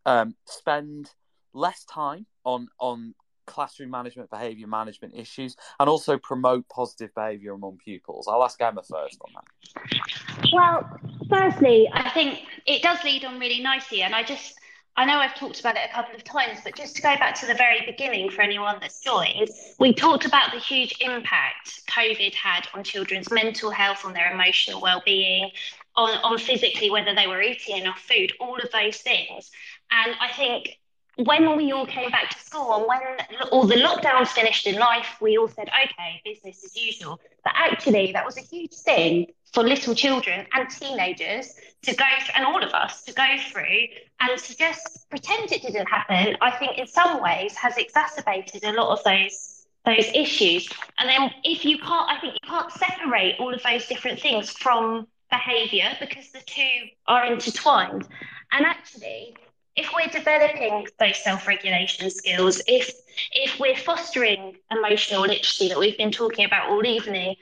um, 0.06 0.36
spend 0.46 1.10
less 1.52 1.84
time 1.84 2.26
on 2.44 2.68
on 2.78 3.14
classroom 3.46 3.90
management, 3.90 4.30
behaviour 4.30 4.66
management 4.66 5.14
issues, 5.16 5.56
and 5.80 5.88
also 5.88 6.18
promote 6.18 6.68
positive 6.68 7.14
behaviour 7.14 7.54
among 7.54 7.78
pupils? 7.78 8.28
I'll 8.28 8.44
ask 8.44 8.60
Emma 8.60 8.82
first 8.82 9.18
on 9.24 9.32
that. 9.34 10.52
Well, 10.52 11.00
firstly, 11.30 11.88
I 11.92 12.10
think 12.10 12.40
it 12.66 12.82
does 12.82 13.02
lead 13.02 13.24
on 13.24 13.40
really 13.40 13.60
nicely, 13.60 14.02
and 14.02 14.14
I 14.14 14.22
just 14.22 14.58
I 14.96 15.06
know 15.06 15.18
I've 15.18 15.34
talked 15.34 15.58
about 15.60 15.76
it 15.76 15.88
a 15.88 15.92
couple 15.92 16.14
of 16.14 16.22
times, 16.22 16.58
but 16.62 16.76
just 16.76 16.96
to 16.96 17.02
go 17.02 17.16
back 17.16 17.34
to 17.40 17.46
the 17.46 17.54
very 17.54 17.80
beginning 17.86 18.30
for 18.30 18.42
anyone 18.42 18.76
that's 18.80 19.00
joined, 19.00 19.48
we 19.78 19.94
talked 19.94 20.26
about 20.26 20.52
the 20.52 20.58
huge 20.58 20.94
impact 21.00 21.80
COVID 21.88 22.34
had 22.34 22.68
on 22.74 22.84
children's 22.84 23.30
mental 23.30 23.70
health, 23.70 24.04
on 24.04 24.12
their 24.12 24.30
emotional 24.32 24.82
well-being, 24.82 25.50
on, 25.96 26.10
on 26.22 26.38
physically 26.38 26.90
whether 26.90 27.14
they 27.14 27.26
were 27.26 27.40
eating 27.40 27.78
enough 27.78 28.00
food, 28.00 28.32
all 28.38 28.56
of 28.56 28.70
those 28.70 28.98
things. 28.98 29.50
And 29.90 30.14
I 30.20 30.28
think 30.32 30.78
when 31.24 31.56
we 31.56 31.72
all 31.72 31.86
came 31.86 32.10
back 32.10 32.30
to 32.30 32.38
school 32.38 32.74
and 32.74 32.86
when 32.86 33.48
all 33.50 33.66
the 33.66 33.76
lockdowns 33.76 34.28
finished 34.28 34.66
in 34.66 34.76
life, 34.76 35.16
we 35.20 35.36
all 35.38 35.48
said, 35.48 35.68
okay, 35.68 36.20
business 36.24 36.64
as 36.64 36.76
usual. 36.76 37.20
But 37.44 37.54
actually, 37.56 38.12
that 38.12 38.24
was 38.24 38.36
a 38.36 38.40
huge 38.40 38.74
thing 38.74 39.26
for 39.52 39.62
little 39.62 39.94
children 39.94 40.46
and 40.54 40.70
teenagers 40.70 41.54
to 41.82 41.94
go 41.94 42.04
through, 42.24 42.34
and 42.36 42.46
all 42.46 42.62
of 42.62 42.72
us 42.72 43.02
to 43.04 43.12
go 43.12 43.26
through 43.50 43.86
and 44.20 44.38
to 44.38 44.56
just 44.56 45.08
pretend 45.10 45.52
it 45.52 45.62
didn't 45.62 45.86
happen, 45.86 46.36
I 46.40 46.50
think 46.52 46.78
in 46.78 46.86
some 46.86 47.22
ways 47.22 47.54
has 47.56 47.76
exacerbated 47.76 48.64
a 48.64 48.72
lot 48.72 48.98
of 48.98 49.04
those 49.04 49.66
those 49.84 50.06
issues. 50.14 50.68
And 50.98 51.08
then 51.08 51.30
if 51.42 51.64
you 51.64 51.76
can't, 51.78 52.08
I 52.08 52.20
think 52.20 52.34
you 52.34 52.48
can't 52.48 52.70
separate 52.70 53.36
all 53.40 53.52
of 53.52 53.62
those 53.64 53.86
different 53.88 54.20
things 54.20 54.50
from 54.50 55.08
behaviour 55.28 55.96
because 55.98 56.30
the 56.30 56.40
two 56.46 56.70
are 57.08 57.26
intertwined. 57.26 58.06
And 58.52 58.64
actually, 58.64 59.34
if 59.76 59.90
we're 59.94 60.08
developing 60.08 60.86
those 60.98 61.22
self-regulation 61.22 62.10
skills, 62.10 62.60
if 62.66 62.92
if 63.32 63.58
we're 63.58 63.76
fostering 63.76 64.56
emotional 64.70 65.22
literacy 65.22 65.68
that 65.68 65.78
we've 65.78 65.96
been 65.98 66.12
talking 66.12 66.44
about 66.44 66.68
all 66.68 66.84
evening, 66.84 67.36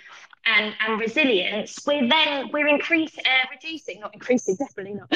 and, 0.46 0.74
and 0.86 1.00
resilience, 1.00 1.78
we're 1.86 2.08
then 2.08 2.50
we're 2.52 2.68
increasing, 2.68 3.24
uh, 3.26 3.46
reducing, 3.50 4.00
not 4.00 4.14
increasing, 4.14 4.56
definitely 4.56 4.94
not. 4.94 5.10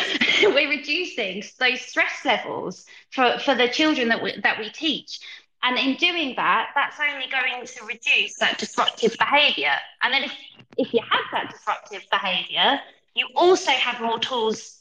we're 0.54 0.68
reducing 0.68 1.42
those 1.58 1.80
stress 1.80 2.24
levels 2.24 2.84
for, 3.10 3.38
for 3.38 3.54
the 3.54 3.68
children 3.68 4.08
that 4.08 4.22
we, 4.22 4.38
that 4.42 4.58
we 4.58 4.70
teach. 4.70 5.20
And 5.62 5.78
in 5.78 5.96
doing 5.96 6.34
that, 6.36 6.70
that's 6.74 6.98
only 7.00 7.26
going 7.30 7.66
to 7.66 7.84
reduce 7.86 8.36
that 8.36 8.58
disruptive 8.58 9.16
behaviour. 9.18 9.72
And 10.02 10.12
then 10.12 10.24
if, 10.24 10.32
if 10.76 10.92
you 10.92 11.00
have 11.00 11.24
that 11.32 11.50
disruptive 11.50 12.02
behaviour, 12.10 12.78
you 13.14 13.26
also 13.34 13.70
have 13.70 14.00
more 14.02 14.18
tools 14.18 14.80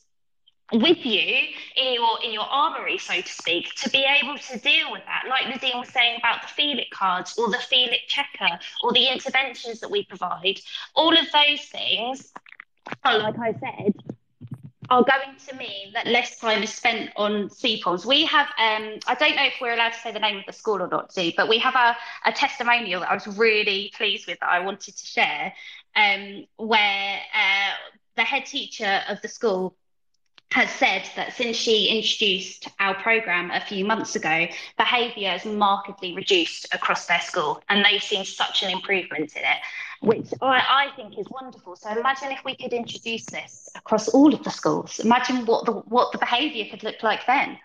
with 0.71 1.05
you 1.05 1.47
in 1.75 1.93
your 1.93 2.17
in 2.23 2.31
your 2.31 2.45
armory, 2.45 2.97
so 2.97 3.19
to 3.19 3.31
speak, 3.31 3.73
to 3.75 3.89
be 3.89 4.05
able 4.21 4.37
to 4.37 4.59
deal 4.59 4.91
with 4.91 5.03
that. 5.05 5.23
Like 5.29 5.45
Nadim 5.45 5.79
was 5.79 5.89
saying 5.89 6.17
about 6.17 6.41
the 6.41 6.47
Feel 6.47 6.79
It 6.79 6.89
cards 6.91 7.37
or 7.37 7.49
the 7.49 7.57
Feel 7.57 7.89
It 7.89 8.07
checker 8.07 8.59
or 8.81 8.93
the 8.93 9.07
interventions 9.07 9.79
that 9.81 9.91
we 9.91 10.05
provide, 10.05 10.59
all 10.95 11.15
of 11.15 11.25
those 11.31 11.61
things, 11.65 12.31
like 13.05 13.37
I 13.37 13.53
said, 13.53 13.93
are 14.89 15.03
going 15.03 15.35
to 15.47 15.55
mean 15.55 15.93
that 15.93 16.07
less 16.07 16.39
time 16.39 16.63
is 16.63 16.73
spent 16.73 17.11
on 17.15 17.49
CPOMs. 17.49 18.05
We 18.05 18.25
have, 18.25 18.47
um, 18.57 18.99
I 19.07 19.15
don't 19.15 19.35
know 19.35 19.45
if 19.45 19.55
we're 19.61 19.73
allowed 19.73 19.93
to 19.93 19.99
say 19.99 20.11
the 20.11 20.19
name 20.19 20.37
of 20.37 20.45
the 20.45 20.53
school 20.53 20.81
or 20.81 20.87
not, 20.87 21.13
do, 21.13 21.31
but 21.35 21.49
we 21.49 21.57
have 21.59 21.75
a, 21.75 21.95
a 22.25 22.31
testimonial 22.31 23.01
that 23.01 23.09
I 23.09 23.13
was 23.13 23.27
really 23.27 23.91
pleased 23.95 24.27
with 24.27 24.39
that 24.39 24.49
I 24.49 24.59
wanted 24.59 24.95
to 24.97 25.05
share, 25.05 25.53
um, 25.95 26.45
where 26.57 27.19
uh, 27.33 27.71
the 28.15 28.23
head 28.23 28.45
teacher 28.45 29.01
of 29.09 29.21
the 29.21 29.27
school 29.27 29.75
has 30.53 30.69
said 30.69 31.09
that 31.15 31.33
since 31.33 31.57
she 31.57 31.87
introduced 31.87 32.67
our 32.79 32.93
program 32.93 33.49
a 33.49 33.59
few 33.59 33.83
months 33.83 34.15
ago, 34.15 34.45
behaviour 34.77 35.31
has 35.31 35.45
markedly 35.45 36.13
reduced 36.13 36.67
across 36.71 37.07
their 37.07 37.21
school, 37.21 37.59
and 37.69 37.83
they've 37.83 38.03
seen 38.03 38.23
such 38.23 38.61
an 38.61 38.69
improvement 38.69 39.35
in 39.35 39.41
it. 39.41 39.57
which 40.01 40.27
I, 40.41 40.89
I 40.91 40.95
think 40.95 41.17
is 41.17 41.25
wonderful. 41.31 41.75
So 41.75 41.89
imagine 41.97 42.31
if 42.31 42.45
we 42.45 42.55
could 42.55 42.71
introduce 42.71 43.25
this 43.25 43.67
across 43.75 44.09
all 44.09 44.31
of 44.31 44.43
the 44.43 44.51
schools. 44.51 44.99
Imagine 44.99 45.47
what 45.47 45.65
the 45.65 45.71
what 45.71 46.11
the 46.11 46.19
behaviour 46.19 46.65
could 46.69 46.83
look 46.83 47.01
like 47.01 47.25
then. 47.25 47.57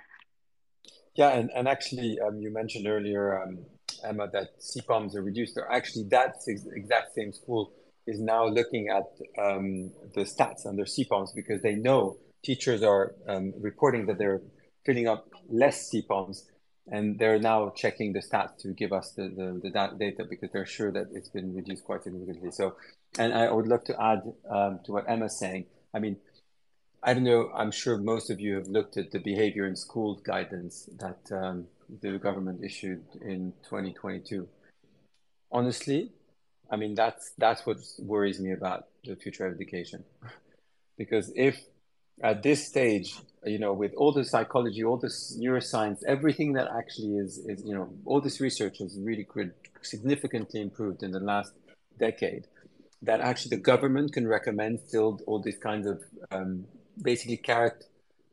Yeah, 1.15 1.31
and, 1.31 1.51
and 1.55 1.69
actually, 1.69 2.19
um, 2.21 2.41
you 2.41 2.51
mentioned 2.51 2.87
earlier, 2.87 3.43
um, 3.43 3.59
Emma, 4.03 4.29
that 4.33 4.61
CPOMs 4.61 5.15
are 5.15 5.23
reduced. 5.23 5.59
actually, 5.71 6.05
that 6.05 6.37
exact 6.47 7.15
same 7.15 7.33
school 7.35 7.73
is 8.07 8.19
now 8.19 8.47
looking 8.47 8.89
at 8.89 9.09
um, 9.45 9.91
the 10.15 10.23
stats 10.23 10.65
under 10.65 10.85
CPOMs 10.85 11.35
because 11.35 11.61
they 11.61 11.75
know 11.75 12.17
teachers 12.43 12.83
are 12.83 13.15
um, 13.29 13.53
reporting 13.61 14.07
that 14.07 14.19
they're 14.19 14.43
filling 14.85 15.09
up 15.09 15.29
less 15.49 15.91
CPOMs 15.91 16.45
and 16.91 17.19
they're 17.19 17.39
now 17.39 17.71
checking 17.77 18.13
the 18.13 18.21
stats 18.21 18.57
to 18.59 18.69
give 18.69 18.93
us 18.93 19.13
the, 19.13 19.25
the, 19.25 19.61
the 19.63 19.97
data 19.99 20.25
because 20.29 20.51
they're 20.53 20.67
sure 20.67 20.91
that 20.91 21.09
it's 21.13 21.29
been 21.29 21.55
reduced 21.55 21.85
quite 21.85 22.03
significantly. 22.03 22.51
So, 22.51 22.77
and 23.19 23.35
I 23.35 23.51
would 23.53 23.67
love 23.67 23.85
to 23.85 24.03
add 24.03 24.23
um, 24.49 24.81
to 24.85 24.93
what 24.93 25.05
Emma's 25.09 25.39
saying. 25.39 25.67
I 25.95 25.99
mean, 25.99 26.17
I 27.03 27.15
don't 27.15 27.25
know. 27.25 27.51
I'm 27.55 27.71
sure 27.71 27.97
most 27.97 28.31
of 28.31 28.41
you 28.41 28.55
have 28.57 28.67
looked 28.67 28.97
at 28.97 29.11
the 29.11 29.19
behavior 29.19 29.67
in 29.67 29.77
school 29.77 30.21
guidance 30.25 30.89
that 30.99 31.21
um, 31.31 31.67
the 32.03 32.19
government 32.19 32.65
issued 32.65 33.05
in 33.21 33.53
2022. 33.65 34.49
Honestly, 35.53 36.13
I 36.71 36.77
mean 36.77 36.95
that's 36.95 37.33
that's 37.39 37.65
what 37.65 37.79
worries 37.99 38.41
me 38.41 38.53
about 38.53 38.87
the 39.05 39.17
future 39.17 39.47
of 39.47 39.55
education, 39.55 40.05
because 40.99 41.33
if 41.35 41.59
at 42.23 42.43
this 42.43 42.67
stage, 42.67 43.15
you 43.45 43.59
know, 43.59 43.73
with 43.73 43.93
all 43.97 44.13
the 44.13 44.25
psychology, 44.25 44.83
all 44.85 44.97
this 44.97 45.39
neuroscience, 45.41 46.03
everything 46.07 46.53
that 46.55 46.69
actually 46.77 47.17
is, 47.17 47.39
is 47.47 47.65
you 47.65 47.75
know, 47.75 47.89
all 48.05 48.21
this 48.21 48.41
research 48.41 48.79
has 48.79 48.99
really 49.01 49.27
significantly 49.83 50.61
improved 50.61 51.03
in 51.03 51.13
the 51.13 51.21
last 51.21 51.53
decade. 51.99 52.47
That 53.03 53.21
actually 53.21 53.51
the 53.51 53.63
government 53.63 54.13
can 54.13 54.27
recommend 54.27 54.81
still 54.81 55.21
all 55.27 55.41
these 55.41 55.59
kinds 55.59 55.87
of 55.87 56.03
um, 56.33 56.65
basically 57.01 57.37
carrot 57.37 57.85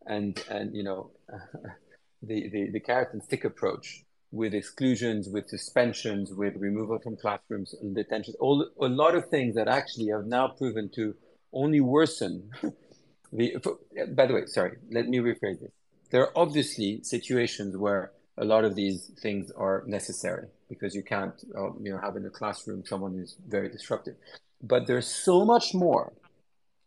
and 0.07 0.41
and 0.49 0.75
you 0.75 0.83
know 0.83 1.11
the, 2.23 2.49
the 2.49 2.71
the 2.71 2.79
carrot 2.79 3.09
and 3.13 3.23
stick 3.23 3.45
approach 3.45 4.03
with 4.31 4.53
exclusions, 4.53 5.29
with 5.29 5.47
suspensions, 5.47 6.33
with 6.33 6.55
removal 6.57 6.99
from 6.99 7.15
classrooms 7.15 7.73
and 7.81 7.95
detention, 7.95 8.33
all 8.39 8.67
a 8.81 8.87
lot 8.87 9.15
of 9.15 9.29
things 9.29 9.55
that 9.55 9.67
actually 9.67 10.07
have 10.07 10.25
now 10.25 10.47
proven 10.47 10.89
to 10.93 11.15
only 11.53 11.79
worsen 11.79 12.49
The, 13.35 13.57
by 14.13 14.27
the 14.27 14.33
way, 14.33 14.45
sorry, 14.45 14.77
let 14.91 15.07
me 15.07 15.17
rephrase 15.17 15.59
this. 15.59 15.71
There 16.11 16.21
are 16.21 16.31
obviously 16.37 17.03
situations 17.03 17.75
where 17.75 18.11
a 18.37 18.45
lot 18.45 18.63
of 18.63 18.75
these 18.75 19.11
things 19.21 19.51
are 19.51 19.83
necessary 19.85 20.47
because 20.69 20.95
you 20.95 21.03
can't, 21.03 21.33
uh, 21.57 21.73
you 21.81 21.91
know, 21.91 21.99
have 21.99 22.15
in 22.15 22.25
a 22.25 22.29
classroom 22.29 22.83
someone 22.85 23.13
who's 23.13 23.35
very 23.47 23.69
disruptive. 23.69 24.15
But 24.61 24.87
there's 24.87 25.07
so 25.07 25.45
much 25.45 25.73
more 25.73 26.13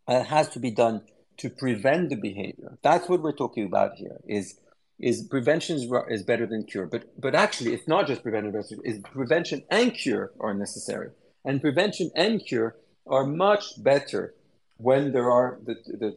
that 0.06 0.26
has 0.26 0.48
to 0.50 0.58
be 0.58 0.70
done 0.70 1.02
to 1.38 1.50
prevent 1.50 2.10
the 2.10 2.16
behavior. 2.16 2.78
That's 2.82 3.08
what 3.08 3.22
we're 3.22 3.32
talking 3.32 3.66
about 3.66 3.94
here. 3.96 4.20
Is 4.26 4.58
is 4.98 5.22
prevention 5.22 5.76
is, 6.08 6.22
better 6.24 6.46
than 6.46 6.64
cure? 6.64 6.86
But 6.86 7.20
but 7.20 7.34
actually, 7.34 7.72
it's 7.74 7.86
not 7.86 8.06
just 8.06 8.22
prevention. 8.22 8.80
Is 8.84 8.98
prevention 9.00 9.62
and 9.70 9.94
cure 9.94 10.32
are 10.40 10.54
necessary, 10.54 11.10
and 11.44 11.60
prevention 11.60 12.10
and 12.16 12.44
cure 12.44 12.76
are 13.06 13.24
much 13.24 13.82
better 13.82 14.34
when 14.78 15.12
there 15.12 15.30
are 15.30 15.58
the, 15.64 15.74
the 16.02 16.16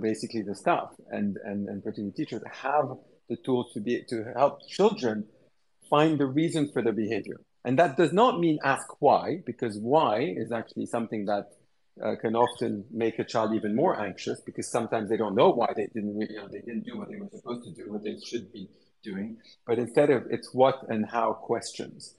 basically 0.00 0.42
the 0.42 0.54
staff 0.54 0.90
and, 1.10 1.38
and, 1.44 1.68
and 1.68 1.82
particularly 1.82 2.12
teachers 2.12 2.42
have 2.50 2.96
the 3.28 3.36
tools 3.36 3.72
to 3.74 3.80
be 3.80 4.02
to 4.08 4.32
help 4.36 4.66
children 4.68 5.24
find 5.88 6.18
the 6.18 6.26
reason 6.26 6.70
for 6.72 6.82
their 6.82 6.92
behavior. 6.92 7.40
And 7.64 7.78
that 7.78 7.96
does 7.96 8.12
not 8.12 8.40
mean 8.40 8.58
ask 8.64 8.86
why, 9.00 9.42
because 9.44 9.78
why 9.78 10.20
is 10.20 10.52
actually 10.52 10.86
something 10.86 11.26
that 11.26 11.50
uh, 12.02 12.14
can 12.16 12.36
often 12.36 12.84
make 12.90 13.18
a 13.18 13.24
child 13.24 13.54
even 13.54 13.74
more 13.74 14.00
anxious 14.00 14.40
because 14.40 14.70
sometimes 14.70 15.08
they 15.08 15.16
don't 15.16 15.34
know 15.34 15.50
why 15.50 15.72
they 15.74 15.86
didn't 15.86 16.20
you 16.20 16.36
know 16.36 16.48
they 16.48 16.60
didn't 16.60 16.84
do 16.84 16.96
what 16.96 17.08
they 17.08 17.16
were 17.16 17.28
supposed 17.34 17.64
to 17.64 17.70
do, 17.70 17.92
what 17.92 18.04
they 18.04 18.16
should 18.18 18.52
be 18.52 18.68
doing. 19.02 19.36
But 19.66 19.78
instead 19.78 20.10
of 20.10 20.26
it's 20.30 20.54
what 20.54 20.88
and 20.88 21.04
how 21.10 21.32
questions, 21.32 22.14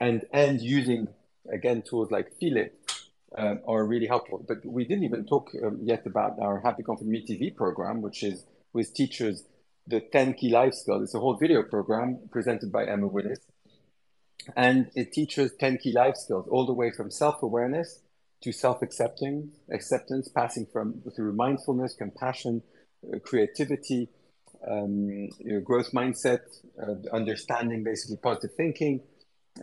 and 0.00 0.24
and 0.32 0.60
using 0.60 1.08
again 1.52 1.82
tools 1.82 2.10
like 2.10 2.28
It 2.40 2.85
uh, 3.36 3.56
are 3.66 3.84
really 3.84 4.06
helpful. 4.06 4.44
But 4.46 4.64
we 4.64 4.84
didn't 4.84 5.04
even 5.04 5.24
talk 5.26 5.50
um, 5.64 5.78
yet 5.82 6.06
about 6.06 6.38
our 6.40 6.60
Happy 6.60 6.82
Confident 6.82 7.10
Me 7.10 7.24
TV 7.26 7.54
program, 7.54 8.00
which 8.00 8.22
is 8.22 8.44
with 8.72 8.94
teachers 8.94 9.44
the 9.86 10.00
10 10.00 10.34
key 10.34 10.50
life 10.50 10.74
skills. 10.74 11.02
It's 11.04 11.14
a 11.14 11.20
whole 11.20 11.36
video 11.36 11.62
program 11.62 12.18
presented 12.30 12.72
by 12.72 12.86
Emma 12.86 13.06
Willis. 13.06 13.38
And 14.56 14.90
it 14.94 15.12
teaches 15.12 15.52
10 15.58 15.78
key 15.78 15.92
life 15.92 16.16
skills, 16.16 16.46
all 16.48 16.66
the 16.66 16.72
way 16.72 16.90
from 16.90 17.10
self-awareness 17.10 18.00
to 18.42 18.52
self-accepting, 18.52 19.50
acceptance, 19.72 20.28
passing 20.28 20.66
from 20.72 21.02
through 21.14 21.32
mindfulness, 21.32 21.94
compassion, 21.94 22.62
uh, 23.12 23.18
creativity, 23.20 24.08
um, 24.66 25.08
you 25.38 25.52
know, 25.52 25.60
growth 25.60 25.92
mindset, 25.92 26.40
uh, 26.80 26.94
understanding, 27.12 27.82
basically 27.82 28.16
positive 28.16 28.54
thinking, 28.56 29.00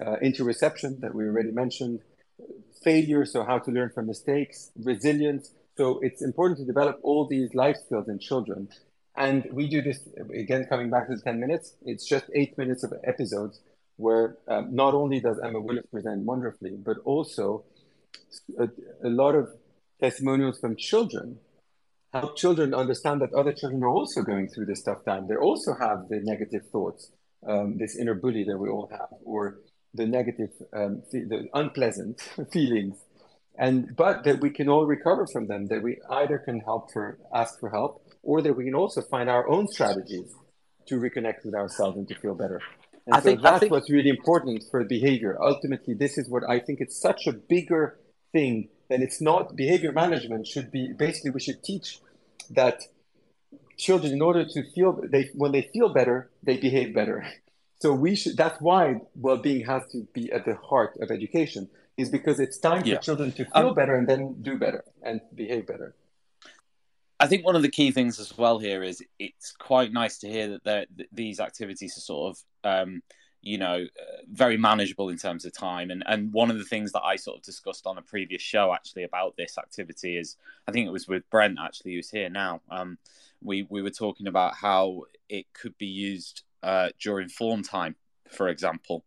uh, 0.01 0.15
interoception 0.23 0.99
that 1.01 1.13
we 1.13 1.25
already 1.25 1.51
mentioned, 1.51 1.99
failure, 2.83 3.25
so 3.25 3.43
how 3.43 3.59
to 3.59 3.71
learn 3.71 3.89
from 3.89 4.07
mistakes, 4.07 4.71
resilience. 4.75 5.51
So 5.77 5.99
it's 5.99 6.21
important 6.21 6.59
to 6.59 6.65
develop 6.65 6.99
all 7.03 7.27
these 7.27 7.53
life 7.55 7.77
skills 7.85 8.07
in 8.07 8.19
children. 8.19 8.69
And 9.15 9.47
we 9.51 9.69
do 9.69 9.81
this 9.81 10.07
again, 10.33 10.65
coming 10.69 10.89
back 10.89 11.07
to 11.07 11.15
the 11.15 11.21
10 11.21 11.39
minutes, 11.39 11.75
it's 11.85 12.05
just 12.05 12.25
eight 12.33 12.57
minutes 12.57 12.83
of 12.83 12.93
episodes 13.03 13.61
where 13.97 14.37
um, 14.47 14.73
not 14.73 14.93
only 14.93 15.19
does 15.19 15.39
Emma 15.43 15.59
Willis 15.59 15.85
present 15.91 16.25
wonderfully, 16.25 16.77
but 16.83 16.97
also 17.05 17.63
a, 18.59 18.67
a 19.03 19.09
lot 19.09 19.35
of 19.35 19.49
testimonials 19.99 20.59
from 20.59 20.75
children 20.75 21.37
help 22.13 22.37
children 22.37 22.73
understand 22.73 23.21
that 23.21 23.33
other 23.33 23.51
children 23.51 23.83
are 23.83 23.89
also 23.89 24.21
going 24.21 24.47
through 24.47 24.65
this 24.65 24.83
tough 24.83 25.03
time. 25.03 25.27
They 25.27 25.35
also 25.35 25.73
have 25.73 26.09
the 26.09 26.19
negative 26.21 26.67
thoughts, 26.71 27.11
um, 27.47 27.77
this 27.77 27.95
inner 27.95 28.13
bully 28.13 28.43
that 28.43 28.57
we 28.57 28.69
all 28.69 28.87
have, 28.91 29.09
or 29.25 29.59
the 29.93 30.05
negative, 30.05 30.51
um, 30.73 31.03
the 31.11 31.47
unpleasant 31.53 32.21
feelings, 32.51 32.97
and 33.57 33.95
but 33.95 34.23
that 34.23 34.41
we 34.41 34.49
can 34.49 34.69
all 34.69 34.85
recover 34.85 35.27
from 35.27 35.47
them. 35.47 35.67
That 35.67 35.83
we 35.83 35.99
either 36.09 36.37
can 36.37 36.59
help 36.59 36.91
for 36.91 37.19
ask 37.33 37.59
for 37.59 37.69
help, 37.69 38.05
or 38.23 38.41
that 38.41 38.55
we 38.55 38.65
can 38.65 38.75
also 38.75 39.01
find 39.01 39.29
our 39.29 39.47
own 39.47 39.67
strategies 39.67 40.33
to 40.87 40.99
reconnect 40.99 41.45
with 41.45 41.55
ourselves 41.55 41.97
and 41.97 42.07
to 42.07 42.15
feel 42.15 42.35
better. 42.35 42.61
And 43.05 43.15
I 43.15 43.19
so 43.19 43.23
think 43.23 43.41
that's 43.41 43.59
think... 43.59 43.71
what's 43.71 43.89
really 43.89 44.09
important 44.09 44.63
for 44.69 44.83
behavior. 44.83 45.37
Ultimately, 45.41 45.93
this 45.93 46.17
is 46.17 46.29
what 46.29 46.43
I 46.49 46.59
think 46.59 46.79
it's 46.79 46.99
such 46.99 47.27
a 47.27 47.33
bigger 47.33 47.99
thing 48.31 48.69
than 48.89 49.01
it's 49.01 49.21
not. 49.21 49.55
Behavior 49.55 49.91
management 49.91 50.47
should 50.47 50.71
be 50.71 50.93
basically 50.93 51.31
we 51.31 51.39
should 51.39 51.63
teach 51.63 51.99
that 52.49 52.81
children, 53.77 54.13
in 54.13 54.21
order 54.21 54.45
to 54.45 54.63
feel 54.71 54.99
they 55.09 55.29
when 55.33 55.51
they 55.51 55.69
feel 55.73 55.89
better, 55.89 56.29
they 56.41 56.57
behave 56.57 56.93
better. 56.93 57.25
So 57.83 57.93
we 57.93 58.15
should. 58.15 58.37
That's 58.37 58.59
why 58.61 59.01
well-being 59.13 59.65
has 59.65 59.83
to 59.91 60.07
be 60.13 60.31
at 60.31 60.45
the 60.45 60.55
heart 60.55 60.93
of 61.01 61.11
education, 61.11 61.69
is 61.97 62.09
because 62.09 62.39
it's 62.39 62.57
time 62.57 62.81
for 62.81 62.95
children 62.95 63.33
to 63.33 63.43
feel 63.43 63.69
um, 63.71 63.75
better 63.75 63.95
and 63.99 64.07
then 64.07 64.21
do 64.41 64.57
better 64.57 64.85
and 65.07 65.19
behave 65.35 65.67
better. 65.67 65.93
I 67.19 67.27
think 67.27 67.45
one 67.45 67.57
of 67.57 67.61
the 67.61 67.73
key 67.77 67.91
things 67.91 68.21
as 68.21 68.37
well 68.37 68.57
here 68.57 68.83
is 68.83 69.03
it's 69.19 69.51
quite 69.51 69.91
nice 69.91 70.15
to 70.19 70.29
hear 70.29 70.59
that 70.63 70.87
these 71.11 71.41
activities 71.41 71.97
are 71.97 72.05
sort 72.13 72.25
of, 72.31 72.33
um, 72.73 73.03
you 73.41 73.57
know, 73.57 73.79
uh, 74.03 74.21
very 74.31 74.55
manageable 74.55 75.09
in 75.09 75.17
terms 75.17 75.43
of 75.43 75.51
time. 75.51 75.91
And 75.91 76.05
and 76.07 76.31
one 76.31 76.49
of 76.51 76.57
the 76.59 76.69
things 76.73 76.93
that 76.93 77.03
I 77.03 77.17
sort 77.17 77.35
of 77.39 77.43
discussed 77.43 77.85
on 77.85 77.97
a 77.97 78.01
previous 78.13 78.41
show 78.41 78.73
actually 78.73 79.03
about 79.03 79.35
this 79.35 79.57
activity 79.57 80.15
is, 80.15 80.37
I 80.69 80.71
think 80.71 80.87
it 80.87 80.97
was 80.99 81.09
with 81.09 81.29
Brent 81.29 81.57
actually, 81.59 81.95
who's 81.95 82.09
here 82.09 82.29
now. 82.29 82.61
Um, 82.69 82.97
we 83.41 83.67
we 83.69 83.81
were 83.81 83.97
talking 84.03 84.27
about 84.27 84.55
how 84.55 85.03
it 85.27 85.47
could 85.51 85.77
be 85.77 85.91
used 86.11 86.43
uh, 86.63 86.89
during 86.99 87.29
form 87.29 87.61
time, 87.63 87.95
for 88.29 88.49
example, 88.49 89.05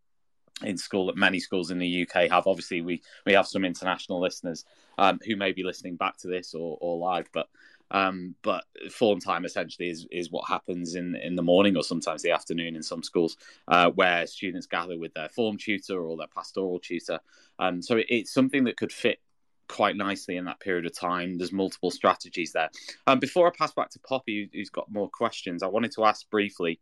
in 0.63 0.79
school 0.79 1.07
that 1.07 1.17
many 1.17 1.39
schools 1.41 1.71
in 1.71 1.79
the 1.79 2.07
UK 2.07 2.31
have. 2.31 2.47
Obviously, 2.47 2.81
we 2.81 3.03
we 3.25 3.33
have 3.33 3.47
some 3.47 3.65
international 3.65 4.21
listeners 4.21 4.65
um, 4.99 5.19
who 5.27 5.37
may 5.37 5.53
be 5.53 5.65
listening 5.65 5.97
back 5.97 6.17
to 6.19 6.29
this 6.29 6.55
or, 6.55 6.79
or 6.81 6.99
live, 6.99 7.29
but 7.33 7.49
um, 7.91 8.35
but 8.43 8.65
form 8.91 9.21
time 9.21 9.45
essentially 9.45 9.89
is, 9.89 10.07
is 10.11 10.31
what 10.31 10.49
happens 10.49 10.97
in, 10.97 11.15
in 11.15 11.37
the 11.37 11.43
morning 11.43 11.77
or 11.77 11.85
sometimes 11.85 12.23
the 12.23 12.33
afternoon 12.33 12.75
in 12.75 12.83
some 12.83 13.03
schools 13.03 13.37
uh, 13.69 13.91
where 13.91 14.27
students 14.27 14.67
gather 14.67 14.99
with 14.99 15.15
their 15.15 15.29
form 15.29 15.57
tutor 15.57 16.01
or 16.01 16.17
their 16.17 16.27
pastoral 16.27 16.81
tutor. 16.81 17.21
Um, 17.61 17.81
so 17.81 17.97
it, 17.99 18.07
it's 18.09 18.35
something 18.35 18.65
that 18.65 18.77
could 18.77 18.93
fit 18.93 19.21
quite 19.69 19.97
nicely 19.97 20.37
in 20.37 20.45
that 20.47 20.61
period 20.61 20.87
of 20.87 20.99
time. 20.99 21.39
There's 21.39 21.53
multiple 21.53 21.91
strategies 21.91 22.53
there. 22.53 22.71
Um, 23.07 23.19
before 23.19 23.47
I 23.47 23.51
pass 23.57 23.73
back 23.73 23.91
to 23.91 24.01
Poppy, 24.01 24.51
who's 24.53 24.71
got 24.71 24.91
more 24.91 25.09
questions, 25.09 25.63
I 25.63 25.69
wanted 25.69 25.93
to 25.93 26.05
ask 26.05 26.29
briefly 26.31 26.81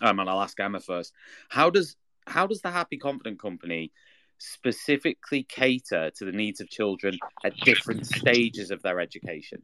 um, 0.00 0.20
and 0.20 0.28
I'll 0.28 0.42
ask 0.42 0.58
Emma 0.60 0.80
first. 0.80 1.12
How 1.48 1.70
does 1.70 1.96
how 2.26 2.46
does 2.46 2.60
the 2.60 2.70
Happy 2.70 2.96
Confident 2.96 3.40
Company 3.40 3.92
specifically 4.38 5.44
cater 5.44 6.10
to 6.16 6.24
the 6.24 6.32
needs 6.32 6.60
of 6.60 6.68
children 6.68 7.18
at 7.44 7.56
different 7.58 8.06
stages 8.06 8.70
of 8.70 8.82
their 8.82 9.00
education? 9.00 9.62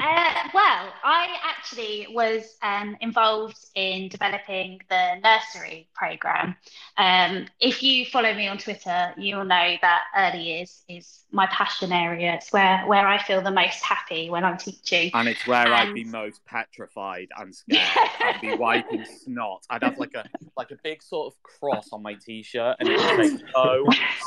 Uh, 0.00 0.48
well, 0.52 0.92
I 1.04 1.36
actually 1.42 2.06
was 2.10 2.56
um, 2.62 2.96
involved 3.00 3.58
in 3.74 4.08
developing 4.08 4.80
the 4.90 5.14
nursery 5.22 5.88
program. 5.94 6.56
Um, 6.98 7.46
if 7.60 7.82
you 7.82 8.04
follow 8.06 8.34
me 8.34 8.46
on 8.48 8.58
Twitter, 8.58 9.14
you'll 9.16 9.44
know 9.44 9.74
that 9.80 10.02
early 10.16 10.42
years 10.42 10.82
is 10.88 11.24
my 11.32 11.46
passion 11.46 11.92
area. 11.92 12.34
It's 12.34 12.52
where, 12.52 12.82
where 12.86 13.06
I 13.06 13.22
feel 13.22 13.40
the 13.40 13.50
most 13.50 13.82
happy 13.82 14.28
when 14.28 14.44
I'm 14.44 14.58
teaching. 14.58 15.10
And 15.14 15.28
it's 15.28 15.46
where 15.46 15.66
and... 15.66 15.74
I'd 15.74 15.94
be 15.94 16.04
most 16.04 16.44
petrified 16.44 17.28
and 17.38 17.54
scared. 17.54 17.82
I'd 18.20 18.40
be 18.40 18.54
wiping 18.54 19.04
snot. 19.04 19.64
I'd 19.70 19.82
have 19.82 19.98
like 19.98 20.14
a 20.14 20.24
like 20.56 20.70
a 20.70 20.76
big 20.82 21.02
sort 21.02 21.32
of 21.32 21.42
cross 21.42 21.88
on 21.92 22.02
my 22.02 22.14
t-shirt 22.14 22.76
and 22.80 22.88
it 22.88 22.98
would 22.98 23.38
say 23.38 23.44
"Oh 23.54 23.86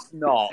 snot." 0.10 0.52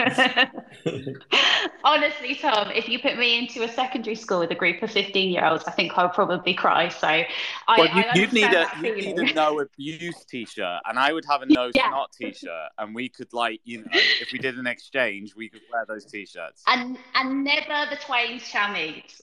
Honestly, 1.84 2.34
Tom, 2.34 2.70
if 2.70 2.88
you 2.88 2.98
put 2.98 3.18
me 3.18 3.38
into 3.38 3.62
a 3.62 3.68
secondary 3.68 4.16
school 4.16 4.40
with 4.40 4.50
a 4.50 4.54
group 4.54 4.82
of 4.82 4.90
15 5.06 5.30
year 5.30 5.44
olds, 5.44 5.64
I 5.66 5.72
think 5.72 5.96
I'll 5.96 6.08
probably 6.08 6.54
cry. 6.54 6.88
So 6.88 7.06
I, 7.06 7.26
well, 7.68 7.88
you, 8.14 8.20
would 8.20 8.32
need 8.32 8.52
a 8.52 8.66
you 8.82 8.94
need 8.94 9.18
a 9.18 9.34
no 9.34 9.60
abuse 9.60 10.24
t-shirt, 10.24 10.80
and 10.86 10.98
I 10.98 11.12
would 11.12 11.24
have 11.28 11.42
a 11.42 11.46
no 11.46 11.70
yeah. 11.74 11.88
snot 11.88 12.12
t-shirt, 12.12 12.70
and 12.78 12.94
we 12.94 13.08
could 13.08 13.32
like 13.32 13.60
you 13.64 13.78
know 13.78 13.86
if 13.92 14.32
we 14.32 14.38
did 14.38 14.58
an 14.58 14.66
exchange, 14.66 15.34
we 15.34 15.48
could 15.48 15.62
wear 15.72 15.84
those 15.86 16.04
t-shirts. 16.04 16.62
And 16.66 16.98
and 17.14 17.44
never 17.44 17.90
the 17.90 17.96
twain 17.96 18.38
shall 18.38 18.72
meet. 18.72 19.20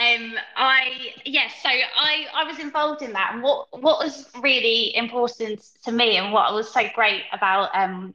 Um, 0.00 0.34
I 0.56 1.12
yes, 1.24 1.52
so 1.62 1.68
I 1.68 2.26
I 2.34 2.44
was 2.44 2.58
involved 2.58 3.02
in 3.02 3.12
that, 3.12 3.32
and 3.34 3.42
what 3.42 3.68
what 3.70 3.98
was 3.98 4.28
really 4.40 4.94
important 4.96 5.62
to 5.84 5.92
me, 5.92 6.16
and 6.16 6.32
what 6.32 6.52
was 6.54 6.72
so 6.72 6.82
great 6.94 7.22
about 7.32 7.70
um 7.74 8.14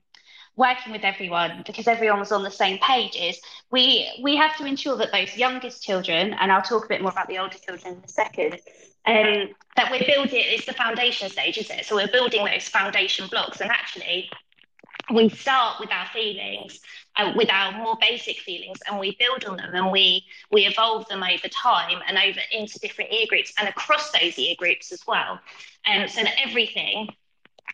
working 0.58 0.92
with 0.92 1.04
everyone 1.04 1.64
because 1.66 1.88
everyone 1.88 2.20
was 2.20 2.32
on 2.32 2.44
the 2.44 2.52
same 2.52 2.78
page 2.80 3.16
is 3.16 3.40
we 3.72 4.10
we 4.22 4.36
have 4.36 4.58
to 4.58 4.66
ensure 4.66 4.98
that 4.98 5.12
those 5.12 5.38
youngest 5.38 5.84
children 5.84 6.34
and 6.34 6.52
i'll 6.52 6.62
talk 6.62 6.86
a 6.86 6.88
bit 6.88 7.02
more 7.02 7.12
about 7.12 7.28
the 7.28 7.38
older 7.38 7.58
children 7.58 7.94
in 7.94 8.04
a 8.04 8.08
second 8.08 8.60
um, 9.06 9.50
that 9.78 9.90
we're 9.90 10.06
building 10.06 10.42
it's 10.44 10.66
the 10.66 10.74
foundation 10.74 11.30
stage 11.30 11.58
isn't 11.58 11.80
it? 11.80 11.86
So 11.86 11.96
we're 11.96 12.08
building 12.10 12.44
those 12.46 12.68
foundation 12.68 13.28
blocks 13.28 13.62
and 13.62 13.72
actually 13.72 14.30
we 15.14 15.30
start 15.30 15.80
with 15.80 15.92
our 15.92 16.08
feelings 16.08 16.82
uh, 17.16 17.32
with 17.36 17.50
our 17.50 17.72
more 17.72 17.98
basic 18.02 18.38
feelings 18.40 18.80
and 18.88 19.00
we 19.00 19.16
build 19.18 19.46
on 19.46 19.58
them 19.58 19.70
and 19.74 19.92
we 19.92 20.24
we 20.52 20.66
evolve 20.66 21.08
them 21.08 21.24
over 21.24 21.48
time 21.48 22.00
and 22.08 22.18
over 22.18 22.40
into 22.52 22.80
different 22.80 23.12
year 23.12 23.26
groups 23.30 23.54
and 23.58 23.70
across 23.70 24.12
those 24.12 24.38
year 24.38 24.56
groups 24.58 24.92
as 24.92 25.02
well. 25.08 25.40
Um, 25.86 26.08
so 26.08 26.24
that 26.24 26.34
everything 26.46 27.08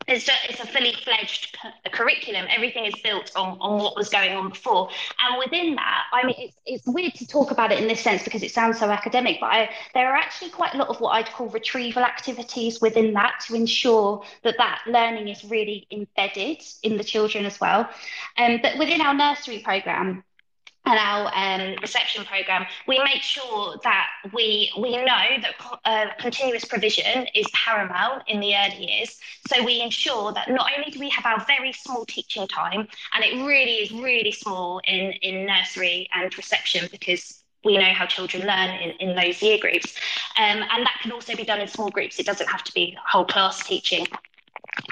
it's 0.08 0.30
it's 0.50 0.60
a 0.60 0.68
fully 0.68 0.94
fledged 1.04 1.58
curriculum. 1.92 2.46
Everything 2.50 2.86
is 2.86 2.94
built 3.04 3.32
on, 3.36 3.58
on 3.60 3.80
what 3.80 3.96
was 3.96 4.10
going 4.10 4.34
on 4.34 4.50
before. 4.50 4.90
And 5.24 5.40
within 5.40 5.76
that, 5.76 6.04
I 6.12 6.26
mean, 6.26 6.36
it's, 6.38 6.58
it's 6.66 6.88
weird 6.88 7.14
to 7.16 7.28
talk 7.28 7.52
about 7.52 7.72
it 7.72 7.80
in 7.80 7.88
this 7.88 8.02
sense 8.02 8.24
because 8.24 8.44
it 8.44 8.52
sounds 8.52 8.80
so 8.80 8.90
academic, 8.90 9.38
but 9.40 9.48
I, 9.48 9.70
there 9.94 10.12
are 10.12 10.16
actually 10.16 10.52
quite 10.52 10.74
a 10.74 10.78
lot 10.78 10.90
of 10.90 11.00
what 11.00 11.12
I'd 11.12 11.32
call 11.32 11.48
retrieval 11.50 12.04
activities 12.04 12.82
within 12.82 13.14
that 13.14 13.44
to 13.48 13.56
ensure 13.56 14.24
that 14.44 14.56
that 14.58 14.82
learning 14.88 15.28
is 15.28 15.44
really 15.44 15.88
embedded 15.92 16.62
in 16.84 16.98
the 16.98 17.04
children 17.04 17.46
as 17.46 17.60
well. 17.60 17.90
Um, 18.38 18.60
but 18.62 18.78
within 18.78 19.02
our 19.02 19.14
nursery 19.14 19.60
program, 19.60 20.24
and 20.86 21.00
our 21.00 21.32
um, 21.34 21.76
reception 21.82 22.26
program, 22.26 22.66
we 22.88 23.00
make 23.00 23.22
sure 23.22 23.78
that 23.84 24.08
we 24.34 24.72
we 24.78 24.98
know 24.98 25.26
that 25.42 25.56
uh, 25.86 26.08
continuous 26.20 26.66
provision 26.66 27.26
is 27.34 27.48
paramount 27.54 28.24
in 28.28 28.40
the 28.40 28.56
early 28.56 28.92
years. 28.92 29.18
So 29.48 29.64
we 29.64 29.82
ensure 29.82 30.34
that 30.34 30.50
not 30.50 30.70
only 30.78 30.92
do 30.92 31.00
we 31.00 31.10
have 31.10 31.26
our 31.26 31.46
very 31.46 31.72
small 31.72 32.06
teaching 32.06 32.48
time, 32.48 32.88
and 33.14 33.24
it 33.24 33.46
really 33.46 33.76
is 33.76 33.92
really 33.92 34.32
small 34.32 34.82
in 34.86 35.14
in 35.22 35.46
nursery 35.46 36.10
and 36.14 36.36
reception 36.38 36.88
because 36.92 37.44
we 37.64 37.78
know 37.78 37.94
how 37.94 38.06
children 38.06 38.46
learn 38.46 38.72
in, 38.82 38.90
in 39.00 39.16
those 39.16 39.42
year 39.42 39.58
groups, 39.58 39.96
um, 40.38 40.64
and 40.70 40.86
that 40.86 41.00
can 41.02 41.14
also 41.14 41.34
be 41.34 41.46
done 41.46 41.62
in 41.62 41.68
small 41.68 41.90
groups. 41.90 42.20
It 42.20 42.26
doesn't 42.26 42.48
have 42.48 42.64
to 42.66 42.74
be 42.74 42.98
whole 43.08 43.26
class 43.26 43.66
teaching. 43.66 44.06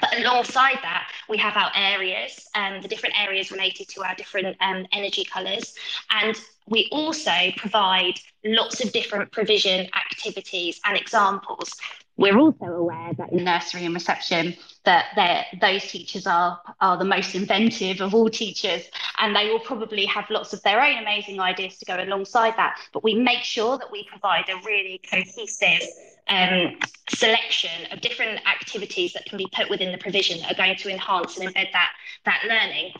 But 0.00 0.18
alongside 0.18 0.78
that, 0.82 1.08
we 1.28 1.36
have 1.38 1.56
our 1.56 1.70
areas, 1.74 2.48
um, 2.54 2.80
the 2.82 2.88
different 2.88 3.20
areas 3.20 3.50
related 3.50 3.88
to 3.90 4.04
our 4.04 4.14
different 4.14 4.56
um, 4.60 4.86
energy 4.92 5.24
colours. 5.24 5.74
And 6.10 6.36
we 6.68 6.88
also 6.92 7.32
provide 7.56 8.14
lots 8.44 8.84
of 8.84 8.92
different 8.92 9.32
provision 9.32 9.88
activities 9.94 10.80
and 10.84 10.96
examples. 10.96 11.72
We're 12.16 12.38
also 12.38 12.66
aware 12.66 13.12
that 13.16 13.32
in 13.32 13.44
nursery 13.44 13.84
and 13.84 13.94
reception 13.94 14.54
that 14.84 15.46
those 15.60 15.82
teachers 15.90 16.26
are, 16.26 16.60
are 16.80 16.96
the 16.96 17.04
most 17.04 17.34
inventive 17.34 18.00
of 18.00 18.14
all 18.14 18.28
teachers 18.28 18.82
and 19.18 19.34
they 19.34 19.48
will 19.48 19.60
probably 19.60 20.04
have 20.06 20.28
lots 20.28 20.52
of 20.52 20.62
their 20.62 20.80
own 20.82 20.98
amazing 20.98 21.40
ideas 21.40 21.78
to 21.78 21.84
go 21.84 22.02
alongside 22.02 22.54
that. 22.56 22.78
But 22.92 23.02
we 23.02 23.14
make 23.14 23.42
sure 23.42 23.78
that 23.78 23.90
we 23.90 24.04
provide 24.04 24.48
a 24.50 24.56
really 24.64 25.00
cohesive 25.08 25.88
um, 26.28 26.78
selection 27.10 27.86
of 27.90 28.00
different 28.00 28.40
activities 28.46 29.12
that 29.12 29.24
can 29.26 29.38
be 29.38 29.48
put 29.52 29.68
within 29.68 29.92
the 29.92 29.98
provision 29.98 30.40
that 30.40 30.52
are 30.52 30.56
going 30.56 30.76
to 30.76 30.88
enhance 30.88 31.38
and 31.38 31.48
embed 31.48 31.72
that, 31.72 31.90
that 32.24 32.42
learning. 32.48 32.92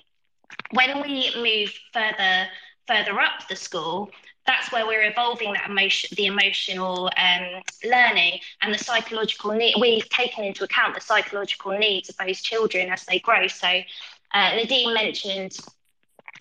When 0.72 1.00
we 1.02 1.30
move 1.36 1.72
further 1.92 2.48
further 2.88 3.20
up 3.20 3.48
the 3.48 3.56
school, 3.56 4.10
that's 4.46 4.72
where 4.72 4.86
we're 4.86 5.08
evolving 5.08 5.52
that 5.52 5.70
emotion, 5.70 6.10
the 6.16 6.26
emotional 6.26 7.10
um, 7.16 7.62
learning 7.84 8.40
and 8.60 8.74
the 8.74 8.78
psychological 8.78 9.52
need. 9.52 9.74
We've 9.80 10.08
taken 10.08 10.44
into 10.44 10.64
account 10.64 10.94
the 10.94 11.00
psychological 11.00 11.78
needs 11.78 12.08
of 12.08 12.16
those 12.16 12.42
children 12.42 12.90
as 12.90 13.04
they 13.04 13.20
grow. 13.20 13.46
So 13.46 13.68
uh, 13.68 14.50
Nadim 14.50 14.94
mentioned 14.94 15.56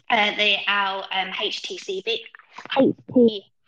uh, 0.09 0.35
the 0.35 0.57
our 0.67 1.03
um, 1.11 1.29
HTCB, 1.29 2.19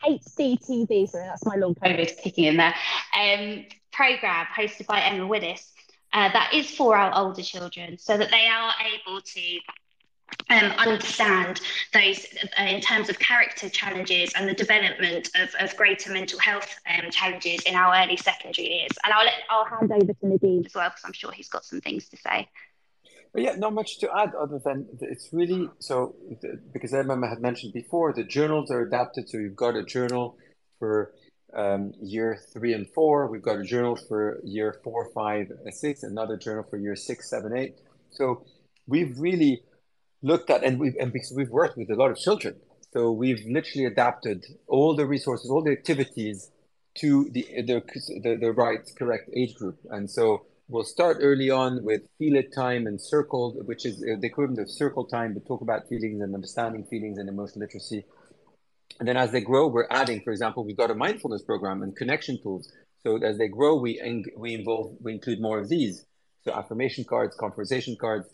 HCTV, 0.06 1.10
sorry, 1.10 1.26
that's 1.26 1.46
my 1.46 1.56
long 1.56 1.76
COVID 1.76 2.18
kicking 2.18 2.46
in 2.46 2.58
there, 2.58 2.74
um, 3.18 3.66
program 3.92 4.46
hosted 4.56 4.86
by 4.86 5.02
Emma 5.02 5.26
Willis. 5.26 5.72
Uh, 6.14 6.32
that 6.32 6.54
is 6.54 6.70
for 6.70 6.96
our 6.96 7.12
older 7.16 7.42
children 7.42 7.98
so 7.98 8.16
that 8.18 8.30
they 8.30 8.48
are 8.48 8.72
able 8.94 9.20
to 9.22 9.60
um, 10.50 10.72
understand 10.78 11.62
those 11.94 12.26
uh, 12.60 12.64
in 12.64 12.82
terms 12.82 13.10
of 13.10 13.18
character 13.20 13.70
challenges 13.70 14.32
and 14.36 14.48
the 14.48 14.54
development 14.54 15.30
of, 15.36 15.50
of 15.60 15.76
greater 15.76 16.12
mental 16.12 16.40
health 16.40 16.76
um, 16.90 17.10
challenges 17.12 17.62
in 17.64 17.76
our 17.76 17.96
early 17.96 18.18
secondary 18.18 18.68
years. 18.68 18.92
And 19.04 19.14
I'll, 19.14 19.26
let, 19.26 19.34
I'll 19.50 19.66
hand 19.66 19.92
over 19.92 20.14
to 20.14 20.26
Nadim 20.26 20.66
as 20.66 20.76
well 20.76 20.90
because 20.90 21.04
I'm 21.06 21.14
sure 21.14 21.32
he's 21.32 21.50
got 21.50 21.66
some 21.66 21.82
things 21.82 22.10
to 22.10 22.18
say. 22.18 22.48
But 23.34 23.42
yeah, 23.42 23.56
not 23.56 23.74
much 23.74 23.98
to 24.00 24.10
add 24.16 24.36
other 24.36 24.60
than 24.64 24.88
it's 25.02 25.30
really 25.32 25.68
so 25.80 26.16
because 26.72 26.94
Emma 26.94 27.28
had 27.28 27.42
mentioned 27.42 27.74
before 27.74 28.14
the 28.14 28.24
journals 28.24 28.70
are 28.70 28.82
adapted. 28.82 29.28
So 29.28 29.40
you've 29.40 29.56
got 29.56 29.76
a 29.76 29.84
journal 29.84 30.38
for 30.78 31.14
um, 31.56 31.94
year 32.00 32.40
three 32.54 32.74
and 32.74 32.88
four. 32.88 33.28
We've 33.28 33.42
got 33.42 33.58
a 33.58 33.64
journal 33.64 33.96
for 33.96 34.40
year 34.44 34.80
four, 34.84 35.10
five, 35.16 35.52
six. 35.72 36.04
Another 36.04 36.38
journal 36.38 36.64
for 36.70 36.78
year 36.78 36.96
six, 36.96 37.28
seven, 37.28 37.58
eight. 37.58 37.80
So 38.12 38.46
we've 38.88 39.18
really 39.20 39.64
looked 40.22 40.52
at 40.52 40.64
and 40.64 40.80
we've 40.80 40.96
and 41.00 41.12
because 41.12 41.34
we've 41.36 41.50
worked 41.50 41.76
with 41.76 41.90
a 41.90 41.96
lot 41.96 42.12
of 42.12 42.18
children, 42.18 42.56
so 42.94 43.12
we've 43.12 43.44
literally 43.48 43.86
adapted 43.86 44.46
all 44.68 44.96
the 44.96 45.08
resources, 45.08 45.50
all 45.50 45.64
the 45.64 45.72
activities 45.72 46.52
to 46.96 47.30
the 47.32 47.48
the 47.64 47.82
the, 48.22 48.38
the 48.40 48.52
right 48.52 48.88
correct 48.96 49.32
age 49.36 49.56
group, 49.56 49.80
and 49.90 50.10
so 50.10 50.46
we'll 50.74 50.84
start 50.84 51.18
early 51.22 51.52
on 51.52 51.84
with 51.84 52.02
feel 52.18 52.36
it 52.36 52.52
time 52.52 52.88
and 52.88 53.00
circle, 53.00 53.54
which 53.66 53.86
is 53.86 54.00
the 54.00 54.20
equivalent 54.24 54.60
of 54.60 54.70
circle 54.70 55.06
time, 55.06 55.36
but 55.36 55.46
talk 55.46 55.62
about 55.62 55.88
feelings 55.88 56.20
and 56.22 56.34
understanding 56.34 56.84
feelings 56.86 57.20
and 57.20 57.30
emotional 57.30 57.62
literacy. 57.62 58.04
And 59.00 59.08
then 59.08 59.16
as 59.16 59.32
they 59.32 59.42
grow, 59.42 59.68
we're 59.68 59.88
adding, 59.92 60.22
for 60.22 60.32
example, 60.32 60.66
we've 60.66 60.76
got 60.76 60.90
a 60.90 60.96
mindfulness 60.96 61.44
program 61.44 61.84
and 61.84 61.96
connection 61.96 62.42
tools. 62.42 62.72
So 63.04 63.18
as 63.18 63.38
they 63.38 63.48
grow, 63.48 63.76
we 63.76 63.92
we 64.36 64.56
involve 64.56 64.98
we 65.00 65.14
include 65.14 65.40
more 65.40 65.60
of 65.60 65.70
these. 65.70 66.06
So 66.44 66.52
affirmation 66.52 67.04
cards, 67.04 67.36
conversation 67.36 67.96
cards. 67.96 68.28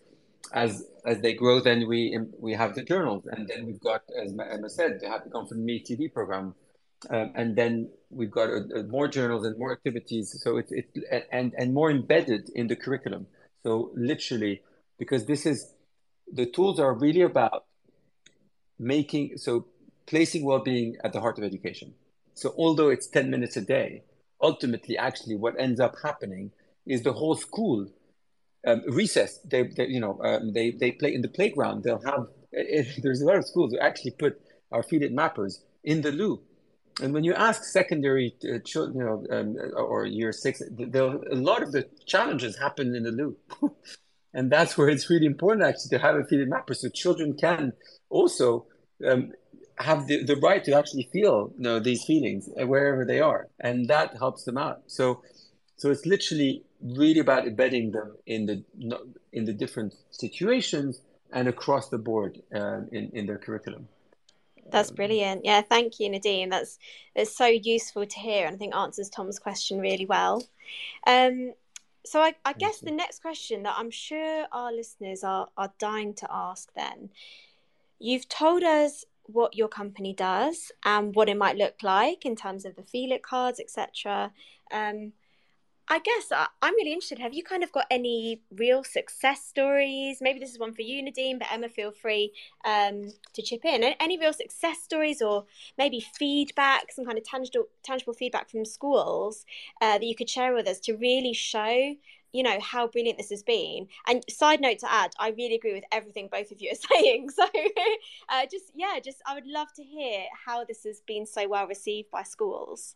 As 0.53 0.85
as 1.05 1.19
they 1.19 1.33
grow, 1.33 1.59
then 1.59 1.87
we 1.87 2.17
we 2.39 2.53
have 2.53 2.73
the 2.73 2.83
journals, 2.83 3.25
and 3.29 3.47
then 3.47 3.65
we've 3.65 3.81
got, 3.81 4.01
as 4.23 4.31
Emma 4.31 4.69
said, 4.69 4.99
the 5.01 5.09
Happy 5.09 5.29
Confident 5.29 5.65
Me 5.65 5.83
TV 5.83 6.11
program, 6.11 6.55
um, 7.09 7.31
and 7.35 7.55
then 7.55 7.89
we've 8.09 8.31
got 8.31 8.49
uh, 8.49 8.79
uh, 8.79 8.83
more 8.83 9.07
journals 9.07 9.45
and 9.45 9.57
more 9.57 9.71
activities. 9.71 10.35
So 10.41 10.57
it's 10.57 10.71
it, 10.71 10.89
and 11.31 11.53
and 11.57 11.73
more 11.73 11.89
embedded 11.89 12.49
in 12.49 12.67
the 12.67 12.75
curriculum. 12.75 13.27
So 13.63 13.91
literally, 13.95 14.61
because 14.97 15.25
this 15.25 15.45
is 15.45 15.73
the 16.31 16.45
tools 16.45 16.79
are 16.79 16.93
really 16.93 17.21
about 17.21 17.65
making 18.77 19.37
so 19.37 19.67
placing 20.05 20.43
well-being 20.43 20.97
at 21.03 21.13
the 21.13 21.21
heart 21.21 21.37
of 21.37 21.43
education. 21.43 21.93
So 22.33 22.53
although 22.57 22.89
it's 22.89 23.07
ten 23.07 23.29
minutes 23.29 23.55
a 23.57 23.61
day, 23.61 24.03
ultimately, 24.41 24.97
actually, 24.97 25.35
what 25.35 25.59
ends 25.59 25.79
up 25.79 25.95
happening 26.03 26.51
is 26.85 27.03
the 27.03 27.13
whole 27.13 27.35
school 27.35 27.87
um, 28.67 28.81
recess. 28.87 29.39
They, 29.45 29.63
they 29.63 29.87
you 29.87 30.01
know 30.01 30.19
um, 30.21 30.51
they 30.53 30.71
they 30.71 30.91
play 30.91 31.13
in 31.13 31.21
the 31.21 31.29
playground. 31.29 31.83
They'll 31.83 32.03
have 32.03 32.27
it, 32.51 32.87
there's 33.03 33.21
a 33.21 33.25
lot 33.25 33.37
of 33.37 33.45
schools 33.45 33.71
who 33.71 33.79
actually 33.79 34.11
put 34.11 34.41
our 34.71 34.83
it 34.91 35.15
mappers 35.15 35.59
in 35.83 36.01
the 36.01 36.11
loo 36.11 36.41
and 37.01 37.13
when 37.13 37.23
you 37.23 37.33
ask 37.33 37.63
secondary 37.63 38.35
uh, 38.43 38.59
children, 38.59 38.97
you 38.97 39.03
know, 39.05 39.25
um, 39.31 39.57
or 39.75 40.05
year 40.05 40.31
six, 40.31 40.61
a 40.61 41.35
lot 41.35 41.63
of 41.63 41.71
the 41.71 41.87
challenges 42.05 42.57
happen 42.57 42.95
in 42.95 43.03
the 43.03 43.11
loop, 43.11 43.39
and 44.33 44.51
that's 44.51 44.77
where 44.77 44.89
it's 44.89 45.09
really 45.09 45.25
important 45.25 45.65
actually 45.65 45.97
to 45.97 45.99
have 45.99 46.15
a 46.15 46.23
feeling 46.25 46.49
mapper 46.49 46.73
so 46.73 46.89
children 46.89 47.35
can 47.35 47.73
also 48.09 48.65
um, 49.07 49.31
have 49.77 50.07
the, 50.07 50.23
the 50.23 50.35
right 50.37 50.63
to 50.65 50.73
actually 50.73 51.09
feel 51.11 51.53
you 51.57 51.63
know 51.63 51.79
these 51.79 52.03
feelings 52.03 52.49
wherever 52.55 53.05
they 53.05 53.19
are. 53.19 53.47
And 53.59 53.87
that 53.87 54.17
helps 54.17 54.43
them 54.43 54.57
out. 54.57 54.83
So 54.87 55.21
so 55.77 55.91
it's 55.91 56.05
literally 56.05 56.63
really 56.81 57.19
about 57.19 57.47
embedding 57.47 57.91
them 57.91 58.15
in 58.25 58.45
the 58.45 58.63
in 59.31 59.45
the 59.45 59.53
different 59.53 59.93
situations 60.11 61.01
and 61.31 61.47
across 61.47 61.89
the 61.89 61.97
board 61.97 62.41
um, 62.53 62.89
in 62.91 63.09
in 63.13 63.25
their 63.25 63.37
curriculum 63.37 63.87
that's 64.71 64.89
um, 64.89 64.95
brilliant. 64.95 65.45
Yeah 65.45 65.61
thank 65.61 65.99
you 65.99 66.09
Nadim. 66.09 66.49
That's 66.49 66.79
it's 67.15 67.35
so 67.35 67.47
useful 67.47 68.05
to 68.05 68.19
hear 68.19 68.45
and 68.45 68.55
i 68.55 68.57
think 68.57 68.75
answers 68.75 69.09
tom's 69.09 69.39
question 69.39 69.79
really 69.79 70.05
well. 70.05 70.43
Um, 71.07 71.53
so 72.05 72.21
I, 72.21 72.33
I 72.45 72.53
guess 72.53 72.79
the 72.79 72.91
next 72.91 73.21
question 73.21 73.63
that 73.63 73.75
i'm 73.77 73.91
sure 73.91 74.45
our 74.51 74.71
listeners 74.71 75.23
are 75.23 75.49
are 75.57 75.73
dying 75.79 76.13
to 76.15 76.27
ask 76.31 76.69
then. 76.75 77.09
You've 77.99 78.29
told 78.29 78.63
us 78.63 79.03
what 79.31 79.55
your 79.55 79.67
company 79.67 80.13
does 80.13 80.71
and 80.85 81.13
what 81.15 81.29
it 81.29 81.37
might 81.37 81.57
look 81.57 81.75
like 81.83 82.25
in 82.25 82.35
terms 82.35 82.65
of 82.65 82.75
the 82.75 82.83
feel 82.83 83.11
it 83.11 83.23
cards, 83.23 83.59
etc. 83.59 84.31
Um, 84.71 85.13
I 85.91 85.97
guess 85.97 86.31
uh, 86.31 86.45
I'm 86.61 86.75
really 86.75 86.93
interested. 86.93 87.17
Have 87.17 87.33
you 87.33 87.43
kind 87.43 87.63
of 87.63 87.71
got 87.71 87.87
any 87.89 88.41
real 88.51 88.83
success 88.83 89.43
stories? 89.43 90.19
Maybe 90.21 90.39
this 90.39 90.51
is 90.51 90.59
one 90.59 90.71
for 90.71 90.83
you, 90.83 91.01
Nadim, 91.03 91.39
but 91.39 91.47
Emma, 91.51 91.67
feel 91.67 91.91
free 91.91 92.31
um, 92.63 93.09
to 93.33 93.41
chip 93.41 93.65
in. 93.65 93.83
Any 93.99 94.19
real 94.19 94.31
success 94.31 94.83
stories, 94.83 95.19
or 95.19 95.45
maybe 95.79 95.99
feedback, 95.99 96.91
some 96.91 97.05
kind 97.05 97.17
of 97.17 97.23
tangible 97.23 97.69
tangible 97.81 98.13
feedback 98.13 98.51
from 98.51 98.65
schools 98.65 99.45
uh, 99.81 99.97
that 99.97 100.05
you 100.05 100.15
could 100.15 100.29
share 100.29 100.53
with 100.53 100.67
us 100.67 100.79
to 100.81 100.95
really 100.95 101.33
show 101.33 101.95
you 102.31 102.43
know 102.43 102.59
how 102.61 102.85
brilliant 102.85 103.17
this 103.17 103.31
has 103.31 103.41
been 103.41 103.87
and 104.07 104.23
side 104.29 104.61
note 104.61 104.77
to 104.77 104.91
add 104.91 105.11
i 105.17 105.29
really 105.29 105.55
agree 105.55 105.73
with 105.73 105.83
everything 105.91 106.29
both 106.31 106.51
of 106.51 106.61
you 106.61 106.71
are 106.71 106.75
saying 107.01 107.27
so 107.27 107.43
uh, 108.29 108.45
just 108.51 108.65
yeah 108.75 108.99
just 109.03 109.17
i 109.25 109.33
would 109.33 109.47
love 109.47 109.73
to 109.75 109.81
hear 109.81 110.25
how 110.45 110.63
this 110.63 110.83
has 110.83 111.01
been 111.07 111.25
so 111.25 111.47
well 111.47 111.65
received 111.65 112.11
by 112.11 112.21
schools 112.21 112.95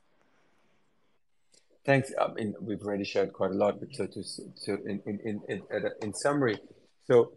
thanks. 1.86 2.11
I 2.19 2.31
mean 2.34 2.55
we've 2.61 2.81
already 2.81 3.03
shared 3.03 3.34
quite 3.34 3.51
a 3.51 3.55
lot 3.55 3.79
but 3.79 3.93
so 3.95 4.07
to 4.07 4.86
in 4.86 5.01
in 5.05 5.19
in, 5.25 5.41
in, 5.49 5.61
in 6.01 6.13
summary 6.13 6.57
so 7.05 7.34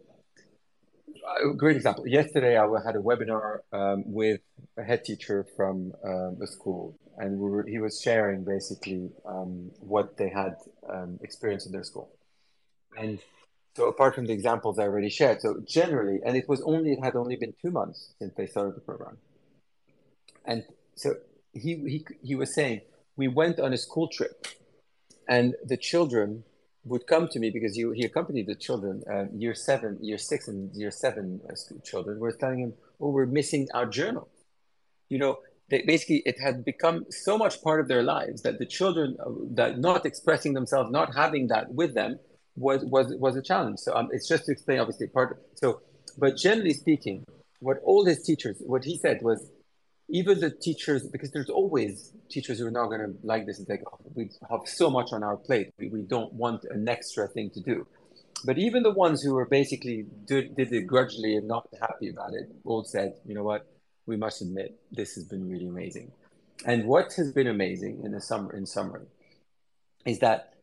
a 1.43 1.53
great 1.53 1.75
example. 1.75 2.07
Yesterday 2.07 2.57
i 2.57 2.65
had 2.85 2.95
a 2.95 2.99
webinar 2.99 3.59
um, 3.73 4.03
with 4.05 4.41
a 4.77 4.83
head 4.83 5.03
teacher 5.03 5.45
from 5.55 5.93
um, 6.05 6.37
a 6.41 6.47
school 6.47 6.97
and 7.17 7.39
we 7.39 7.49
were, 7.49 7.65
he 7.67 7.79
was 7.79 7.99
sharing 7.99 8.43
basically 8.43 9.09
um, 9.25 9.71
what 9.79 10.17
they 10.17 10.29
had 10.29 10.55
um, 10.89 11.17
experienced 11.21 11.65
in 11.65 11.71
their 11.71 11.83
school. 11.83 12.11
And 12.97 13.19
so, 13.75 13.87
apart 13.87 14.15
from 14.15 14.25
the 14.25 14.33
examples 14.33 14.79
I 14.79 14.83
already 14.83 15.09
shared, 15.09 15.41
so 15.41 15.61
generally, 15.67 16.19
and 16.25 16.37
it 16.37 16.47
was 16.47 16.61
only 16.61 16.93
it 16.93 17.03
had 17.03 17.15
only 17.15 17.35
been 17.35 17.53
two 17.61 17.71
months 17.71 18.13
since 18.19 18.33
they 18.35 18.47
started 18.47 18.75
the 18.75 18.81
program, 18.81 19.17
and 20.45 20.63
so 20.95 21.15
he 21.53 21.75
he 21.75 22.05
he 22.23 22.35
was 22.35 22.53
saying 22.55 22.81
we 23.17 23.27
went 23.27 23.59
on 23.59 23.73
a 23.73 23.77
school 23.77 24.07
trip, 24.07 24.47
and 25.27 25.55
the 25.65 25.77
children 25.77 26.43
would 26.85 27.05
come 27.05 27.27
to 27.27 27.39
me 27.39 27.49
because 27.49 27.75
he, 27.75 27.85
he 27.95 28.05
accompanied 28.05 28.47
the 28.47 28.55
children, 28.55 29.03
uh, 29.11 29.25
year 29.35 29.53
seven, 29.53 29.97
year 30.01 30.17
six, 30.17 30.47
and 30.47 30.73
year 30.73 30.91
seven 30.91 31.41
uh, 31.49 31.53
children 31.83 32.19
were 32.19 32.31
telling 32.31 32.59
him, 32.59 32.73
"Oh, 33.01 33.09
we're 33.09 33.25
missing 33.25 33.67
our 33.73 33.85
journal." 33.85 34.29
You 35.09 35.19
know, 35.19 35.39
they, 35.69 35.81
basically 35.81 36.21
it 36.25 36.39
had 36.39 36.63
become 36.63 37.05
so 37.09 37.37
much 37.37 37.61
part 37.61 37.79
of 37.81 37.87
their 37.87 38.03
lives 38.03 38.41
that 38.43 38.59
the 38.59 38.65
children 38.65 39.17
uh, 39.19 39.31
that 39.51 39.79
not 39.79 40.05
expressing 40.05 40.53
themselves, 40.53 40.91
not 40.91 41.13
having 41.13 41.47
that 41.47 41.73
with 41.73 41.93
them, 41.93 42.19
was 42.55 42.85
was 42.85 43.13
was 43.17 43.35
a 43.35 43.41
challenge. 43.41 43.79
So 43.79 43.93
um, 43.95 44.09
it's 44.11 44.27
just 44.27 44.45
to 44.45 44.51
explain, 44.51 44.79
obviously, 44.79 45.07
part. 45.07 45.43
So, 45.55 45.81
but 46.17 46.37
generally 46.37 46.73
speaking, 46.73 47.25
what 47.59 47.77
all 47.83 48.05
his 48.05 48.23
teachers, 48.23 48.57
what 48.65 48.83
he 48.83 48.97
said 48.97 49.21
was, 49.21 49.49
even 50.09 50.39
the 50.39 50.49
teachers, 50.49 51.07
because 51.07 51.31
there's 51.31 51.49
always 51.49 52.13
teachers 52.29 52.59
who 52.59 52.67
are 52.67 52.71
not 52.71 52.87
going 52.87 53.01
to 53.01 53.13
like 53.23 53.45
this. 53.45 53.59
It's 53.59 53.69
like 53.69 53.83
oh, 53.91 53.99
we 54.15 54.29
have 54.49 54.61
so 54.65 54.89
much 54.89 55.09
on 55.11 55.23
our 55.23 55.37
plate, 55.37 55.73
we, 55.77 55.89
we 55.89 56.01
don't 56.01 56.33
want 56.33 56.63
an 56.69 56.87
extra 56.87 57.27
thing 57.27 57.49
to 57.51 57.61
do. 57.61 57.85
But 58.45 58.57
even 58.57 58.83
the 58.83 58.91
ones 58.91 59.21
who 59.21 59.33
were 59.33 59.45
basically 59.45 60.05
did, 60.25 60.55
did 60.55 60.71
it 60.71 60.85
grudgingly 60.85 61.35
and 61.35 61.47
not 61.47 61.67
happy 61.79 62.09
about 62.09 62.33
it, 62.33 62.51
all 62.65 62.83
said, 62.83 63.15
you 63.25 63.33
know 63.33 63.43
what, 63.43 63.65
we 64.05 64.15
must 64.15 64.41
admit 64.41 64.79
this 64.91 65.15
has 65.15 65.25
been 65.25 65.49
really 65.49 65.67
amazing. 65.67 66.11
And 66.65 66.85
what 66.85 67.13
has 67.13 67.31
been 67.31 67.47
amazing 67.47 68.01
in 68.03 68.11
the 68.11 68.21
summer 68.21 68.55
in 68.55 68.65
summary, 68.65 69.07
is 70.05 70.19
that 70.19 70.53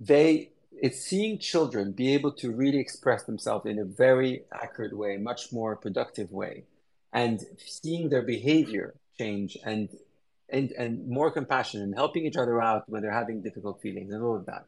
they 0.00 0.50
it's 0.80 1.00
seeing 1.00 1.38
children 1.38 1.92
be 1.92 2.14
able 2.14 2.32
to 2.32 2.50
really 2.50 2.78
express 2.78 3.22
themselves 3.24 3.64
in 3.66 3.78
a 3.78 3.84
very 3.84 4.42
accurate 4.52 4.96
way, 4.96 5.16
much 5.16 5.52
more 5.52 5.76
productive 5.76 6.32
way, 6.32 6.64
and 7.14 7.40
seeing 7.56 8.10
their 8.10 8.22
behavior 8.22 8.94
change 9.16 9.56
and 9.64 9.88
and 10.50 10.72
and 10.72 11.08
more 11.08 11.30
compassion 11.30 11.80
and 11.80 11.94
helping 11.94 12.26
each 12.26 12.36
other 12.36 12.60
out 12.60 12.82
when 12.88 13.00
they're 13.00 13.20
having 13.22 13.40
difficult 13.40 13.80
feelings 13.80 14.12
and 14.12 14.22
all 14.22 14.36
of 14.36 14.46
that 14.46 14.66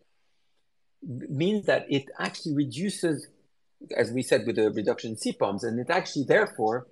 means 1.07 1.67
that 1.67 1.87
it 1.91 2.07
actually 2.19 2.55
reduces, 2.55 3.29
as 3.97 4.11
we 4.11 4.23
said 4.23 4.47
with 4.47 4.57
the 4.57 4.71
reduction 4.71 5.13
in 5.13 5.17
CPOMs, 5.17 5.63
and 5.63 5.79
it 5.79 5.91
actually 5.91 6.25
therefore 6.25 6.87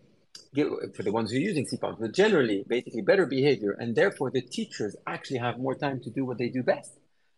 for 0.95 1.03
the 1.03 1.13
ones 1.13 1.31
who 1.31 1.37
are 1.37 1.41
using 1.41 1.67
CPOMs, 1.67 1.99
but 2.01 2.13
generally, 2.13 2.65
basically 2.69 3.03
better 3.03 3.27
behavior. 3.27 3.73
And 3.73 3.95
therefore, 3.95 4.31
the 4.31 4.41
teachers 4.41 4.97
actually 5.07 5.39
have 5.39 5.59
more 5.59 5.75
time 5.75 6.01
to 6.01 6.11
do 6.11 6.25
what 6.25 6.39
they 6.39 6.49
do 6.49 6.63
best, 6.63 6.93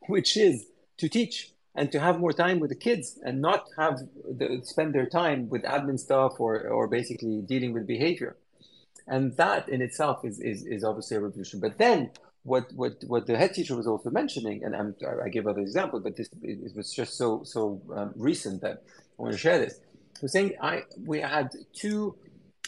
which 0.09 0.37
is 0.37 0.67
to 0.99 1.09
teach 1.09 1.53
and 1.77 1.93
to 1.93 2.01
have 2.01 2.19
more 2.19 2.33
time 2.33 2.59
with 2.59 2.71
the 2.71 2.77
kids 2.77 3.19
and 3.23 3.41
not 3.41 3.67
have 3.79 4.01
the, 4.39 4.61
spend 4.65 4.95
their 4.95 5.07
time 5.07 5.49
with 5.49 5.63
admin 5.63 5.99
stuff 5.99 6.41
or, 6.41 6.67
or 6.69 6.89
basically 6.89 7.43
dealing 7.43 7.73
with 7.73 7.87
behavior. 7.87 8.37
And 9.07 9.37
that 9.37 9.69
in 9.69 9.83
itself 9.83 10.25
is, 10.25 10.41
is, 10.41 10.65
is 10.65 10.83
obviously 10.83 11.17
a 11.19 11.21
revolution. 11.21 11.61
But 11.61 11.79
then 11.79 12.11
what, 12.43 12.73
what, 12.75 12.95
what 13.07 13.27
the 13.27 13.37
head 13.37 13.55
teacher 13.55 13.77
was 13.77 13.87
also 13.87 14.11
mentioning, 14.11 14.65
and 14.65 14.75
I'm, 14.75 14.95
I 15.23 15.29
give 15.29 15.47
other 15.47 15.61
examples, 15.61 16.03
but 16.03 16.17
this 16.17 16.29
it 16.43 16.75
was 16.75 16.93
just 16.93 17.17
so, 17.17 17.43
so 17.45 17.81
um, 17.95 18.13
recent 18.17 18.63
that 18.63 18.83
I 19.19 19.23
want 19.23 19.35
to 19.35 19.39
share 19.39 19.59
this. 19.59 19.81
He 20.19 20.23
was 20.23 20.33
saying 20.33 20.55
I, 20.61 20.83
we 21.05 21.21
had 21.21 21.51
two 21.75 22.17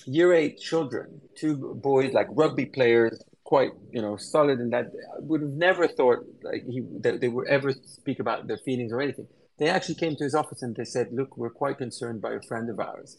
year 0.05 0.35
eight 0.35 0.61
children, 0.61 1.21
two 1.35 1.75
boys 1.83 2.13
like 2.13 2.29
rugby 2.31 2.67
players, 2.67 3.23
quite 3.49 3.73
you 3.97 4.03
know 4.03 4.15
solid 4.19 4.61
in 4.61 4.69
that. 4.69 4.87
I 5.17 5.21
would 5.21 5.41
have 5.41 5.57
never 5.69 5.89
thought 5.89 6.21
like 6.43 6.63
he 6.69 6.83
that 7.05 7.23
they 7.23 7.29
would 7.29 7.49
ever 7.49 7.71
speak 7.99 8.19
about 8.21 8.47
their 8.47 8.59
feelings 8.59 8.93
or 8.93 9.01
anything. 9.01 9.27
They 9.59 9.71
actually 9.71 9.95
came 10.03 10.15
to 10.17 10.25
his 10.25 10.35
office 10.35 10.61
and 10.61 10.77
they 10.77 10.85
said, 10.85 11.07
"Look, 11.19 11.31
we're 11.39 11.59
quite 11.63 11.79
concerned 11.79 12.21
by 12.21 12.33
a 12.35 12.43
friend 12.43 12.69
of 12.69 12.79
ours 12.79 13.11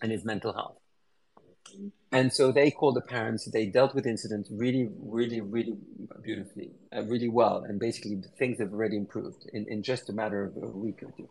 and 0.00 0.10
his 0.10 0.24
mental 0.24 0.54
health." 0.54 0.78
And 2.10 2.32
so 2.32 2.52
they 2.52 2.70
called 2.70 2.96
the 2.96 3.06
parents. 3.16 3.42
They 3.58 3.66
dealt 3.66 3.94
with 3.94 4.04
the 4.04 4.10
incident 4.16 4.48
really, 4.50 4.88
really, 5.18 5.42
really 5.42 5.76
beautifully, 6.22 6.70
uh, 6.96 7.02
really 7.02 7.28
well, 7.28 7.64
and 7.68 7.78
basically 7.78 8.22
things 8.38 8.60
have 8.60 8.72
already 8.72 8.96
improved 8.96 9.42
in, 9.52 9.66
in 9.68 9.82
just 9.82 10.08
a 10.08 10.14
matter 10.14 10.40
of 10.44 10.56
a 10.56 10.68
week 10.86 11.02
or 11.02 11.10
two. 11.18 11.28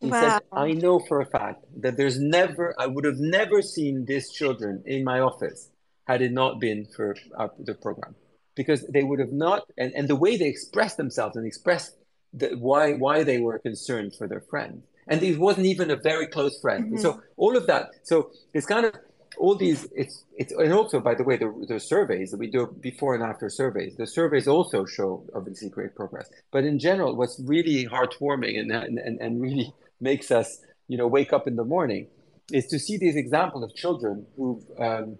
He 0.00 0.10
wow. 0.10 0.20
says, 0.20 0.40
I 0.52 0.72
know 0.72 1.00
for 1.08 1.20
a 1.22 1.26
fact 1.26 1.64
that 1.84 1.96
there's 1.96 2.20
never, 2.20 2.74
I 2.78 2.86
would 2.86 3.04
have 3.04 3.18
never 3.18 3.62
seen 3.62 4.04
these 4.04 4.30
children 4.30 4.82
in 4.86 5.02
my 5.02 5.18
office 5.20 5.70
had 6.08 6.22
it 6.22 6.32
not 6.32 6.60
been 6.60 6.86
for 6.96 7.16
our, 7.36 7.52
the 7.58 7.74
program. 7.74 8.14
Because 8.54 8.84
they 8.88 9.04
would 9.04 9.20
have 9.20 9.32
not, 9.32 9.62
and, 9.76 9.92
and 9.94 10.08
the 10.08 10.16
way 10.16 10.36
they 10.36 10.48
expressed 10.48 10.96
themselves 10.96 11.36
and 11.36 11.46
expressed 11.46 11.96
the, 12.32 12.48
why, 12.56 12.94
why 12.94 13.22
they 13.22 13.38
were 13.38 13.58
concerned 13.58 14.14
for 14.16 14.26
their 14.26 14.40
friend. 14.40 14.82
And 15.06 15.22
it 15.22 15.38
wasn't 15.38 15.66
even 15.66 15.90
a 15.90 15.96
very 15.96 16.26
close 16.26 16.60
friend. 16.60 16.86
Mm-hmm. 16.86 17.02
So 17.02 17.22
all 17.36 17.56
of 17.56 17.66
that. 17.68 17.90
So 18.02 18.30
it's 18.52 18.66
kind 18.66 18.84
of 18.86 18.94
all 19.36 19.54
these 19.54 19.86
it's 19.94 20.24
it's 20.36 20.52
and 20.52 20.72
also 20.72 20.98
by 20.98 21.14
the 21.14 21.22
way 21.22 21.36
the, 21.36 21.66
the 21.68 21.78
surveys 21.78 22.32
that 22.32 22.38
we 22.38 22.50
do 22.50 22.66
before 22.80 23.14
and 23.14 23.22
after 23.22 23.48
surveys 23.48 23.94
the 23.94 24.06
surveys 24.06 24.48
also 24.48 24.84
show 24.84 25.22
obviously 25.32 25.68
great 25.68 25.94
progress 25.94 26.28
but 26.50 26.64
in 26.64 26.76
general 26.76 27.14
what's 27.14 27.38
really 27.44 27.86
heartwarming 27.86 28.58
and 28.58 28.72
and, 28.72 29.20
and 29.20 29.40
really 29.40 29.72
makes 30.00 30.30
us, 30.30 30.60
you 30.88 30.96
know, 30.96 31.06
wake 31.06 31.32
up 31.32 31.46
in 31.46 31.56
the 31.56 31.64
morning, 31.64 32.08
is 32.52 32.66
to 32.66 32.78
see 32.78 32.96
these 32.96 33.16
examples 33.16 33.64
of 33.64 33.74
children 33.74 34.26
who've 34.36 34.64
um, 34.78 35.18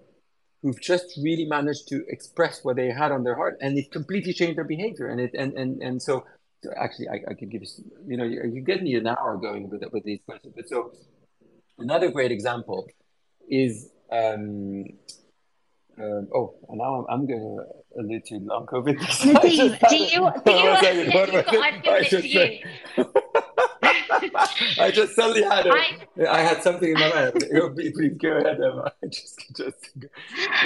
who've 0.63 0.81
just 0.81 1.19
really 1.23 1.45
managed 1.45 1.89
to 1.89 2.05
express 2.09 2.65
what 2.65 2.77
they 2.77 2.91
had 2.91 3.13
on 3.13 3.25
their 3.25 3.35
heart, 3.35 3.59
and 3.61 3.79
it 3.79 3.91
completely 3.91 4.33
changed 4.33 4.57
their 4.57 4.65
behavior. 4.65 5.09
And 5.09 5.21
it 5.21 5.33
and 5.35 5.53
and 5.55 5.83
and 5.83 6.03
so, 6.03 6.25
so 6.63 6.71
actually, 6.77 7.09
I, 7.09 7.21
I 7.31 7.35
could 7.35 7.51
give 7.51 7.63
you, 7.63 7.69
you 8.07 8.17
know, 8.17 8.25
you, 8.25 8.43
you 8.53 8.61
get 8.63 8.83
me 8.83 8.95
an 8.95 9.07
hour 9.07 9.37
going 9.37 9.69
with 9.71 9.83
with 9.93 10.05
these 10.05 10.21
questions. 10.27 10.55
But 10.57 10.69
so, 10.69 10.93
another 11.79 12.11
great 12.11 12.33
example 12.33 12.89
is. 13.49 13.91
Um, 14.11 14.85
um, 16.01 16.29
oh, 16.33 16.55
and 16.69 16.79
now 16.79 16.95
I'm, 16.95 17.07
I'm 17.11 17.27
going 17.27 17.41
to 17.41 18.01
allude 18.01 18.25
to 18.27 18.37
long 18.37 18.67
COVID. 18.67 19.43
do 19.43 19.49
you, 19.49 19.77
do 19.89 19.97
you, 19.97 20.31
do 20.45 20.53
you, 20.53 20.81
do 20.81 20.93
you, 20.93 21.03
do 21.03 22.17
you, 22.17 22.23
do 22.23 22.29
you, 22.29 22.59
I 24.79 24.91
just 24.91 25.15
suddenly 25.15 25.43
had 25.43 25.67
a, 25.67 25.73
I, 25.73 26.39
I 26.39 26.41
had 26.41 26.63
something 26.63 26.89
in 26.89 26.95
my 26.95 27.13
mind. 27.13 27.45
Please 27.75 28.17
go 28.21 28.37
ahead, 28.37 28.61
Emma. 28.61 28.93
just, 29.11 29.45
just 29.57 29.91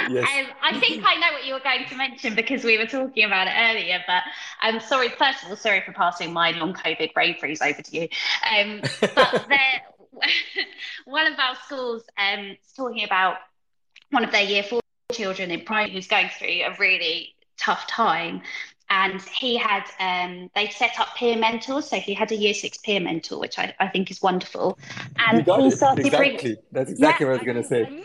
yes. 0.09 0.27
Um, 0.37 0.45
I 0.61 0.79
think 0.79 1.03
I 1.05 1.15
know 1.15 1.33
what 1.33 1.45
you 1.45 1.53
were 1.53 1.59
going 1.59 1.85
to 1.87 1.95
mention 1.95 2.35
because 2.35 2.63
we 2.63 2.77
were 2.77 2.85
talking 2.85 3.25
about 3.25 3.47
it 3.47 3.53
earlier. 3.55 3.99
But 4.07 4.23
I'm 4.61 4.75
um, 4.75 4.81
sorry. 4.81 5.09
First 5.09 5.43
of 5.43 5.49
all, 5.49 5.55
sorry 5.55 5.81
for 5.85 5.93
passing 5.93 6.33
my 6.33 6.51
long 6.51 6.73
COVID 6.73 7.13
brain 7.13 7.35
freeze 7.39 7.61
over 7.61 7.81
to 7.81 7.97
you. 7.97 8.07
Um, 8.57 8.81
but 9.15 9.45
one 11.05 11.31
of 11.31 11.39
our 11.39 11.55
schools 11.65 12.03
um, 12.17 12.57
talking 12.75 13.03
about 13.03 13.37
one 14.11 14.23
of 14.23 14.31
their 14.31 14.43
year 14.43 14.63
four 14.63 14.81
children 15.11 15.51
in 15.51 15.61
primary 15.61 15.93
who's 15.93 16.07
going 16.07 16.29
through 16.37 16.61
a 16.63 16.75
really 16.79 17.35
tough 17.57 17.87
time 17.87 18.41
and 18.93 19.21
he 19.23 19.57
had 19.57 19.83
um, 19.99 20.51
they 20.55 20.69
set 20.69 20.99
up 20.99 21.15
peer 21.15 21.35
mentors. 21.35 21.89
So 21.89 21.97
he 21.97 22.13
had 22.13 22.31
a 22.31 22.35
year 22.35 22.53
six 22.53 22.77
peer 22.77 22.99
mentor 22.99 23.39
which 23.39 23.57
i, 23.57 23.73
I 23.79 23.87
think 23.87 24.11
is 24.11 24.21
wonderful. 24.21 24.77
And 25.17 25.45
he 25.45 25.71
started 25.71 26.05
exactly. 26.05 26.37
Bringing, 26.37 26.57
that's 26.71 26.91
exactly 26.91 27.25
yeah, 27.25 27.31
what 27.31 27.39
i 27.39 27.43
was 27.43 27.45
going 27.45 27.63
to 27.63 27.67
say. 27.67 28.03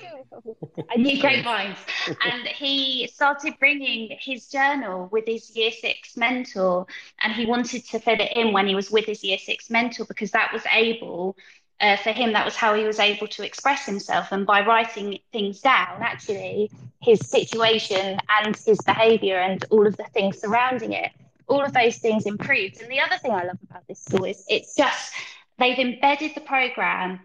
I 0.91 0.97
knew. 0.97 1.21
Great 1.21 1.45
minds. 1.45 1.79
And 2.07 2.47
he 2.47 3.09
started 3.13 3.55
bringing 3.59 4.17
his 4.21 4.47
journal 4.49 5.09
with 5.11 5.27
his 5.27 5.55
year 5.57 5.73
six 5.73 6.17
mentor, 6.17 6.87
and 7.21 7.33
he 7.33 7.45
wanted 7.45 7.85
to 7.87 7.99
fill 7.99 8.21
it 8.21 8.33
in 8.37 8.53
when 8.53 8.67
he 8.67 8.75
was 8.75 8.91
with 8.91 9.05
his 9.05 9.25
year 9.25 9.39
six 9.39 9.69
mentor 9.69 10.05
because 10.07 10.31
that 10.31 10.53
was 10.53 10.63
able 10.73 11.37
uh, 11.81 11.97
for 11.97 12.11
him, 12.11 12.33
that 12.33 12.45
was 12.45 12.57
how 12.57 12.75
he 12.75 12.85
was 12.85 12.99
able 12.99 13.29
to 13.29 13.45
express 13.45 13.87
himself. 13.87 14.33
And 14.33 14.47
by 14.47 14.65
writing 14.67 15.19
things 15.33 15.61
down, 15.61 16.03
actually, 16.03 16.71
his 17.01 17.21
situation 17.21 18.19
and 18.43 18.57
his 18.57 18.79
behavior 18.85 19.39
and 19.39 19.65
all 19.71 19.87
of 19.87 19.97
the 19.97 20.05
things 20.05 20.41
surrounding 20.41 20.93
it, 20.93 21.13
all 21.47 21.65
of 21.65 21.73
those 21.73 21.99
things 21.99 22.27
improved. 22.27 22.81
And 22.83 22.91
the 22.91 23.01
other 23.01 23.17
thing 23.19 23.31
I 23.31 23.45
love 23.45 23.59
about 23.71 23.87
this 23.87 24.05
school 24.05 24.25
is 24.25 24.45
it's 24.49 24.75
just 24.75 25.13
they've 25.59 25.79
embedded 25.79 26.35
the 26.35 26.41
program 26.41 27.21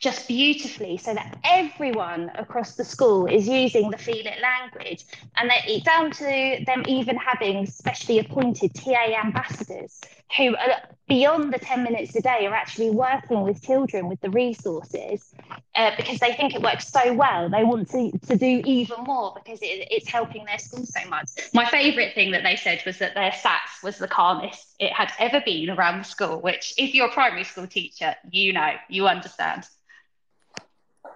just 0.00 0.28
beautifully 0.28 0.98
so 0.98 1.14
that 1.14 1.38
everyone 1.44 2.30
across 2.34 2.74
the 2.74 2.84
school 2.84 3.26
is 3.26 3.48
using 3.48 3.90
the 3.90 3.96
feel 3.96 4.26
it 4.26 4.40
language 4.42 5.04
and 5.36 5.50
it's 5.66 5.84
down 5.84 6.10
to 6.10 6.62
them 6.66 6.82
even 6.86 7.16
having 7.16 7.64
specially 7.64 8.18
appointed 8.18 8.74
TA 8.74 9.14
ambassadors 9.24 9.98
who 10.36 10.56
beyond 11.08 11.52
the 11.52 11.58
10 11.58 11.84
minutes 11.84 12.14
a 12.16 12.20
day 12.20 12.46
are 12.46 12.54
actually 12.54 12.90
working 12.90 13.42
with 13.42 13.62
children 13.62 14.08
with 14.08 14.20
the 14.20 14.30
resources 14.30 15.32
uh, 15.76 15.92
because 15.96 16.18
they 16.18 16.32
think 16.32 16.54
it 16.54 16.62
works 16.62 16.88
so 16.88 17.12
well 17.12 17.48
they 17.48 17.62
want 17.62 17.88
to, 17.90 18.10
to 18.26 18.36
do 18.36 18.60
even 18.64 19.02
more 19.04 19.32
because 19.34 19.60
it, 19.62 19.86
it's 19.90 20.08
helping 20.08 20.44
their 20.44 20.58
school 20.58 20.84
so 20.84 21.08
much 21.08 21.30
my 21.54 21.64
favorite 21.64 22.14
thing 22.14 22.32
that 22.32 22.42
they 22.42 22.56
said 22.56 22.82
was 22.84 22.98
that 22.98 23.14
their 23.14 23.30
sats 23.30 23.82
was 23.84 23.98
the 23.98 24.08
calmest 24.08 24.74
it 24.80 24.92
had 24.92 25.12
ever 25.18 25.40
been 25.44 25.70
around 25.70 25.98
the 25.98 26.04
school 26.04 26.40
which 26.40 26.74
if 26.76 26.92
you're 26.92 27.08
a 27.08 27.12
primary 27.12 27.44
school 27.44 27.66
teacher 27.66 28.14
you 28.30 28.52
know 28.52 28.72
you 28.88 29.06
understand 29.06 29.64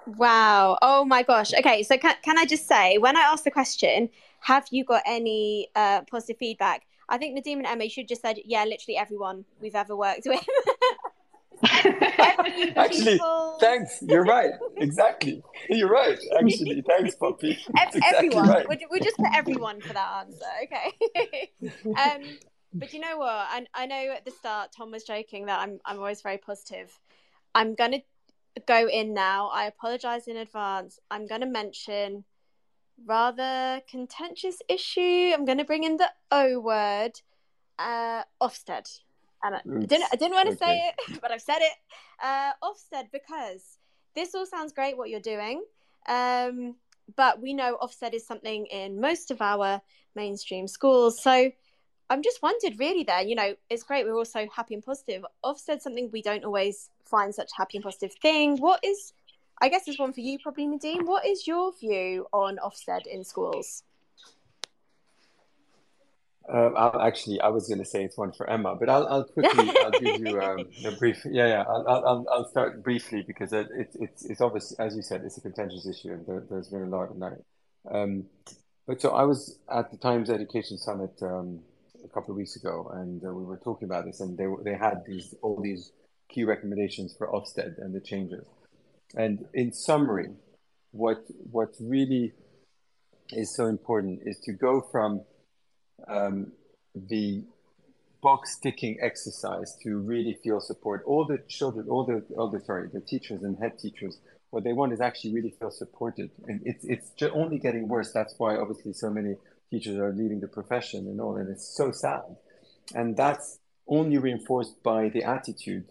Wow. 0.06 0.78
Oh 0.82 1.04
my 1.04 1.22
gosh. 1.22 1.52
Okay. 1.54 1.82
So 1.82 1.96
can, 1.96 2.16
can 2.22 2.38
I 2.38 2.44
just 2.44 2.66
say, 2.66 2.98
when 2.98 3.16
I 3.16 3.20
asked 3.20 3.44
the 3.44 3.50
question, 3.50 4.08
have 4.40 4.66
you 4.70 4.84
got 4.84 5.02
any 5.06 5.68
uh, 5.76 6.02
positive 6.10 6.38
feedback? 6.38 6.86
I 7.10 7.18
think 7.18 7.36
Nadim 7.36 7.58
and 7.58 7.66
Emma 7.66 7.88
should 7.88 8.08
just 8.08 8.22
said, 8.22 8.38
yeah, 8.44 8.64
literally 8.64 8.96
everyone 8.96 9.44
we've 9.60 9.74
ever 9.74 9.96
worked 9.96 10.26
with. 10.26 10.44
Actually, 11.62 13.12
people. 13.14 13.58
thanks. 13.60 14.02
You're 14.02 14.24
right. 14.24 14.52
Exactly. 14.78 15.42
You're 15.68 15.90
right. 15.90 16.18
Actually, 16.38 16.82
thanks, 16.86 17.14
Poppy. 17.16 17.58
Everyone. 18.14 18.48
Right. 18.48 18.66
We'll, 18.66 18.78
we'll, 18.90 19.00
just 19.00 19.18
put 19.18 19.28
everyone 19.34 19.80
for 19.80 19.92
that 19.92 20.24
answer. 20.24 20.46
Okay. 20.64 21.50
um, 21.86 22.22
but 22.72 22.94
you 22.94 23.00
know 23.00 23.18
what? 23.18 23.28
I, 23.28 23.66
I 23.74 23.86
know 23.86 24.14
at 24.16 24.24
the 24.24 24.30
start 24.30 24.70
Tom 24.74 24.90
was 24.90 25.02
joking 25.04 25.46
that 25.46 25.60
I'm 25.60 25.80
I'm 25.84 25.98
always 25.98 26.22
very 26.22 26.38
positive. 26.38 26.98
I'm 27.54 27.74
gonna 27.74 28.00
go 28.66 28.88
in 28.88 29.14
now. 29.14 29.48
I 29.48 29.64
apologize 29.64 30.28
in 30.28 30.36
advance. 30.36 30.98
I'm 31.10 31.26
going 31.26 31.40
to 31.40 31.46
mention 31.46 32.24
rather 33.06 33.80
contentious 33.88 34.62
issue. 34.68 35.32
I'm 35.34 35.44
going 35.44 35.58
to 35.58 35.64
bring 35.64 35.84
in 35.84 35.96
the 35.96 36.10
O 36.30 36.60
word, 36.60 37.20
uh, 37.78 38.22
Ofsted. 38.40 39.00
And 39.42 39.54
I 39.54 39.60
didn't, 39.64 40.04
I 40.12 40.16
didn't 40.16 40.34
want 40.34 40.48
to 40.48 40.54
okay. 40.56 40.64
say 40.64 40.92
it, 41.08 41.20
but 41.22 41.30
I've 41.30 41.40
said 41.40 41.60
it. 41.60 41.72
Uh, 42.22 42.52
Ofsted 42.62 43.10
because 43.12 43.78
this 44.14 44.34
all 44.34 44.46
sounds 44.46 44.72
great 44.72 44.98
what 44.98 45.08
you're 45.08 45.20
doing, 45.20 45.62
um, 46.08 46.74
but 47.16 47.40
we 47.40 47.54
know 47.54 47.78
Ofsted 47.80 48.12
is 48.12 48.26
something 48.26 48.66
in 48.66 49.00
most 49.00 49.30
of 49.30 49.40
our 49.40 49.80
mainstream 50.14 50.68
schools. 50.68 51.22
So 51.22 51.50
I'm 52.10 52.22
just 52.22 52.42
wondered 52.42 52.78
really 52.78 53.04
there, 53.04 53.22
you 53.22 53.36
know, 53.36 53.54
it's 53.70 53.84
great. 53.84 54.04
We're 54.04 54.16
also 54.16 54.48
happy 54.54 54.74
and 54.74 54.84
positive. 54.84 55.24
Ofsted 55.44 55.80
something 55.80 56.10
we 56.12 56.22
don't 56.22 56.44
always 56.44 56.90
find 57.04 57.32
such 57.32 57.50
happy 57.56 57.78
and 57.78 57.84
positive 57.84 58.12
thing. 58.20 58.56
What 58.56 58.84
is, 58.84 59.12
I 59.60 59.68
guess 59.68 59.84
there's 59.84 59.98
one 59.98 60.12
for 60.12 60.20
you 60.20 60.38
probably, 60.38 60.66
Nadim. 60.66 61.06
What 61.06 61.26
is 61.26 61.46
your 61.46 61.72
view 61.78 62.26
on 62.32 62.58
Ofsted 62.64 63.06
in 63.06 63.24
schools? 63.24 63.82
Um, 66.48 66.74
I'll 66.76 67.00
actually, 67.02 67.40
I 67.40 67.48
was 67.48 67.68
going 67.68 67.78
to 67.78 67.84
say 67.84 68.02
it's 68.02 68.16
one 68.16 68.32
for 68.32 68.48
Emma, 68.48 68.74
but 68.74 68.88
I'll, 68.88 69.06
I'll 69.06 69.24
quickly, 69.24 69.70
I'll 69.84 69.90
give 69.92 70.20
you 70.20 70.40
um, 70.40 70.66
a 70.84 70.92
brief. 70.92 71.24
Yeah, 71.24 71.46
yeah. 71.46 71.64
I'll, 71.68 71.86
I'll, 71.86 72.26
I'll 72.32 72.48
start 72.48 72.82
briefly 72.82 73.22
because 73.24 73.52
it, 73.52 73.68
it, 73.72 73.90
it's, 74.00 74.24
it's 74.24 74.40
obvious, 74.40 74.72
as 74.72 74.96
you 74.96 75.02
said, 75.02 75.22
it's 75.24 75.36
a 75.36 75.42
contentious 75.42 75.86
issue, 75.86 76.12
and 76.12 76.26
there, 76.26 76.42
has 76.56 76.68
been 76.68 76.82
a 76.82 76.86
lot 76.86 77.10
of 77.10 77.20
that. 77.20 77.44
Um, 77.90 78.24
but 78.86 79.00
so 79.00 79.10
I 79.10 79.22
was 79.22 79.58
at 79.72 79.92
the 79.92 79.98
Times 79.98 80.30
Education 80.30 80.76
Summit 80.76 81.12
um, 81.22 81.60
a 82.04 82.08
couple 82.08 82.32
of 82.32 82.36
weeks 82.36 82.56
ago, 82.56 82.90
and 82.94 83.24
uh, 83.24 83.32
we 83.32 83.44
were 83.44 83.58
talking 83.58 83.86
about 83.86 84.06
this, 84.06 84.20
and 84.20 84.36
they 84.36 84.46
they 84.64 84.76
had 84.76 85.04
these 85.06 85.34
all 85.42 85.60
these 85.62 85.92
key 86.28 86.42
recommendations 86.44 87.14
for 87.16 87.28
Ofsted 87.28 87.78
and 87.78 87.94
the 87.94 88.00
changes. 88.00 88.44
And 89.16 89.46
in 89.54 89.72
summary, 89.72 90.30
what 90.92 91.24
what 91.50 91.70
really 91.80 92.32
is 93.32 93.54
so 93.54 93.66
important 93.66 94.20
is 94.24 94.38
to 94.40 94.52
go 94.52 94.80
from 94.80 95.22
um, 96.08 96.52
the 96.94 97.44
box 98.22 98.58
ticking 98.58 98.98
exercise 99.00 99.76
to 99.82 99.98
really 99.98 100.38
feel 100.42 100.60
support. 100.60 101.02
All 101.06 101.24
the 101.24 101.38
children, 101.48 101.88
all 101.88 102.04
the 102.04 102.24
all 102.36 102.50
the 102.50 102.60
sorry, 102.60 102.88
the 102.92 103.00
teachers 103.00 103.42
and 103.42 103.58
head 103.58 103.78
teachers, 103.78 104.18
what 104.50 104.64
they 104.64 104.72
want 104.72 104.92
is 104.92 105.00
actually 105.00 105.34
really 105.34 105.54
feel 105.58 105.70
supported, 105.70 106.30
and 106.46 106.60
it's 106.64 106.84
it's 106.84 107.10
only 107.32 107.58
getting 107.58 107.88
worse. 107.88 108.12
That's 108.12 108.34
why 108.38 108.56
obviously 108.56 108.92
so 108.92 109.10
many 109.10 109.36
teachers 109.70 109.96
are 109.96 110.12
leaving 110.12 110.40
the 110.40 110.48
profession 110.48 111.06
and 111.06 111.20
all, 111.20 111.36
and 111.36 111.48
it's 111.48 111.76
so 111.76 111.92
sad. 111.92 112.36
And 112.94 113.16
that's 113.16 113.58
only 113.86 114.18
reinforced 114.18 114.82
by 114.82 115.08
the 115.08 115.24
attitude 115.24 115.84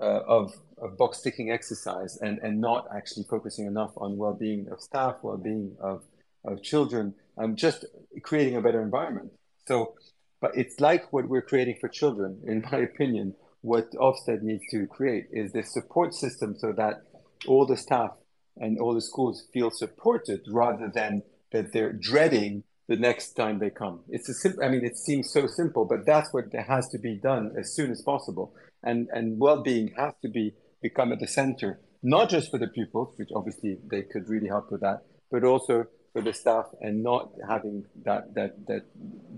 uh, 0.00 0.20
of, 0.26 0.54
of 0.82 0.96
box 0.96 1.20
ticking 1.20 1.50
exercise 1.50 2.18
and, 2.20 2.38
and 2.38 2.60
not 2.60 2.88
actually 2.94 3.24
focusing 3.28 3.66
enough 3.66 3.92
on 3.96 4.16
well-being 4.16 4.68
of 4.70 4.80
staff, 4.80 5.16
well-being 5.22 5.76
of, 5.80 6.02
of 6.44 6.62
children, 6.62 7.14
um, 7.36 7.56
just 7.56 7.84
creating 8.22 8.56
a 8.56 8.60
better 8.60 8.82
environment. 8.82 9.30
So, 9.66 9.94
but 10.40 10.52
it's 10.56 10.80
like 10.80 11.12
what 11.12 11.28
we're 11.28 11.42
creating 11.42 11.76
for 11.80 11.88
children, 11.88 12.40
in 12.46 12.64
my 12.70 12.78
opinion. 12.78 13.34
What 13.60 13.90
Ofsted 13.92 14.42
needs 14.42 14.62
to 14.70 14.86
create 14.86 15.26
is 15.32 15.52
this 15.52 15.72
support 15.72 16.14
system 16.14 16.54
so 16.56 16.72
that 16.72 17.02
all 17.46 17.66
the 17.66 17.76
staff 17.76 18.12
and 18.56 18.78
all 18.78 18.94
the 18.94 19.00
schools 19.00 19.46
feel 19.52 19.70
supported 19.70 20.40
rather 20.48 20.88
than 20.92 21.22
that 21.52 21.72
they're 21.72 21.92
dreading 21.92 22.62
the 22.88 22.96
next 22.96 23.32
time 23.32 23.58
they 23.58 23.70
come. 23.70 24.00
It's 24.08 24.28
a 24.28 24.34
simple. 24.34 24.64
I 24.64 24.68
mean, 24.68 24.84
it 24.84 24.96
seems 24.96 25.30
so 25.30 25.46
simple, 25.46 25.84
but 25.84 26.06
that's 26.06 26.32
what 26.32 26.44
has 26.54 26.88
to 26.90 26.98
be 26.98 27.16
done 27.16 27.52
as 27.58 27.74
soon 27.74 27.90
as 27.90 28.00
possible. 28.02 28.54
And 28.82 29.08
and 29.12 29.38
well-being 29.38 29.92
has 29.96 30.14
to 30.22 30.28
be 30.28 30.54
become 30.82 31.12
at 31.12 31.20
the 31.20 31.26
center, 31.26 31.80
not 32.02 32.28
just 32.28 32.50
for 32.50 32.58
the 32.58 32.68
pupils, 32.68 33.14
which 33.16 33.30
obviously 33.34 33.78
they 33.90 34.02
could 34.02 34.28
really 34.28 34.48
help 34.48 34.70
with 34.70 34.80
that, 34.80 35.02
but 35.30 35.44
also 35.44 35.86
for 36.12 36.22
the 36.22 36.32
staff, 36.32 36.66
and 36.80 37.02
not 37.02 37.30
having 37.48 37.84
that 38.04 38.34
that 38.34 38.66
that 38.66 38.82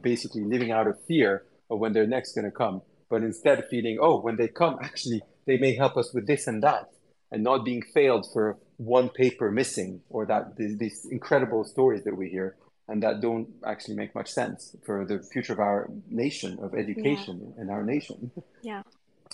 basically 0.02 0.44
living 0.44 0.70
out 0.70 0.86
of 0.86 0.96
fear 1.06 1.44
of 1.68 1.78
when 1.78 1.92
they're 1.92 2.06
next 2.06 2.34
going 2.34 2.44
to 2.44 2.50
come, 2.50 2.82
but 3.08 3.22
instead 3.22 3.64
feeling, 3.68 3.98
oh, 4.00 4.20
when 4.20 4.36
they 4.36 4.48
come, 4.48 4.78
actually 4.82 5.22
they 5.46 5.58
may 5.58 5.74
help 5.74 5.96
us 5.96 6.12
with 6.14 6.26
this 6.26 6.46
and 6.46 6.62
that, 6.62 6.90
and 7.30 7.42
not 7.42 7.64
being 7.64 7.82
failed 7.82 8.26
for 8.32 8.58
one 8.76 9.08
paper 9.08 9.50
missing 9.50 10.00
or 10.08 10.24
that 10.26 10.56
these 10.56 11.06
incredible 11.10 11.64
stories 11.64 12.02
that 12.04 12.16
we 12.16 12.28
hear 12.28 12.56
and 12.90 13.02
that 13.04 13.20
don't 13.20 13.48
actually 13.64 13.94
make 13.94 14.14
much 14.14 14.30
sense 14.30 14.74
for 14.84 15.06
the 15.06 15.22
future 15.32 15.52
of 15.52 15.60
our 15.60 15.88
nation, 16.08 16.58
of 16.60 16.74
education 16.74 17.54
yeah. 17.56 17.62
in 17.62 17.70
our 17.70 17.84
nation. 17.84 18.32
Yeah. 18.62 18.82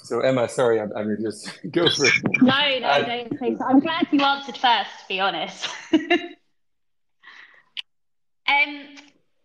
So 0.03 0.21
Emma, 0.21 0.49
sorry, 0.49 0.81
I'm, 0.81 0.93
I'm 0.97 1.17
just 1.21 1.59
go 1.71 1.89
for 1.89 2.07
it. 2.07 2.13
No, 2.41 2.79
no, 2.79 2.87
uh, 2.87 3.03
don't 3.05 3.39
think 3.39 3.59
so. 3.59 3.65
I'm 3.65 3.81
glad 3.81 4.07
you 4.11 4.21
answered 4.21 4.57
first, 4.57 4.91
to 5.01 5.09
be 5.09 5.21
honest. 5.21 5.69
um, 5.93 6.27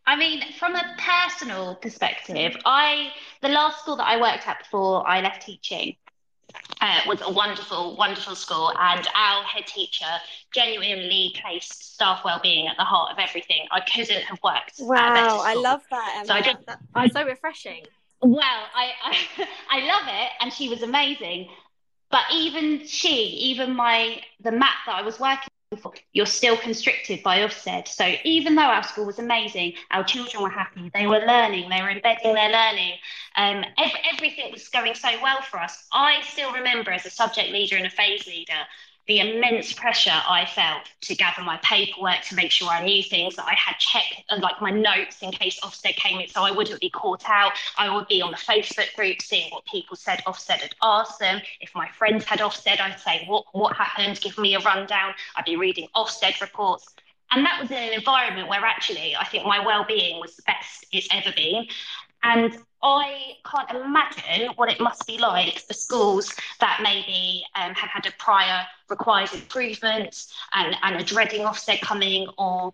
I 0.06 0.16
mean, 0.18 0.44
from 0.60 0.76
a 0.76 0.96
personal 1.00 1.76
perspective, 1.76 2.56
I 2.66 3.12
the 3.42 3.50
last 3.50 3.80
school 3.82 3.96
that 3.98 4.08
I 4.08 4.20
worked 4.20 4.48
at 4.48 4.60
before 4.60 5.08
I 5.08 5.22
left 5.22 5.46
teaching 5.46 5.96
uh, 6.82 7.00
was 7.08 7.22
a 7.22 7.32
wonderful, 7.32 7.96
wonderful 7.96 8.36
school, 8.36 8.74
and 8.80 9.08
our 9.16 9.44
head 9.44 9.68
teacher 9.68 10.06
genuinely 10.54 11.36
placed 11.42 11.94
staff 11.94 12.24
well-being 12.26 12.68
at 12.68 12.76
the 12.78 12.84
heart 12.84 13.12
of 13.12 13.20
everything. 13.20 13.68
I 13.72 13.82
couldn't 13.82 14.24
have 14.24 14.40
worked. 14.44 14.74
Wow, 14.80 15.42
I 15.44 15.54
love 15.54 15.82
that. 15.90 16.14
Emma. 16.18 16.26
So 16.26 16.34
I 16.34 16.42
just, 16.42 16.58
that's 16.94 17.14
so 17.14 17.26
refreshing. 17.26 17.86
Well, 18.22 18.42
I, 18.76 18.92
I 19.04 19.48
I 19.70 19.86
love 19.86 20.04
it, 20.08 20.32
and 20.42 20.54
she 20.54 20.70
was 20.70 20.82
amazing. 20.82 21.50
But 22.12 22.24
even 22.34 22.86
she, 22.88 23.26
even 23.52 23.76
my 23.76 24.22
the 24.42 24.52
MAT 24.52 24.76
that 24.86 24.96
I 24.96 25.02
was 25.04 25.20
working 25.20 25.48
for, 25.82 25.94
you're 26.14 26.26
still 26.26 26.58
constricted 26.58 27.24
by 27.24 27.40
Ofsted. 27.40 27.88
So 27.88 28.14
even 28.24 28.56
though 28.56 28.64
our 28.64 28.84
school 28.84 29.06
was 29.06 29.20
amazing, 29.20 29.74
our 29.92 30.04
children 30.04 30.44
were 30.44 30.50
happy, 30.50 30.92
they 30.94 31.08
were 31.08 31.20
learning, 31.26 31.70
they 31.70 31.82
were 31.82 31.90
embedding 31.90 32.34
their 32.36 32.50
learning, 32.52 32.96
um, 33.38 33.64
ev- 33.78 33.98
everything 34.14 34.52
was 34.52 34.68
going 34.70 34.96
so 34.96 35.10
well 35.24 35.42
for 35.42 35.60
us. 35.60 35.88
I 35.94 36.22
still 36.24 36.54
remember 36.54 36.92
as 36.92 37.06
a 37.06 37.10
subject 37.12 37.52
leader 37.52 37.78
and 37.78 37.86
a 37.86 37.90
phase 37.90 38.28
leader 38.28 38.62
the 39.12 39.20
immense 39.20 39.74
pressure 39.74 40.10
I 40.10 40.46
felt 40.46 40.84
to 41.02 41.16
gather 41.16 41.42
my 41.42 41.58
paperwork 41.58 42.22
to 42.30 42.36
make 42.36 42.50
sure 42.50 42.70
I 42.70 42.82
knew 42.82 43.04
things 43.04 43.36
that 43.36 43.46
I 43.46 43.56
had 43.56 43.76
checked, 43.78 44.24
uh, 44.30 44.40
like 44.42 44.62
my 44.62 44.72
notes 44.72 45.18
in 45.22 45.32
case 45.32 45.60
Ofsted 45.60 45.98
came 45.98 46.22
in, 46.22 46.30
so 46.30 46.44
I 46.44 46.52
wouldn't 46.52 46.80
be 46.80 46.90
caught 46.90 47.28
out. 47.28 47.52
I 47.78 47.94
would 47.94 48.08
be 48.08 48.22
on 48.22 48.32
the 48.32 48.38
Facebook 48.38 48.96
group 48.96 49.22
seeing 49.22 49.52
what 49.52 49.66
people 49.66 49.98
said 49.98 50.24
Ofsted 50.26 50.62
had 50.62 50.76
asked 50.82 51.20
them. 51.20 51.42
If 51.60 51.76
my 51.76 51.90
friends 51.90 52.24
had 52.24 52.40
Ofsted, 52.40 52.80
I'd 52.80 53.02
say, 53.02 53.26
what, 53.28 53.44
what 53.52 53.76
happened? 53.76 54.22
Give 54.22 54.38
me 54.38 54.56
a 54.56 54.60
rundown. 54.60 55.14
I'd 55.36 55.44
be 55.44 55.58
reading 55.58 55.90
Ofsted 55.94 56.40
reports. 56.40 56.88
And 57.32 57.46
that 57.46 57.60
was 57.60 57.70
in 57.70 57.84
an 57.84 57.92
environment 57.92 58.48
where 58.48 58.64
actually 58.64 59.18
I 59.18 59.26
think 59.26 59.46
my 59.46 59.60
well-being 59.66 60.22
was 60.22 60.38
the 60.38 60.44
best 60.44 60.86
it's 60.94 61.10
ever 61.12 61.34
been. 61.36 61.68
And 62.24 62.58
I 62.84 63.34
can't 63.46 63.70
imagine 63.72 64.52
what 64.56 64.72
it 64.72 64.80
must 64.80 65.06
be 65.06 65.18
like 65.18 65.60
for 65.60 65.74
schools 65.74 66.34
that 66.60 66.80
maybe 66.82 67.44
um, 67.56 67.74
have 67.76 67.90
had 67.90 68.06
a 68.08 68.12
prior 68.18 68.66
required 68.90 69.32
improvement 69.34 70.26
and, 70.54 70.76
and 70.82 70.96
are 70.96 71.04
dreading 71.04 71.42
Ofsted 71.42 71.82
coming 71.82 72.28
or 72.38 72.72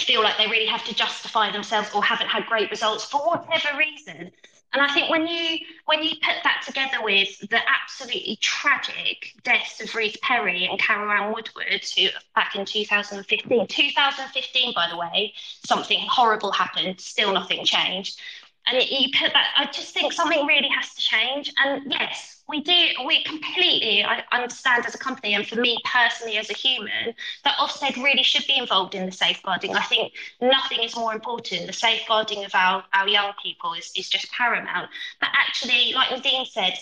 feel 0.00 0.22
like 0.22 0.36
they 0.38 0.46
really 0.46 0.66
have 0.66 0.84
to 0.84 0.94
justify 0.94 1.50
themselves 1.50 1.90
or 1.94 2.02
haven't 2.02 2.28
had 2.28 2.46
great 2.46 2.70
results 2.70 3.04
for 3.04 3.20
whatever 3.20 3.76
reason. 3.76 4.30
And 4.72 4.82
I 4.82 4.92
think 4.92 5.08
when 5.08 5.28
you 5.28 5.58
when 5.84 6.02
you 6.02 6.16
put 6.20 6.34
that 6.42 6.64
together 6.66 7.00
with 7.00 7.38
the 7.48 7.60
absolutely 7.68 8.38
tragic 8.40 9.32
deaths 9.44 9.80
of 9.80 9.94
Ruth 9.94 10.20
Perry 10.20 10.66
and 10.66 10.80
Carol 10.80 11.32
Woodard, 11.32 11.84
who 11.96 12.08
back 12.34 12.56
in 12.56 12.64
2015, 12.64 13.68
2015, 13.68 14.74
by 14.74 14.88
the 14.90 14.96
way, 14.96 15.32
something 15.64 16.04
horrible 16.10 16.50
happened, 16.50 17.00
still 17.00 17.32
nothing 17.32 17.64
changed 17.64 18.20
and 18.66 18.76
it, 18.78 18.90
you 18.90 19.08
put 19.18 19.32
that 19.32 19.48
i 19.56 19.66
just 19.66 19.94
think 19.94 20.12
something 20.12 20.46
really 20.46 20.68
has 20.68 20.94
to 20.94 21.00
change. 21.00 21.52
And 21.64 21.92
yes 21.92 22.42
we 22.48 22.60
do 22.60 22.76
we 23.06 23.22
completely 23.24 24.04
i 24.04 24.22
understand 24.32 24.84
as 24.86 24.94
a 24.94 24.98
company 24.98 25.34
and 25.34 25.46
for 25.46 25.56
me 25.56 25.78
personally 25.84 26.36
as 26.36 26.50
a 26.50 26.54
human 26.54 27.14
that 27.44 27.56
Ofsted 27.58 27.96
really 27.96 28.22
should 28.22 28.46
be 28.46 28.56
involved 28.56 28.94
in 28.94 29.06
the 29.06 29.12
safeguarding. 29.12 29.74
I 29.74 29.82
think 29.82 30.12
nothing 30.40 30.82
is 30.82 30.96
more 30.96 31.12
important. 31.14 31.66
The 31.66 31.72
safeguarding 31.72 32.44
of 32.44 32.54
our, 32.54 32.84
our 32.92 33.08
young 33.08 33.32
people 33.42 33.74
is, 33.74 33.92
is 33.96 34.08
just 34.08 34.30
paramount. 34.32 34.90
But 35.20 35.30
actually 35.32 35.92
like 35.94 36.08
Nadim 36.08 36.46
said 36.46 36.74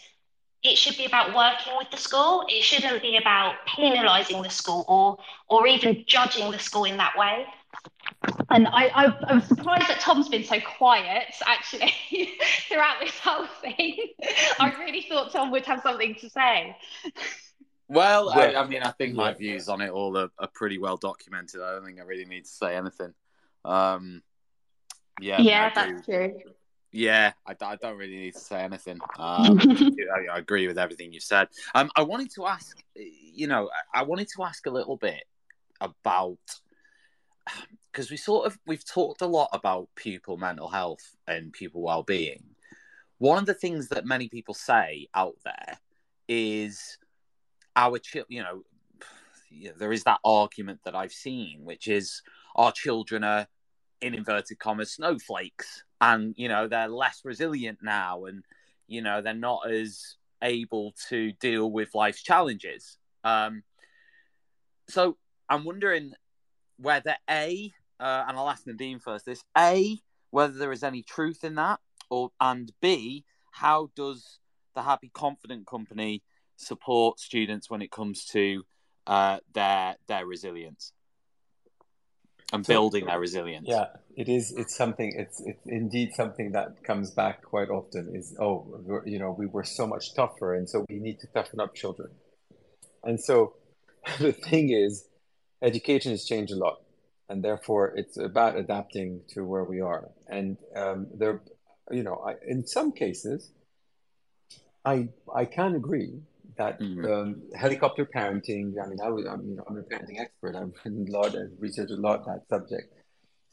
it 0.64 0.78
should 0.78 0.96
be 0.96 1.04
about 1.06 1.34
working 1.34 1.72
with 1.76 1.90
the 1.90 1.96
school. 1.96 2.44
It 2.48 2.62
shouldn't 2.62 3.02
be 3.02 3.16
about 3.16 3.54
penalizing 3.66 4.42
the 4.42 4.50
school 4.50 4.84
or 4.88 5.18
or 5.48 5.66
even 5.66 6.04
judging 6.06 6.50
the 6.50 6.58
school 6.58 6.84
in 6.84 6.96
that 6.98 7.16
way 7.16 7.46
and 8.50 8.66
I, 8.68 8.86
I, 8.94 9.32
am 9.32 9.40
surprised 9.40 9.88
that 9.88 10.00
Tom's 10.00 10.28
been 10.28 10.44
so 10.44 10.60
quiet 10.60 11.34
actually 11.46 11.92
throughout 12.68 13.00
this 13.00 13.18
whole 13.18 13.46
thing. 13.60 13.96
I 14.60 14.74
really 14.78 15.06
thought 15.08 15.32
Tom 15.32 15.50
would 15.50 15.64
have 15.66 15.82
something 15.82 16.14
to 16.16 16.30
say. 16.30 16.76
Well, 17.88 18.30
I, 18.30 18.54
I 18.54 18.66
mean, 18.66 18.82
I 18.82 18.90
think 18.92 19.14
my 19.14 19.34
views 19.34 19.68
on 19.68 19.80
it 19.80 19.90
all 19.90 20.16
are, 20.16 20.30
are, 20.38 20.48
pretty 20.54 20.78
well 20.78 20.96
documented. 20.96 21.60
I 21.60 21.72
don't 21.72 21.84
think 21.84 22.00
I 22.00 22.04
really 22.04 22.24
need 22.24 22.44
to 22.44 22.50
say 22.50 22.76
anything. 22.76 23.12
Um, 23.64 24.22
yeah, 25.20 25.40
yeah, 25.40 25.70
that's 25.74 26.04
true. 26.06 26.40
Yeah, 26.90 27.32
I, 27.46 27.54
I, 27.62 27.76
don't 27.76 27.96
really 27.96 28.16
need 28.16 28.34
to 28.34 28.40
say 28.40 28.60
anything. 28.60 28.98
Um, 29.18 29.58
I, 29.66 30.34
I, 30.34 30.38
agree 30.38 30.66
with 30.66 30.78
everything 30.78 31.12
you 31.12 31.20
said. 31.20 31.48
Um, 31.74 31.90
I 31.96 32.02
wanted 32.02 32.30
to 32.34 32.46
ask, 32.46 32.76
you 32.94 33.46
know, 33.46 33.70
I 33.94 34.02
wanted 34.02 34.28
to 34.36 34.42
ask 34.42 34.66
a 34.66 34.70
little 34.70 34.96
bit 34.96 35.24
about 35.80 36.38
because 37.92 38.10
we 38.10 38.16
sort 38.16 38.46
of 38.46 38.58
we've 38.66 38.84
talked 38.86 39.20
a 39.20 39.26
lot 39.26 39.48
about 39.52 39.88
pupil 39.94 40.36
mental 40.36 40.68
health 40.68 41.16
and 41.26 41.52
pupil 41.52 41.82
well-being. 41.82 42.42
One 43.18 43.38
of 43.38 43.46
the 43.46 43.54
things 43.54 43.88
that 43.88 44.06
many 44.06 44.28
people 44.28 44.54
say 44.54 45.08
out 45.14 45.36
there 45.44 45.78
is 46.26 46.98
our 47.76 47.98
child 47.98 48.26
you 48.28 48.42
know 48.42 48.62
there 49.76 49.92
is 49.92 50.04
that 50.04 50.20
argument 50.24 50.80
that 50.84 50.94
i've 50.94 51.12
seen 51.12 51.60
which 51.64 51.88
is 51.88 52.22
our 52.56 52.72
children 52.72 53.22
are 53.24 53.46
in 54.00 54.14
inverted 54.14 54.58
commas 54.58 54.92
snowflakes 54.92 55.84
and 56.00 56.34
you 56.36 56.48
know 56.48 56.66
they're 56.66 56.88
less 56.88 57.20
resilient 57.24 57.78
now 57.82 58.24
and 58.24 58.44
you 58.86 59.00
know 59.02 59.20
they're 59.20 59.34
not 59.34 59.70
as 59.70 60.16
able 60.42 60.94
to 61.08 61.32
deal 61.32 61.70
with 61.70 61.94
life's 61.94 62.22
challenges. 62.22 62.98
Um 63.24 63.62
so 64.88 65.16
i'm 65.48 65.64
wondering 65.64 66.12
whether 66.78 67.14
a 67.30 67.72
uh, 68.02 68.24
and 68.26 68.36
I'll 68.36 68.50
ask 68.50 68.66
Nadim 68.66 69.00
first 69.00 69.24
this 69.24 69.44
A, 69.56 69.98
whether 70.30 70.54
there 70.54 70.72
is 70.72 70.82
any 70.82 71.02
truth 71.02 71.44
in 71.44 71.54
that, 71.54 71.78
or 72.10 72.30
and 72.40 72.72
B, 72.80 73.24
how 73.52 73.90
does 73.94 74.40
the 74.74 74.82
Happy 74.82 75.10
Confident 75.14 75.66
Company 75.66 76.22
support 76.56 77.20
students 77.20 77.70
when 77.70 77.80
it 77.80 77.92
comes 77.92 78.24
to 78.26 78.64
uh, 79.06 79.38
their 79.54 79.96
their 80.08 80.26
resilience 80.26 80.92
and 82.52 82.66
so, 82.66 82.72
building 82.72 83.06
their 83.06 83.20
resilience? 83.20 83.68
Yeah, 83.68 83.86
it 84.16 84.28
is. 84.28 84.52
It's 84.52 84.74
something. 84.74 85.14
It's 85.16 85.40
it's 85.46 85.64
indeed 85.66 86.12
something 86.14 86.50
that 86.52 86.82
comes 86.82 87.12
back 87.12 87.42
quite 87.42 87.70
often. 87.70 88.16
Is 88.16 88.36
oh, 88.40 89.02
you 89.06 89.20
know, 89.20 89.30
we 89.38 89.46
were 89.46 89.64
so 89.64 89.86
much 89.86 90.12
tougher, 90.14 90.56
and 90.56 90.68
so 90.68 90.84
we 90.88 90.98
need 90.98 91.20
to 91.20 91.28
toughen 91.28 91.60
up 91.60 91.76
children. 91.76 92.08
And 93.04 93.20
so, 93.20 93.54
the 94.18 94.32
thing 94.32 94.70
is, 94.70 95.06
education 95.62 96.10
has 96.10 96.24
changed 96.24 96.52
a 96.52 96.56
lot 96.56 96.80
and 97.28 97.42
therefore 97.42 97.94
it's 97.96 98.16
about 98.16 98.56
adapting 98.56 99.20
to 99.28 99.44
where 99.44 99.64
we 99.64 99.80
are. 99.80 100.08
And 100.28 100.56
um, 100.76 101.06
there, 101.14 101.40
you 101.90 102.02
know, 102.02 102.22
I, 102.26 102.34
in 102.46 102.66
some 102.66 102.92
cases, 102.92 103.50
I 104.84 105.08
I 105.34 105.44
can 105.44 105.74
agree 105.74 106.20
that 106.56 106.80
mm-hmm. 106.80 107.04
um, 107.04 107.42
helicopter 107.54 108.04
parenting. 108.04 108.74
I 108.82 108.86
mean, 108.88 109.00
I 109.02 109.08
was, 109.08 109.24
I'm, 109.26 109.42
you 109.48 109.56
know, 109.56 109.64
I'm 109.68 109.78
a 109.78 109.82
parenting 109.82 110.20
expert. 110.20 110.54
I've 110.54 110.72
written 110.84 111.06
a 111.08 111.12
lot 111.12 111.34
and 111.34 111.50
researched 111.58 111.92
a 111.92 111.96
lot 111.96 112.26
that 112.26 112.42
subject. 112.48 112.92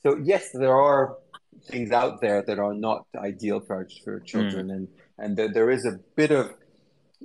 So 0.03 0.17
yes, 0.23 0.51
there 0.53 0.75
are 0.75 1.17
things 1.67 1.91
out 1.91 2.21
there 2.21 2.41
that 2.47 2.59
are 2.59 2.73
not 2.73 3.05
ideal 3.17 3.59
for 3.59 3.87
for 4.03 4.19
children, 4.21 4.67
mm. 4.67 4.73
and 4.73 4.87
and 5.17 5.37
there, 5.37 5.51
there 5.51 5.69
is 5.69 5.85
a 5.85 5.99
bit 6.15 6.31
of, 6.31 6.53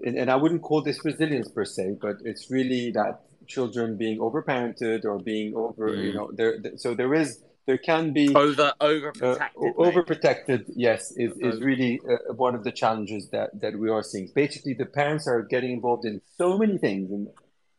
and, 0.05 0.17
and 0.17 0.31
I 0.31 0.37
wouldn't 0.37 0.63
call 0.63 0.83
this 0.83 1.05
resilience 1.05 1.49
per 1.51 1.65
se, 1.65 1.99
but 2.01 2.17
it's 2.25 2.51
really 2.51 2.91
that 2.93 3.21
children 3.47 3.97
being 3.97 4.19
overparented 4.19 5.05
or 5.05 5.19
being 5.19 5.55
over, 5.55 5.91
mm. 5.91 6.05
you 6.05 6.15
know, 6.15 6.31
there. 6.33 6.59
So 6.77 6.95
there 6.95 7.15
is, 7.15 7.43
there 7.67 7.79
can 7.79 8.13
be 8.13 8.35
over 8.35 8.73
overprotected. 8.81 9.41
Uh, 9.41 9.73
overprotected, 9.79 10.65
yes, 10.75 11.13
is, 11.17 11.33
is 11.39 11.61
really 11.61 12.01
uh, 12.09 12.33
one 12.35 12.55
of 12.55 12.65
the 12.65 12.73
challenges 12.73 13.31
that 13.31 13.59
that 13.61 13.79
we 13.79 13.89
are 13.91 14.03
seeing. 14.03 14.31
Basically, 14.35 14.75
the 14.75 14.87
parents 14.87 15.27
are 15.27 15.43
getting 15.43 15.73
involved 15.73 16.05
in 16.05 16.21
so 16.37 16.59
many 16.59 16.79
things 16.79 17.11
and 17.11 17.29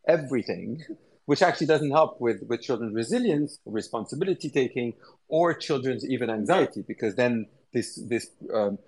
everything, 0.07 0.81
which 1.25 1.41
actually 1.41 1.67
doesn't 1.67 1.91
help 1.91 2.19
with 2.19 2.43
with 2.47 2.61
children's 2.61 2.95
resilience, 2.95 3.59
responsibility 3.65 4.49
taking, 4.49 4.93
or 5.27 5.53
children's 5.53 6.07
even 6.09 6.29
anxiety, 6.29 6.83
because 6.87 7.15
then 7.15 7.45
this 7.73 8.01
this 8.07 8.29
um, 8.53 8.79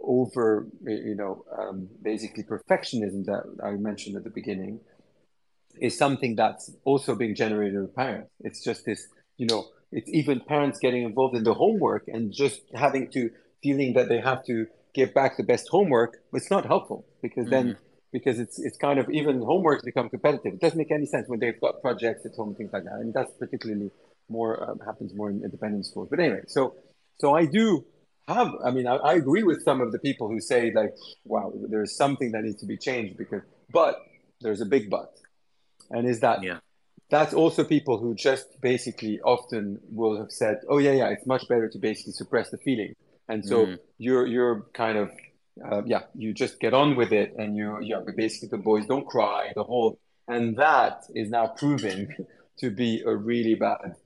over 0.00 0.68
you 0.86 1.14
know 1.14 1.44
um, 1.58 1.88
basically 2.02 2.44
perfectionism 2.44 3.24
that 3.24 3.42
I 3.62 3.72
mentioned 3.72 4.16
at 4.16 4.24
the 4.24 4.30
beginning 4.30 4.80
is 5.80 5.96
something 5.96 6.36
that's 6.36 6.70
also 6.84 7.14
being 7.14 7.34
generated 7.34 7.80
with 7.80 7.94
parents. 7.94 8.30
It's 8.40 8.62
just 8.62 8.84
this, 8.84 9.06
you 9.36 9.46
know, 9.46 9.66
it's 9.92 10.10
even 10.10 10.40
parents 10.40 10.78
getting 10.78 11.04
involved 11.04 11.36
in 11.36 11.44
the 11.44 11.54
homework 11.54 12.08
and 12.08 12.32
just 12.32 12.60
having 12.74 13.10
to 13.12 13.30
feeling 13.62 13.94
that 13.94 14.08
they 14.08 14.20
have 14.20 14.44
to 14.46 14.66
give 14.94 15.14
back 15.14 15.36
the 15.36 15.42
best 15.42 15.68
homework. 15.68 16.18
It's 16.32 16.50
not 16.50 16.66
helpful 16.66 17.06
because 17.22 17.48
then 17.48 17.66
mm-hmm. 17.68 17.82
because 18.12 18.38
it's 18.38 18.58
it's 18.58 18.76
kind 18.76 18.98
of 18.98 19.08
even 19.10 19.40
homework 19.40 19.82
become 19.84 20.08
competitive. 20.08 20.54
It 20.54 20.60
doesn't 20.60 20.78
make 20.78 20.90
any 20.90 21.06
sense 21.06 21.28
when 21.28 21.40
they've 21.40 21.60
got 21.60 21.80
projects 21.80 22.24
at 22.26 22.32
home 22.34 22.48
and 22.48 22.56
things 22.56 22.72
like 22.72 22.84
that. 22.84 22.94
And 22.94 23.14
that's 23.14 23.32
particularly 23.38 23.90
more 24.28 24.70
um, 24.70 24.80
happens 24.84 25.14
more 25.14 25.30
in 25.30 25.42
independent 25.44 25.86
schools. 25.86 26.08
But 26.10 26.20
anyway, 26.20 26.42
so 26.46 26.74
so 27.18 27.34
I 27.34 27.46
do 27.46 27.84
have. 28.28 28.50
I 28.64 28.70
mean, 28.70 28.86
I, 28.86 28.96
I 28.96 29.14
agree 29.14 29.42
with 29.42 29.62
some 29.62 29.80
of 29.80 29.92
the 29.92 29.98
people 29.98 30.28
who 30.28 30.40
say 30.40 30.72
like, 30.74 30.94
wow, 31.24 31.52
there's 31.68 31.96
something 31.96 32.32
that 32.32 32.42
needs 32.42 32.60
to 32.60 32.66
be 32.66 32.76
changed 32.76 33.16
because, 33.16 33.42
but 33.72 33.98
there's 34.40 34.60
a 34.60 34.66
big 34.66 34.90
but 34.90 35.12
and 35.90 36.08
is 36.08 36.20
that 36.20 36.42
yeah. 36.42 36.58
that's 37.10 37.34
also 37.34 37.64
people 37.64 37.98
who 37.98 38.14
just 38.14 38.60
basically 38.60 39.20
often 39.20 39.80
will 39.90 40.18
have 40.18 40.30
said 40.30 40.60
oh 40.68 40.78
yeah 40.78 40.92
yeah 40.92 41.08
it's 41.08 41.26
much 41.26 41.46
better 41.48 41.68
to 41.68 41.78
basically 41.78 42.12
suppress 42.12 42.50
the 42.50 42.58
feeling. 42.58 42.94
And 43.28 43.44
so 43.44 43.66
mm. 43.66 43.78
you're 43.98 44.26
you're 44.26 44.66
kind 44.74 44.98
of 44.98 45.10
uh, 45.64 45.82
yeah 45.86 46.02
you 46.14 46.34
just 46.34 46.60
get 46.60 46.74
on 46.74 46.96
with 46.96 47.12
it 47.12 47.34
and 47.38 47.56
you 47.56 47.78
yeah 47.80 48.00
basically 48.16 48.48
the 48.48 48.58
boys 48.58 48.86
don't 48.86 49.06
cry 49.06 49.52
the 49.54 49.64
whole 49.64 49.98
and 50.28 50.56
that 50.56 51.04
is 51.14 51.30
now 51.30 51.46
proving 51.46 52.08
to 52.58 52.70
be 52.70 53.02
a 53.04 53.14
really 53.14 53.54
bad 53.54 53.96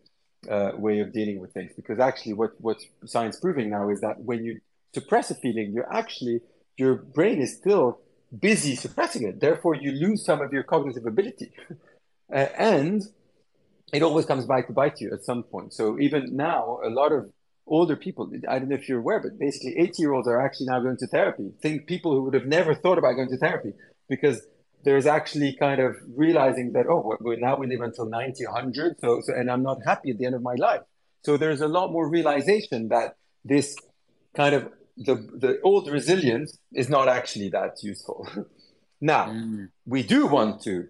uh, 0.50 0.72
way 0.76 1.00
of 1.00 1.12
dealing 1.12 1.40
with 1.40 1.52
things. 1.52 1.72
Because 1.74 1.98
actually 1.98 2.34
what 2.34 2.52
what 2.60 2.78
science 3.06 3.38
proving 3.38 3.70
now 3.70 3.88
is 3.90 4.00
that 4.00 4.20
when 4.20 4.44
you 4.44 4.60
suppress 4.94 5.30
a 5.30 5.34
feeling 5.34 5.72
you're 5.72 5.92
actually 5.92 6.40
your 6.78 6.94
brain 6.94 7.40
is 7.42 7.55
still 7.55 8.00
busy 8.36 8.76
suppressing 8.76 9.26
it. 9.26 9.40
Therefore, 9.40 9.74
you 9.74 9.92
lose 9.92 10.24
some 10.24 10.40
of 10.40 10.52
your 10.52 10.62
cognitive 10.62 11.06
ability. 11.06 11.52
uh, 12.32 12.46
and 12.56 13.02
it 13.92 14.02
always 14.02 14.26
comes 14.26 14.46
back 14.46 14.66
to 14.66 14.72
bite 14.72 15.00
you 15.00 15.12
at 15.12 15.24
some 15.24 15.42
point. 15.42 15.72
So 15.72 15.98
even 15.98 16.36
now, 16.36 16.80
a 16.84 16.90
lot 16.90 17.12
of 17.12 17.30
older 17.66 17.96
people, 17.96 18.30
I 18.48 18.59
don't 18.59 18.68
know 18.68 18.76
if 18.76 18.88
you're 18.88 18.98
aware, 19.00 19.20
but 19.20 19.38
basically 19.38 19.78
80 19.78 20.02
year 20.02 20.12
olds 20.12 20.28
are 20.28 20.40
actually 20.40 20.66
now 20.66 20.80
going 20.80 20.96
to 20.98 21.06
therapy. 21.06 21.52
Think 21.62 21.86
people 21.86 22.12
who 22.12 22.22
would 22.24 22.34
have 22.34 22.46
never 22.46 22.74
thought 22.74 22.98
about 22.98 23.14
going 23.14 23.28
to 23.30 23.38
therapy 23.38 23.72
because 24.09 24.42
there's 24.84 25.06
actually 25.06 25.55
kind 25.55 25.80
of 25.80 25.96
realizing 26.16 26.72
that 26.72 26.86
oh 26.88 27.16
now 27.20 27.56
we 27.56 27.66
live 27.66 27.80
until 27.80 28.06
90 28.06 28.44
100 28.46 29.00
so, 29.00 29.20
so 29.20 29.34
and 29.34 29.50
i'm 29.50 29.62
not 29.62 29.78
happy 29.84 30.10
at 30.10 30.18
the 30.18 30.26
end 30.26 30.34
of 30.34 30.42
my 30.42 30.55
life 30.55 30.80
so 31.24 31.36
there's 31.36 31.60
a 31.60 31.68
lot 31.68 31.90
more 31.92 32.09
realization 32.09 32.88
that 32.88 33.16
this 33.44 33.76
kind 34.36 34.55
of 34.55 34.70
the 34.98 35.14
the 35.14 35.60
old 35.62 35.88
resilience 35.88 36.58
is 36.72 36.88
not 36.88 37.08
actually 37.08 37.48
that 37.48 37.82
useful 37.82 38.28
now 39.00 39.26
mm. 39.26 39.68
we 39.86 40.02
do 40.02 40.26
want 40.26 40.60
to 40.62 40.86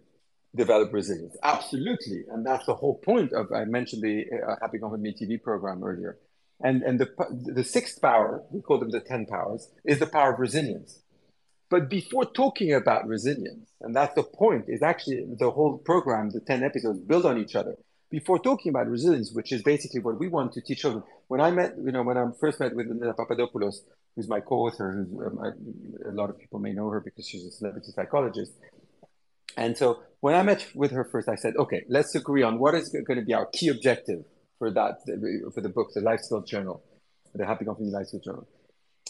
develop 0.57 0.93
resilience 0.93 1.37
absolutely 1.43 2.25
and 2.31 2.45
that's 2.47 2.67
the 2.67 2.75
whole 2.75 2.99
point 2.99 3.33
of 3.33 3.53
i 3.53 3.65
mentioned 3.65 4.03
the 4.03 4.25
uh, 4.47 4.55
happy 4.63 4.79
confident 4.79 5.17
tv 5.21 5.41
program 5.43 5.85
earlier 5.85 6.19
and 6.61 6.83
and 6.83 6.99
the 6.99 7.09
the 7.55 7.65
sixth 7.65 8.01
power 8.01 8.43
we 8.51 8.61
call 8.63 8.79
them 8.79 8.91
the 8.91 9.01
10 9.01 9.27
powers 9.27 9.71
is 9.85 9.99
the 9.99 10.07
power 10.07 10.33
of 10.33 10.41
resilience 10.41 11.03
but 11.71 11.91
before 11.91 12.25
talking 12.25 12.73
about 12.73 13.07
resilience, 13.07 13.71
and 13.81 13.95
that's 13.95 14.15
the 14.15 14.23
point, 14.23 14.65
is 14.69 14.83
actually 14.83 15.27
the 15.39 15.51
whole 15.51 15.79
program, 15.79 16.31
the 16.31 16.41
10 16.41 16.63
episodes 16.63 17.01
build 17.01 17.27
on 17.27 17.39
each 17.39 17.55
other. 17.55 17.77
Before 18.11 18.39
talking 18.39 18.71
about 18.71 18.89
resilience, 18.89 19.33
which 19.33 19.53
is 19.53 19.63
basically 19.63 20.01
what 20.01 20.19
we 20.19 20.29
want 20.29 20.53
to 20.55 20.63
teach 20.63 20.81
children. 20.81 21.05
When 21.29 21.41
I 21.41 21.51
met, 21.51 21.75
you 21.77 21.93
know, 21.93 22.03
when 22.03 22.17
I 22.17 22.25
first 22.41 22.59
met 22.59 22.75
with 22.75 22.87
Linda 22.87 23.13
Papadopoulos, 23.13 23.83
who's 24.17 24.29
my 24.29 24.41
co-author, 24.41 24.93
who's 24.93 25.27
um, 25.27 25.39
a 26.09 26.13
lot 26.13 26.31
of 26.31 26.39
people 26.39 26.59
may 26.59 26.73
know 26.73 26.89
her 26.89 27.01
because 27.01 27.29
she's 27.29 27.45
a 27.45 27.51
celebrity 27.51 27.93
psychologist. 27.95 28.53
And 29.57 29.77
so 29.77 30.01
when 30.21 30.35
I 30.35 30.43
met 30.43 30.67
with 30.75 30.91
her 30.93 31.05
first, 31.05 31.29
I 31.29 31.37
said, 31.37 31.57
okay, 31.57 31.85
let's 31.89 32.15
agree 32.15 32.43
on 32.43 32.59
what 32.59 32.75
is 32.75 32.89
going 32.89 33.19
to 33.19 33.25
be 33.25 33.35
our 33.35 33.47
key 33.47 33.69
objective 33.69 34.25
for 34.59 34.71
that, 34.71 34.99
for 35.55 35.61
the 35.61 35.69
book, 35.69 35.89
the 35.95 36.01
Life 36.01 36.21
Skills 36.21 36.49
Journal, 36.49 36.83
the 37.35 37.45
Happy 37.45 37.65
Company 37.65 37.91
Life 37.91 38.07
Skills 38.07 38.25
Journal. 38.25 38.49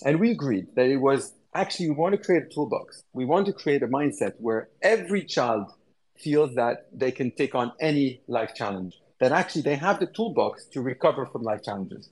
And 0.05 0.21
we 0.21 0.31
agreed 0.31 0.67
that 0.75 0.87
it 0.87 0.99
was 0.99 1.35
actually 1.55 1.91
we 1.91 1.97
want 1.97 2.15
to 2.15 2.19
create 2.19 2.45
a 2.45 2.55
toolbox. 2.55 3.03
We 3.13 3.25
want 3.25 3.47
to 3.47 3.53
create 3.53 3.83
a 3.83 3.89
mindset 3.89 4.35
where 4.39 4.69
every 4.83 5.25
child 5.25 5.73
feels 6.21 6.55
that 6.55 6.87
they 6.93 7.11
can 7.11 7.31
take 7.31 7.55
on 7.55 7.73
any 7.81 8.23
life 8.27 8.55
challenge, 8.55 9.01
that 9.21 9.33
actually 9.33 9.63
they 9.63 9.77
have 9.77 10.01
the 10.01 10.07
toolbox 10.07 10.67
to 10.67 10.81
recover 10.81 11.27
from 11.27 11.43
life 11.43 11.63
challenges. 11.65 12.11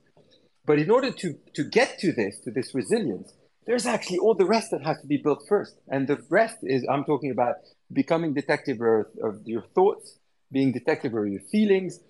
But 0.64 0.78
in 0.78 0.90
order 0.90 1.12
to, 1.12 1.38
to 1.54 1.64
get 1.64 1.98
to 2.00 2.12
this, 2.12 2.40
to 2.40 2.50
this 2.50 2.74
resilience, 2.74 3.32
there's 3.66 3.86
actually 3.86 4.18
all 4.18 4.34
the 4.34 4.46
rest 4.46 4.70
that 4.70 4.82
has 4.84 5.00
to 5.00 5.06
be 5.06 5.16
built 5.16 5.44
first. 5.48 5.76
And 5.88 6.06
the 6.06 6.22
rest 6.28 6.58
is, 6.62 6.84
I'm 6.90 7.04
talking 7.04 7.30
about 7.30 7.56
becoming 7.92 8.34
detective 8.34 8.80
of, 8.80 9.36
your 9.44 9.62
thoughts, 9.74 10.18
being 10.52 10.72
detective 10.72 11.14
of 11.14 11.26
your 11.26 11.40
feelings, 11.52 12.00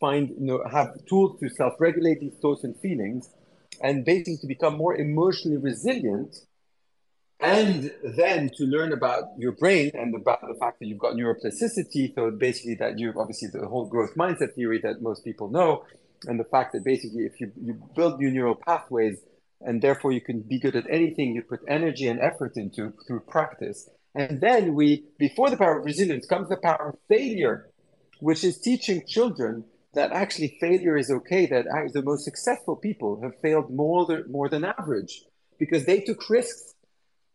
find, 0.00 0.30
you 0.30 0.46
know, 0.46 0.62
have 0.70 0.88
tools 1.08 1.38
to 1.40 1.48
self-regulate 1.48 2.20
these 2.20 2.34
thoughts 2.40 2.64
and 2.64 2.78
feelings, 2.80 3.30
and 3.82 4.04
basically 4.04 4.38
to 4.38 4.46
become 4.46 4.76
more 4.76 4.96
emotionally 4.96 5.56
resilient 5.56 6.36
and 7.40 7.90
then 8.16 8.50
to 8.56 8.64
learn 8.64 8.92
about 8.92 9.24
your 9.38 9.52
brain 9.52 9.90
and 9.94 10.14
about 10.14 10.40
the 10.42 10.54
fact 10.60 10.78
that 10.80 10.86
you've 10.86 10.98
got 10.98 11.14
neuroplasticity. 11.14 12.14
So 12.14 12.30
basically, 12.30 12.74
that 12.76 12.98
you've 12.98 13.16
obviously 13.16 13.48
the 13.52 13.66
whole 13.66 13.86
growth 13.86 14.14
mindset 14.14 14.54
theory 14.54 14.80
that 14.82 15.00
most 15.00 15.24
people 15.24 15.50
know, 15.50 15.84
and 16.26 16.38
the 16.38 16.44
fact 16.44 16.72
that 16.72 16.84
basically 16.84 17.24
if 17.24 17.40
you, 17.40 17.50
you 17.62 17.80
build 17.96 18.20
new 18.20 18.30
neural 18.30 18.54
pathways 18.54 19.18
and 19.62 19.82
therefore 19.82 20.12
you 20.12 20.20
can 20.20 20.40
be 20.40 20.58
good 20.58 20.76
at 20.76 20.84
anything 20.90 21.34
you 21.34 21.42
put 21.42 21.60
energy 21.68 22.08
and 22.08 22.20
effort 22.20 22.52
into 22.56 22.92
through 23.06 23.20
practice. 23.20 23.88
And 24.14 24.40
then 24.40 24.74
we, 24.74 25.04
before 25.18 25.50
the 25.50 25.56
power 25.56 25.78
of 25.78 25.84
resilience, 25.84 26.26
comes 26.26 26.48
the 26.48 26.56
power 26.56 26.90
of 26.90 26.98
failure, 27.08 27.70
which 28.20 28.42
is 28.42 28.58
teaching 28.58 29.02
children 29.06 29.64
that 29.94 30.12
actually 30.12 30.56
failure 30.60 30.96
is 30.96 31.10
okay, 31.10 31.46
that 31.46 31.66
the 31.92 32.02
most 32.02 32.24
successful 32.24 32.76
people 32.76 33.20
have 33.22 33.32
failed 33.40 33.70
more 33.70 34.06
than, 34.06 34.24
more 34.30 34.48
than 34.48 34.64
average 34.64 35.24
because 35.58 35.84
they 35.84 36.00
took 36.00 36.28
risks 36.30 36.74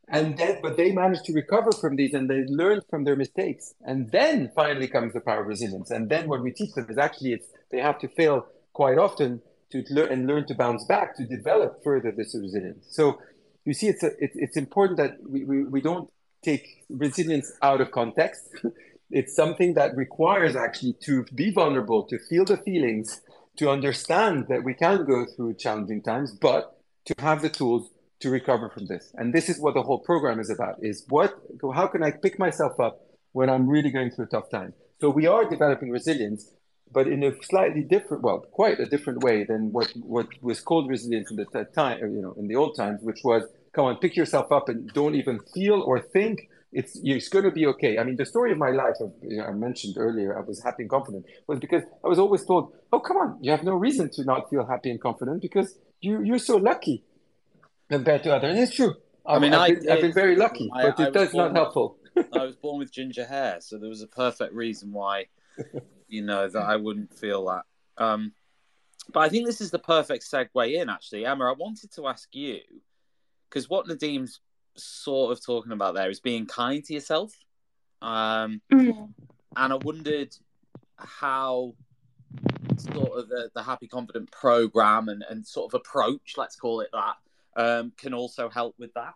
and 0.08 0.38
then 0.38 0.60
but 0.62 0.78
they 0.78 0.92
manage 0.92 1.24
to 1.24 1.34
recover 1.34 1.72
from 1.72 1.96
these 1.96 2.14
and 2.14 2.30
they 2.30 2.44
learn 2.48 2.82
from 2.90 3.04
their 3.04 3.16
mistakes. 3.16 3.74
And 3.86 4.12
then 4.12 4.52
finally 4.56 4.88
comes 4.88 5.14
the 5.14 5.22
power 5.22 5.42
of 5.42 5.48
resilience. 5.48 5.92
And 5.92 6.10
then 6.10 6.28
what 6.28 6.42
we 6.42 6.52
teach 6.52 6.74
them 6.74 6.88
is 6.90 6.98
actually 6.98 7.34
it's 7.34 7.48
they 7.72 7.80
have 7.80 7.98
to 8.00 8.08
fail 8.08 8.46
quite 8.74 8.98
often 8.98 9.42
to 9.72 9.84
learn 9.90 10.12
and 10.12 10.28
learn 10.28 10.46
to 10.48 10.56
bounce 10.56 10.86
back 10.86 11.16
to 11.18 11.26
develop 11.26 11.84
further 11.84 12.12
this 12.12 12.36
resilience. 12.40 12.86
So 12.90 13.20
you 13.66 13.74
see 13.74 13.88
it's 13.88 14.04
a, 14.04 14.12
it, 14.20 14.32
it's 14.36 14.58
important 14.58 14.98
that 14.98 15.18
we, 15.28 15.44
we, 15.44 15.64
we 15.64 15.82
don't 15.82 16.10
take 16.44 16.84
resilience 16.90 17.52
out 17.62 17.82
of 17.82 17.92
context. 17.92 18.50
It's 19.12 19.36
something 19.36 19.76
that 19.76 19.96
requires 19.96 20.56
actually 20.56 20.94
to 21.04 21.26
be 21.26 21.52
vulnerable 21.52 22.04
to 22.06 22.18
feel 22.18 22.44
the 22.44 22.58
feelings 22.58 23.22
to 23.58 23.70
understand 23.70 24.48
that 24.50 24.64
we 24.64 24.74
can 24.74 25.06
go 25.06 25.26
through 25.26 25.54
challenging 25.54 26.02
times 26.02 26.34
but 26.34 26.76
to 27.06 27.14
have 27.20 27.44
the 27.44 27.50
tools 27.50 27.90
to 28.26 28.32
recover 28.32 28.70
from 28.70 28.88
this. 28.88 29.12
And 29.20 29.34
this 29.34 29.50
is 29.50 29.60
what 29.60 29.76
the 29.76 29.84
whole 29.84 30.00
program 30.00 30.40
is 30.40 30.50
about 30.50 30.76
is 30.82 31.06
what 31.10 31.32
how 31.80 31.88
can 31.94 32.02
I 32.04 32.12
pick 32.12 32.36
myself 32.40 32.80
up 32.80 32.96
when 33.38 33.50
I'm 33.54 33.68
really 33.76 33.92
going 33.92 34.10
through 34.12 34.26
a 34.26 34.34
tough 34.36 34.50
time? 34.50 34.74
So 35.00 35.10
we 35.10 35.28
are 35.28 35.44
developing 35.56 35.90
resilience, 35.92 36.42
but 36.92 37.06
in 37.08 37.22
a 37.24 37.32
slightly 37.44 37.84
different 37.84 38.24
well, 38.24 38.40
quite 38.62 38.80
a 38.80 38.88
different 38.94 39.20
way 39.24 39.38
than 39.52 39.62
what 39.72 39.90
what 40.16 40.28
was 40.42 40.60
called 40.60 40.90
resilience 40.90 41.30
in 41.32 41.38
the 41.38 41.48
time, 41.82 42.00
you 42.16 42.22
know, 42.24 42.34
in 42.42 42.48
the 42.48 42.56
old 42.56 42.76
times, 42.76 43.00
which 43.04 43.22
was 43.24 43.44
come 43.76 43.86
on, 43.86 43.98
pick 43.98 44.16
yourself 44.16 44.52
up 44.52 44.70
and 44.70 44.92
don't 45.00 45.16
even 45.22 45.38
feel 45.54 45.80
or 45.90 45.96
think 46.00 46.36
it's 46.80 46.94
it's 47.04 47.30
going 47.30 47.46
to 47.50 47.56
be 47.60 47.66
okay. 47.74 48.00
I 48.00 48.04
mean, 48.08 48.18
the 48.24 48.30
story 48.34 48.52
of 48.56 48.58
my 48.58 48.72
life, 48.84 48.96
you 49.22 49.38
know, 49.38 49.46
I 49.52 49.52
mentioned 49.52 49.96
earlier, 50.06 50.30
I 50.40 50.42
was 50.42 50.58
happy 50.68 50.82
and 50.86 50.90
confident, 50.98 51.24
was 51.46 51.60
because 51.60 51.84
I 52.04 52.08
was 52.14 52.20
always 52.24 52.44
told, 52.44 52.64
"Oh, 52.92 53.02
come 53.08 53.18
on, 53.24 53.30
you 53.44 53.52
have 53.56 53.64
no 53.72 53.76
reason 53.88 54.10
to 54.16 54.22
not 54.32 54.50
feel 54.50 54.66
happy 54.74 54.90
and 54.94 55.00
confident 55.10 55.38
because 55.48 55.70
you 56.02 56.14
you're 56.28 56.46
so 56.52 56.58
lucky 56.72 56.98
compared 57.90 58.24
to 58.24 58.36
others. 58.36 58.52
And 58.52 58.60
it's 58.60 58.76
true. 58.76 58.96
I, 59.26 59.40
mean, 59.40 59.54
I've, 59.54 59.82
been, 59.82 59.92
I've 59.92 60.02
been 60.02 60.14
very 60.14 60.36
lucky, 60.36 60.70
I, 60.74 60.92
but 60.92 61.00
it 61.00 61.14
does 61.14 61.34
not 61.34 61.50
with, 61.50 61.56
helpful. 61.56 61.98
I 62.34 62.46
was 62.46 62.56
born 62.56 62.80
with 62.80 62.92
ginger 62.92 63.26
hair, 63.26 63.58
so 63.60 63.78
there 63.78 63.90
was 63.90 64.02
a 64.02 64.08
perfect 64.08 64.54
reason 64.54 64.92
why, 64.92 65.26
you 66.08 66.22
know, 66.22 66.48
that 66.48 66.64
I 66.64 66.76
wouldn't 66.76 67.18
feel 67.18 67.46
that. 67.46 67.64
Um, 68.04 68.34
but 69.12 69.22
I 69.22 69.30
think 69.30 69.46
this 69.46 69.62
is 69.62 69.72
the 69.72 69.80
perfect 69.80 70.24
segue 70.24 70.74
in, 70.74 70.90
actually. 70.90 71.26
Emma, 71.26 71.46
I 71.46 71.54
wanted 71.58 71.92
to 71.94 72.08
ask 72.08 72.34
you, 72.34 72.60
because 73.50 73.70
what 73.70 73.88
Nadim's 73.88 74.40
sort 74.76 75.32
of 75.32 75.44
talking 75.44 75.72
about 75.72 75.96
there 75.96 76.10
is 76.10 76.20
being 76.20 76.46
kind 76.46 76.84
to 76.86 76.94
yourself. 76.94 77.34
Um, 78.02 78.62
mm. 78.72 79.10
And 79.56 79.74
I 79.74 79.76
wondered 79.78 80.36
how 80.98 81.74
sort 82.78 83.18
of 83.18 83.30
the, 83.30 83.50
the 83.56 83.64
happy 83.64 83.88
confident 83.88 84.32
program 84.32 85.08
and, 85.08 85.24
and 85.30 85.46
sort 85.46 85.74
of 85.74 85.80
approach 85.80 86.34
let's 86.38 86.56
call 86.56 86.82
it 86.82 86.90
that 86.92 87.16
um, 87.56 87.92
can 87.98 88.14
also 88.14 88.50
help 88.50 88.76
with 88.78 88.94
that. 88.94 89.14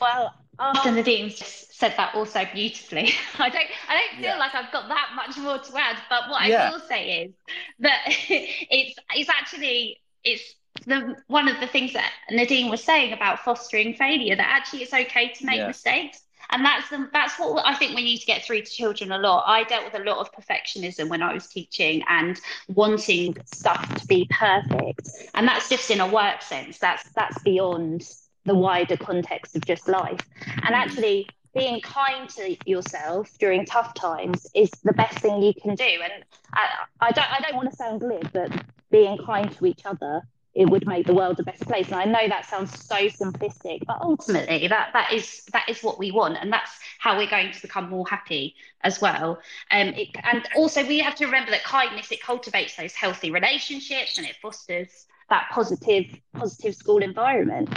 Well, 0.00 0.34
after 0.58 0.90
Nadim 0.90 1.36
just 1.36 1.78
said 1.78 1.94
that 1.96 2.14
also 2.14 2.44
beautifully, 2.52 3.10
I 3.38 3.48
don't 3.48 3.66
I 3.88 3.98
don't 3.98 4.20
feel 4.20 4.30
yeah. 4.30 4.38
like 4.38 4.54
I've 4.54 4.72
got 4.72 4.88
that 4.88 5.10
much 5.14 5.36
more 5.36 5.58
to 5.58 5.76
add. 5.76 5.98
But 6.08 6.30
what 6.30 6.46
yeah. 6.46 6.68
I 6.68 6.70
will 6.70 6.80
say 6.80 7.24
is 7.24 7.34
that 7.80 8.00
it's 8.06 8.98
it's 9.14 9.30
actually 9.30 10.00
it's 10.24 10.54
the 10.86 11.16
one 11.26 11.48
of 11.48 11.60
the 11.60 11.66
things 11.66 11.92
that 11.92 12.12
Nadim 12.30 12.70
was 12.70 12.82
saying 12.82 13.12
about 13.12 13.40
fostering 13.40 13.94
failure 13.94 14.36
that 14.36 14.46
actually 14.46 14.82
it's 14.82 14.94
okay 14.94 15.32
to 15.34 15.46
make 15.46 15.58
yeah. 15.58 15.66
mistakes 15.66 16.20
and 16.50 16.64
that's 16.64 16.88
the, 16.88 17.08
that's 17.12 17.38
what 17.38 17.66
I 17.66 17.74
think 17.74 17.94
we 17.94 18.04
need 18.04 18.18
to 18.18 18.26
get 18.26 18.44
through 18.44 18.62
to 18.62 18.70
children 18.70 19.12
a 19.12 19.18
lot. 19.18 19.44
I 19.46 19.64
dealt 19.64 19.84
with 19.84 20.00
a 20.00 20.04
lot 20.04 20.18
of 20.18 20.32
perfectionism 20.32 21.08
when 21.08 21.22
I 21.22 21.32
was 21.32 21.46
teaching 21.46 22.02
and 22.08 22.40
wanting 22.68 23.36
stuff 23.44 23.94
to 24.00 24.06
be 24.06 24.28
perfect, 24.30 25.08
and 25.34 25.46
that's 25.46 25.68
just 25.68 25.90
in 25.90 26.00
a 26.00 26.08
work 26.08 26.42
sense. 26.42 26.78
That's 26.78 27.04
that's 27.12 27.38
beyond 27.42 28.08
the 28.44 28.54
wider 28.54 28.96
context 28.96 29.56
of 29.56 29.64
just 29.64 29.88
life. 29.88 30.20
And 30.46 30.74
mm. 30.74 30.78
actually, 30.78 31.28
being 31.54 31.80
kind 31.80 32.28
to 32.30 32.56
yourself 32.66 33.30
during 33.38 33.64
tough 33.64 33.94
times 33.94 34.46
is 34.54 34.70
the 34.84 34.92
best 34.92 35.18
thing 35.18 35.42
you 35.42 35.54
can 35.54 35.74
do. 35.74 35.84
And 35.84 36.24
I, 36.54 36.66
I 37.00 37.12
don't 37.12 37.30
I 37.30 37.40
don't 37.40 37.56
want 37.56 37.70
to 37.70 37.76
sound 37.76 38.00
glib, 38.00 38.30
but 38.32 38.64
being 38.90 39.18
kind 39.18 39.50
to 39.56 39.66
each 39.66 39.84
other 39.84 40.22
it 40.54 40.68
would 40.68 40.86
make 40.86 41.06
the 41.06 41.14
world 41.14 41.38
a 41.40 41.42
better 41.42 41.64
place. 41.64 41.86
And 41.86 41.96
I 41.96 42.04
know 42.04 42.28
that 42.28 42.46
sounds 42.46 42.84
so 42.84 42.96
simplistic, 42.96 43.86
but 43.86 43.98
ultimately 44.00 44.66
that 44.68 44.90
that 44.92 45.12
is 45.12 45.44
that 45.52 45.68
is 45.68 45.82
what 45.82 45.98
we 45.98 46.10
want, 46.10 46.36
and 46.40 46.52
that's 46.52 46.72
how 46.98 47.16
we're 47.16 47.30
going 47.30 47.52
to 47.52 47.62
become 47.62 47.88
more 47.88 48.06
happy 48.08 48.54
as 48.82 49.00
well. 49.00 49.38
Um, 49.70 49.88
it, 49.88 50.08
and 50.24 50.48
also 50.56 50.84
we 50.86 50.98
have 50.98 51.14
to 51.16 51.26
remember 51.26 51.50
that 51.50 51.64
kindness 51.64 52.10
it 52.10 52.22
cultivates 52.22 52.76
those 52.76 52.94
healthy 52.94 53.30
relationships 53.30 54.18
and 54.18 54.26
it 54.26 54.36
fosters 54.40 55.06
that 55.30 55.48
positive 55.50 56.06
positive 56.34 56.74
school 56.74 56.98
environment. 56.98 57.68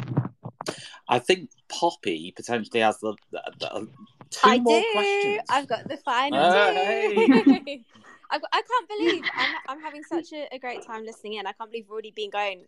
I 1.08 1.20
think 1.20 1.50
Poppy 1.68 2.34
potentially 2.36 2.80
has 2.82 2.98
the, 3.00 3.16
the, 3.32 3.42
the 3.60 3.88
two 4.30 4.40
I 4.44 4.58
more 4.60 4.80
do. 4.80 4.86
questions. 4.92 5.42
I've 5.50 5.68
got 5.68 5.88
the 5.88 5.98
final. 5.98 6.52
Hey. 6.52 7.84
I, 8.32 8.40
I 8.52 8.62
can't 8.62 8.90
believe 8.98 9.24
I'm, 9.36 9.56
I'm 9.68 9.82
having 9.82 10.04
such 10.04 10.34
a, 10.34 10.48
a, 10.54 10.60
great 10.60 10.86
time 10.86 11.06
listening 11.06 11.34
in. 11.34 11.46
I 11.46 11.52
can't 11.52 11.70
believe 11.70 11.86
we've 11.86 11.92
already 11.92 12.12
been 12.12 12.30
going 12.30 12.66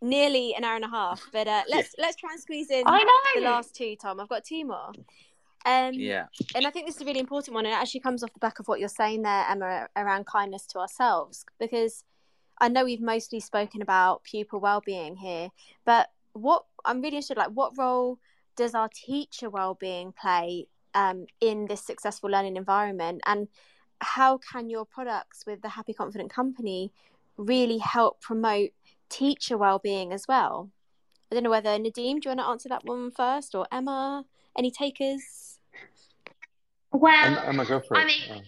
nearly 0.00 0.54
an 0.54 0.64
hour 0.64 0.76
and 0.76 0.84
a 0.84 0.88
half. 0.88 1.22
But 1.32 1.48
uh, 1.48 1.62
let's 1.68 1.94
let's 1.98 2.16
try 2.16 2.30
and 2.32 2.40
squeeze 2.40 2.70
in 2.70 2.84
I 2.86 3.02
know. 3.02 3.40
the 3.40 3.46
last 3.46 3.74
two, 3.74 3.96
Tom. 4.00 4.20
I've 4.20 4.28
got 4.28 4.44
two 4.44 4.64
more. 4.64 4.92
Um, 5.66 5.92
yeah. 5.92 6.26
And 6.54 6.66
I 6.66 6.70
think 6.70 6.86
this 6.86 6.96
is 6.96 7.02
a 7.02 7.04
really 7.04 7.20
important 7.20 7.54
one. 7.54 7.66
And 7.66 7.74
it 7.74 7.76
actually 7.76 8.00
comes 8.00 8.22
off 8.22 8.32
the 8.32 8.38
back 8.38 8.60
of 8.60 8.68
what 8.68 8.80
you're 8.80 8.88
saying 8.88 9.22
there, 9.22 9.44
Emma, 9.48 9.88
around 9.96 10.26
kindness 10.26 10.66
to 10.68 10.78
ourselves. 10.78 11.44
Because 11.58 12.04
I 12.60 12.68
know 12.68 12.84
we've 12.84 13.00
mostly 13.00 13.40
spoken 13.40 13.82
about 13.82 14.24
pupil 14.24 14.60
well-being 14.60 15.16
here, 15.16 15.48
but 15.84 16.08
what 16.32 16.64
I'm 16.84 17.00
really 17.00 17.16
interested, 17.16 17.36
like, 17.36 17.50
what 17.50 17.76
role 17.76 18.18
does 18.56 18.74
our 18.74 18.88
teacher 18.88 19.50
well-being 19.50 20.12
play 20.12 20.66
um, 20.94 21.26
in 21.40 21.66
this 21.66 21.84
successful 21.84 22.30
learning 22.30 22.56
environment 22.56 23.22
and 23.26 23.48
how 24.00 24.38
can 24.38 24.70
your 24.70 24.84
products 24.84 25.44
with 25.46 25.62
the 25.62 25.68
happy 25.70 25.92
confident 25.92 26.30
company 26.32 26.92
really 27.36 27.78
help 27.78 28.20
promote 28.20 28.70
teacher 29.08 29.56
well-being 29.56 30.12
as 30.12 30.26
well? 30.28 30.70
I 31.30 31.36
don't 31.36 31.44
know 31.44 31.50
whether 31.50 31.70
Nadim 31.70 32.20
do 32.20 32.28
you 32.28 32.30
want 32.30 32.40
to 32.40 32.46
answer 32.46 32.68
that 32.68 32.84
one 32.84 33.10
first 33.10 33.54
or 33.54 33.66
emma? 33.70 34.24
Any 34.56 34.70
takers? 34.70 35.58
Well 36.92 37.38
emma 37.46 37.64
go 37.64 37.80
for 37.80 37.96
it. 37.96 38.00
I 38.00 38.04
mean 38.04 38.44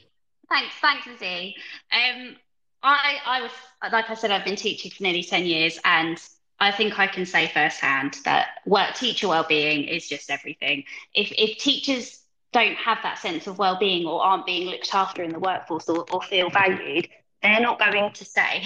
thanks 0.49 0.75
thanks 0.81 1.07
Lizzie. 1.07 1.57
um 1.93 2.37
I, 2.83 3.19
I 3.25 3.43
was, 3.43 3.53
like 3.93 4.11
I 4.11 4.15
said, 4.15 4.31
I've 4.31 4.45
been 4.45 4.57
teaching 4.57 4.91
for 4.91 5.03
nearly 5.03 5.23
10 5.23 5.47
years, 5.47 5.79
and 5.85 6.21
I 6.59 6.73
think 6.73 6.99
I 6.99 7.07
can 7.07 7.25
say 7.25 7.49
firsthand 7.49 8.19
that 8.25 8.59
work, 8.67 8.95
teacher 8.95 9.29
well-being 9.29 9.85
is 9.85 10.09
just 10.09 10.31
everything. 10.31 10.85
If, 11.15 11.33
if 11.37 11.59
teachers 11.59 12.22
don't 12.53 12.77
have 12.77 12.99
that 13.03 13.19
sense 13.19 13.47
of 13.47 13.59
well-being 13.59 14.07
or 14.07 14.23
aren't 14.23 14.47
being 14.47 14.69
looked 14.69 14.95
after 14.95 15.23
in 15.23 15.33
the 15.33 15.39
workforce 15.39 15.89
or, 15.89 16.05
or 16.13 16.23
feel 16.23 16.51
valued, 16.51 17.09
they're 17.43 17.61
not 17.61 17.79
going 17.79 18.13
to 18.13 18.25
stay 18.25 18.65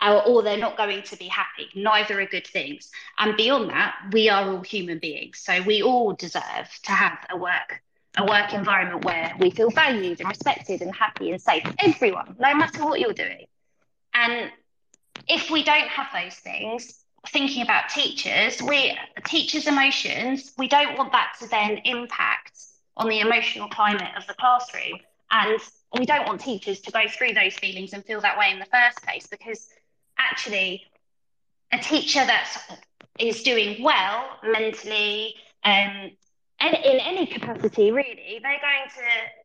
or, 0.26 0.42
they're 0.42 0.58
not 0.58 0.76
going 0.76 1.02
to 1.02 1.16
be 1.16 1.26
happy. 1.26 1.68
Neither 1.74 2.20
are 2.20 2.26
good 2.26 2.46
things. 2.46 2.90
And 3.18 3.36
beyond 3.36 3.70
that, 3.70 3.94
we 4.12 4.28
are 4.28 4.50
all 4.50 4.62
human 4.62 4.98
beings. 4.98 5.38
So 5.38 5.62
we 5.62 5.82
all 5.82 6.12
deserve 6.12 6.68
to 6.84 6.92
have 6.92 7.18
a 7.30 7.36
work 7.36 7.80
a 8.16 8.24
work 8.24 8.54
environment 8.54 9.04
where 9.04 9.34
we 9.40 9.50
feel 9.50 9.70
valued 9.70 10.20
and 10.20 10.28
respected 10.28 10.82
and 10.82 10.94
happy 10.94 11.32
and 11.32 11.42
safe. 11.42 11.66
Everyone, 11.80 12.36
no 12.38 12.54
matter 12.54 12.84
what 12.84 13.00
you're 13.00 13.12
doing. 13.12 13.46
And 14.14 14.52
if 15.26 15.50
we 15.50 15.64
don't 15.64 15.88
have 15.88 16.06
those 16.12 16.36
things, 16.36 17.04
thinking 17.28 17.62
about 17.62 17.88
teachers, 17.88 18.62
we 18.62 18.96
teachers' 19.26 19.66
emotions, 19.66 20.52
we 20.56 20.68
don't 20.68 20.96
want 20.96 21.10
that 21.10 21.34
to 21.40 21.48
then 21.48 21.78
impact 21.84 22.52
on 22.96 23.08
the 23.08 23.20
emotional 23.20 23.68
climate 23.68 24.10
of 24.16 24.26
the 24.26 24.34
classroom. 24.34 24.98
And 25.30 25.60
we 25.98 26.06
don't 26.06 26.26
want 26.26 26.40
teachers 26.40 26.80
to 26.82 26.92
go 26.92 27.02
through 27.08 27.34
those 27.34 27.54
feelings 27.54 27.92
and 27.92 28.04
feel 28.04 28.20
that 28.20 28.38
way 28.38 28.50
in 28.50 28.58
the 28.58 28.66
first 28.66 29.02
place 29.02 29.26
because 29.26 29.68
actually 30.18 30.84
a 31.72 31.78
teacher 31.78 32.24
that 32.24 32.80
is 33.18 33.42
doing 33.42 33.82
well 33.82 34.28
mentally 34.44 35.34
um, 35.64 36.10
and 36.60 36.76
in 36.76 37.00
any 37.00 37.26
capacity, 37.26 37.90
really, 37.90 38.40
they're 38.42 38.60
going 38.60 38.88
to 38.96 39.02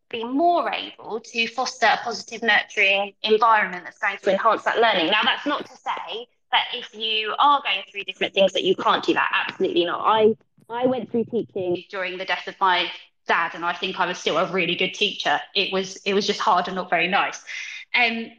be 0.09 0.23
more 0.23 0.71
able 0.71 1.19
to 1.19 1.47
foster 1.47 1.87
a 1.87 1.97
positive, 1.97 2.41
nurturing 2.43 3.13
environment 3.23 3.83
that's 3.83 3.99
going 3.99 4.17
to 4.17 4.31
enhance 4.31 4.63
that 4.63 4.79
learning. 4.79 5.07
Now, 5.07 5.21
that's 5.23 5.45
not 5.45 5.65
to 5.65 5.75
say 5.75 6.27
that 6.51 6.65
if 6.73 6.95
you 6.95 7.35
are 7.37 7.61
going 7.63 7.81
through 7.91 8.03
different 8.03 8.33
things 8.33 8.53
that 8.53 8.63
you 8.63 8.75
can't 8.75 9.03
do 9.03 9.13
that. 9.13 9.45
Absolutely 9.47 9.85
not. 9.85 10.01
I 10.01 10.35
I 10.69 10.85
went 10.85 11.09
through 11.11 11.25
teaching 11.25 11.83
during 11.89 12.17
the 12.17 12.25
death 12.25 12.47
of 12.47 12.55
my 12.59 12.91
dad, 13.29 13.51
and 13.55 13.63
I 13.63 13.73
think 13.73 13.99
I 13.99 14.05
was 14.05 14.17
still 14.17 14.37
a 14.37 14.51
really 14.51 14.75
good 14.75 14.93
teacher. 14.93 15.39
It 15.55 15.71
was 15.71 15.95
it 16.03 16.13
was 16.13 16.27
just 16.27 16.41
hard 16.41 16.67
and 16.67 16.75
not 16.75 16.89
very 16.89 17.07
nice. 17.07 17.41
Um, 17.95 18.31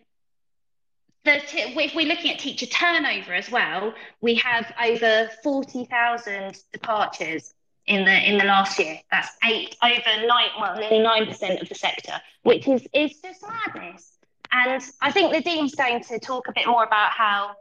the 1.24 1.40
t- 1.46 1.74
if 1.76 1.94
we're 1.94 2.06
looking 2.06 2.30
at 2.30 2.38
teacher 2.38 2.66
turnover 2.66 3.32
as 3.32 3.50
well, 3.50 3.94
we 4.20 4.34
have 4.36 4.72
over 4.82 5.30
40,000 5.42 6.58
departures 6.72 7.54
in 7.86 8.04
the 8.04 8.30
in 8.30 8.38
the 8.38 8.44
last 8.44 8.78
year. 8.78 9.00
That's 9.10 9.30
eight 9.44 9.76
over 9.82 10.26
nine, 10.26 10.48
well, 10.60 10.76
nearly 10.76 11.00
nine 11.00 11.26
percent 11.26 11.60
of 11.60 11.68
the 11.68 11.74
sector, 11.74 12.20
which 12.42 12.68
is 12.68 12.86
is 12.92 13.16
just 13.20 13.42
madness. 13.42 14.18
And 14.52 14.82
I 15.00 15.12
think 15.12 15.32
Nadim's 15.32 15.74
going 15.74 16.02
to 16.04 16.18
talk 16.18 16.48
a 16.48 16.52
bit 16.52 16.66
more 16.66 16.82
about 16.82 17.10
how, 17.12 17.54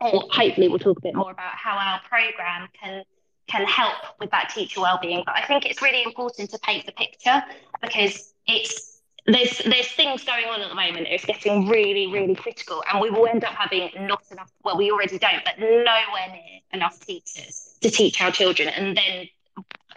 or 0.00 0.24
hopefully 0.30 0.68
we'll 0.68 0.78
talk 0.78 0.96
a 0.98 1.02
bit 1.02 1.14
more 1.14 1.30
about 1.30 1.54
how 1.54 1.76
our 1.76 2.00
program 2.08 2.68
can 2.80 3.04
can 3.46 3.64
help 3.64 3.94
with 4.18 4.30
that 4.30 4.50
teacher 4.50 4.80
well-being. 4.80 5.22
But 5.24 5.36
I 5.36 5.46
think 5.46 5.66
it's 5.66 5.80
really 5.82 6.02
important 6.02 6.50
to 6.50 6.58
paint 6.58 6.86
the 6.86 6.92
picture 6.92 7.42
because 7.80 8.32
it's 8.46 9.00
there's 9.26 9.58
there's 9.58 9.88
things 9.88 10.24
going 10.24 10.46
on 10.46 10.60
at 10.60 10.68
the 10.68 10.74
moment. 10.74 11.08
It's 11.10 11.24
getting 11.24 11.68
really 11.68 12.06
really 12.12 12.34
critical, 12.34 12.82
and 12.90 13.00
we 13.00 13.10
will 13.10 13.26
end 13.26 13.44
up 13.44 13.54
having 13.54 13.90
not 14.06 14.22
enough. 14.30 14.52
Well, 14.64 14.76
we 14.76 14.90
already 14.90 15.18
don't, 15.18 15.44
but 15.44 15.58
nowhere 15.58 16.28
near 16.30 16.60
enough 16.72 17.00
teachers 17.04 17.76
to 17.80 17.90
teach 17.90 18.20
our 18.20 18.30
children, 18.30 18.68
and 18.68 18.96
then 18.96 19.28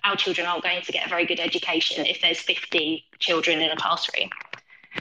our 0.03 0.15
children 0.15 0.47
aren't 0.47 0.63
going 0.63 0.81
to 0.81 0.91
get 0.91 1.05
a 1.05 1.09
very 1.09 1.25
good 1.25 1.39
education 1.39 2.05
if 2.05 2.21
there's 2.21 2.39
50 2.39 3.05
children 3.19 3.59
in 3.59 3.69
a 3.69 3.75
classroom. 3.75 4.29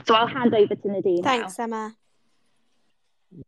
So 0.05 0.13
I'll 0.13 0.27
hand 0.27 0.53
over 0.53 0.75
to 0.75 0.87
Nadim. 0.87 1.23
Thanks, 1.23 1.57
now. 1.57 1.63
Emma. 1.63 1.95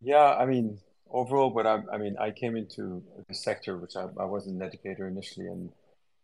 Yeah, 0.00 0.34
I 0.34 0.46
mean, 0.46 0.78
overall, 1.12 1.50
but 1.50 1.66
I, 1.66 1.80
I 1.92 1.98
mean, 1.98 2.16
I 2.18 2.30
came 2.30 2.56
into 2.56 3.02
the 3.28 3.34
sector, 3.34 3.76
which 3.76 3.96
I, 3.96 4.06
I 4.18 4.24
was 4.24 4.46
an 4.46 4.60
educator 4.62 5.06
initially, 5.06 5.46
and 5.46 5.70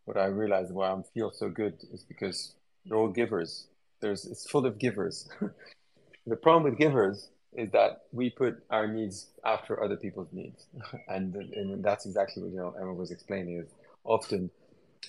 what 0.04 0.16
I 0.16 0.26
realized 0.26 0.72
why 0.72 0.90
I 0.90 0.96
feel 1.14 1.30
so 1.30 1.48
good 1.48 1.74
is 1.92 2.02
because 2.02 2.54
they're 2.86 2.96
all 2.96 3.08
givers. 3.08 3.66
There's, 4.00 4.24
it's 4.24 4.48
full 4.48 4.66
of 4.66 4.78
givers. 4.78 5.28
the 6.26 6.36
problem 6.36 6.64
with 6.64 6.78
givers 6.78 7.30
is 7.54 7.70
that 7.72 8.02
we 8.12 8.30
put 8.30 8.62
our 8.70 8.86
needs 8.86 9.26
after 9.44 9.82
other 9.82 9.96
people's 9.96 10.32
needs, 10.32 10.66
and 11.08 11.34
and 11.34 11.84
that's 11.84 12.06
exactly 12.06 12.42
what 12.42 12.52
you 12.52 12.58
know 12.58 12.74
Emma 12.80 12.92
was 12.92 13.10
explaining. 13.10 13.58
Is 13.58 13.68
often 14.04 14.50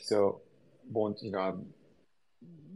so 0.02 0.42
won't 0.90 1.22
you 1.22 1.32
know 1.32 1.42
um, 1.42 1.66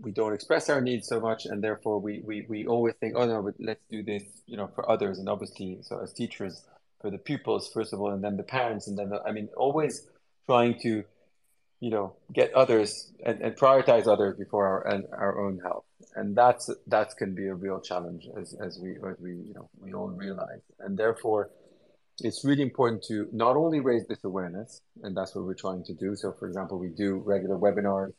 we 0.02 0.12
don't 0.12 0.34
express 0.34 0.70
our 0.70 0.82
needs 0.82 1.08
so 1.08 1.20
much 1.20 1.46
and 1.46 1.64
therefore 1.64 2.00
we, 2.00 2.22
we 2.26 2.46
we 2.50 2.66
always 2.66 2.94
think 3.00 3.14
oh 3.16 3.26
no 3.26 3.42
but 3.42 3.54
let's 3.60 3.84
do 3.90 4.04
this 4.04 4.24
you 4.46 4.58
know 4.58 4.70
for 4.76 4.90
others 4.90 5.20
and 5.20 5.30
obviously 5.30 5.80
so 5.82 6.00
as 6.00 6.12
teachers 6.14 6.64
for 7.04 7.12
the 7.12 7.20
pupils 7.20 7.70
first 7.72 7.94
of 7.94 8.02
all 8.02 8.12
and 8.12 8.24
then 8.24 8.38
the 8.38 8.50
parents 8.58 8.88
and 8.88 8.98
then 8.98 9.10
the, 9.10 9.22
i 9.28 9.32
mean 9.32 9.48
always 9.56 10.08
trying 10.48 10.74
to 10.80 11.04
you 11.80 11.92
know 11.92 12.16
get 12.34 12.52
others 12.54 13.12
and, 13.26 13.42
and 13.42 13.56
prioritize 13.56 14.08
others 14.08 14.36
before 14.38 14.66
our 14.66 14.88
and 14.88 15.04
our 15.12 15.40
own 15.46 15.60
health 15.60 15.84
and 16.16 16.36
that's 16.36 16.70
that 16.88 17.10
can 17.18 17.36
be 17.36 17.48
a 17.48 17.54
real 17.54 17.80
challenge 17.80 18.28
as, 18.40 18.56
as 18.66 18.80
we 18.82 18.92
as 19.10 19.20
we 19.20 19.32
you 19.32 19.54
know 19.54 19.70
we 19.80 19.94
all 19.94 20.08
realize 20.08 20.64
and 20.80 20.98
therefore 20.98 21.52
it's 22.22 22.46
really 22.46 22.62
important 22.62 23.04
to 23.04 23.28
not 23.32 23.56
only 23.56 23.80
raise 23.80 24.06
this 24.08 24.24
awareness, 24.24 24.82
and 25.02 25.16
that's 25.18 25.34
what 25.34 25.46
we're 25.46 25.56
trying 25.56 25.84
to 25.86 25.94
do. 25.94 26.16
So, 26.16 26.32
for 26.32 26.48
example, 26.48 26.78
we 26.78 26.90
do 26.90 27.22
regular 27.26 27.58
webinars, 27.58 28.14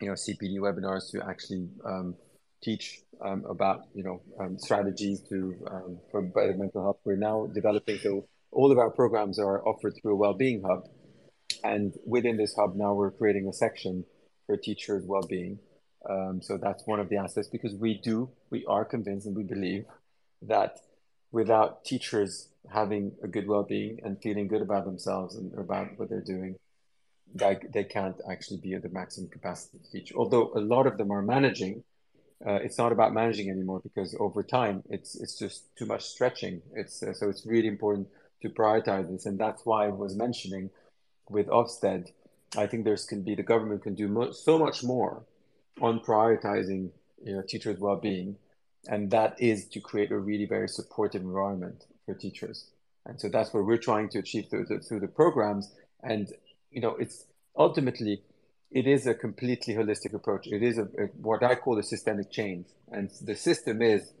you 0.00 0.08
know, 0.08 0.14
CPD 0.14 0.58
webinars 0.58 1.10
to 1.12 1.24
actually 1.28 1.68
um, 1.84 2.16
teach 2.62 3.00
um, 3.24 3.44
about, 3.48 3.82
you 3.94 4.02
know, 4.02 4.20
um, 4.40 4.58
strategies 4.58 5.20
to 5.28 5.54
um, 5.70 5.98
for 6.10 6.22
better 6.22 6.54
mental 6.56 6.82
health. 6.82 6.98
We're 7.04 7.16
now 7.16 7.46
developing 7.52 7.98
so 7.98 8.26
all 8.50 8.72
of 8.72 8.78
our 8.78 8.90
programs 8.90 9.38
are 9.38 9.66
offered 9.66 9.94
through 10.00 10.12
a 10.12 10.16
well-being 10.16 10.62
hub, 10.62 10.88
and 11.62 11.94
within 12.06 12.36
this 12.36 12.54
hub 12.54 12.76
now 12.76 12.94
we're 12.94 13.10
creating 13.10 13.46
a 13.48 13.52
section 13.52 14.04
for 14.46 14.56
teachers' 14.56 15.04
well-being. 15.04 15.58
Um, 16.08 16.40
so 16.40 16.56
that's 16.56 16.86
one 16.86 17.00
of 17.00 17.08
the 17.08 17.16
assets 17.16 17.48
because 17.48 17.74
we 17.74 18.00
do, 18.02 18.30
we 18.50 18.64
are 18.66 18.84
convinced, 18.84 19.26
and 19.26 19.36
we 19.36 19.42
believe 19.42 19.84
that 20.42 20.78
without 21.30 21.84
teachers 21.84 22.48
having 22.72 23.12
a 23.22 23.28
good 23.28 23.46
well-being 23.46 23.98
and 24.02 24.20
feeling 24.22 24.48
good 24.48 24.62
about 24.62 24.84
themselves 24.84 25.36
and 25.36 25.52
about 25.58 25.98
what 25.98 26.08
they're 26.08 26.20
doing 26.20 26.56
they, 27.34 27.58
they 27.72 27.84
can't 27.84 28.16
actually 28.30 28.58
be 28.58 28.74
at 28.74 28.82
the 28.82 28.88
maximum 28.88 29.28
capacity 29.28 29.78
to 29.78 29.90
teach 29.90 30.12
although 30.14 30.50
a 30.54 30.60
lot 30.60 30.86
of 30.86 30.96
them 30.96 31.10
are 31.10 31.22
managing 31.22 31.82
uh, 32.46 32.54
it's 32.54 32.78
not 32.78 32.92
about 32.92 33.12
managing 33.12 33.50
anymore 33.50 33.80
because 33.80 34.14
over 34.20 34.42
time 34.42 34.82
it's 34.88 35.16
it's 35.16 35.38
just 35.38 35.74
too 35.76 35.86
much 35.86 36.04
stretching. 36.04 36.62
It's 36.74 37.02
uh, 37.02 37.12
so 37.12 37.28
it's 37.28 37.44
really 37.46 37.68
important 37.68 38.08
to 38.42 38.48
prioritize 38.48 39.10
this. 39.10 39.26
And 39.26 39.38
that's 39.38 39.66
why 39.66 39.86
i 39.86 39.88
was 39.88 40.14
mentioning 40.14 40.70
with 41.28 41.46
ofsted 41.48 42.10
i 42.56 42.66
think 42.66 42.84
there's 42.84 43.04
can 43.04 43.22
be 43.22 43.34
the 43.34 43.42
government 43.42 43.82
can 43.82 43.94
do 43.94 44.08
mo- 44.08 44.32
so 44.32 44.58
much 44.58 44.82
more 44.82 45.22
on 45.80 46.00
prioritizing 46.00 46.90
you 47.22 47.34
know 47.34 47.42
teachers 47.42 47.78
well-being. 47.78 48.36
And 48.88 49.10
that 49.10 49.40
is 49.40 49.66
to 49.68 49.80
create 49.80 50.12
a 50.12 50.18
really 50.18 50.46
very 50.46 50.68
supportive 50.68 51.22
environment 51.22 51.84
for 52.06 52.14
teachers. 52.14 52.66
And 53.06 53.20
so 53.20 53.28
that's 53.28 53.52
what 53.52 53.66
we're 53.66 53.76
trying 53.76 54.08
to 54.10 54.18
achieve 54.20 54.46
through 54.48 54.66
the, 54.66 54.78
through 54.78 55.00
the 55.00 55.08
programs. 55.08 55.72
And 56.02 56.32
you 56.70 56.80
know 56.80 56.94
it's 56.96 57.24
ultimately 57.56 58.22
it 58.70 58.86
is 58.86 59.06
a 59.06 59.14
completely 59.14 59.74
holistic 59.74 60.14
approach. 60.14 60.46
It 60.46 60.62
is 60.62 60.78
a, 60.78 60.82
a, 60.82 61.06
what 61.20 61.42
i 61.42 61.54
call 61.54 61.78
a 61.78 61.82
systemic 61.82 62.30
change. 62.30 62.66
And 62.90 63.10
the 63.22 63.34
system 63.34 63.82
is 63.82 64.12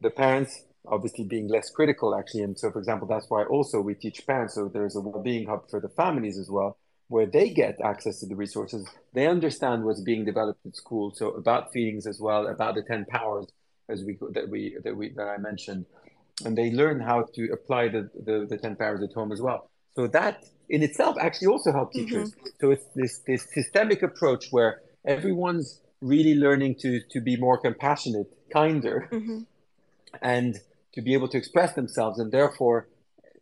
the 0.00 0.10
parents 0.10 0.64
obviously 0.88 1.24
being 1.24 1.48
less 1.48 1.70
critical 1.70 2.14
actually. 2.14 2.42
And 2.42 2.58
so 2.58 2.70
for 2.70 2.78
example 2.78 3.08
that's 3.08 3.26
why 3.28 3.44
also 3.44 3.80
we 3.80 3.94
teach 3.94 4.26
parents 4.26 4.54
so 4.54 4.68
there's 4.68 4.96
a 4.96 5.00
well-being 5.00 5.46
hub 5.46 5.68
for 5.70 5.80
the 5.80 5.88
families 5.88 6.38
as 6.38 6.48
well 6.50 6.78
where 7.08 7.26
they 7.26 7.50
get 7.50 7.76
access 7.84 8.18
to 8.20 8.26
the 8.26 8.34
resources. 8.34 8.88
They 9.12 9.26
understand 9.26 9.84
what's 9.84 10.00
being 10.00 10.24
developed 10.24 10.66
at 10.66 10.74
school. 10.74 11.12
So 11.14 11.30
about 11.30 11.72
feelings 11.72 12.06
as 12.06 12.20
well 12.20 12.48
about 12.48 12.74
the 12.74 12.82
10 12.82 13.04
powers 13.06 13.46
as 13.88 14.02
we 14.04 14.18
that 14.32 14.48
we 14.48 14.76
that 14.84 14.96
we 14.96 15.10
that 15.10 15.28
I 15.28 15.38
mentioned, 15.38 15.86
and 16.44 16.56
they 16.56 16.70
learn 16.70 17.00
how 17.00 17.24
to 17.34 17.48
apply 17.52 17.88
the 17.88 18.10
the, 18.24 18.46
the 18.48 18.58
ten 18.58 18.76
powers 18.76 19.02
at 19.02 19.12
home 19.12 19.32
as 19.32 19.40
well. 19.40 19.70
So 19.94 20.06
that 20.08 20.44
in 20.68 20.82
itself 20.82 21.16
actually 21.20 21.48
also 21.48 21.72
helps 21.72 21.96
mm-hmm. 21.96 22.06
teachers. 22.06 22.32
Mm-hmm. 22.32 22.46
So 22.60 22.70
it's 22.70 22.86
this 22.94 23.18
this 23.26 23.46
systemic 23.52 24.02
approach 24.02 24.46
where 24.50 24.82
everyone's 25.04 25.80
really 26.00 26.34
learning 26.34 26.76
to 26.80 27.00
to 27.10 27.20
be 27.20 27.36
more 27.36 27.58
compassionate, 27.58 28.28
kinder, 28.52 29.08
mm-hmm. 29.12 29.40
and 30.22 30.58
to 30.94 31.02
be 31.02 31.14
able 31.14 31.28
to 31.28 31.38
express 31.38 31.74
themselves, 31.74 32.18
and 32.18 32.32
therefore. 32.32 32.88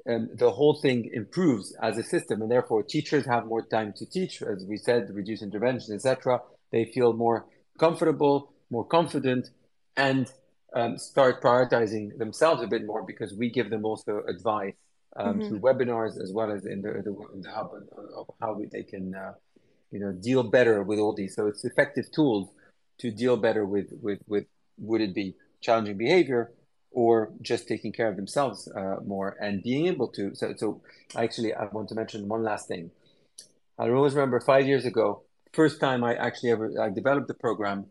Um, 0.06 0.28
the 0.34 0.50
whole 0.50 0.74
thing 0.74 1.08
improves 1.14 1.74
as 1.82 1.96
a 1.96 2.02
system, 2.02 2.42
and 2.42 2.50
therefore 2.50 2.82
teachers 2.82 3.24
have 3.24 3.46
more 3.46 3.64
time 3.64 3.94
to 3.96 4.04
teach, 4.04 4.42
as 4.42 4.62
we 4.68 4.76
said, 4.76 5.08
reduce 5.14 5.40
intervention, 5.40 5.94
etc 5.94 6.42
they 6.74 6.84
feel 6.84 7.12
more 7.12 7.46
comfortable, 7.78 8.52
more 8.68 8.84
confident, 8.84 9.50
and 9.96 10.30
um, 10.74 10.98
start 10.98 11.40
prioritizing 11.40 12.18
themselves 12.18 12.60
a 12.62 12.66
bit 12.66 12.84
more 12.84 13.04
because 13.04 13.32
we 13.32 13.48
give 13.48 13.70
them 13.70 13.84
also 13.84 14.22
advice 14.28 14.74
um, 15.16 15.38
mm-hmm. 15.38 15.48
through 15.48 15.60
webinars 15.60 16.20
as 16.20 16.32
well 16.32 16.50
as 16.50 16.64
in 16.66 16.82
the, 16.82 16.92
the, 17.04 17.14
the 17.42 17.50
hub 17.50 17.70
of 18.16 18.26
how 18.40 18.52
we, 18.54 18.66
they 18.66 18.82
can 18.82 19.14
uh, 19.14 19.32
you 19.90 20.00
know 20.00 20.12
deal 20.12 20.42
better 20.42 20.82
with 20.82 20.98
all 20.98 21.14
these. 21.14 21.34
So 21.34 21.46
it's 21.46 21.64
effective 21.64 22.10
tools 22.10 22.50
to 22.98 23.10
deal 23.10 23.36
better 23.36 23.64
with 23.64 23.92
with 24.02 24.20
with 24.26 24.46
would 24.78 25.00
it 25.00 25.14
be 25.14 25.34
challenging 25.60 25.96
behavior 25.96 26.52
or 26.90 27.32
just 27.42 27.66
taking 27.66 27.92
care 27.92 28.08
of 28.08 28.16
themselves 28.16 28.68
uh, 28.68 28.96
more 29.04 29.36
and 29.40 29.62
being 29.62 29.86
able 29.86 30.08
to. 30.08 30.34
So 30.34 30.54
so 30.56 30.82
actually 31.16 31.54
I 31.54 31.64
want 31.66 31.88
to 31.90 31.94
mention 31.94 32.28
one 32.28 32.42
last 32.42 32.68
thing. 32.68 32.90
I 33.78 33.88
always 33.90 34.14
remember 34.14 34.40
five 34.40 34.66
years 34.66 34.84
ago, 34.84 35.22
first 35.52 35.80
time 35.80 36.04
I 36.04 36.14
actually 36.14 36.50
ever 36.50 36.72
I 36.80 36.90
developed 36.90 37.28
the 37.28 37.34
program 37.34 37.86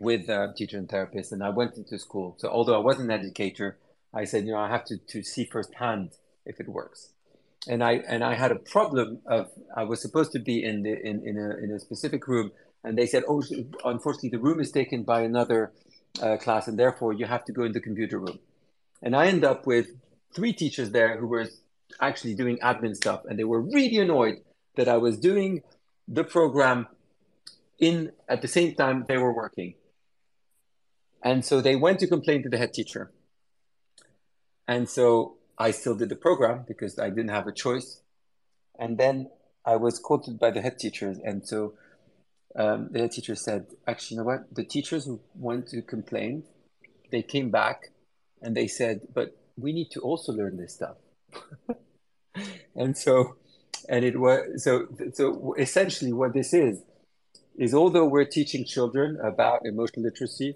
with 0.00 0.28
a 0.28 0.52
teacher 0.56 0.78
and 0.78 0.88
therapist, 0.88 1.32
and 1.32 1.42
I 1.42 1.50
went 1.50 1.76
into 1.76 1.98
school. 1.98 2.36
So 2.38 2.48
although 2.48 2.76
I 2.76 2.78
wasn't 2.78 3.10
an 3.10 3.18
educator, 3.18 3.78
I 4.14 4.24
said, 4.24 4.46
you 4.46 4.52
know, 4.52 4.58
I 4.58 4.68
have 4.68 4.84
to, 4.86 4.96
to 4.96 5.22
see 5.22 5.44
firsthand 5.44 6.12
if 6.48 6.58
it 6.60 6.68
works. 6.68 7.12
And 7.68 7.82
I 7.84 7.92
and 8.08 8.24
I 8.24 8.34
had 8.34 8.50
a 8.50 8.56
problem 8.74 9.18
of 9.26 9.50
I 9.76 9.84
was 9.84 10.00
supposed 10.00 10.32
to 10.32 10.38
be 10.38 10.64
in 10.64 10.82
the 10.82 10.94
in, 11.08 11.16
in 11.26 11.36
a 11.36 11.56
in 11.64 11.70
a 11.70 11.78
specific 11.78 12.26
room, 12.26 12.50
and 12.84 12.96
they 12.96 13.06
said, 13.06 13.24
oh, 13.28 13.42
unfortunately, 13.84 14.30
the 14.30 14.38
room 14.38 14.60
is 14.60 14.70
taken 14.70 15.02
by 15.02 15.20
another 15.22 15.72
uh, 16.22 16.36
class, 16.36 16.68
and 16.68 16.78
therefore 16.78 17.12
you 17.12 17.26
have 17.26 17.44
to 17.46 17.52
go 17.52 17.64
in 17.64 17.72
the 17.72 17.80
computer 17.80 18.18
room. 18.18 18.38
And 19.02 19.14
I 19.14 19.26
end 19.26 19.44
up 19.44 19.66
with 19.66 19.88
three 20.34 20.52
teachers 20.52 20.90
there 20.90 21.18
who 21.18 21.26
were 21.26 21.46
actually 22.00 22.34
doing 22.34 22.58
admin 22.58 22.96
stuff, 22.96 23.24
and 23.26 23.38
they 23.38 23.44
were 23.44 23.60
really 23.60 23.98
annoyed 23.98 24.36
that 24.76 24.88
I 24.88 24.96
was 24.96 25.18
doing 25.18 25.62
the 26.06 26.24
program 26.24 26.86
in 27.78 28.12
at 28.28 28.42
the 28.42 28.48
same 28.48 28.74
time 28.74 29.04
they 29.08 29.18
were 29.18 29.32
working. 29.32 29.74
And 31.22 31.44
so 31.44 31.60
they 31.60 31.76
went 31.76 32.00
to 32.00 32.06
complain 32.06 32.42
to 32.44 32.48
the 32.48 32.58
head 32.58 32.72
teacher. 32.72 33.10
And 34.66 34.88
so 34.88 35.37
I 35.58 35.72
still 35.72 35.96
did 35.96 36.08
the 36.08 36.16
program 36.16 36.64
because 36.66 36.98
I 36.98 37.10
didn't 37.10 37.30
have 37.30 37.48
a 37.48 37.52
choice. 37.52 38.00
And 38.78 38.96
then 38.96 39.30
I 39.64 39.76
was 39.76 39.98
quoted 39.98 40.38
by 40.38 40.52
the 40.52 40.62
head 40.62 40.78
teachers. 40.78 41.18
And 41.24 41.46
so 41.46 41.74
um, 42.54 42.88
the 42.92 43.00
head 43.00 43.12
teacher 43.12 43.34
said, 43.34 43.66
actually, 43.86 44.16
you 44.16 44.20
know 44.20 44.26
what? 44.26 44.54
The 44.54 44.64
teachers 44.64 45.04
who 45.04 45.20
went 45.34 45.68
to 45.68 45.82
complain, 45.82 46.44
they 47.10 47.22
came 47.22 47.50
back 47.50 47.90
and 48.40 48.56
they 48.56 48.68
said, 48.68 49.00
but 49.12 49.36
we 49.56 49.72
need 49.72 49.90
to 49.90 50.00
also 50.00 50.32
learn 50.32 50.56
this 50.56 50.74
stuff. 50.74 50.96
and 52.76 52.96
so, 52.96 53.36
and 53.88 54.04
it 54.04 54.18
was, 54.18 54.62
so, 54.62 54.86
so 55.12 55.54
essentially 55.58 56.12
what 56.12 56.34
this 56.34 56.54
is, 56.54 56.82
is 57.56 57.74
although 57.74 58.04
we're 58.04 58.24
teaching 58.24 58.64
children 58.64 59.18
about 59.20 59.66
emotional 59.66 60.04
literacy, 60.04 60.54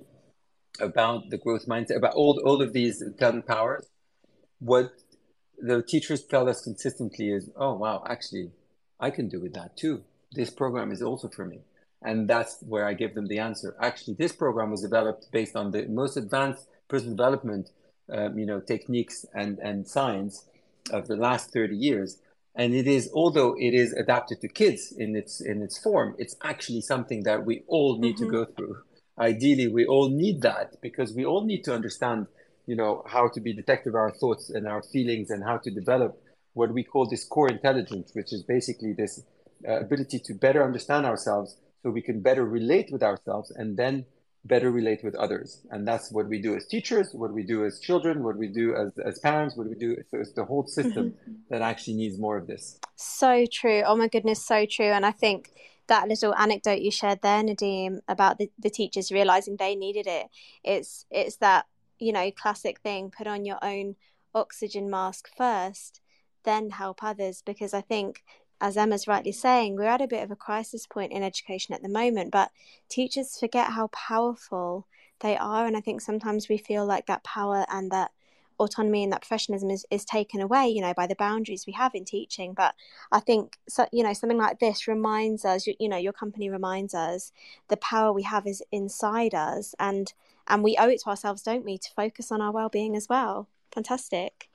about 0.80 1.28
the 1.30 1.38
growth 1.38 1.66
mindset, 1.66 1.96
about 1.96 2.14
all, 2.14 2.40
all 2.46 2.62
of 2.62 2.72
these 2.72 3.02
ten 3.18 3.42
powers, 3.42 3.84
what 4.62 4.92
the 5.58 5.82
teachers 5.82 6.22
tell 6.24 6.48
us 6.48 6.62
consistently 6.62 7.30
is, 7.30 7.50
oh, 7.56 7.74
wow, 7.74 8.04
actually, 8.08 8.50
I 9.00 9.10
can 9.10 9.28
do 9.28 9.40
with 9.40 9.54
that 9.54 9.76
too. 9.76 10.02
This 10.32 10.50
program 10.50 10.92
is 10.92 11.02
also 11.02 11.28
for 11.28 11.44
me. 11.44 11.60
And 12.02 12.28
that's 12.28 12.58
where 12.66 12.86
I 12.86 12.94
give 12.94 13.14
them 13.14 13.28
the 13.28 13.38
answer. 13.38 13.76
Actually, 13.80 14.14
this 14.14 14.32
program 14.32 14.70
was 14.70 14.82
developed 14.82 15.30
based 15.30 15.54
on 15.54 15.70
the 15.70 15.86
most 15.86 16.16
advanced 16.16 16.66
personal 16.88 17.16
development, 17.16 17.70
um, 18.12 18.38
you 18.38 18.46
know, 18.46 18.60
techniques 18.60 19.24
and, 19.34 19.58
and 19.58 19.86
science 19.86 20.46
of 20.90 21.06
the 21.06 21.16
last 21.16 21.52
30 21.52 21.76
years. 21.76 22.18
And 22.54 22.74
it 22.74 22.86
is, 22.86 23.10
although 23.14 23.54
it 23.58 23.72
is 23.72 23.92
adapted 23.92 24.40
to 24.40 24.48
kids 24.48 24.92
in 24.92 25.16
its 25.16 25.40
in 25.40 25.62
its 25.62 25.78
form, 25.78 26.14
it's 26.18 26.36
actually 26.42 26.82
something 26.82 27.22
that 27.22 27.46
we 27.46 27.62
all 27.66 27.98
need 27.98 28.16
mm-hmm. 28.16 28.26
to 28.26 28.30
go 28.30 28.44
through 28.44 28.82
ideally 29.18 29.68
we 29.68 29.84
all 29.86 30.08
need 30.08 30.42
that 30.42 30.80
because 30.80 31.12
we 31.12 31.24
all 31.24 31.44
need 31.44 31.62
to 31.64 31.74
understand 31.74 32.26
you 32.66 32.76
know 32.76 33.02
how 33.06 33.28
to 33.28 33.40
be 33.40 33.52
detective 33.52 33.94
of 33.94 33.96
our 33.96 34.10
thoughts 34.12 34.50
and 34.50 34.66
our 34.66 34.82
feelings 34.82 35.30
and 35.30 35.42
how 35.44 35.58
to 35.58 35.70
develop 35.70 36.20
what 36.54 36.72
we 36.72 36.84
call 36.84 37.08
this 37.08 37.24
core 37.24 37.48
intelligence 37.48 38.10
which 38.14 38.32
is 38.32 38.42
basically 38.42 38.92
this 38.92 39.22
uh, 39.68 39.80
ability 39.80 40.18
to 40.18 40.34
better 40.34 40.64
understand 40.64 41.06
ourselves 41.06 41.56
so 41.82 41.90
we 41.90 42.02
can 42.02 42.20
better 42.20 42.44
relate 42.44 42.90
with 42.92 43.02
ourselves 43.02 43.50
and 43.50 43.76
then 43.76 44.04
better 44.44 44.72
relate 44.72 45.04
with 45.04 45.14
others 45.14 45.62
and 45.70 45.86
that's 45.86 46.10
what 46.10 46.28
we 46.28 46.40
do 46.40 46.56
as 46.56 46.66
teachers 46.66 47.10
what 47.12 47.32
we 47.32 47.44
do 47.44 47.64
as 47.64 47.78
children 47.78 48.24
what 48.24 48.36
we 48.36 48.48
do 48.48 48.74
as, 48.74 48.90
as 49.06 49.18
parents 49.20 49.56
what 49.56 49.68
we 49.68 49.76
do 49.76 49.96
so 50.10 50.18
it's 50.18 50.32
the 50.32 50.44
whole 50.44 50.66
system 50.66 51.10
mm-hmm. 51.10 51.32
that 51.48 51.62
actually 51.62 51.94
needs 51.94 52.18
more 52.18 52.36
of 52.36 52.48
this 52.48 52.78
so 52.96 53.44
true 53.52 53.82
oh 53.86 53.94
my 53.94 54.08
goodness 54.08 54.44
so 54.44 54.66
true 54.66 54.86
and 54.86 55.06
i 55.06 55.12
think 55.12 55.50
that 55.88 56.08
little 56.08 56.34
anecdote 56.34 56.80
you 56.80 56.90
shared 56.90 57.20
there, 57.22 57.42
Nadim, 57.42 58.00
about 58.08 58.38
the, 58.38 58.50
the 58.58 58.70
teachers 58.70 59.12
realizing 59.12 59.56
they 59.56 59.74
needed 59.74 60.06
it. 60.06 60.28
It's 60.64 61.06
it's 61.10 61.36
that 61.36 61.66
you 62.02 62.12
know 62.12 62.30
classic 62.30 62.80
thing: 62.80 63.10
put 63.16 63.26
on 63.26 63.44
your 63.44 63.58
own 63.62 63.96
oxygen 64.34 64.90
mask 64.90 65.28
first, 65.36 66.00
then 66.44 66.70
help 66.70 67.02
others. 67.02 67.42
Because 67.44 67.74
I 67.74 67.80
think, 67.80 68.22
as 68.60 68.76
Emma's 68.76 69.08
rightly 69.08 69.32
saying, 69.32 69.76
we're 69.76 69.84
at 69.84 70.00
a 70.02 70.08
bit 70.08 70.22
of 70.22 70.30
a 70.30 70.36
crisis 70.36 70.86
point 70.86 71.12
in 71.12 71.22
education 71.22 71.74
at 71.74 71.82
the 71.82 71.88
moment. 71.88 72.30
But 72.32 72.50
teachers 72.88 73.38
forget 73.38 73.70
how 73.72 73.88
powerful 73.88 74.86
they 75.20 75.36
are, 75.36 75.66
and 75.66 75.76
I 75.76 75.80
think 75.80 76.00
sometimes 76.00 76.48
we 76.48 76.58
feel 76.58 76.84
like 76.86 77.06
that 77.06 77.24
power 77.24 77.64
and 77.70 77.90
that 77.92 78.10
autonomy 78.58 79.02
and 79.02 79.12
that 79.12 79.22
professionalism 79.22 79.70
is, 79.70 79.84
is 79.90 80.04
taken 80.04 80.40
away 80.40 80.68
you 80.68 80.80
know 80.80 80.94
by 80.94 81.06
the 81.06 81.14
boundaries 81.14 81.66
we 81.66 81.72
have 81.72 81.94
in 81.94 82.04
teaching 82.04 82.54
but 82.54 82.74
i 83.10 83.20
think 83.20 83.58
so, 83.68 83.86
you 83.92 84.02
know 84.02 84.12
something 84.12 84.38
like 84.38 84.58
this 84.58 84.86
reminds 84.86 85.44
us 85.44 85.66
you, 85.66 85.74
you 85.78 85.88
know 85.88 85.96
your 85.96 86.12
company 86.12 86.48
reminds 86.48 86.94
us 86.94 87.32
the 87.68 87.76
power 87.78 88.12
we 88.12 88.22
have 88.22 88.46
is 88.46 88.62
inside 88.70 89.34
us 89.34 89.74
and 89.78 90.12
and 90.52 90.62
we 90.62 90.76
owe 90.76 90.88
it 90.88 91.00
to 91.00 91.08
ourselves 91.08 91.42
don't 91.42 91.64
we 91.64 91.76
to 91.78 91.90
focus 91.96 92.30
on 92.30 92.40
our 92.40 92.52
well-being 92.52 92.94
as 92.94 93.08
well 93.08 93.48
fantastic 93.72 94.48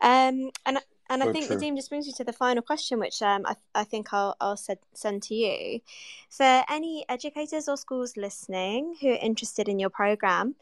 um 0.00 0.50
and 0.64 0.78
and 1.10 1.22
so 1.22 1.28
I 1.28 1.32
think 1.32 1.48
true. 1.48 1.56
Nadim 1.56 1.74
just 1.74 1.88
brings 1.88 2.06
me 2.06 2.12
to 2.12 2.24
the 2.24 2.32
final 2.32 2.62
question, 2.62 3.00
which 3.00 3.20
um, 3.20 3.44
I, 3.44 3.56
I 3.74 3.82
think 3.82 4.14
I'll, 4.14 4.36
I'll 4.40 4.56
send, 4.56 4.78
send 4.94 5.24
to 5.24 5.34
you. 5.34 5.80
For 6.30 6.62
any 6.70 7.04
educators 7.08 7.68
or 7.68 7.76
schools 7.76 8.16
listening 8.16 8.94
who 9.00 9.08
are 9.08 9.18
interested 9.20 9.68
in 9.68 9.80
your 9.80 9.90
program, 9.90 10.54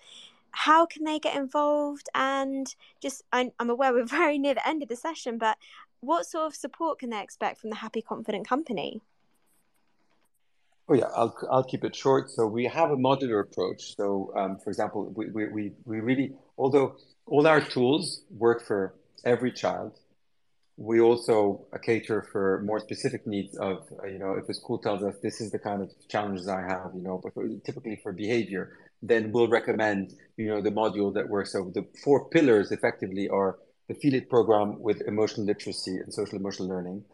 how 0.52 0.86
can 0.86 1.04
they 1.04 1.18
get 1.18 1.36
involved? 1.36 2.08
And 2.14 2.74
just, 3.02 3.24
I'm, 3.30 3.52
I'm 3.58 3.68
aware 3.68 3.92
we're 3.92 4.04
very 4.06 4.38
near 4.38 4.54
the 4.54 4.66
end 4.66 4.82
of 4.82 4.88
the 4.88 4.96
session, 4.96 5.36
but 5.36 5.58
what 6.00 6.24
sort 6.24 6.46
of 6.46 6.54
support 6.54 6.98
can 6.98 7.10
they 7.10 7.22
expect 7.22 7.60
from 7.60 7.68
the 7.68 7.76
Happy 7.76 8.00
Confident 8.00 8.48
Company? 8.48 9.02
Oh 10.88 10.94
yeah, 10.94 11.08
I'll 11.14 11.36
I'll 11.50 11.64
keep 11.64 11.84
it 11.84 11.94
short. 11.94 12.30
So 12.30 12.46
we 12.46 12.64
have 12.66 12.90
a 12.90 12.96
modular 12.96 13.40
approach. 13.42 13.94
So 13.96 14.32
um, 14.36 14.58
for 14.58 14.70
example, 14.70 15.12
we, 15.14 15.26
we, 15.28 15.72
we, 15.84 16.00
really 16.00 16.32
although 16.56 16.96
all 17.26 17.46
our 17.46 17.60
tools 17.60 18.22
work 18.30 18.62
for 18.66 18.94
every 19.24 19.52
child, 19.52 19.98
we 20.78 21.00
also 21.00 21.66
cater 21.82 22.22
for 22.32 22.62
more 22.64 22.80
specific 22.80 23.26
needs 23.26 23.56
of 23.58 23.86
you 24.04 24.18
know 24.18 24.32
if 24.34 24.48
a 24.48 24.54
school 24.54 24.78
tells 24.78 25.02
us 25.02 25.14
this 25.22 25.40
is 25.40 25.50
the 25.50 25.58
kind 25.58 25.82
of 25.82 25.90
challenges 26.08 26.48
I 26.48 26.62
have, 26.62 26.92
you 26.94 27.02
know, 27.02 27.20
but 27.22 27.34
typically 27.64 28.00
for 28.02 28.12
behavior, 28.12 28.78
then 29.02 29.30
we'll 29.32 29.48
recommend 29.48 30.14
you 30.38 30.48
know 30.48 30.62
the 30.62 30.70
module 30.70 31.12
that 31.14 31.28
works. 31.28 31.52
So 31.52 31.70
the 31.74 31.86
four 32.02 32.30
pillars 32.30 32.72
effectively 32.72 33.28
are 33.28 33.58
the 33.88 33.94
Feel 33.94 34.14
It 34.14 34.30
program 34.30 34.80
with 34.80 35.02
emotional 35.02 35.46
literacy 35.46 35.96
and 35.98 36.14
social 36.14 36.38
emotional 36.38 36.68
learning. 36.68 37.04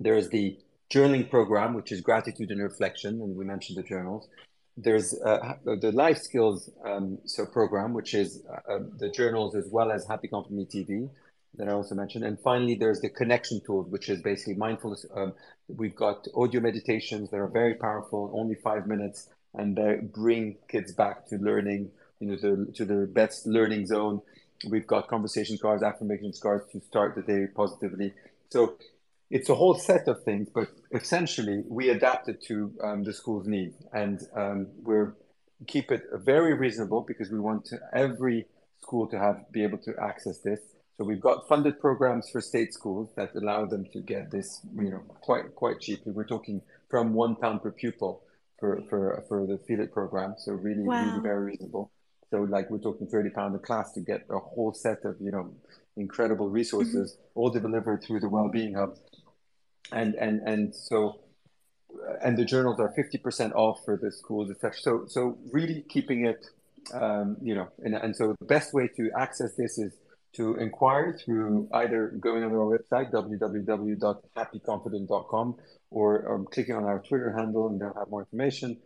There 0.00 0.16
is 0.16 0.30
the 0.30 0.58
journaling 0.90 1.28
program, 1.28 1.74
which 1.74 1.92
is 1.92 2.00
gratitude 2.00 2.50
and 2.50 2.62
reflection, 2.62 3.20
and 3.20 3.36
we 3.36 3.44
mentioned 3.44 3.78
the 3.78 3.82
journals. 3.82 4.28
There's 4.76 5.12
uh, 5.22 5.54
the 5.64 5.92
life 5.92 6.18
skills 6.18 6.70
um, 6.84 7.18
so 7.24 7.46
program, 7.46 7.92
which 7.92 8.14
is 8.14 8.42
uh, 8.48 8.74
uh 8.74 8.78
the 8.96 9.10
journals 9.10 9.56
as 9.56 9.68
well 9.70 9.90
as 9.90 10.06
Happy 10.06 10.28
Company 10.28 10.66
TV 10.66 11.10
that 11.56 11.68
I 11.68 11.72
also 11.72 11.94
mentioned. 11.94 12.24
And 12.24 12.38
finally, 12.40 12.74
there's 12.74 13.00
the 13.00 13.08
connection 13.08 13.60
tool, 13.66 13.82
which 13.84 14.08
is 14.08 14.22
basically 14.22 14.54
mindfulness. 14.54 15.04
Um, 15.14 15.34
we've 15.68 15.96
got 15.96 16.26
audio 16.34 16.60
meditations 16.60 17.30
that 17.30 17.36
are 17.36 17.48
very 17.48 17.74
powerful, 17.74 18.32
only 18.34 18.54
five 18.54 18.86
minutes, 18.86 19.28
and 19.54 19.76
they 19.76 19.96
bring 20.02 20.56
kids 20.68 20.92
back 20.92 21.26
to 21.28 21.36
learning, 21.36 21.90
you 22.20 22.28
know, 22.28 22.36
to, 22.36 22.72
to 22.74 22.84
their 22.84 23.06
best 23.06 23.46
learning 23.46 23.86
zone. 23.86 24.20
We've 24.68 24.86
got 24.86 25.08
conversation 25.08 25.58
cards, 25.60 25.82
affirmation 25.82 26.32
cards 26.40 26.70
to 26.72 26.80
start 26.80 27.14
the 27.14 27.22
day 27.22 27.46
positively. 27.54 28.14
So 28.50 28.76
it's 29.30 29.48
a 29.48 29.54
whole 29.54 29.74
set 29.74 30.08
of 30.08 30.22
things, 30.24 30.48
but 30.54 30.68
essentially 30.92 31.62
we 31.68 31.90
adapt 31.90 32.28
it 32.28 32.42
to 32.42 32.72
um, 32.82 33.04
the 33.04 33.12
school's 33.12 33.46
needs, 33.46 33.76
and 33.92 34.22
um, 34.34 34.68
we're 34.82 35.14
keep 35.66 35.90
it 35.90 36.04
very 36.14 36.54
reasonable 36.54 37.00
because 37.00 37.30
we 37.30 37.40
want 37.40 37.64
to, 37.66 37.78
every 37.92 38.46
school 38.80 39.08
to 39.08 39.18
have 39.18 39.50
be 39.52 39.62
able 39.62 39.78
to 39.78 39.92
access 40.00 40.38
this. 40.38 40.60
So 40.96 41.04
we've 41.04 41.20
got 41.20 41.48
funded 41.48 41.80
programs 41.80 42.28
for 42.30 42.40
state 42.40 42.72
schools 42.72 43.10
that 43.16 43.34
allow 43.34 43.66
them 43.66 43.86
to 43.92 44.00
get 44.00 44.30
this, 44.30 44.60
you 44.74 44.90
know, 44.90 45.02
quite 45.20 45.54
quite 45.54 45.80
cheaply. 45.80 46.12
We're 46.12 46.24
talking 46.24 46.62
from 46.88 47.14
one 47.14 47.36
pound 47.36 47.62
per 47.62 47.70
pupil 47.70 48.22
for 48.58 48.82
for 48.88 49.24
for 49.28 49.46
the 49.46 49.58
Feel 49.58 49.80
It 49.80 49.92
program. 49.92 50.34
So 50.38 50.52
really, 50.52 50.82
wow. 50.82 51.04
really 51.04 51.20
very 51.20 51.44
reasonable. 51.52 51.90
So 52.30 52.42
like 52.42 52.70
we're 52.70 52.78
talking 52.78 53.06
thirty 53.06 53.30
pound 53.30 53.54
a 53.54 53.58
class 53.58 53.92
to 53.92 54.00
get 54.00 54.24
a 54.30 54.38
whole 54.38 54.72
set 54.72 55.04
of 55.04 55.16
you 55.20 55.30
know 55.30 55.54
incredible 55.96 56.48
resources, 56.48 57.12
mm-hmm. 57.12 57.40
all 57.40 57.50
delivered 57.50 58.02
through 58.02 58.20
the 58.20 58.28
Wellbeing 58.28 58.74
Hub, 58.74 58.96
and 59.92 60.14
and 60.14 60.40
and 60.42 60.74
so 60.74 61.20
and 62.22 62.36
the 62.36 62.44
journals 62.44 62.78
are 62.80 62.92
50% 62.96 63.54
off 63.54 63.84
for 63.84 63.96
the 63.96 64.10
schools, 64.12 64.50
etc. 64.50 64.76
So, 64.80 65.04
so 65.08 65.38
really 65.52 65.84
keeping 65.88 66.26
it, 66.26 66.46
um, 66.92 67.36
you 67.42 67.54
know, 67.54 67.68
and, 67.82 67.94
and 67.94 68.16
so 68.16 68.34
the 68.38 68.44
best 68.44 68.74
way 68.74 68.88
to 68.96 69.10
access 69.16 69.54
this 69.54 69.78
is 69.78 69.94
to 70.34 70.56
inquire 70.56 71.18
through 71.18 71.70
either 71.72 72.08
going 72.20 72.44
on 72.44 72.52
our 72.52 72.78
website, 72.78 73.10
www.happyconfident.com, 73.12 75.56
or 75.90 76.34
um, 76.34 76.46
clicking 76.50 76.74
on 76.74 76.84
our 76.84 76.98
Twitter 77.00 77.32
handle 77.36 77.68
and 77.68 77.80
they'll 77.80 77.94
have 77.94 78.10
more 78.10 78.20
information, 78.20 78.76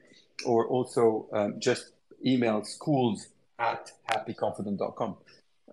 or 0.47 0.69
also 0.69 1.29
um, 1.33 1.59
just 1.59 1.87
email 2.25 2.63
schools 2.65 3.27
at 3.59 3.91
happyconfident.com. 4.11 5.17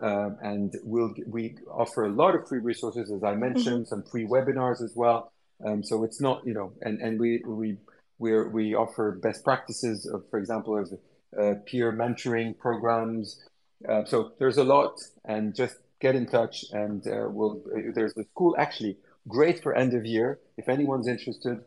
Um, 0.01 0.37
and 0.41 0.73
we'll 0.83 1.13
we 1.27 1.55
offer 1.69 2.05
a 2.05 2.09
lot 2.09 2.33
of 2.35 2.47
free 2.47 2.59
resources, 2.59 3.11
as 3.11 3.23
I 3.23 3.35
mentioned, 3.35 3.85
mm-hmm. 3.85 3.89
some 3.89 4.03
free 4.03 4.25
webinars 4.25 4.81
as 4.81 4.93
well. 4.95 5.31
Um, 5.65 5.83
so 5.83 6.03
it's 6.05 6.21
not, 6.21 6.45
you 6.45 6.53
know, 6.53 6.71
and, 6.81 7.01
and 7.01 7.19
we 7.19 7.41
we 7.45 7.77
we 8.17 8.41
we 8.47 8.75
offer 8.75 9.19
best 9.21 9.43
practices 9.43 10.05
of, 10.05 10.23
for 10.29 10.39
example, 10.39 10.77
of 10.77 10.93
uh, 11.37 11.55
peer 11.65 11.91
mentoring 11.91 12.57
programs. 12.57 13.43
Uh, 13.87 14.05
so 14.05 14.33
there's 14.39 14.57
a 14.57 14.63
lot, 14.63 14.99
and 15.25 15.53
just 15.55 15.75
get 15.99 16.15
in 16.15 16.25
touch, 16.25 16.65
and 16.71 17.05
uh, 17.07 17.27
we'll. 17.29 17.61
There's 17.93 18.13
the 18.13 18.23
school 18.23 18.55
actually 18.57 18.97
great 19.27 19.61
for 19.61 19.75
end 19.75 19.93
of 19.93 20.05
year. 20.05 20.39
If 20.57 20.69
anyone's 20.69 21.07
interested, 21.07 21.59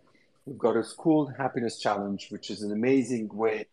we've 0.46 0.58
got 0.58 0.76
a 0.76 0.84
school 0.84 1.32
happiness 1.38 1.78
challenge, 1.78 2.28
which 2.30 2.50
is 2.50 2.62
an 2.62 2.72
amazing 2.72 3.28
way 3.28 3.66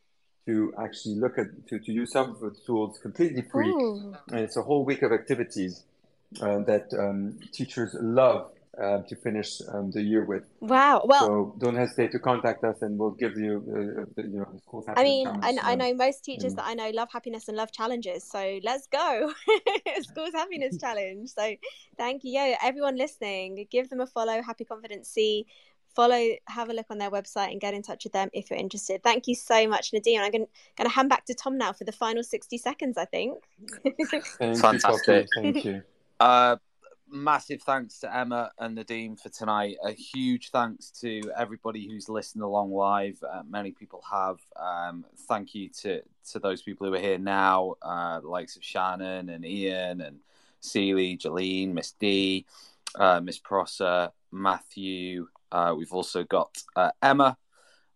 to 0.49 0.73
actually 0.83 1.15
look 1.15 1.37
at 1.37 1.47
to, 1.67 1.79
to 1.79 1.91
use 1.91 2.11
some 2.11 2.31
of 2.31 2.39
the 2.39 2.51
tools 2.65 2.99
completely 2.99 3.43
free, 3.51 3.69
Ooh. 3.69 4.15
and 4.29 4.39
it's 4.39 4.57
a 4.57 4.61
whole 4.61 4.83
week 4.83 5.01
of 5.03 5.11
activities 5.11 5.83
uh, 6.41 6.59
that 6.59 6.85
um, 6.97 7.39
teachers 7.51 7.95
love 7.99 8.51
uh, 8.81 8.99
to 9.09 9.15
finish 9.15 9.61
um, 9.73 9.91
the 9.91 10.01
year 10.01 10.23
with. 10.23 10.43
Wow. 10.61 11.01
Well, 11.05 11.27
so 11.27 11.55
don't 11.59 11.75
hesitate 11.75 12.11
to 12.13 12.19
contact 12.19 12.63
us, 12.63 12.81
and 12.81 12.97
we'll 12.97 13.11
give 13.11 13.37
you, 13.37 13.51
uh, 13.67 14.05
the, 14.15 14.27
you 14.27 14.39
know, 14.39 14.47
school's 14.63 14.85
I 14.87 15.03
mean, 15.03 15.27
I, 15.27 15.57
I, 15.61 15.75
know 15.75 15.93
most 15.93 16.23
teachers 16.23 16.55
that 16.55 16.65
I 16.65 16.73
know 16.75 16.89
love 16.91 17.09
happiness 17.11 17.47
and 17.47 17.57
love 17.57 17.71
challenges. 17.71 18.23
So 18.23 18.59
let's 18.63 18.87
go, 18.87 19.33
school's 20.01 20.33
happiness 20.33 20.77
challenge. 20.81 21.29
So 21.29 21.55
thank 21.97 22.23
you, 22.23 22.39
yo, 22.39 22.55
everyone 22.63 22.95
listening. 22.95 23.67
Give 23.69 23.89
them 23.89 23.99
a 23.99 24.07
follow. 24.07 24.41
Happy 24.41 24.65
Confidence 24.65 25.09
C. 25.09 25.45
Follow, 25.95 26.29
have 26.47 26.69
a 26.69 26.73
look 26.73 26.87
on 26.89 26.97
their 26.97 27.11
website, 27.11 27.51
and 27.51 27.59
get 27.59 27.73
in 27.73 27.81
touch 27.81 28.03
with 28.03 28.13
them 28.13 28.29
if 28.33 28.49
you're 28.49 28.59
interested. 28.59 29.03
Thank 29.03 29.27
you 29.27 29.35
so 29.35 29.67
much, 29.67 29.91
Nadim. 29.91 30.19
I'm 30.19 30.31
going 30.31 30.47
to 30.79 30.89
hand 30.89 31.09
back 31.09 31.25
to 31.25 31.33
Tom 31.33 31.57
now 31.57 31.73
for 31.73 31.83
the 31.83 31.91
final 31.91 32.23
60 32.23 32.57
seconds. 32.57 32.97
I 32.97 33.05
think. 33.05 33.43
Fantastic. 34.39 35.27
You, 35.35 35.41
Thank 35.41 35.65
you. 35.65 35.83
Uh, 36.19 36.57
massive 37.11 37.61
thanks 37.61 37.99
to 37.99 38.15
Emma 38.15 38.51
and 38.59 38.77
Nadim 38.77 39.19
for 39.19 39.29
tonight. 39.29 39.77
A 39.83 39.91
huge 39.91 40.51
thanks 40.51 40.91
to 41.01 41.21
everybody 41.37 41.87
who's 41.87 42.09
listened 42.09 42.43
along 42.43 42.71
live. 42.71 43.21
Uh, 43.23 43.41
many 43.47 43.71
people 43.71 44.03
have. 44.09 44.39
Um, 44.55 45.05
thank 45.27 45.55
you 45.55 45.69
to 45.81 46.01
to 46.31 46.39
those 46.39 46.61
people 46.61 46.87
who 46.87 46.93
are 46.93 46.99
here 46.99 47.17
now, 47.17 47.75
uh, 47.81 48.19
the 48.19 48.27
likes 48.27 48.55
of 48.55 48.63
Shannon 48.63 49.29
and 49.29 49.45
Ian 49.45 50.01
and 50.01 50.19
Celie, 50.59 51.17
Jolene, 51.17 51.73
Miss 51.73 51.93
D, 51.93 52.45
uh, 52.95 53.19
Miss 53.21 53.39
Prosser, 53.39 54.11
Matthew. 54.31 55.27
Uh, 55.51 55.73
we've 55.77 55.93
also 55.93 56.23
got 56.23 56.57
uh, 56.75 56.91
Emma, 57.01 57.37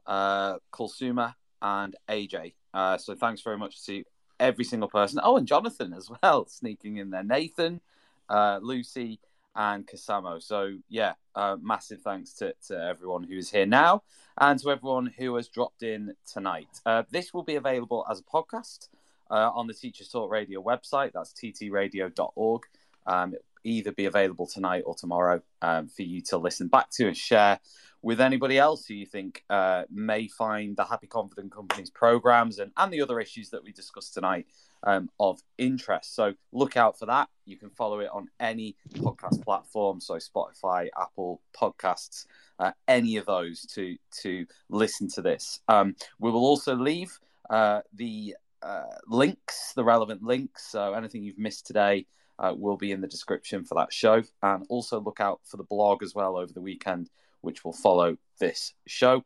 uh, 0.05 0.57
Kulsuma, 0.71 1.35
and 1.61 1.95
AJ. 2.09 2.53
Uh, 2.73 2.97
so 2.97 3.15
thanks 3.15 3.41
very 3.41 3.57
much 3.57 3.85
to 3.85 4.03
every 4.39 4.65
single 4.65 4.89
person. 4.89 5.19
Oh, 5.23 5.37
and 5.37 5.47
Jonathan 5.47 5.93
as 5.93 6.09
well, 6.21 6.45
sneaking 6.49 6.97
in 6.97 7.09
there. 7.09 7.23
Nathan 7.23 7.81
uh, 8.29 8.59
Lucy, 8.61 9.19
and 9.55 9.85
Kasamo. 9.85 10.41
So 10.41 10.77
yeah, 10.89 11.13
uh, 11.35 11.57
massive 11.61 12.01
thanks 12.01 12.33
to, 12.35 12.53
to 12.67 12.83
everyone 12.83 13.23
who 13.23 13.37
is 13.37 13.51
here 13.51 13.67
now 13.67 14.01
and 14.39 14.59
to 14.59 14.71
everyone 14.71 15.13
who 15.15 15.35
has 15.35 15.47
dropped 15.47 15.83
in 15.83 16.15
tonight. 16.25 16.69
Uh, 16.87 17.03
this 17.11 17.33
will 17.35 17.43
be 17.43 17.55
available 17.55 18.03
as 18.09 18.19
a 18.19 18.23
podcast 18.23 18.87
on 19.29 19.67
the 19.67 19.73
Teachers 19.73 20.09
Talk 20.09 20.31
Radio 20.31 20.61
website. 20.61 21.11
That's 21.13 21.33
ttradio.org. 21.33 22.61
Um, 23.05 23.33
it'll 23.33 23.45
either 23.63 23.91
be 23.91 24.05
available 24.05 24.47
tonight 24.47 24.83
or 24.85 24.95
tomorrow 24.95 25.41
um, 25.61 25.87
for 25.87 26.03
you 26.03 26.21
to 26.21 26.37
listen 26.37 26.67
back 26.67 26.89
to 26.91 27.07
and 27.07 27.17
share 27.17 27.59
with 28.03 28.19
anybody 28.19 28.59
else 28.59 28.85
who 28.85 28.93
you 28.93 29.05
think 29.05 29.43
uh, 29.49 29.83
may 29.89 30.27
find 30.27 30.75
the 30.75 30.83
Happy 30.83 31.07
Confident 31.07 31.51
Company's 31.51 31.89
programs 31.89 32.59
and, 32.59 32.71
and 32.75 32.91
the 32.91 33.01
other 33.01 33.19
issues 33.19 33.49
that 33.51 33.63
we 33.63 33.71
discussed 33.71 34.13
tonight 34.13 34.45
um, 34.83 35.09
of 35.19 35.41
interest. 35.57 36.13
So 36.13 36.33
look 36.51 36.75
out 36.75 36.99
for 36.99 37.05
that. 37.05 37.29
You 37.45 37.57
can 37.57 37.69
follow 37.69 38.01
it 38.01 38.09
on 38.11 38.27
any 38.41 38.75
podcast 38.93 39.41
platform, 39.41 40.01
so 40.01 40.15
Spotify, 40.15 40.89
Apple 40.99 41.41
Podcasts, 41.55 42.25
uh, 42.59 42.71
any 42.89 43.15
of 43.15 43.25
those 43.25 43.65
to 43.67 43.95
to 44.21 44.45
listen 44.69 45.09
to 45.11 45.21
this. 45.21 45.61
Um, 45.69 45.95
we 46.19 46.29
will 46.29 46.45
also 46.45 46.75
leave 46.75 47.17
uh, 47.49 47.81
the 47.93 48.35
uh, 48.61 48.83
links, 49.07 49.73
the 49.75 49.83
relevant 49.83 50.23
links. 50.23 50.65
So 50.69 50.93
anything 50.93 51.23
you've 51.23 51.39
missed 51.39 51.65
today. 51.65 52.05
Uh, 52.43 52.53
will 52.53 52.75
be 52.75 52.91
in 52.91 52.99
the 52.99 53.07
description 53.07 53.63
for 53.63 53.75
that 53.75 53.93
show, 53.93 54.21
and 54.41 54.65
also 54.67 54.99
look 54.99 55.21
out 55.21 55.39
for 55.45 55.55
the 55.55 55.63
blog 55.63 56.03
as 56.03 56.13
well 56.13 56.35
over 56.35 56.51
the 56.51 56.59
weekend, 56.59 57.09
which 57.39 57.63
will 57.63 57.71
follow 57.71 58.17
this 58.37 58.73
show 58.85 59.23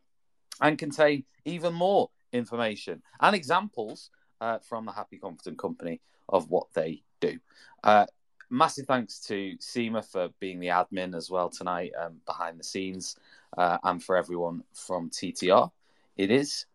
and 0.60 0.78
contain 0.78 1.24
even 1.44 1.74
more 1.74 2.10
information 2.32 3.02
and 3.20 3.34
examples 3.34 4.10
uh, 4.40 4.58
from 4.60 4.84
the 4.84 4.92
Happy 4.92 5.18
Confident 5.18 5.58
Company 5.58 6.00
of 6.28 6.48
what 6.48 6.68
they 6.74 7.02
do. 7.20 7.40
Uh, 7.82 8.06
massive 8.50 8.86
thanks 8.86 9.18
to 9.20 9.56
Seema 9.58 10.04
for 10.04 10.28
being 10.38 10.60
the 10.60 10.68
admin 10.68 11.16
as 11.16 11.28
well 11.28 11.48
tonight 11.48 11.90
um, 12.00 12.20
behind 12.24 12.60
the 12.60 12.64
scenes, 12.64 13.16
uh, 13.56 13.78
and 13.82 14.00
for 14.00 14.16
everyone 14.16 14.62
from 14.74 15.10
TTR. 15.10 15.70
It 16.16 16.30
is 16.30 16.66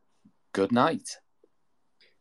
good 0.52 0.74
night. 0.74 1.20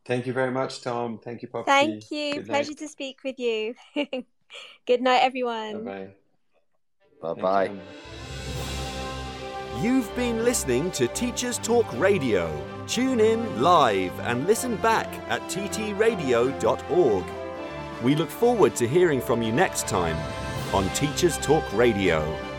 Thank 0.04 0.26
you 0.26 0.32
very 0.32 0.50
much, 0.50 0.82
Tom. 0.82 1.18
Thank 1.18 1.42
you, 1.42 1.48
Poppy. 1.48 1.66
Thank 1.66 2.10
you. 2.10 2.34
Good 2.34 2.46
Pleasure 2.46 2.70
night. 2.70 2.78
to 2.78 2.88
speak 2.88 3.18
with 3.24 3.38
you. 3.38 3.74
good 4.86 5.00
night, 5.00 5.20
everyone. 5.22 5.84
Bye 5.84 6.08
bye. 7.22 7.34
Bye 7.34 7.40
bye. 7.40 7.70
You've 9.80 10.14
been 10.14 10.44
listening 10.44 10.90
to 10.92 11.08
Teachers 11.08 11.58
Talk 11.58 11.86
Radio. 11.98 12.50
Tune 12.86 13.20
in 13.20 13.62
live 13.62 14.18
and 14.20 14.46
listen 14.46 14.76
back 14.76 15.08
at 15.28 15.40
ttradio.org. 15.42 17.24
We 18.02 18.14
look 18.14 18.30
forward 18.30 18.76
to 18.76 18.86
hearing 18.88 19.20
from 19.20 19.42
you 19.42 19.52
next 19.52 19.88
time 19.88 20.16
on 20.74 20.88
Teachers 20.90 21.38
Talk 21.38 21.64
Radio. 21.72 22.51